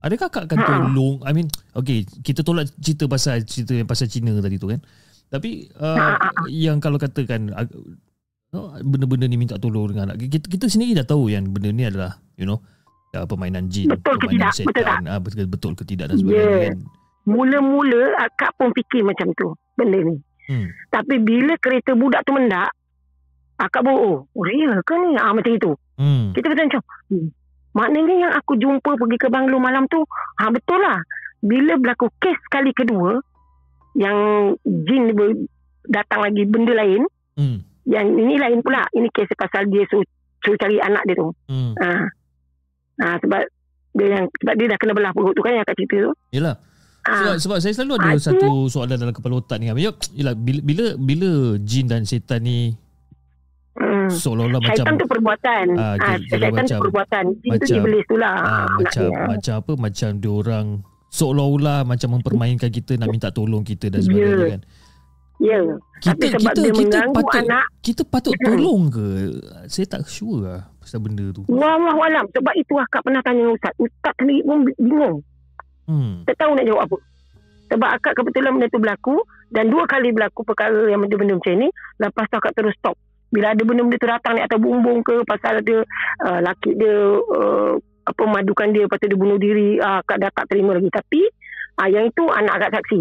Adakah 0.00 0.28
akak 0.28 0.44
akan 0.44 0.58
tolong 0.60 1.16
I 1.24 1.32
mean 1.32 1.48
Okay 1.72 2.04
Kita 2.04 2.44
tolak 2.44 2.68
cerita 2.76 3.08
pasal 3.08 3.40
Cerita 3.40 3.72
yang 3.72 3.88
pasal 3.88 4.04
Cina 4.04 4.36
tadi 4.36 4.60
tu 4.60 4.68
kan 4.68 4.76
Tapi 5.32 5.72
uh, 5.80 5.96
Ha, 6.20 6.44
Yang 6.44 6.76
kalau 6.84 7.00
katakan 7.00 7.48
oh, 8.52 8.68
Benda-benda 8.84 9.24
ni 9.24 9.40
minta 9.40 9.56
tolong 9.56 9.88
dengan 9.88 10.12
anak 10.12 10.28
kita, 10.28 10.44
kita 10.44 10.68
sendiri 10.68 11.00
dah 11.00 11.08
tahu 11.08 11.32
yang 11.32 11.48
Benda 11.48 11.72
ni 11.72 11.88
adalah 11.88 12.20
You 12.36 12.44
know 12.44 12.60
uh, 13.16 13.24
Permainan 13.24 13.72
jin 13.72 13.88
Betul 13.88 14.20
ke 14.20 14.28
Permainan 14.28 14.52
tidak? 14.52 14.66
Betul 14.68 14.82
tak? 14.84 14.98
Ah, 15.08 15.20
betul, 15.24 15.46
betul 15.48 15.72
ke 15.72 15.84
tidak 15.88 16.06
dan 16.12 16.16
sebagainya 16.20 16.44
Ya. 16.44 16.68
kan 16.68 16.78
Mula-mula 17.24 18.02
akak 18.20 18.52
pun 18.54 18.76
fikir 18.76 19.00
macam 19.00 19.32
tu 19.32 19.56
benda 19.72 20.04
ni. 20.04 20.20
hmm. 20.52 20.66
Tapi 20.92 21.16
bila 21.16 21.56
kereta 21.56 21.96
budak 21.96 22.20
tu 22.22 22.36
mendak, 22.36 22.68
akak 23.58 23.82
baru, 23.86 24.26
oh, 24.26 24.42
real 24.42 24.78
ke 24.82 24.94
ni? 24.98 25.14
Ah, 25.18 25.30
macam 25.30 25.52
itu. 25.54 25.72
Hmm. 25.94 26.34
Kita 26.34 26.50
macam, 26.50 26.82
hmm, 27.10 27.28
maknanya 27.74 28.14
yang 28.28 28.32
aku 28.34 28.58
jumpa 28.58 28.90
pergi 28.98 29.16
ke 29.18 29.28
Banglo 29.30 29.62
malam 29.62 29.86
tu, 29.86 30.02
ha 30.40 30.50
betul 30.50 30.80
lah. 30.82 30.98
Bila 31.44 31.76
berlaku 31.76 32.08
kes 32.18 32.38
kali 32.50 32.74
kedua, 32.74 33.20
yang 33.94 34.16
jin 34.64 35.14
datang 35.86 36.20
lagi 36.24 36.42
benda 36.48 36.72
lain, 36.74 37.04
Hmm. 37.34 37.62
yang 37.86 38.14
ini 38.14 38.38
lain 38.38 38.62
pula. 38.62 38.86
Ini 38.94 39.10
kes 39.10 39.30
pasal 39.34 39.66
dia 39.70 39.84
suruh, 39.90 40.06
suruh 40.42 40.58
cari 40.58 40.78
anak 40.78 41.02
dia 41.06 41.18
tu. 41.18 41.28
Hmm. 41.50 41.74
Ha. 41.78 41.88
Ha, 42.94 43.06
sebab 43.18 43.42
dia 43.94 44.06
yang 44.06 44.24
sebab 44.38 44.54
dia 44.54 44.66
dah 44.70 44.78
kena 44.78 44.92
belah 44.94 45.12
perut 45.14 45.34
tu 45.34 45.42
kan 45.42 45.54
yang 45.54 45.62
akak 45.66 45.78
cerita 45.78 46.10
tu. 46.10 46.12
Yelah 46.30 46.54
sebab, 47.04 47.36
sebab 47.36 47.58
saya 47.60 47.72
selalu 47.76 47.92
ada 48.00 48.08
Ah, 48.08 48.16
satu 48.16 48.48
soalan 48.72 48.96
dalam 48.96 49.14
kepala 49.14 49.44
otak 49.44 49.60
ni 49.60 49.68
yelah 49.68 50.32
bila, 50.32 50.60
bila 50.64 50.84
bila 50.96 51.30
jin 51.60 51.84
dan 51.84 52.08
setan 52.08 52.40
ni 52.48 52.72
Hmm. 53.74 54.06
seolah-olah 54.06 54.60
macam 54.60 54.86
Syaitan 54.86 54.94
tu 54.94 55.06
perbuatan. 55.06 55.64
Ah, 55.74 55.82
Ah, 55.82 56.14
kira 56.16 56.30
syaitan 56.30 56.52
macam- 56.54 56.78
tu 56.78 56.84
perbuatan. 56.84 57.24
Jin 57.26 57.42
tu 57.42 57.50
macam- 57.50 57.78
iblis 57.80 58.04
tu 58.06 58.16
lah. 58.16 58.34
Ah, 58.36 58.66
macam 58.72 59.02
maknanya. 59.02 59.26
macam 59.28 59.54
apa 59.56 59.72
macam 59.76 60.10
dia 60.14 60.30
orang 60.30 60.66
seolah-olah 61.08 61.78
macam 61.82 62.08
mempermainkan 62.12 62.70
kita 62.70 62.92
nak 62.94 63.08
minta 63.08 63.28
tolong 63.28 63.62
kita 63.62 63.86
dan 63.88 64.00
sebagainya 64.00 64.36
Ya. 64.36 64.50
kan. 64.50 64.62
Ya. 65.36 65.58
Kita 66.00 66.14
Tapi 66.14 66.26
kita 66.38 66.60
dia 66.60 66.72
kita 66.72 66.98
patut 67.10 67.42
anak, 67.42 67.66
kita 67.80 68.02
patut 68.04 68.32
Hmm. 68.32 68.46
tolong 68.46 68.82
ke? 68.88 69.06
Saya 69.66 69.86
tak 69.88 70.02
sure 70.06 70.38
lah 70.40 70.60
pasal 70.76 71.00
benda 71.00 71.26
tu. 71.30 71.42
Wallah 71.48 71.98
alam. 71.98 72.24
Sebab 72.30 72.54
itu 72.54 72.74
akak 72.76 73.02
pernah 73.02 73.18
tanya 73.20 73.50
Ustaz. 73.50 73.74
Ustaz 73.76 74.14
sendiri 74.14 74.42
pun 74.44 74.58
bingung. 74.76 75.18
Hmm. 75.84 76.22
Tak 76.24 76.38
tahu 76.38 76.54
nak 76.54 76.64
jawab 76.64 76.86
apa. 76.86 76.96
Sebab 77.66 77.88
akak 77.90 78.12
kebetulan 78.14 78.50
benda 78.54 78.68
tu 78.68 78.78
berlaku 78.78 79.16
dan 79.50 79.66
dua 79.66 79.82
kali 79.84 80.08
berlaku 80.10 80.46
perkara 80.46 80.86
yang 80.86 81.02
benda-benda 81.02 81.34
macam 81.34 81.58
ni. 81.58 81.68
Lepas 81.98 82.24
tu 82.28 82.36
akak 82.36 82.54
terus 82.54 82.74
stop. 82.78 82.94
Bila 83.34 83.50
ada 83.50 83.62
benda-benda 83.66 83.98
tu 83.98 84.06
datang 84.06 84.32
ni 84.38 84.42
atas 84.46 84.58
bumbung 84.62 85.02
ke 85.02 85.26
pasal 85.26 85.58
ada 85.58 85.76
uh, 86.22 86.38
laki 86.38 86.70
dia 86.78 86.94
uh, 87.18 87.74
apa 88.06 88.22
madukan 88.30 88.70
dia 88.70 88.86
lepas 88.86 89.00
tu 89.02 89.10
dia 89.10 89.18
bunuh 89.18 89.38
diri 89.40 89.82
uh, 89.82 89.98
akak 90.04 90.22
dah 90.22 90.30
tak 90.30 90.46
terima 90.54 90.78
lagi 90.78 90.86
tapi 90.92 91.26
uh, 91.82 91.88
yang 91.90 92.06
itu 92.06 92.22
anak 92.30 92.62
akak 92.62 92.78
saksi 92.78 93.00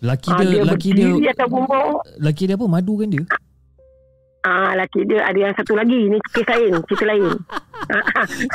Laki 0.00 0.32
Ah, 0.32 0.40
dia, 0.40 0.48
dia 0.48 0.62
laki 0.64 0.90
dia 0.96 1.30
atas 1.36 1.48
bumbung 1.52 2.00
laki 2.18 2.42
dia 2.48 2.56
apa? 2.56 2.66
Madu 2.66 2.98
kan 2.98 3.08
dia? 3.12 3.22
Ah, 4.40 4.72
laki 4.72 5.04
dia 5.04 5.20
ada 5.20 5.36
yang 5.36 5.52
satu 5.52 5.76
lagi. 5.76 6.08
Ni 6.08 6.16
kes 6.32 6.48
lain, 6.48 6.72
cerita 6.88 7.04
lain. 7.04 7.32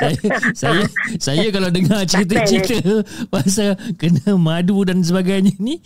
saya 0.02 0.18
saya 0.54 0.82
saya 1.18 1.46
kalau 1.54 1.70
dengar 1.70 2.02
cerita-cerita 2.06 3.06
pasal 3.34 3.78
kena 3.98 4.34
madu 4.38 4.82
dan 4.86 5.02
sebagainya 5.02 5.54
ni 5.62 5.82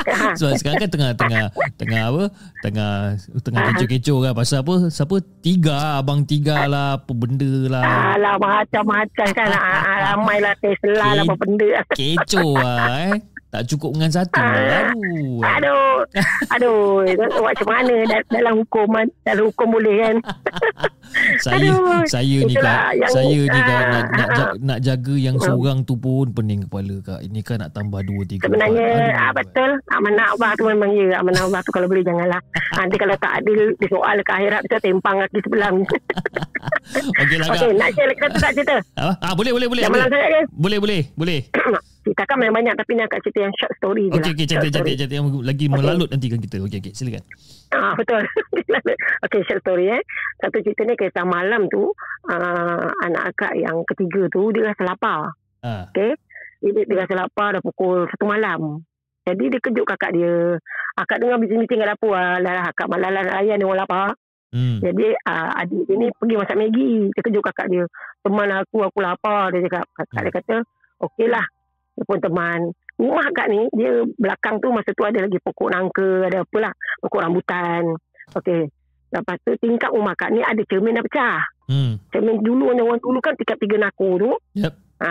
Ha. 0.00 0.32
Sebab 0.32 0.52
sekarang 0.56 0.78
kan 0.80 0.90
tengah 0.90 1.12
tengah 1.12 1.44
tengah 1.76 2.02
apa? 2.08 2.24
Tengah 2.64 2.92
tengah 3.44 3.62
kecoh-kecoh 3.74 4.18
kan 4.24 4.32
pasal 4.32 4.58
apa? 4.64 4.74
Siapa? 4.88 5.16
Tiga, 5.44 6.00
abang 6.00 6.24
tiga 6.24 6.64
lah, 6.64 6.96
apa 6.96 7.12
benda 7.12 7.68
lah. 7.68 8.16
Alah 8.16 8.36
macam-macam 8.40 9.28
kan 9.36 9.48
Ah, 9.60 9.84
ah, 9.84 9.96
Ramai 10.12 10.40
lah 10.40 10.54
Tesla 10.56 11.20
lah 11.20 11.24
apa 11.28 11.36
benda 11.36 11.68
Kecoh 11.92 12.52
lah 12.56 13.12
eh. 13.12 13.14
Tak 13.50 13.66
cukup 13.66 13.90
dengan 13.92 14.10
satu. 14.12 14.38
Ah. 14.38 14.94
Aduh. 14.94 15.42
Aduh 15.42 17.02
Aduh 17.02 17.02
macam 17.40 17.66
mana 17.66 17.94
da- 18.04 18.30
Dalam 18.30 18.54
hukum 18.58 18.88
Dalam 19.20 19.44
hukum 19.46 19.68
boleh 19.68 19.96
kan 20.00 20.16
Saya 21.42 21.58
Aduh, 21.68 22.06
saya 22.06 22.38
ni 22.40 22.54
kak, 22.54 22.94
yang- 22.94 23.10
saya 23.10 23.38
ni 23.40 23.58
kak 23.60 23.66
ah, 23.68 23.82
nak 23.84 24.04
nak, 24.08 24.28
ah, 24.28 24.36
ja- 24.36 24.54
nak 24.56 24.78
jaga 24.80 25.14
yang 25.16 25.34
Hmm. 25.34 25.44
seorang 25.44 25.78
tu 25.82 25.94
pun 25.94 26.30
pening 26.30 26.62
kepala 26.64 26.94
kak. 27.00 27.20
Ini 27.20 27.40
kan 27.40 27.58
nak 27.58 27.70
tambah 27.70 28.00
dua 28.00 28.22
tiga. 28.24 28.46
Sebenarnya 28.46 28.86
empat. 28.86 29.10
ah, 29.10 29.18
Aduh. 29.20 29.34
Betul 29.36 29.70
Amanah 29.90 30.26
Allah 30.30 30.50
tu 30.54 30.64
memang 30.64 30.90
ya 30.92 31.18
Amanah 31.18 31.42
Allah 31.42 31.60
tu 31.60 31.70
kalau 31.70 31.86
boleh 31.86 32.02
janganlah 32.02 32.40
Nanti 32.72 32.96
kalau 32.96 33.16
tak 33.16 33.32
adil 33.36 33.74
Disoal 33.76 34.16
ke 34.20 34.30
akhirat 34.30 34.60
Bisa 34.62 34.76
tempang 34.78 35.16
kaki 35.18 35.38
sebelah 35.40 35.70
Okey 37.20 37.36
lah 37.36 37.46
kak. 37.48 37.56
Okey 37.56 37.70
nak 37.74 37.90
share 37.90 38.14
tak 38.32 38.52
cerita 38.52 38.76
Apa? 38.94 39.12
Ah 39.20 39.34
boleh 39.34 39.50
boleh 39.50 39.66
boleh. 39.66 39.82
Yang 39.82 39.92
Boleh 39.92 40.06
kan 40.06 40.44
boleh 40.52 40.78
boleh. 40.78 41.02
boleh. 41.14 41.40
Cerita 42.10 42.26
kan 42.26 42.42
memang 42.42 42.58
banyak 42.58 42.74
Tapi 42.74 42.90
ni 42.98 43.02
akak 43.06 43.22
cerita 43.22 43.46
yang 43.46 43.54
short 43.54 43.70
story 43.78 44.10
je 44.10 44.18
Okey 44.18 44.26
lah 44.26 44.34
okey 44.34 44.46
cantik 44.50 44.70
cantik 44.74 44.94
cantik 44.98 45.14
yang 45.14 45.30
lagi 45.46 45.66
melalut 45.70 46.10
nanti 46.10 46.26
kan 46.26 46.42
kita. 46.42 46.58
Okey 46.66 46.78
okey 46.82 46.90
silakan. 46.90 47.22
Ah 47.70 47.94
betul. 47.94 48.22
Okey 49.30 49.40
short 49.46 49.62
story 49.62 49.86
eh. 49.94 50.02
Satu 50.42 50.58
cerita 50.58 50.82
ni 50.82 50.98
kisah 50.98 51.22
malam 51.22 51.70
tu 51.70 51.94
uh, 52.26 52.86
anak 53.06 53.22
akak 53.30 53.54
yang 53.54 53.86
ketiga 53.86 54.26
tu 54.34 54.50
dia 54.50 54.74
rasa 54.74 54.82
lapar. 54.82 55.30
Ah. 55.62 55.86
Okey. 55.94 56.18
Dia, 56.66 56.82
dia 56.82 56.96
rasa 56.98 57.14
lapar 57.14 57.54
dah 57.54 57.62
pukul 57.62 58.10
satu 58.10 58.26
malam. 58.26 58.82
Jadi 59.22 59.44
dia 59.46 59.62
kejut 59.62 59.86
kakak 59.86 60.10
dia. 60.10 60.58
Akak 60.98 61.22
dengar 61.22 61.38
bising-bising 61.38 61.78
kat 61.78 61.94
dapur 61.94 62.18
lah. 62.18 62.42
Lah 62.42 62.74
akak 62.74 62.90
malam 62.90 63.14
lah 63.14 63.38
ayah 63.38 63.54
dia 63.54 63.70
orang 63.70 63.86
lapar. 63.86 64.18
Hmm. 64.50 64.82
Jadi 64.82 65.14
uh, 65.14 65.50
adik 65.62 65.86
dia 65.86 65.94
ni 65.94 66.10
pergi 66.10 66.34
masak 66.34 66.58
Maggi. 66.58 67.06
Dia 67.14 67.22
kejut 67.22 67.42
kakak 67.46 67.70
dia. 67.70 67.86
Teman 68.26 68.50
aku, 68.50 68.82
aku 68.82 68.98
lapar. 68.98 69.54
Dia 69.54 69.62
cakap. 69.62 69.86
Kakak 69.94 70.20
dia 70.26 70.32
kata, 70.34 70.56
okey 71.06 71.30
lah. 71.30 71.46
Dia 72.00 72.08
pun 72.08 72.16
teman. 72.16 72.72
Rumah 72.96 73.28
akak 73.28 73.52
ni, 73.52 73.68
dia 73.76 73.92
belakang 74.16 74.56
tu 74.64 74.72
masa 74.72 74.96
tu 74.96 75.04
ada 75.04 75.20
lagi 75.20 75.36
pokok 75.36 75.68
nangka, 75.68 76.32
ada 76.32 76.40
apalah. 76.40 76.72
Pokok 77.04 77.20
rambutan. 77.20 77.92
Okey. 78.40 78.72
Lepas 79.12 79.36
tu 79.44 79.52
tingkap 79.60 79.92
rumah 79.92 80.16
akak 80.16 80.32
ni 80.32 80.40
ada 80.40 80.64
cermin 80.64 80.96
dah 80.96 81.04
pecah. 81.04 81.44
Hmm. 81.68 82.00
Cermin 82.08 82.40
dulu, 82.40 82.72
orang 82.72 83.04
dulu 83.04 83.20
kan 83.20 83.36
tingkat 83.36 83.60
tiga 83.60 83.76
naku 83.76 84.16
tu. 84.16 84.32
Yep. 84.56 84.74
Ha, 85.04 85.08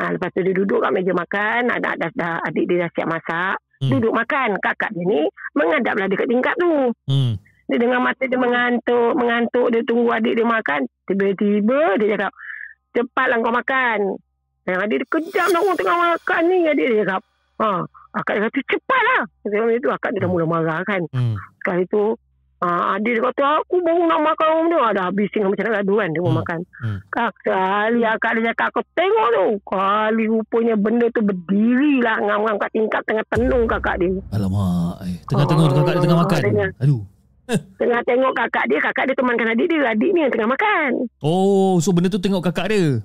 lepas 0.16 0.32
tu 0.32 0.40
dia 0.40 0.56
duduk 0.56 0.80
kat 0.80 0.96
meja 0.96 1.12
makan. 1.12 1.68
Ada, 1.68 1.88
ada, 1.92 2.06
dah, 2.16 2.40
adik 2.48 2.64
dia 2.64 2.88
dah 2.88 2.90
siap 2.96 3.08
masak. 3.12 3.56
Hmm. 3.84 3.90
Duduk 3.92 4.16
makan. 4.16 4.56
Kakak 4.64 4.96
dia 4.96 5.04
ni 5.04 5.28
menghadaplah 5.52 6.08
dekat 6.08 6.24
tingkap 6.24 6.56
tu. 6.56 6.88
Hmm. 7.04 7.36
Dia 7.68 7.76
dengan 7.76 8.00
mata 8.00 8.24
dia 8.24 8.40
mengantuk, 8.40 9.12
mengantuk. 9.12 9.68
Dia 9.76 9.84
tunggu 9.84 10.08
adik 10.08 10.40
dia 10.40 10.46
makan. 10.48 10.88
Tiba-tiba 11.04 12.00
dia 12.00 12.06
cakap, 12.16 12.32
cepatlah 12.96 13.36
kau 13.44 13.52
makan. 13.52 13.98
Yang 14.70 14.80
adik 14.80 14.96
dia 14.96 15.08
kejam 15.10 15.46
dah 15.48 15.60
orang 15.60 15.76
tengah 15.76 15.96
makan 15.98 16.40
ni. 16.46 16.58
Adik 16.64 16.86
dia 16.86 16.98
cakap, 17.02 17.22
ha, 17.58 17.68
akak 18.12 18.34
dia 18.34 18.42
kata, 18.44 18.58
cepatlah. 18.66 19.22
Macam 19.42 19.62
itu 19.68 19.88
akak 19.88 20.10
dia 20.10 20.20
dah 20.20 20.30
mula 20.30 20.44
marah 20.44 20.80
kan. 20.82 21.02
Hmm. 21.10 21.34
Sekali 21.58 21.82
tu, 21.86 22.04
ha, 22.58 22.68
adik 22.94 23.12
dia 23.12 23.22
kata, 23.24 23.42
aku 23.60 23.76
baru 23.80 24.02
nak 24.04 24.20
makan 24.22 24.46
orang 24.48 24.66
tu. 24.66 24.78
Dah 24.92 25.04
habis 25.04 25.28
tinggal 25.30 25.50
macam 25.50 25.64
nak 25.64 25.74
gaduh 25.76 25.96
kan. 25.96 26.08
Dia 26.08 26.20
mau 26.20 26.28
Hmm. 26.28 26.40
makan. 26.40 26.58
Hmm. 26.80 26.98
Kak, 27.08 27.30
sekali 27.36 28.00
akak 28.02 28.30
dia 28.32 28.44
cakap, 28.48 28.66
aku 28.70 28.80
tengok 28.92 29.28
tu. 29.30 29.44
Kali 29.64 30.24
rupanya 30.26 30.74
benda 30.74 31.06
tu 31.10 31.20
berdiri 31.20 31.94
lah. 32.00 32.16
Ngam-ngam 32.20 32.56
kat 32.56 32.70
tingkap 32.70 33.02
tengah 33.04 33.24
tenung 33.28 33.64
kakak 33.66 33.96
dia. 33.98 34.10
Alamak. 34.30 34.94
Eh, 35.04 35.16
tengah-tengah 35.26 35.64
tu 35.64 35.74
kakak 35.76 35.92
dia 35.92 36.02
tengah 36.02 36.18
makan. 36.18 36.40
tengah. 36.40 36.70
Aduh. 36.78 37.02
Tengah 37.50 38.00
tengok 38.06 38.32
kakak 38.32 38.64
dia, 38.70 38.78
kakak 38.78 39.10
dia 39.10 39.14
temankan 39.14 39.50
adik 39.50 39.66
dia. 39.66 39.82
Adik 39.84 40.10
ni 40.14 40.22
yang 40.22 40.30
tengah 40.30 40.54
makan. 40.54 40.90
Oh, 41.18 41.82
so 41.82 41.90
benda 41.90 42.06
tu 42.06 42.16
tengok 42.16 42.46
kakak 42.46 42.70
dia. 42.70 43.02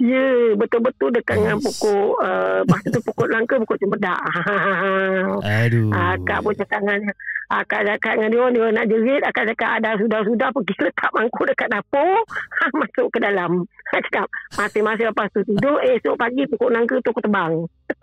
Ya, 0.00 0.56
betul-betul 0.56 1.12
dekat 1.12 1.36
dengan 1.36 1.60
pokok, 1.60 2.08
uh, 2.18 2.64
masa 2.64 2.88
tu 2.88 3.04
pokok 3.04 3.28
langka, 3.28 3.60
pokok 3.60 3.76
cempedak. 3.76 4.16
Aduh. 5.60 5.92
Akak 5.92 6.40
pun 6.40 6.56
cakap 6.56 6.80
dengan 6.80 7.12
Akak 7.50 7.82
cakap 7.82 8.14
dengan 8.14 8.30
dia, 8.30 8.44
dia 8.48 8.66
nak 8.70 8.86
jerit. 8.86 9.22
Akak 9.22 9.44
cakap, 9.44 9.70
ada 9.76 9.98
sudah-sudah 9.98 10.48
pergi 10.54 10.74
letak 10.80 11.10
mangkuk 11.12 11.44
dekat 11.44 11.68
dapur. 11.68 12.16
masuk 12.80 13.06
ke 13.10 13.18
dalam. 13.18 13.66
Akak 13.90 14.00
cakap, 14.06 14.26
masing-masing 14.54 15.06
lepas 15.10 15.26
tu 15.30 15.40
tidur. 15.44 15.76
Esok 15.82 16.16
pagi 16.16 16.42
pokok 16.46 16.70
nangka 16.70 16.94
tu 17.02 17.10
aku 17.10 17.20
tebang. 17.20 17.52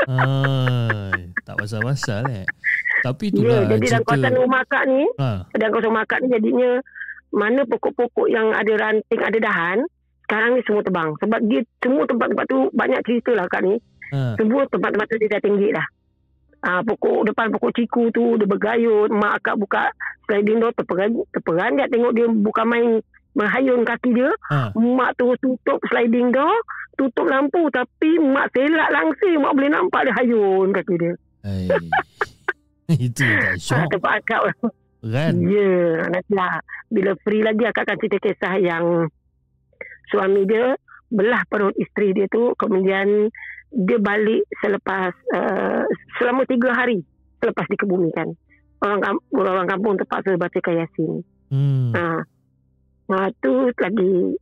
Ay, 0.06 1.34
tak 1.42 1.56
pasal-pasal 1.58 2.28
eh. 2.30 2.46
Tapi 3.00 3.26
Ya, 3.28 3.34
itulah 3.34 3.62
jadi 3.66 3.88
dalam 3.88 3.88
cerita. 3.98 4.06
kawasan 4.06 4.36
rumah 4.36 4.62
akak 4.62 4.84
ni, 4.86 5.02
Ha. 5.16 5.30
dalam 5.50 5.70
kawasan 5.72 5.90
rumah 5.90 6.04
akak 6.04 6.20
ni 6.20 6.28
jadinya, 6.30 6.72
mana 7.30 7.62
pokok-pokok 7.64 8.28
yang 8.28 8.48
ada 8.52 8.74
ranting, 8.76 9.22
ada 9.24 9.38
dahan, 9.40 9.78
sekarang 10.28 10.60
ni 10.60 10.62
semua 10.68 10.84
tebang. 10.84 11.16
Sebab 11.24 11.40
dia 11.48 11.64
semua 11.80 12.04
tempat-tempat 12.04 12.46
tu 12.52 12.68
banyak 12.76 13.00
cerita 13.08 13.32
lah 13.32 13.48
akak 13.48 13.64
ni. 13.64 13.80
Ha. 14.12 14.36
Semua 14.36 14.68
tempat-tempat 14.68 15.08
tu 15.08 15.16
dia 15.24 15.30
dah 15.32 15.42
tinggi 15.42 15.68
dah. 15.72 15.88
Ah, 16.68 16.82
pokok 16.84 17.32
depan 17.32 17.48
pokok 17.56 17.72
ciku 17.80 18.12
tu 18.12 18.36
dia 18.36 18.44
bergayut. 18.44 19.08
Mak 19.08 19.40
akak 19.40 19.56
buka 19.56 19.88
sliding 20.28 20.60
door 20.60 20.76
terperan, 20.76 21.16
terperanjat 21.32 21.88
tengok 21.88 22.12
dia 22.12 22.28
bukan 22.28 22.66
main 22.68 22.90
menghayun 23.40 23.88
kaki 23.88 24.12
dia. 24.12 24.36
Ha. 24.52 24.76
Mak 24.76 25.16
tu 25.16 25.32
tutup 25.40 25.80
sliding 25.88 26.36
door, 26.36 26.60
tutup 27.00 27.24
lampu 27.32 27.72
tapi 27.72 28.20
mak 28.20 28.52
selak 28.52 28.92
langsir. 28.92 29.40
Mak 29.40 29.56
boleh 29.56 29.72
nampak 29.72 30.12
dia 30.12 30.14
hayun 30.20 30.76
kaki 30.76 30.96
dia. 31.00 31.14
Itu 33.08 33.24
dah 33.24 33.52
Ah, 33.52 33.56
syok 33.56 33.96
tempat 33.96 34.12
akak 34.20 34.42
kan. 35.08 35.34
Ya, 35.40 36.04
nantilah. 36.12 36.60
Bila 36.92 37.12
free 37.24 37.44
lagi 37.44 37.64
akak 37.64 37.88
akan 37.88 37.98
cerita 38.00 38.18
kisah 38.20 38.56
yang 38.60 39.08
suami 40.12 40.48
dia 40.48 40.76
belah 41.08 41.44
perut 41.48 41.76
isteri 41.80 42.12
dia 42.12 42.28
tu 42.28 42.52
kemudian 42.60 43.32
dia 43.72 44.00
balik 44.00 44.48
selepas 44.64 45.12
uh, 45.36 45.84
selama 46.20 46.48
tiga 46.48 46.72
hari 46.72 47.04
selepas 47.44 47.66
dikebumikan. 47.70 48.34
Orang 48.78 49.02
kampung, 49.02 49.42
orang 49.42 49.68
kampung 49.70 49.94
terpaksa 49.98 50.38
baca 50.38 50.60
Yasin. 50.70 51.26
Hmm. 51.50 51.92
Ha. 51.96 52.22
Ha, 53.08 53.32
tu 53.40 53.72
lagi 53.72 54.36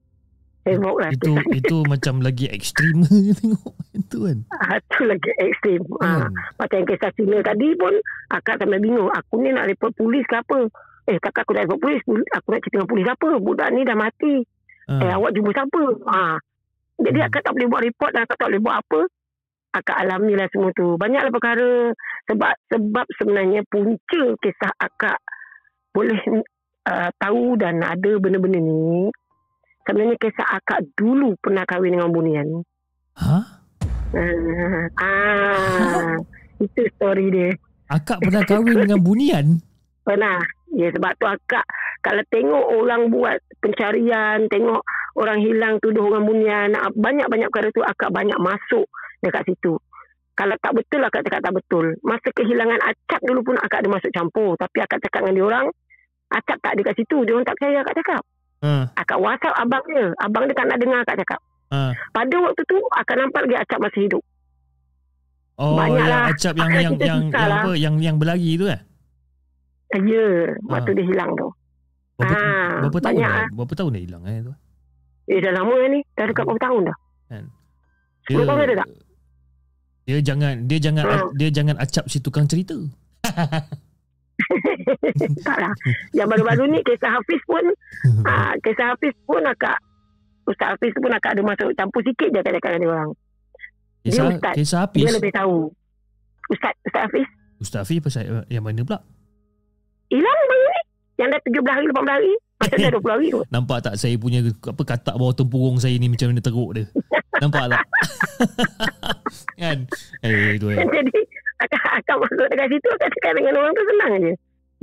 heboh 0.66 0.98
lah. 0.98 1.14
Itu 1.14 1.38
kisah. 1.38 1.54
itu 1.54 1.78
macam 1.94 2.16
lagi 2.26 2.46
ekstrim 2.50 3.06
tengok 3.40 3.74
itu 3.94 4.18
kan. 4.26 4.38
Ha, 4.50 4.82
tu 4.92 5.02
lagi 5.08 5.32
ekstrim. 5.40 5.82
Ha. 6.02 6.28
Kan? 6.28 6.32
Macam 6.60 6.76
yang 6.82 6.88
kisah 6.90 7.12
Cina 7.16 7.38
tadi 7.46 7.68
pun 7.78 7.94
akak 8.34 8.60
sampai 8.60 8.82
bingung. 8.82 9.08
Aku 9.14 9.40
ni 9.40 9.54
nak 9.54 9.70
report 9.70 9.94
polis 9.96 10.26
ke 10.28 10.36
apa? 10.36 10.68
Eh 11.06 11.22
kakak 11.22 11.46
aku 11.46 11.54
nak 11.56 11.70
report 11.70 11.82
polis. 11.86 12.02
Aku 12.36 12.48
nak 12.52 12.60
cerita 12.66 12.76
dengan 12.82 12.90
polis 12.90 13.08
apa? 13.08 13.28
Budak 13.40 13.70
ni 13.72 13.82
dah 13.86 13.98
mati. 13.98 14.36
Ha. 14.86 15.02
Eh 15.02 15.12
awak 15.14 15.34
jumpa 15.34 15.52
siapa? 15.54 15.82
Ha. 16.10 16.38
Jadi 16.96 17.20
Hmm. 17.20 17.28
akak 17.28 17.42
tak 17.44 17.54
boleh 17.58 17.68
buat 17.68 17.84
report 17.84 18.12
dan 18.16 18.22
akak 18.24 18.38
tak 18.40 18.48
boleh 18.50 18.64
buat 18.64 18.78
apa. 18.80 19.02
Akak 19.76 19.98
alamilah 20.00 20.48
semua 20.54 20.72
tu. 20.72 20.96
Banyaklah 20.96 21.32
perkara. 21.34 21.72
Sebab 22.32 22.52
sebab 22.72 23.06
sebenarnya 23.20 23.62
punca 23.68 24.24
kisah 24.40 24.74
akak 24.80 25.20
boleh 25.92 26.20
uh, 26.88 27.10
tahu 27.20 27.60
dan 27.60 27.84
ada 27.84 28.12
benda-benda 28.22 28.64
ni. 28.64 29.12
Sebenarnya 29.84 30.16
kisah 30.18 30.48
akak 30.48 30.82
dulu 30.96 31.36
pernah 31.44 31.68
kahwin 31.68 32.00
dengan 32.00 32.10
bunian. 32.16 32.48
Ha? 33.20 33.38
Ah, 33.38 33.44
ah, 35.04 36.16
itu 36.64 36.88
story 36.96 37.28
dia. 37.30 37.50
Akak 37.92 38.24
pernah 38.24 38.42
kahwin 38.48 38.88
dengan 38.88 39.04
bunian? 39.04 39.46
Pernah. 40.08 40.40
Ya 40.74 40.90
sebab 40.92 41.12
tu 41.22 41.26
akak 41.30 41.66
kalau 42.06 42.22
tengok 42.30 42.66
orang 42.78 43.10
buat 43.10 43.42
pencarian, 43.62 44.46
tengok 44.46 44.86
orang 45.18 45.42
hilang 45.42 45.82
tuduh 45.82 46.06
orang 46.06 46.26
bunian, 46.30 46.70
banyak-banyak 46.94 47.50
perkara 47.50 47.74
tu 47.74 47.82
akak 47.82 48.14
banyak 48.14 48.38
masuk 48.38 48.86
dekat 49.26 49.42
situ. 49.50 49.82
Kalau 50.36 50.54
tak 50.60 50.76
betul 50.76 51.02
akak 51.02 51.24
cakap 51.26 51.42
tak 51.42 51.56
betul. 51.56 51.86
Masa 52.04 52.28
kehilangan 52.36 52.78
acap 52.84 53.24
dulu 53.24 53.42
pun 53.42 53.56
akak 53.58 53.82
ada 53.82 53.90
masuk 53.90 54.12
campur. 54.12 54.54
Tapi 54.60 54.78
akak 54.84 55.00
cakap 55.08 55.24
dengan 55.26 55.34
dia 55.34 55.46
orang, 55.48 55.66
acap 56.30 56.58
tak 56.60 56.72
ada 56.76 56.82
kat 56.92 56.96
situ. 57.00 57.18
Dia 57.24 57.34
orang 57.34 57.48
tak 57.48 57.56
percaya 57.56 57.78
akak 57.82 57.96
cakap. 58.04 58.22
Ha. 58.62 58.72
Akak 59.00 59.18
whatsapp 59.24 59.56
abang 59.56 59.86
dia. 59.88 60.08
Abang 60.20 60.44
dia 60.46 60.56
tak 60.60 60.68
nak 60.68 60.78
dengar 60.84 61.00
akak 61.08 61.18
cakap. 61.24 61.40
Ha. 61.72 61.80
Pada 62.12 62.36
waktu 62.44 62.62
tu 62.68 62.78
akak 63.00 63.16
nampak 63.16 63.42
lagi 63.48 63.58
acap 63.64 63.80
masih 63.80 64.02
hidup. 64.12 64.24
Oh, 65.56 65.80
Banyaklah. 65.80 66.04
yang 66.04 66.36
acap 66.36 66.54
yang 66.60 66.70
yang 66.70 66.82
yang, 66.84 66.94
kisah 67.00 67.08
yang 67.08 67.24
lah. 67.32 67.64
apa 67.64 67.72
yang 67.80 67.96
yang 68.04 68.16
berlari 68.20 68.52
tu 68.60 68.68
eh? 68.68 68.82
Ya, 69.98 70.26
waktu 70.66 70.90
Ah. 70.90 70.96
dia 70.96 71.06
hilang 71.06 71.32
tu. 71.34 71.48
Berapa, 72.16 72.34
Ah, 72.34 72.80
berapa 72.82 72.98
tahun 72.98 73.14
banyak 73.14 73.28
dah? 73.28 73.38
ah. 73.38 73.48
Berapa 73.52 73.74
tahun 73.74 73.90
dah 73.90 74.02
hilang 74.02 74.24
eh 74.26 74.40
tu? 74.42 74.54
Eh 75.26 75.40
dah 75.40 75.52
lama 75.54 75.74
ni. 75.88 76.00
Dah 76.12 76.26
dekat 76.26 76.44
berapa 76.44 76.62
tahun 76.62 76.82
dah. 76.84 76.98
Dia, 78.26 78.36
10 78.36 78.46
tahun 78.46 78.62
ada 78.62 78.76
tak? 78.76 78.90
Dia 80.04 80.18
jangan 80.20 80.54
dia 80.64 80.80
jangan 80.80 81.04
Ha. 81.04 81.18
dia 81.34 81.50
jangan 81.50 81.76
acap 81.78 82.06
si 82.06 82.18
tukang 82.20 82.46
cerita. 82.46 82.78
tak 85.42 85.58
lah. 85.58 85.74
Yang 86.12 86.28
baru-baru 86.30 86.64
ni 86.68 86.80
kisah 86.82 87.12
Hafiz 87.12 87.42
pun 87.44 87.64
ah, 88.30 88.54
kisah 88.60 88.92
Hafiz 88.92 89.16
pun 89.24 89.42
akak 89.42 89.78
Ustaz 90.46 90.78
Hafiz 90.78 90.94
pun 90.94 91.10
akak 91.10 91.34
ada 91.34 91.42
masuk 91.42 91.74
campur 91.74 92.02
sikit 92.02 92.30
je 92.30 92.40
kat 92.40 92.54
dekat 92.54 92.78
dia 92.78 92.86
orang. 92.86 93.10
Kisah 94.04 94.24
ustaz. 94.30 94.54
kisah 94.54 94.84
Dia 94.88 95.02
Hafiz. 95.02 95.16
lebih 95.18 95.34
tahu. 95.34 95.58
Ustaz 96.48 96.74
Ustaz 96.84 97.02
Hafiz. 97.04 97.28
Ustaz 97.58 97.80
Hafiz 97.82 98.00
pasal 98.00 98.22
yang 98.46 98.62
mana 98.62 98.82
pula? 98.82 99.00
Hilang 100.10 100.40
baru 100.46 100.66
ni. 100.66 100.82
Yang 101.16 101.28
dah 101.32 101.40
17 101.48 101.76
hari, 101.76 101.86
18 101.88 102.12
hari. 102.12 102.32
Macam 102.56 102.78
dah 102.78 102.92
20 102.92 103.14
hari 103.16 103.28
tu. 103.30 103.40
Nampak 103.56 103.78
tak 103.82 103.96
saya 103.96 104.16
punya 104.16 104.40
apa 104.44 104.82
katak 104.84 105.16
bawah 105.16 105.32
tempurung 105.32 105.78
saya 105.78 105.96
ni 105.96 106.08
macam 106.08 106.32
mana 106.32 106.42
teruk 106.42 106.70
dia? 106.74 106.86
Nampak 107.44 107.64
tak? 107.68 107.86
kan? 109.62 109.78
Eh, 110.22 110.56
itu 110.56 110.68
eh. 110.72 110.78
Jadi 110.80 111.18
akan, 111.56 111.80
akan 112.04 112.16
masuk 112.20 112.48
dekat 112.50 112.68
situ 112.68 112.88
akan 112.90 113.10
cakap 113.12 113.32
dengan 113.34 113.54
orang 113.58 113.72
tu 113.72 113.84
senang 113.86 114.12
je. 114.20 114.34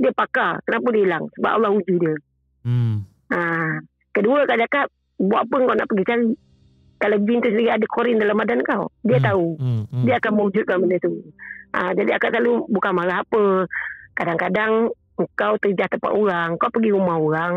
Dia 0.01 0.11
pakar. 0.11 0.51
Kenapa 0.65 0.87
dia 0.89 1.01
hilang? 1.05 1.23
Sebab 1.37 1.51
Allah 1.53 1.71
uji 1.71 1.95
dia. 1.97 2.15
Hmm. 2.65 2.95
Ha. 3.29 3.39
Kedua 4.09 4.45
kau 4.45 4.57
cakap 4.57 4.85
buat 5.17 5.41
apa 5.45 5.55
kau 5.55 5.75
nak 5.75 5.87
pergi 5.87 6.05
cari? 6.05 6.27
Kalau 6.97 7.17
jin 7.19 7.43
tu 7.43 7.49
sendiri 7.51 7.67
ada 7.67 7.85
korin 7.91 8.15
dalam 8.15 8.39
badan 8.39 8.63
kau, 8.63 8.87
dia 9.03 9.19
Hmm, 9.19 9.27
tahu. 9.27 9.45
Hmm. 9.59 9.83
hmm. 9.91 10.03
Dia 10.07 10.15
akan 10.17 10.31
mewujudkan 10.33 10.77
benda 10.79 10.97
tu. 10.97 11.11
Ha, 11.73 11.91
jadi 11.91 12.15
akak 12.15 12.31
selalu 12.31 12.63
bukan 12.71 12.93
marah 12.95 13.19
apa. 13.21 13.67
Kadang-kadang 14.13 14.93
kau 15.33 15.53
terjah 15.57 15.87
tempat 15.87 16.11
orang, 16.11 16.57
kau 16.57 16.69
pergi 16.69 16.89
rumah 16.89 17.17
orang, 17.17 17.53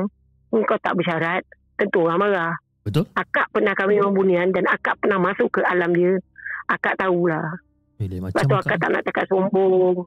kau 0.50 0.78
tak 0.78 0.94
bersyarat, 0.94 1.42
tentu 1.74 2.04
orang 2.04 2.18
marah. 2.20 2.54
Betul? 2.82 3.04
Akak 3.12 3.50
pernah 3.50 3.74
kahwin 3.74 3.98
dengan 3.98 4.14
bunian 4.14 4.48
dan 4.50 4.64
akak 4.66 4.94
pernah 4.98 5.18
masuk 5.18 5.50
ke 5.50 5.60
alam 5.62 5.90
dia. 5.90 6.14
Akak 6.66 6.94
tahulah. 6.96 7.58
Eh, 7.98 8.06
dia 8.06 8.20
Lepas 8.20 8.36
macam 8.36 8.46
tu 8.46 8.56
akak 8.56 8.78
tak 8.78 8.90
nak 8.90 9.02
cakap 9.02 9.24
sombong. 9.26 9.96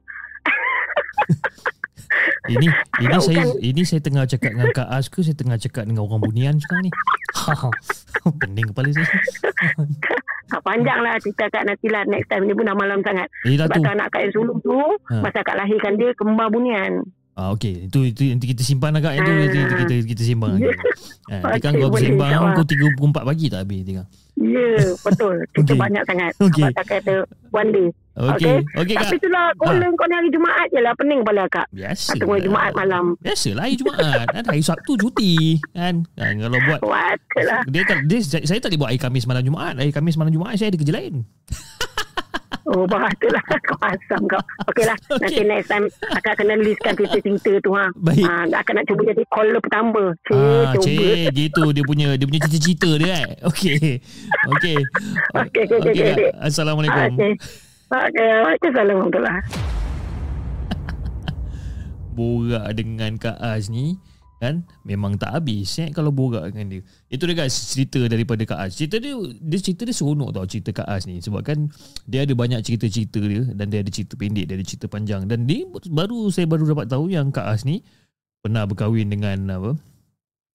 Ini 2.48 2.66
ini 2.98 3.06
Kau 3.06 3.22
saya 3.22 3.46
kan- 3.46 3.58
ini 3.62 3.82
saya 3.86 4.00
tengah 4.02 4.26
cakap 4.26 4.50
dengan 4.50 4.74
Kak 4.74 4.88
Az 4.90 5.06
ke 5.06 5.22
saya 5.22 5.36
tengah 5.36 5.54
cakap 5.54 5.86
dengan 5.86 6.02
orang 6.02 6.18
bunian 6.18 6.54
sekarang 6.58 6.82
ni. 6.82 6.92
Pening 8.42 8.66
kepala 8.66 8.90
saya. 8.90 9.06
Kak 10.50 10.62
panjang 10.66 10.98
lah 10.98 11.14
cerita 11.22 11.46
kak 11.46 11.62
nantilah 11.62 12.02
next 12.10 12.26
time 12.26 12.42
ni 12.42 12.50
pun 12.50 12.66
dah 12.66 12.74
malam 12.74 12.98
sangat. 13.06 13.30
Eh 13.46 13.54
Sebab 13.54 13.70
tu 13.70 13.86
anak 13.86 14.10
kak 14.10 14.26
yang 14.26 14.34
sulung 14.34 14.58
tu, 14.58 14.74
Ha. 15.06 15.22
masa 15.22 15.46
kak 15.46 15.54
lahirkan 15.54 15.94
dia 15.94 16.10
kembar 16.18 16.50
bunian. 16.50 17.06
Ah 17.40 17.56
okey, 17.56 17.88
itu 17.88 17.98
itu 18.04 18.20
nanti 18.28 18.52
kita 18.52 18.60
simpan 18.60 18.92
agak 18.92 19.16
yang 19.16 19.24
tu 19.24 19.32
Ah. 19.32 19.38
nanti 19.40 19.56
kita 19.56 19.74
kita, 19.80 19.94
kita 20.12 20.22
simpan. 20.22 20.60
Ya. 20.60 20.68
Ha, 21.32 21.34
nanti 21.40 21.60
kan 21.62 21.72
kau 21.72 21.88
sembang 21.88 22.28
insyaAllah. 22.28 22.52
kau 22.52 22.66
34 22.68 23.24
pagi 23.24 23.46
tak 23.48 23.60
habis 23.64 23.80
tengok. 23.80 24.06
Ya, 24.36 24.68
betul. 25.00 25.34
Cerita 25.56 25.72
Okey. 25.72 25.80
banyak 25.80 26.02
sangat. 26.04 26.32
Okey. 26.44 26.62
Abang 26.62 26.76
tak 26.76 26.84
kata 26.86 27.14
one 27.48 27.70
day. 27.72 27.88
Okey. 28.12 28.54
Okey 28.76 28.94
Kak. 28.94 29.08
Tapi 29.08 29.16
itulah, 29.16 29.46
kola 29.56 29.86
kau 29.88 30.04
ni 30.04 30.14
hari 30.14 30.28
Jumaat 30.28 30.68
je 30.68 30.80
lah. 30.84 30.92
Pening 30.92 31.20
kepala 31.24 31.44
kak. 31.48 31.66
Biasa. 31.72 32.12
Tunggu 32.20 32.36
Jumaat 32.42 32.72
malam. 32.76 33.04
Biasalah 33.16 33.62
hari 33.64 33.76
Jumaat 33.80 34.24
kan 34.28 34.44
hari 34.44 34.60
Sabtu 34.60 34.92
cuti 35.00 35.32
kan. 35.72 36.04
kan 36.12 36.32
kalau 36.36 36.58
buat 36.60 36.80
lah. 36.84 37.62
dia, 37.64 37.82
tak- 37.88 38.04
dia 38.04 38.20
saya, 38.20 38.60
tak 38.60 38.68
boleh 38.68 38.78
buat 38.78 38.88
hari 38.92 39.00
Khamis 39.00 39.24
malam 39.24 39.40
Jumaat. 39.40 39.80
Hari 39.80 39.88
Khamis 39.88 40.20
malam 40.20 40.28
Jumaat 40.28 40.60
saya 40.60 40.68
ada 40.68 40.76
kerja 40.76 40.92
lain. 40.92 41.24
Oh, 42.66 42.84
betul 42.84 43.30
lah. 43.30 43.42
Kau 43.68 43.78
asam 43.80 44.20
kau. 44.26 44.42
Okey 44.70 44.84
lah. 44.84 44.98
Nanti 45.16 45.42
next 45.42 45.68
time 45.68 45.86
akan 46.02 46.32
kena 46.34 46.54
listkan 46.56 46.92
cerita-cerita 46.94 47.52
tu. 47.62 47.70
Ha. 47.72 47.86
Baik. 47.94 48.22
Ha, 48.22 48.32
akan 48.52 48.72
nak 48.74 48.84
cuba 48.86 49.02
jadi 49.06 49.22
caller 49.28 49.58
pertama. 49.58 50.02
Cik, 50.24 50.34
Ah, 50.34 50.72
cuba. 50.74 50.84
cik, 50.84 51.26
gitu 51.32 51.62
dia 51.70 51.84
punya 51.84 52.08
dia 52.14 52.26
punya 52.26 52.40
cita-cita 52.44 52.90
dia 52.96 53.14
eh. 53.16 53.26
Okey. 53.42 54.02
Okey. 54.50 54.78
Okey, 55.32 55.62
okey, 55.66 55.78
okey, 55.78 55.92
Kak. 55.94 56.14
okey. 56.14 56.28
Assalamualaikum. 56.38 57.10
Okey. 57.14 57.32
Okey. 57.90 58.30
Waalaikumsalam 58.40 58.94
warahmatullahi 58.96 59.40
borak 62.10 62.66
dengan 62.74 63.12
Kak 63.16 63.38
Az 63.38 63.70
ni 63.70 63.96
kan 64.40 64.64
memang 64.88 65.20
tak 65.20 65.36
habis 65.36 65.68
eh 65.84 65.92
kalau 65.92 66.08
borak 66.08 66.48
dengan 66.48 66.72
dia. 66.72 66.82
Itu 67.12 67.28
dia 67.28 67.44
guys 67.44 67.52
cerita 67.52 68.00
daripada 68.08 68.40
Kak 68.48 68.56
Az. 68.56 68.72
Cerita 68.72 68.96
dia 68.96 69.12
dia 69.36 69.58
cerita 69.60 69.84
dia 69.84 69.92
seronok 69.92 70.32
tau 70.32 70.48
cerita 70.48 70.72
Kak 70.72 70.88
Az 70.88 71.04
ni 71.04 71.20
sebab 71.20 71.44
kan 71.44 71.68
dia 72.08 72.24
ada 72.24 72.32
banyak 72.32 72.64
cerita-cerita 72.64 73.20
dia 73.20 73.44
dan 73.52 73.68
dia 73.68 73.84
ada 73.84 73.92
cerita 73.92 74.16
pendek, 74.16 74.48
dia 74.48 74.56
ada 74.56 74.64
cerita 74.64 74.88
panjang 74.88 75.28
dan 75.28 75.44
ni 75.44 75.68
baru 75.92 76.32
saya 76.32 76.48
baru 76.48 76.72
dapat 76.72 76.88
tahu 76.88 77.12
yang 77.12 77.28
Kak 77.28 77.52
Az 77.52 77.68
ni 77.68 77.84
pernah 78.40 78.64
berkahwin 78.64 79.12
dengan 79.12 79.44
apa 79.52 79.76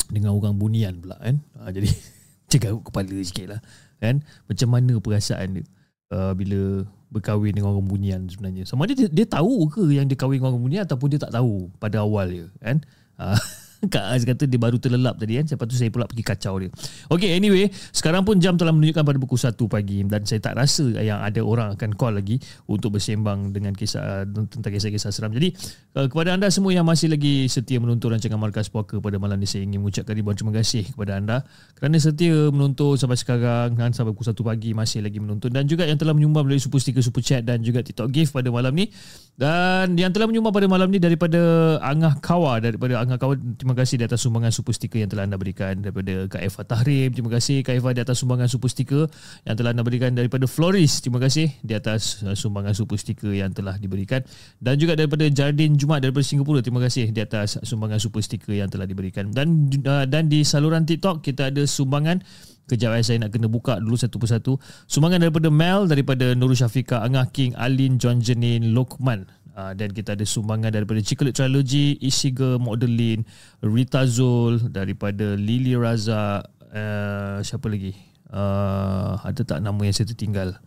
dengan 0.09 0.33
orang 0.33 0.57
bunian 0.57 0.97
pula 0.97 1.21
kan. 1.21 1.37
Ha, 1.61 1.69
jadi 1.69 1.85
cakap 2.51 2.81
kepala 2.89 3.15
sikit 3.21 3.53
lah 3.53 3.61
kan 4.01 4.25
macam 4.49 4.67
mana 4.73 4.97
perasaan 4.97 5.61
dia 5.61 5.65
uh, 6.09 6.33
bila 6.33 6.89
berkahwin 7.13 7.53
dengan 7.53 7.77
orang 7.77 7.85
bunian 7.85 8.25
sebenarnya. 8.25 8.65
Sama 8.65 8.89
ada 8.89 8.97
dia, 8.97 9.07
dia 9.13 9.29
tahu 9.29 9.69
ke 9.69 9.85
yang 9.93 10.09
dia 10.09 10.17
kahwin 10.17 10.41
dengan 10.41 10.57
orang 10.57 10.65
bunian 10.65 10.81
ataupun 10.89 11.07
dia 11.13 11.21
tak 11.21 11.37
tahu 11.37 11.69
pada 11.77 12.01
awal 12.01 12.25
dia 12.25 12.49
kan. 12.57 12.81
Uh, 13.15 13.37
Kak 13.87 14.05
Az 14.15 14.21
kata 14.23 14.49
dia 14.49 14.59
baru 14.59 14.77
terlelap 14.79 15.19
tadi 15.19 15.37
kan. 15.39 15.45
Lepas 15.45 15.65
tu 15.69 15.75
saya 15.77 15.89
pula 15.91 16.05
pergi 16.09 16.23
kacau 16.23 16.59
dia. 16.61 16.69
Okay 17.11 17.35
anyway. 17.35 17.69
Sekarang 17.93 18.25
pun 18.25 18.37
jam 18.37 18.55
telah 18.55 18.73
menunjukkan 18.75 19.03
pada 19.03 19.17
pukul 19.17 19.39
1 19.39 19.55
pagi. 19.69 20.03
Dan 20.05 20.21
saya 20.25 20.39
tak 20.41 20.55
rasa 20.57 20.85
yang 20.99 21.21
ada 21.21 21.41
orang 21.43 21.75
akan 21.75 21.93
call 21.93 22.17
lagi. 22.17 22.41
Untuk 22.65 22.97
bersembang 22.97 23.53
dengan 23.53 23.71
kisah 23.71 24.25
tentang 24.27 24.71
kisah-kisah 24.71 25.11
seram. 25.13 25.31
Jadi 25.31 25.53
uh, 25.99 26.07
kepada 26.09 26.33
anda 26.33 26.49
semua 26.49 26.73
yang 26.73 26.87
masih 26.87 27.11
lagi 27.11 27.45
setia 27.51 27.77
menonton 27.77 28.15
rancangan 28.15 28.39
Markas 28.41 28.71
Puaka 28.71 28.97
pada 28.97 29.21
malam 29.21 29.37
ni. 29.37 29.47
Saya 29.47 29.67
ingin 29.67 29.83
mengucapkan 29.83 30.15
ribuan 30.17 30.33
terima 30.33 30.55
kasih 30.55 30.89
kepada 30.89 31.19
anda. 31.19 31.37
Kerana 31.77 31.97
setia 32.01 32.49
menonton 32.49 32.97
sampai 32.97 33.19
sekarang. 33.19 33.77
Dan 33.77 33.93
sampai 33.93 34.15
pukul 34.15 34.31
1 34.31 34.41
pagi 34.41 34.69
masih 34.71 35.05
lagi 35.05 35.19
menonton. 35.21 35.53
Dan 35.53 35.69
juga 35.69 35.85
yang 35.85 35.99
telah 35.99 36.15
menyumbang 36.15 36.47
melalui 36.47 36.63
super 36.63 36.79
sticker, 36.79 37.03
super 37.03 37.21
chat 37.21 37.43
dan 37.43 37.61
juga 37.61 37.83
TikTok 37.85 38.09
gift 38.09 38.31
pada 38.31 38.47
malam 38.49 38.73
ni. 38.73 38.89
Dan 39.35 39.99
yang 39.99 40.15
telah 40.15 40.31
menyumbang 40.31 40.55
pada 40.55 40.67
malam 40.71 40.87
ni 40.87 40.95
daripada 40.95 41.35
Angah 41.83 42.15
Kawa. 42.23 42.63
Daripada 42.63 43.03
Angah 43.03 43.19
Kawa, 43.19 43.35
terima 43.59 43.74
kasih 43.75 43.99
di 43.99 44.05
atas 44.07 44.23
sumbangan 44.23 44.49
super 44.49 44.71
sticker 44.71 45.03
yang 45.03 45.11
telah 45.11 45.27
anda 45.27 45.35
berikan. 45.35 45.77
Daripada 45.83 46.25
Kak 46.31 46.41
Eva 46.41 46.61
Tahrim, 46.63 47.09
terima 47.11 47.29
kasih 47.35 47.61
Kak 47.61 47.75
Eva 47.75 47.91
di 47.91 48.01
atas 48.01 48.17
sumbangan 48.23 48.47
super 48.47 48.71
sticker 48.71 49.05
yang 49.43 49.55
telah 49.59 49.75
anda 49.75 49.83
berikan. 49.83 50.15
Daripada 50.15 50.47
Floris, 50.47 51.03
terima 51.03 51.19
kasih 51.19 51.51
di 51.59 51.73
atas 51.75 52.23
uh, 52.23 52.33
sumbangan 52.33 52.71
super 52.71 52.95
sticker 52.95 53.35
yang 53.35 53.51
telah 53.51 53.75
diberikan. 53.75 54.23
Dan 54.57 54.79
juga 54.79 54.95
daripada 54.95 55.27
Jardin 55.27 55.75
Jumat 55.75 56.01
daripada 56.01 56.23
Singapura, 56.23 56.63
terima 56.63 56.79
kasih 56.81 57.11
di 57.11 57.19
atas 57.19 57.59
sumbangan 57.61 57.99
super 57.99 58.23
sticker 58.23 58.55
yang 58.55 58.71
telah 58.71 58.87
diberikan. 58.87 59.29
Dan 59.29 59.69
uh, 59.83 60.07
dan 60.07 60.31
di 60.31 60.41
saluran 60.47 60.87
TikTok, 60.87 61.21
kita 61.21 61.51
ada 61.51 61.67
sumbangan 61.67 62.23
Kejap 62.65 62.97
eh, 62.97 63.05
saya 63.05 63.21
nak 63.21 63.29
kena 63.29 63.45
buka 63.45 63.77
dulu 63.77 63.93
satu 63.93 64.17
persatu. 64.17 64.57
Sumbangan 64.89 65.21
daripada 65.21 65.53
Mel, 65.53 65.85
daripada 65.85 66.33
Nurul 66.33 66.57
Syafiqah, 66.57 67.05
Angah 67.05 67.29
King, 67.29 67.53
Alin, 67.53 68.01
John 68.01 68.17
Jenin, 68.25 68.73
Lokman. 68.73 69.29
Uh, 69.55 69.71
dan 69.71 69.87
kita 69.95 70.19
ada 70.19 70.27
sumbangan 70.27 70.67
daripada 70.67 70.99
Chocolate 70.99 71.31
Trilogy, 71.31 71.95
Isiga, 72.03 72.59
Magdalene, 72.59 73.23
Rita 73.63 74.03
Zul, 74.03 74.59
daripada 74.67 75.39
Lily 75.39 75.79
Raza, 75.79 76.43
uh, 76.75 77.39
siapa 77.39 77.71
lagi? 77.71 77.95
Uh, 78.27 79.15
ada 79.23 79.47
tak 79.47 79.63
nama 79.63 79.79
yang 79.79 79.95
saya 79.95 80.11
tertinggal? 80.11 80.59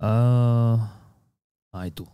Uh, 0.00 0.80
ah, 1.76 1.84
itu. 1.84 2.08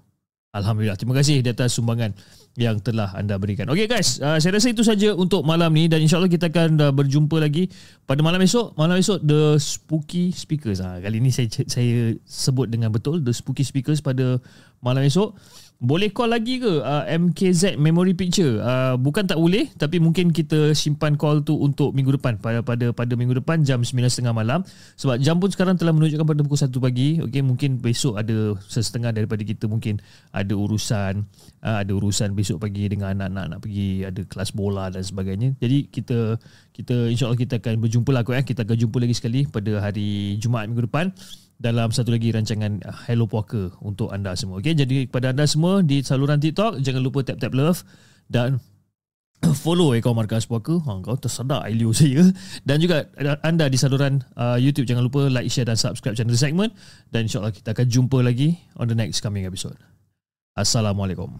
Alhamdulillah. 0.51 0.99
Terima 0.99 1.15
kasih 1.15 1.45
di 1.45 1.49
atas 1.55 1.77
sumbangan 1.77 2.11
yang 2.59 2.83
telah 2.83 3.15
anda 3.15 3.39
berikan. 3.39 3.71
Okay 3.71 3.87
guys, 3.87 4.19
uh, 4.19 4.41
saya 4.43 4.59
rasa 4.59 4.75
itu 4.75 4.83
saja 4.83 5.15
untuk 5.15 5.47
malam 5.47 5.71
ni 5.71 5.87
dan 5.87 6.03
insyaAllah 6.03 6.27
kita 6.27 6.51
akan 6.51 6.71
uh, 6.83 6.91
berjumpa 6.91 7.39
lagi 7.39 7.71
pada 8.09 8.19
malam 8.25 8.43
esok. 8.43 8.75
Malam 8.75 8.99
esok 8.99 9.23
The 9.23 9.61
Spooky 9.63 10.35
Speakers. 10.35 10.83
Ha, 10.83 10.99
kali 10.99 11.23
ni 11.23 11.31
saya 11.31 11.47
saya 11.69 12.17
sebut 12.27 12.67
dengan 12.67 12.91
betul 12.91 13.23
The 13.23 13.31
Spooky 13.31 13.63
Speakers 13.63 14.03
pada 14.03 14.43
malam 14.83 15.07
esok. 15.07 15.39
Boleh 15.79 16.11
call 16.11 16.35
lagi 16.35 16.59
ke 16.59 16.83
uh, 16.83 17.07
MKZ 17.07 17.79
Memory 17.79 18.11
Picture? 18.19 18.59
Uh, 18.59 18.99
bukan 18.99 19.31
tak 19.31 19.39
boleh 19.39 19.71
tapi 19.79 20.03
mungkin 20.03 20.35
kita 20.35 20.75
simpan 20.75 21.15
call 21.15 21.47
tu 21.47 21.55
untuk 21.55 21.95
minggu 21.95 22.19
depan 22.19 22.35
pada 22.35 22.67
pada 22.67 22.91
pada 22.91 23.15
minggu 23.15 23.39
depan 23.39 23.63
jam 23.63 23.87
9.30 23.87 24.27
malam 24.35 24.67
sebab 24.99 25.23
jam 25.23 25.39
pun 25.39 25.55
sekarang 25.55 25.79
telah 25.79 25.95
menunjukkan 25.95 26.27
pada 26.27 26.43
pukul 26.43 26.59
1 26.59 26.75
pagi. 26.83 27.09
Okey 27.23 27.47
mungkin 27.47 27.79
besok 27.79 28.19
ada 28.19 28.59
sesetengah 28.67 29.15
daripada 29.15 29.47
kita 29.47 29.71
mungkin 29.71 30.03
ada 30.35 30.51
urusan 30.51 31.23
uh, 31.63 31.79
ada 31.87 31.93
urusan 31.95 32.35
besok 32.35 32.59
pagi 32.59 32.91
dengan 32.91 33.15
anak-anak 33.15 33.45
nak 33.47 33.59
pergi 33.63 34.03
ada 34.03 34.27
kelas 34.27 34.51
bola 34.51 34.91
dan 34.91 35.07
sebagainya. 35.07 35.55
Jadi 35.63 35.95
kita 35.95 36.43
kita 36.75 37.07
insyaallah 37.07 37.39
kita 37.39 37.63
akan 37.63 37.79
berjumpa 37.79 38.11
lah 38.11 38.27
kot 38.27 38.35
eh. 38.35 38.43
Kita 38.43 38.67
akan 38.67 38.75
jumpa 38.75 38.99
lagi 38.99 39.15
sekali 39.15 39.47
pada 39.47 39.79
hari 39.79 40.43
Jumaat 40.43 40.67
minggu 40.67 40.91
depan 40.91 41.15
dalam 41.59 41.91
satu 41.91 42.15
lagi 42.15 42.31
rancangan 42.31 42.79
Hello 43.11 43.27
Puaka 43.27 43.75
untuk 43.83 44.15
anda 44.15 44.33
semua. 44.39 44.63
Okey, 44.63 44.79
jadi 44.79 45.11
kepada 45.11 45.35
anda 45.35 45.45
semua 45.45 45.83
di 45.83 46.07
saluran 46.07 46.39
TikTok 46.39 46.79
jangan 46.79 47.03
lupa 47.03 47.27
tap 47.27 47.43
tap 47.43 47.51
love 47.51 47.83
dan 48.31 48.63
follow 49.63 49.91
akaun 49.95 50.15
Markas 50.15 50.47
Puaka. 50.47 50.79
Ha, 50.79 50.91
kau 51.03 51.19
tersedak 51.19 51.67
Ailio 51.67 51.91
saya. 51.91 52.31
Dan 52.63 52.79
juga 52.79 53.11
anda 53.43 53.67
di 53.67 53.79
saluran 53.79 54.23
uh, 54.39 54.59
YouTube 54.59 54.87
jangan 54.87 55.03
lupa 55.03 55.27
like, 55.27 55.51
share 55.51 55.67
dan 55.67 55.79
subscribe 55.79 56.15
channel 56.15 56.39
segmen 56.39 56.71
dan 57.11 57.27
insyaallah 57.27 57.55
kita 57.55 57.75
akan 57.75 57.87
jumpa 57.91 58.19
lagi 58.23 58.59
on 58.79 58.87
the 58.87 58.95
next 58.95 59.19
coming 59.19 59.43
episode. 59.43 59.79
Assalamualaikum. 60.55 61.39